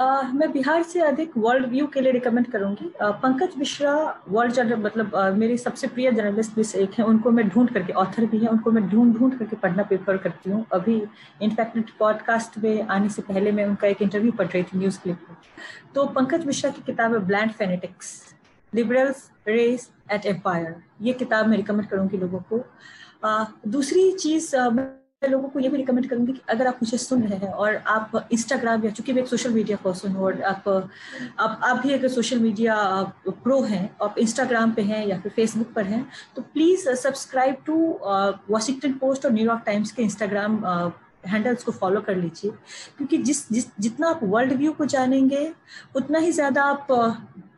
Uh, 0.00 0.32
मैं 0.34 0.50
बिहार 0.52 0.82
से 0.82 1.00
अधिक 1.00 1.32
वर्ल्ड 1.36 1.66
व्यू 1.70 1.86
के 1.86 2.00
लिए 2.00 2.12
रिकमेंड 2.12 2.46
करूँगी। 2.52 2.84
uh, 3.02 3.10
Pankaj 3.22 3.56
Mishra 3.58 3.92
world 4.28 4.52
journal 4.54 4.76
मतलब 4.82 5.10
uh, 5.14 5.32
मेरी 5.38 5.56
सबसे 5.58 5.86
प्रिय 5.86 6.10
जर्नलिस्ट 6.12 6.56
में 6.56 6.62
से 6.64 6.78
एक 6.82 6.94
है 6.98 7.04
उनको 7.04 7.30
मैं 7.30 7.48
ढूंढ 7.48 7.70
करके 7.70 7.92
ऑथर 8.02 8.26
भी 8.26 8.38
है 8.38 8.48
उनको 8.48 8.70
मैं 8.70 8.82
ढूंढ 8.90 9.16
ढूंढ 9.16 9.36
करके 9.38 9.56
पढ़ना 9.56 9.82
प्रेफर 9.82 10.16
करती 10.16 10.50
हूँ। 10.50 10.64
अभी 10.72 10.96
इनफैक्ट 11.42 11.90
पॉडकास्ट 11.98 12.58
में 12.58 12.86
आने 12.86 13.08
से 13.08 13.22
पहले 13.22 13.52
मैं 13.52 13.66
उनका 13.66 13.88
एक 13.88 14.02
इंटरव्यू 14.02 14.32
पढ़ 14.32 14.46
रही 14.46 14.62
थी 14.62 14.78
न्यूज़ 14.78 14.98
क्लिप 15.02 15.26
में। 15.28 15.36
तो 15.94 16.06
पंकज 16.16 16.46
मिश्रा 16.46 16.70
की 16.70 16.82
किताब 16.86 17.14
है 17.14 17.18
bland 17.26 17.52
fanatics 17.52 18.12
liberals 18.72 19.30
race 19.48 19.88
at 20.12 20.26
empire 20.26 20.74
ये 21.02 21.12
किताब 21.12 21.48
मैं 21.48 21.56
रिकमेंड 21.56 21.88
करूँगी 21.90 22.16
लोगों 22.16 22.40
को। 22.50 22.64
दूसरी 23.68 24.10
चीज़ 24.12 24.50
लोगों 25.22 25.48
को 25.48 25.60
ये 25.60 25.68
भी 25.68 25.76
रिकमेंड 25.76 26.08
करूँगी 26.08 26.32
कि 26.32 26.40
अगर 26.50 26.66
आप 26.66 26.78
मुझे 26.82 26.98
सुन 26.98 27.22
रहे 27.22 27.38
हैं 27.38 27.52
और 27.54 27.74
आप 27.86 28.28
इंस्टाग्राम 28.32 28.84
या 28.84 28.90
चूँकि 28.90 29.12
मैं 29.12 29.22
एक 29.22 29.28
सोशल 29.28 29.52
मीडिया 29.54 29.76
पर्सन 29.84 30.12
हूँ 30.12 30.24
और 30.24 30.40
आप 30.42 30.68
आप 30.68 31.60
आप 31.64 31.80
भी 31.82 31.92
अगर 31.92 32.08
सोशल 32.08 32.38
मीडिया 32.40 32.76
प्रो 33.28 33.60
हैं, 33.62 33.90
आप 34.02 34.14
इंस्टाग्राम 34.18 34.72
पे 34.72 34.82
हैं 34.82 35.04
या 35.06 35.18
फिर 35.20 35.32
फेसबुक 35.32 35.72
पर 35.74 35.84
हैं 35.86 36.06
तो 36.36 36.42
please 36.54 36.88
subscribe 36.92 37.56
to 37.66 37.76
Washington 38.50 38.92
Post 39.00 39.26
और 39.26 39.32
न्यूयॉर्क 39.32 39.62
टाइम्स 39.66 39.92
के 39.92 40.02
इंस्टाग्राम 40.02 40.56
हैंडल्स 41.26 41.64
को 41.64 41.72
फॉलो 41.72 42.00
कर 42.00 42.16
लीजिए। 42.16 42.50
क्योंकि 42.96 43.16
जिस 43.18 43.48
जिस, 43.52 43.66
जितना 43.80 44.08
आप 44.08 44.20
वर्ल्ड 44.24 44.52
व्यू 44.52 44.72
को 44.72 44.84
जानेंगे, 44.86 45.52
उतना 45.96 46.18
ही 46.18 46.32
ज़्यादा 46.32 46.62
आप 46.64 46.86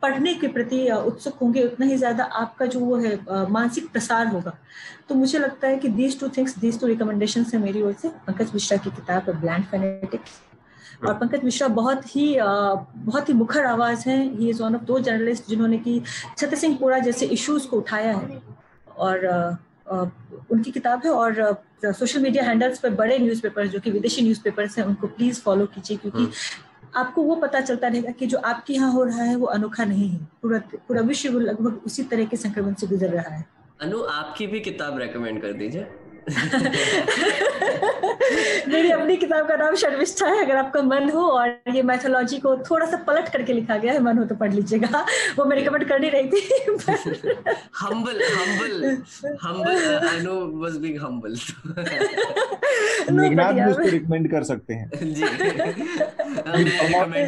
पढ़ने 0.02 0.34
के 0.34 0.48
प्रति 0.48 0.88
उत्सुक 0.90 1.38
होंगे, 1.42 1.64
उतना 1.64 1.86
ही 1.86 1.96
ज़्यादा 1.96 2.24
आपका 2.24 2.66
जो 2.66 2.80
वो 2.80 2.96
है 2.96 3.18
मानसिक 3.50 3.90
प्रसार 3.92 4.26
होगा। 4.28 4.56
तो 5.08 5.14
मुझे 5.14 5.38
लगता 5.38 5.68
है 5.68 5.76
कि 5.78 5.88
these 5.90 6.18
two 6.20 6.28
things 6.36 6.58
these 6.58 6.80
two 6.80 6.86
recommendation 6.86 7.44
है 7.52 7.60
मेरी 7.60 7.82
ओर 7.82 7.92
से। 7.92 8.08
पंकज 8.26 8.50
मिश्रा 8.54 8.78
की 8.78 8.90
किताब 8.90 9.28
है 9.28 9.40
ब्लैंड 9.40 9.64
फेनेटिक्स 9.66 10.40
और 11.06 11.14
पंकज 11.14 11.44
मिश्रा 11.44 11.68
बहुत 11.70 12.16
ही 12.16 12.36
बहुत 12.38 13.28
ही 13.28 13.34
मुखर 13.34 13.64
आवाज़ 13.66 14.08
है। 14.08 14.18
He 14.30 14.48
is 14.50 14.62
one 14.62 14.74
of 14.74 14.82
the 14.84 14.98
journalist 15.00 15.48
जिन्होंने 15.48 15.78
की 15.78 16.00
छत्र 16.38 16.56
सिंह 16.56 16.76
पोड़ा 16.80 16.98
जैसे 17.00 17.26
इश्यूज़ 17.28 17.68
को 17.68 17.76
उठाया 17.76 18.16
है। 18.16 18.40
और 18.98 19.26
उनकी 20.52 20.70
किताब 20.70 21.02
है 21.04 21.10
और 21.12 21.62
सोशल 21.84 22.20
मीडिया 22.22 22.44
हैंडल्स 22.44 22.78
पर 22.78 22.90
बड़े 22.94 23.18
न्यूज़पेपर्स 23.18 23.70
जो 23.70 23.80
कि 23.80 23.90
विदेशी 23.90 24.22
न्यूज़पेपर्स 24.22 24.78
हैं, 24.78 24.84
उनको 24.84 25.06
प्लीज़ 25.08 25.40
फॉलो 25.40 25.66
कीजिए, 25.66 25.96
क्योंकि 25.96 26.22
हाँ। 26.22 26.30
आपको 26.96 27.22
वो 27.22 27.34
पता 27.36 27.60
चलता 27.60 27.88
रहेगा 27.88 28.10
कि 28.10 28.26
जो 28.26 28.38
आपके 28.38 28.72
यहाँ 28.72 28.92
हो 28.92 29.04
रहा 29.04 29.22
है, 29.22 29.36
वो 29.36 29.46
अनोखा 29.46 29.84
नहीं 29.84 30.08
है। 30.08 30.28
पूरा 30.42 30.58
पूरा 30.58 31.00
विश्व 31.00 31.40
लगभग 31.40 31.80
उसी 31.86 32.02
तरह 32.02 32.24
के 32.24 32.36
संक्रमण 32.36 32.74
से 32.74 32.86
गुजर 32.86 33.08
रहा 33.08 33.34
है। 33.34 33.46
अनु, 33.80 34.02
आपकी 34.02 34.46
भी 34.46 34.60
किताब 34.60 34.98
रेकमेंड 34.98 35.42
कर 35.42 35.52
दीजिए। 35.52 35.86
मेरी 38.68 38.90
अपनी 38.90 39.16
किताब 39.16 39.48
का 39.48 39.56
नाम 39.56 39.74
शर्मिष्ठा 39.74 40.26
है 40.26 40.44
अगर 40.44 40.56
आपका 40.56 40.82
मन 40.82 41.10
हो 41.10 41.22
और 41.28 41.48
ये 41.74 41.82
मैथोलॉजी 41.82 42.38
को 42.38 42.56
थोड़ा 42.70 42.86
सा 42.86 42.96
पलट 43.06 43.28
करके 43.28 43.52
लिखा 43.52 43.76
गया 43.76 43.92
है 43.92 43.98
मन 44.02 44.18
हो 44.18 44.24
तो 44.24 44.34
पढ़ 44.34 44.52
लीजिएगा। 44.52 45.06
वो 45.38 45.44
मैं 45.44 45.56
रिकमेंड 45.56 45.88
कर 45.88 46.00
नहीं 46.00 46.10
रही 46.10 46.28
थी 46.28 46.40
humble 47.82 48.18
humble 48.36 48.82
humble 49.42 49.80
uh, 49.90 50.12
Anu 50.12 50.34
was 50.64 50.74
being 50.78 50.98
humble. 50.98 51.36
Meghnath 53.12 53.52
भी 53.52 53.64
उसको 53.70 53.82
रिकमेंड 53.82 54.30
कर 54.30 54.42
सकते 54.42 54.74
हैं। 54.74 54.90
जी। 55.14 55.22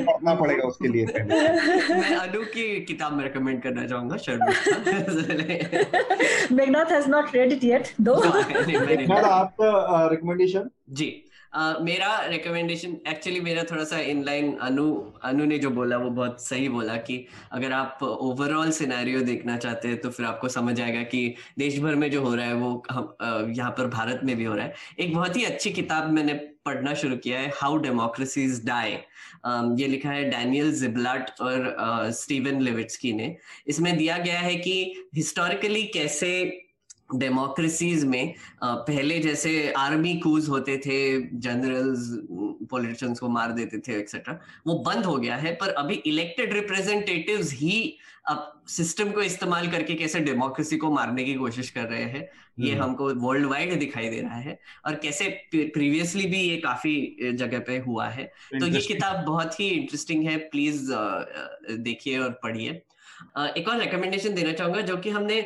पढ़ना 0.05 0.35
पड़ेगा 0.35 0.69
उसके 0.69 0.89
लिए 0.89 1.05
मैं 1.07 2.17
अनु 2.17 2.45
की 2.55 2.81
किताब 2.85 3.13
में 3.17 3.25
रिकमेंड 3.25 3.63
करना 3.63 3.87
चाहूँगा 3.87 4.17
Sharmishtha. 4.27 4.73
Meghnath 6.55 6.93
has 6.93 7.09
not 7.09 7.35
read 7.35 7.53
it 7.53 7.65
yet 7.65 7.89
though 8.01 8.15
आपका 9.25 10.09
रिकमेंडेशन 10.11 10.71
जी 10.91 11.21
Uh, 11.55 11.81
मेरा 11.81 12.27
रिकमेंडेशन 12.27 12.97
एक्चुअली 13.09 13.41
मेरा 13.41 13.63
थोड़ा 13.63 13.85
सा 13.85 13.99
इनलाइन 13.99 14.57
अनु 14.57 15.13
अनु 15.25 15.45
ने 15.45 15.59
जो 15.59 15.71
बोला 15.71 15.97
वो 15.97 16.11
बहुत 16.11 16.47
सही 16.47 16.69
बोला 16.69 16.97
कि 16.97 17.27
अगर 17.53 17.73
आप 17.73 17.99
ओवरऑल 18.03 18.71
सिनेरियो 18.71 19.21
देखना 19.21 19.57
चाहते 19.57 19.89
हैं 19.89 20.01
तो 20.01 20.11
फिर 20.11 20.27
आपको 20.27 20.49
समझ 20.49 20.81
आएगा 20.81 21.03
कि 21.03 21.35
देश 21.59 21.79
भर 21.79 21.95
में 21.95 22.11
जो 22.11 22.23
हो 22.23 22.35
रहा 22.35 22.47
है 22.47 22.55
वो 22.55 22.83
हम 22.91 23.17
यहाँ 23.57 23.71
पर 23.71 23.87
भारत 23.87 24.21
में 24.25 24.37
भी 24.37 24.45
हो 24.45 24.55
रहा 24.55 24.67
है। 24.67 24.75
एक 25.01 25.15
बहुत 25.15 25.37
ही 25.37 25.45
अच्छी 25.45 25.71
किताब 25.71 26.11
मैंने 26.13 26.33
पढ़ना 26.65 26.95
शुरू 26.95 27.17
किया 27.17 27.41
है 27.41 27.53
हाउ 27.55 27.77
डेमोक्रेसीज 27.77 28.67
डाई 28.67 28.91
ये 29.81 29.89
लिखा 29.89 30.11
है 30.11 30.31
डैनियल 30.31 30.73
जिबलाट 30.73 31.31
और 31.41 31.77
स्टीवन 32.11 32.61
लेविट्सकी 32.61 33.13
ने। 33.13 33.37
इसमें 33.67 33.97
दिया 33.97 34.19
गया 34.19 34.41
है 34.41 34.57
कि 34.57 35.09
हिस्टोरिकली 35.15 35.83
कैसे 35.83 36.61
डेमोक्रेसीज 37.19 38.05
में 38.05 38.35
पहले 38.63 39.19
जैसे 39.19 39.73
आर्मी 39.77 40.15
कूज 40.15 40.49
होते 40.49 40.77
थे 40.77 41.01
जनरल्स 41.39 42.09
पॉलिटिशियंस 42.71 43.21
को 43.21 43.29
मार 43.29 43.53
देते 43.53 43.79
थे 43.79 43.99
एक्सेट्रा 43.99 44.39
वो 44.67 44.75
बंद 44.87 45.05
हो 45.05 45.17
गया 45.17 45.37
है 45.37 45.55
पर 45.55 45.69
अभी 45.83 45.95
इलेक्टेड 46.07 46.53
रिप्रेजेंटेटिव्स 46.53 47.53
ही 47.53 47.77
अब 48.29 48.63
सिस्टम 48.69 49.11
को 49.11 49.23
इस्तेमाल 49.23 49.71
करके 49.71 49.95
कैसे 49.95 50.21
डेमोक्रेसी 50.21 50.77
को 50.77 50.91
मारने 50.91 51.25
की 51.25 51.35
कोशिश 51.35 51.71
कर 51.71 51.89
रहे 51.89 52.05
हैं 52.05 52.29
ये 52.61 52.73
हम्म। 52.73 52.85
हमको 52.85 53.09
वर्ल्ड 53.15 53.47
वाइड 53.47 53.79
दिखाई 53.79 54.09
दे 54.11 54.21
रहा 54.21 54.39
है 54.39 54.59
और 54.87 54.95
कैसे 54.95 55.29
प्रीवियसली 55.55 56.27
भी 56.27 56.41
ये 56.41 56.57
काफ़ी 56.57 56.95
जगह 57.35 57.59
पे 57.59 57.79
हुआ 57.79 58.07
है। 58.09 58.25
तो 58.61 58.67
ये 58.67 58.81
किताब 58.81 59.25
बहुत 59.25 59.61
ही 59.61 59.69
इंटरेस्टिंग 59.69 60.25
है 60.29 60.37
प्लीज़ 60.49 60.93
देखिए 61.81 62.19
और 62.19 62.31
पढ़िए। 62.43 62.71
एक 63.59 63.69
और 63.69 63.79
रिकमेंडेशन 63.81 64.35
देना 64.35 64.53
चाहूँगा 64.53 64.81
जो 64.81 64.97
कि 64.97 65.11
हमने 65.11 65.41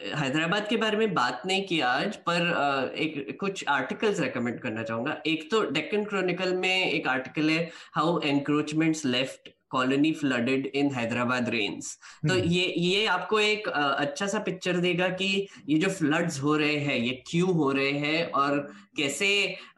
हैदराबाद 0.00 0.66
के 0.68 0.76
बारे 0.76 0.96
में 0.96 1.12
बात 1.14 1.42
नहीं 1.46 1.64
की 1.66 1.80
आज 1.80 2.16
पर 2.28 2.92
एक 2.98 3.36
कुछ 3.40 3.64
आर्टिकल्स 3.68 4.20
रेकमेंड 4.20 4.58
करना 4.60 4.82
चाहूँगा। 4.82 5.16
एक 5.26 5.50
तो 5.50 5.60
डेक्कन 5.70 6.04
क्रॉनिकल 6.04 6.54
में 6.56 6.90
एक 6.90 7.06
आर्टिकल 7.08 7.50
है 7.50 7.70
how 7.94 8.20
encroachments 8.24 9.04
left 9.06 9.48
colony 9.70 10.12
flooded 10.12 10.66
in 10.66 10.90
Hyderabad 10.94 11.48
rains 11.50 11.86
तो। 12.28 12.34
ये 12.36 12.64
ये 12.78 13.06
आपको 13.06 13.38
एक 13.40 13.68
अच्छा 13.68 14.26
सा 14.26 14.38
पिक्चर 14.40 14.76
देगा 14.78 15.08
कि 15.12 15.26
ये 15.68 15.78
जो 15.78 15.88
फ्लड्स 15.90 16.40
हो 16.42 16.56
रहे 16.56 16.76
हैं 16.78 16.96
ये 16.96 17.22
क्यों 17.28 17.54
हो 17.54 17.70
रहे 17.72 17.92
हैं 18.00 18.30
और 18.32 18.58
कैसे 18.96 19.30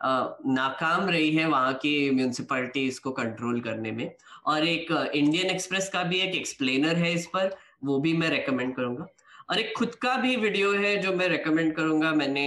नाकाम 0.05 1.09
रही 1.09 1.31
है 1.37 1.49
वहाँ 1.49 1.73
की 1.75 2.11
म्यूनसिपैलिटी 2.11 2.87
इसको 2.87 3.11
कंट्रोल 3.13 3.61
करने 3.61 3.93
में। 3.93 4.11
और 4.47 4.67
एक 4.67 4.93
इंडियन 5.15 5.51
एक्सप्रेस 5.51 5.89
का 5.89 6.03
भी 6.05 6.19
एक 6.21 6.35
एक्सप्लेनर 6.35 6.97
है 6.97 7.13
इस 7.15 7.27
पर 7.27 7.57
वो 7.85 7.99
भी 8.01 8.13
मैं 8.15 8.29
रेकमेंड 8.31 8.75
करूँगा। 8.77 9.07
और 9.49 9.59
एक 9.59 9.73
खुद 9.77 9.95
का 9.95 10.17
भी 10.17 10.35
वीडियो 10.37 10.73
है 10.75 10.97
जो 11.03 11.13
मैं 11.13 11.29
रेकमेंड 11.29 11.75
करूँगा। 11.75 12.11
मैंने 12.13 12.45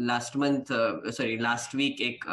last 0.00 0.36
month 0.36 0.72
sorry 1.10 1.36
last 1.38 1.74
week 1.74 2.00
एक 2.00 2.24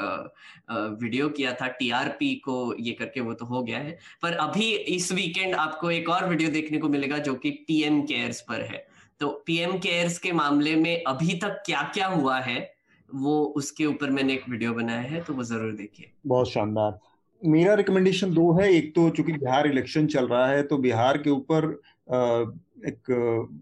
वीडियो 1.01 1.29
किया 1.29 1.51
था 1.53 1.67
टीआरपी 1.79 2.33
को, 2.35 2.73
ये 2.79 2.91
करके 2.93 3.21
वो 3.21 3.33
तो 3.33 3.45
हो 3.45 3.61
गया 3.63 3.79
है। 3.79 3.97
पर 4.21 4.33
अभी 4.39 4.71
इस 4.95 5.11
वीकेंड 5.11 5.55
आपको 5.57 5.91
एक 5.91 6.09
और 6.09 6.27
वीडियो 6.29 6.49
देखने 6.51 6.77
को 6.77 6.89
मिलेगा 6.89 7.17
जो 7.19 7.35
कि 7.35 7.51
पीएम 7.67 8.01
केयर्स 8.03 8.41
पर 8.41 8.61
है। 8.63 8.85
तो 9.21 9.29
पीएम 9.45 9.77
केयर्स 9.79 10.17
के 10.19 10.31
मामले 10.33 10.75
में 10.75 11.03
अभी 11.03 11.37
तक 11.39 11.61
क्या 11.65 11.81
क्या 11.93 12.07
हुआ 12.07 12.39
है, 12.39 12.59
वो 13.09 13.41
उसके 13.57 13.85
ऊपर 13.85 14.09
मैंने 14.09 14.33
एक 14.33 14.49
वीडियो 14.49 14.73
बनाया 14.73 15.01
है 15.01 15.21
तो 15.23 15.33
वो 15.33 15.43
ज़रूर 15.43 15.71
देखिए। 15.73 16.11
बहुत 16.27 16.51
शानदार। 16.51 16.99
मेरा 17.41 17.73
रिकमेंडेशन 17.73 18.33
दो 18.33 18.51
है। 18.53 18.71
एक 18.73 18.93
तो 18.95 19.09
चूँकि 19.09 19.33
बिहार 19.33 19.67
इलेक्शन 19.67 20.07
चल 20.07 20.27
रहा 20.27 20.47
है 20.47 20.63
तो 20.63 20.77
बिहार 20.79 21.17
के 21.17 21.29
ऊपर 21.29 21.65
एक 22.87 23.11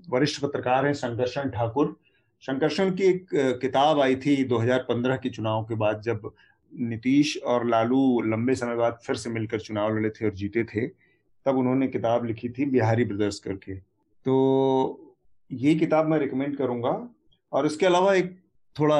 वरिष्ठ 0.10 0.42
पत्रकार 0.42 0.86
हैं 0.86 0.94
शंकरशन 0.94 1.50
ठाकुर। 1.50 1.96
शंकरशन 2.44 2.92
की 2.96 3.04
एक 3.04 3.28
किताब 3.62 4.00
आई 4.00 4.16
थी 4.16 4.44
2015 4.44 5.18
के 5.18 5.30
चुनाव 5.30 5.64
के 5.64 5.76
बाद 5.76 6.02
जब 6.02 6.32
नीतीश 6.74 7.38
और 7.46 7.66
लालू 7.68 8.22
लंबे 8.22 8.56
समय 8.56 8.76
बाद 8.76 9.00
फिर 9.06 9.16
से 9.16 9.30
मिलकर 9.30 9.60
चुनाव 9.60 9.98
लड़े 9.98 10.10
थे 10.10 10.26
और 10.26 10.34
जीते 10.34 10.64
थे, 10.64 10.88
तब 10.88 11.58
उन्होंने 11.58 11.88
किताब 11.88 12.26
लिखी 12.26 12.50
थी 12.50 12.66
बिहारी 12.66 13.06
ब्रदर्स 13.06 13.40
करके। 13.40 13.76
तो 13.76 15.16
ये 15.52 15.76
किताब 15.76 16.08
मैं 16.08 16.20
रिकमेंड 16.20 16.58
करूँगा 16.58 17.10
और 17.54 17.66
इसके 17.66 17.86
अलावा 17.86 18.14
एक 18.14 18.36
थोड़ा 18.76 19.00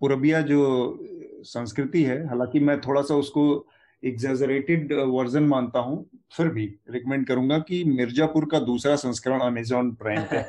पुरबिया 0.00 0.40
जो 0.42 0.98
संस्कृति 1.44 2.02
है, 2.02 2.26
हालाँकि 2.28 2.60
मैं 2.60 2.80
थोड़ा 2.80 3.02
सा 3.02 3.14
उसको 3.14 3.66
एग्जेजरेटेड 4.04 4.92
वर्जन 4.92 5.42
uh, 5.42 5.48
मानता 5.48 5.78
हूँ 5.78 6.10
फिर 6.36 6.48
भी 6.48 6.74
रिकमेंड 6.90 7.26
करूँगा 7.26 7.58
कि 7.58 7.84
मिर्जापुर 7.84 8.44
का 8.44 8.58
दूसरा 8.58 8.96
संस्करण 8.96 9.40
अमेजोन 9.40 9.92
प्राइम 9.92 10.22
पे 10.32 10.42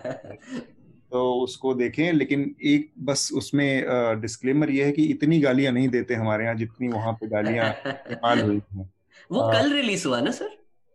तो 1.11 1.43
उसको 1.43 1.73
देखें 1.73 2.13
लेकिन 2.13 2.55
एक 2.63 2.91
बस 2.99 3.29
उसमें 3.33 3.85
डिस्क्लेमर 4.21 4.67
uh, 4.67 4.73
ये 4.73 4.85
है 4.85 4.91
कि 4.91 5.03
इतनी 5.03 5.39
गालियाँ 5.39 5.73
नहीं 5.73 5.89
देते 5.89 6.13
हमारे 6.13 6.43
यहाँ 6.43 6.55
जितनी 6.55 6.87
वहाँ 6.87 7.13
पे 7.13 7.27
गालियाँ 7.27 7.69
इस्तेमाल 7.69 8.41
हुई 8.41 8.59
थी 8.59 8.79
वो 9.31 9.51
कल 9.51 9.73
रिलीज़ 9.73 10.07
हुआ 10.07 10.21
ना 10.21 10.31
सर? 10.31 10.49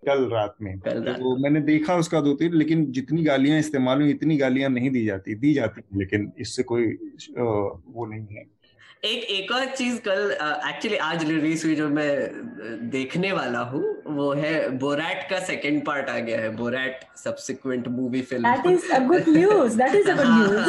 कल 0.07 0.25
रात 0.25 0.55
में। 0.63 0.79
कल 0.79 1.03
रात 1.03 1.17
तो 1.17 1.37
मैंने 1.37 1.61
देखा 1.61 1.97
उसका 1.97 2.21
दो 2.21 2.35
तीन 2.35 2.55
लेकिन 2.55 2.93
जितनी 2.93 3.23
गालियाँ 3.23 3.59
इस्तेमाल 3.59 4.01
हुई 4.01 4.11
इतनी 4.11 4.37
गालियाँ 4.37 4.71
नहीं 4.71 4.91
दी 4.91 5.05
जाती 5.05 5.35
दी 5.35 5.55
जाती 5.55 5.99
लेकिन 5.99 6.33
इससे 6.39 6.63
कोई 6.63 6.87
वो 7.89 8.07
नहीं 8.07 8.27
है। 8.37 8.60
एक 9.03 9.23
एक 9.33 9.51
और 9.53 9.65
चीज़ 9.67 9.99
कल 9.99 10.31
एक्चुअली 10.69 10.97
आज 11.03 11.23
रिलीज़ 11.29 11.65
हुई 11.67 11.75
जो 11.75 11.89
मैं 11.89 12.89
देखने 12.91 13.31
वाला 13.33 13.59
हूँ 13.69 13.83
वो 14.07 14.33
है 14.35 14.69
बोरैट 14.79 15.23
का 15.31 15.39
सेकंड 15.45 15.85
पार्ट 15.87 16.09
आ 16.09 16.19
गया 16.19 16.41
है 16.41 16.49
Borat 16.57 17.05
subsequent 17.17 17.89
movie 17.89 18.21
film 18.23 18.51
that 18.51 18.67
is 18.73 18.91
a 18.93 18.99
good 19.07 19.29
news 19.29 19.77
that 19.79 19.95
is 19.95 20.11
a 20.11 20.17
good 20.17 20.27
news 20.27 20.69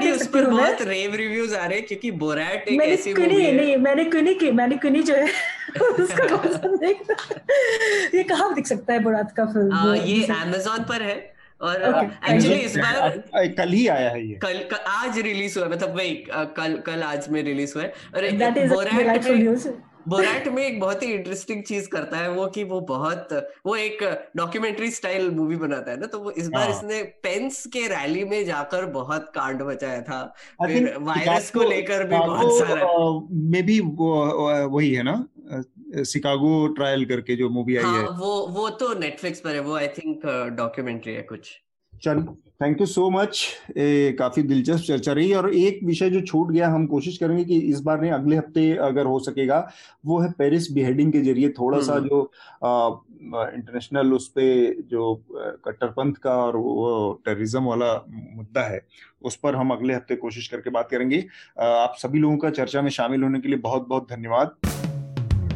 देख 0.00 0.14
सकती 0.14 0.38
हूँ 0.38 0.50
बहुत 0.50 0.82
रेव 0.82 1.14
रिव्यूज़ 1.14 1.54
आ 1.56 1.64
रहे 1.66 1.78
हैं 1.78 1.86
क्योंकि 1.86 2.10
बोरैट 2.22 2.68
एक 2.68 2.78
मैंने 2.78 2.92
ऐसी 2.92 3.14
मूवी 3.14 3.42
है। 3.44 3.52
नहीं 3.52 3.76
मैंने 3.78 4.04
कुनी 4.14 4.34
की 4.34 4.50
मैंने 4.52 4.76
कुनी 4.76 5.02
जो 5.02 5.14
है 5.14 5.28
उसका 5.80 6.24
ये 8.16 8.22
कहाँ 8.22 8.54
दिख 8.54 8.66
सकता 8.66 8.92
है 8.92 8.98
बोराट 9.00 9.36
का 9.36 9.44
फ़िल्म 9.52 9.94
ये 9.96 10.24
अमेजोन 10.36 10.84
पर 10.84 11.02
है। 11.02 11.18
और 11.60 11.82
एक्चुअली 12.30 12.54
इस 12.54 12.76
बार 12.76 13.22
कल 13.56 13.72
ही 13.72 13.86
आया 13.88 14.10
है 14.10 14.26
ये। 14.26 14.34
कल, 14.34 14.58
कल 14.70 14.76
आज 14.88 15.18
रिलीज़ 15.18 15.58
हुआ 15.58 15.68
मतलब 15.68 15.96
वही 15.96 16.14
कल 16.56 16.76
कल 16.86 17.02
आज 17.02 17.28
में 17.28 17.42
रिलीज़ 17.42 17.74
हुआ 17.74 17.84
है। 17.84 17.92
और 18.14 18.68
बोराट 18.68 19.28
में 19.28 19.88
बोराट 20.08 20.46
में 20.48 20.62
एक 20.62 20.78
बहुत 20.80 21.02
ही 21.02 21.06
इंटरेस्टिंग 21.12 21.62
चीज़ 21.62 21.88
करता 21.88 22.16
है 22.16 22.30
वो 22.30 22.46
कि 22.46 22.62
वो 22.64 22.80
बहुत 22.80 23.32
वो 23.66 23.74
एक 23.76 23.98
डॉक्यूमेंट्री 24.36 24.90
स्टाइल 24.90 25.30
मूवी 25.30 25.56
बनाता 25.56 25.90
है 25.90 26.00
ना 26.00 26.06
तो 26.06 26.18
वो 26.18 26.30
इस 26.32 26.48
बार 26.48 26.62
हाँ। 26.62 26.76
इसने 26.76 27.02
पेंस 27.22 27.64
के 27.66 27.86
रैली 27.88 28.24
में 28.24 28.44
जाकर 28.44 28.86
बहुत 28.86 29.30
कांड 29.34 29.62
बचाया 29.62 30.00
था। 30.00 30.22
फिर 30.66 30.94
वायरस 31.00 31.50
को 31.50 31.62
लेकर 31.62 32.04
भी 32.04 32.16
बहुत 32.16 32.58
सारा 32.58 32.86
मे 33.50 33.62
भी 33.62 33.78
वही 33.80 34.92
है 34.94 35.02
ना 35.02 35.24
शिकागो 36.06 36.66
ट्रायल 36.74 37.04
करके 37.04 37.36
जो 37.36 37.48
मूवी 37.50 37.76
आई 37.76 37.82
हाँ, 37.84 38.02
है। 38.02 38.08
वो 38.18 38.46
वो 38.50 38.68
तो 38.70 38.92
नेटफ्लिक्स 38.98 39.40
पर 39.40 39.54
है 39.54 39.60
वो 39.60 39.74
आई 39.76 39.88
थिंक 39.88 40.26
डॉक्यूमेंट्री 40.56 41.12
है 41.12 41.22
कुछ। 41.22 41.50
चल 42.02 42.22
थैंक 42.62 42.80
यू 42.80 42.86
सो 42.86 43.08
मच 43.10 43.42
काफ़ी 44.18 44.42
दिलचस्प 44.42 44.84
चर्चा 44.84 45.12
रही 45.12 45.32
और 45.34 45.54
एक 45.54 45.80
विषय 45.84 46.10
जो 46.10 46.20
छूट 46.20 46.50
गया 46.52 46.68
हम 46.68 46.86
कोशिश 46.86 47.16
करेंगे 47.18 47.44
कि 47.44 47.58
इस 47.70 47.80
बार 47.80 48.00
नहीं 48.00 48.10
अगले 48.10 48.36
हफ़्ते 48.36 48.70
अगर 48.82 49.06
हो 49.06 49.18
सकेगा 49.20 49.58
वो 50.06 50.18
है 50.20 50.30
पेरिस 50.32 50.70
बिहेडिंग 50.72 51.12
के 51.12 51.20
ज़रिए 51.20 51.48
थोड़ा 51.58 51.80
सा 51.80 51.94
हम्म। 51.94 52.08
जो 52.08 52.30
इंटरनेशनल 53.22 54.12
उस 54.14 54.28
पे 54.28 54.46
जो 54.90 55.14
कट्टरपंथ 55.34 56.14
का 56.22 56.36
और 56.36 56.56
वो 56.56 57.12
टेररिज्म 57.24 57.64
वाला 57.64 57.94
मुद्दा 58.08 58.62
है 58.62 58.80
उस 59.22 59.36
पर 59.36 59.54
हम 59.54 59.70
अगले 59.70 59.94
हफ़्ते 59.94 60.16
कोशिश 60.16 60.48
करके 60.48 60.70
बात 60.70 60.88
करेंगे। 60.90 61.24
आप 61.60 61.96
सभी 61.98 62.18
लोगों 62.18 62.36
का 62.36 62.50
चर्चा 62.52 62.82
में 62.82 62.90
शामिल 62.90 63.22
होने 63.22 63.40
के 63.40 63.48
लिए 63.48 63.58
बहुत 63.60 63.88
बहुत 63.88 64.08
धन्यवाद। 64.10 64.56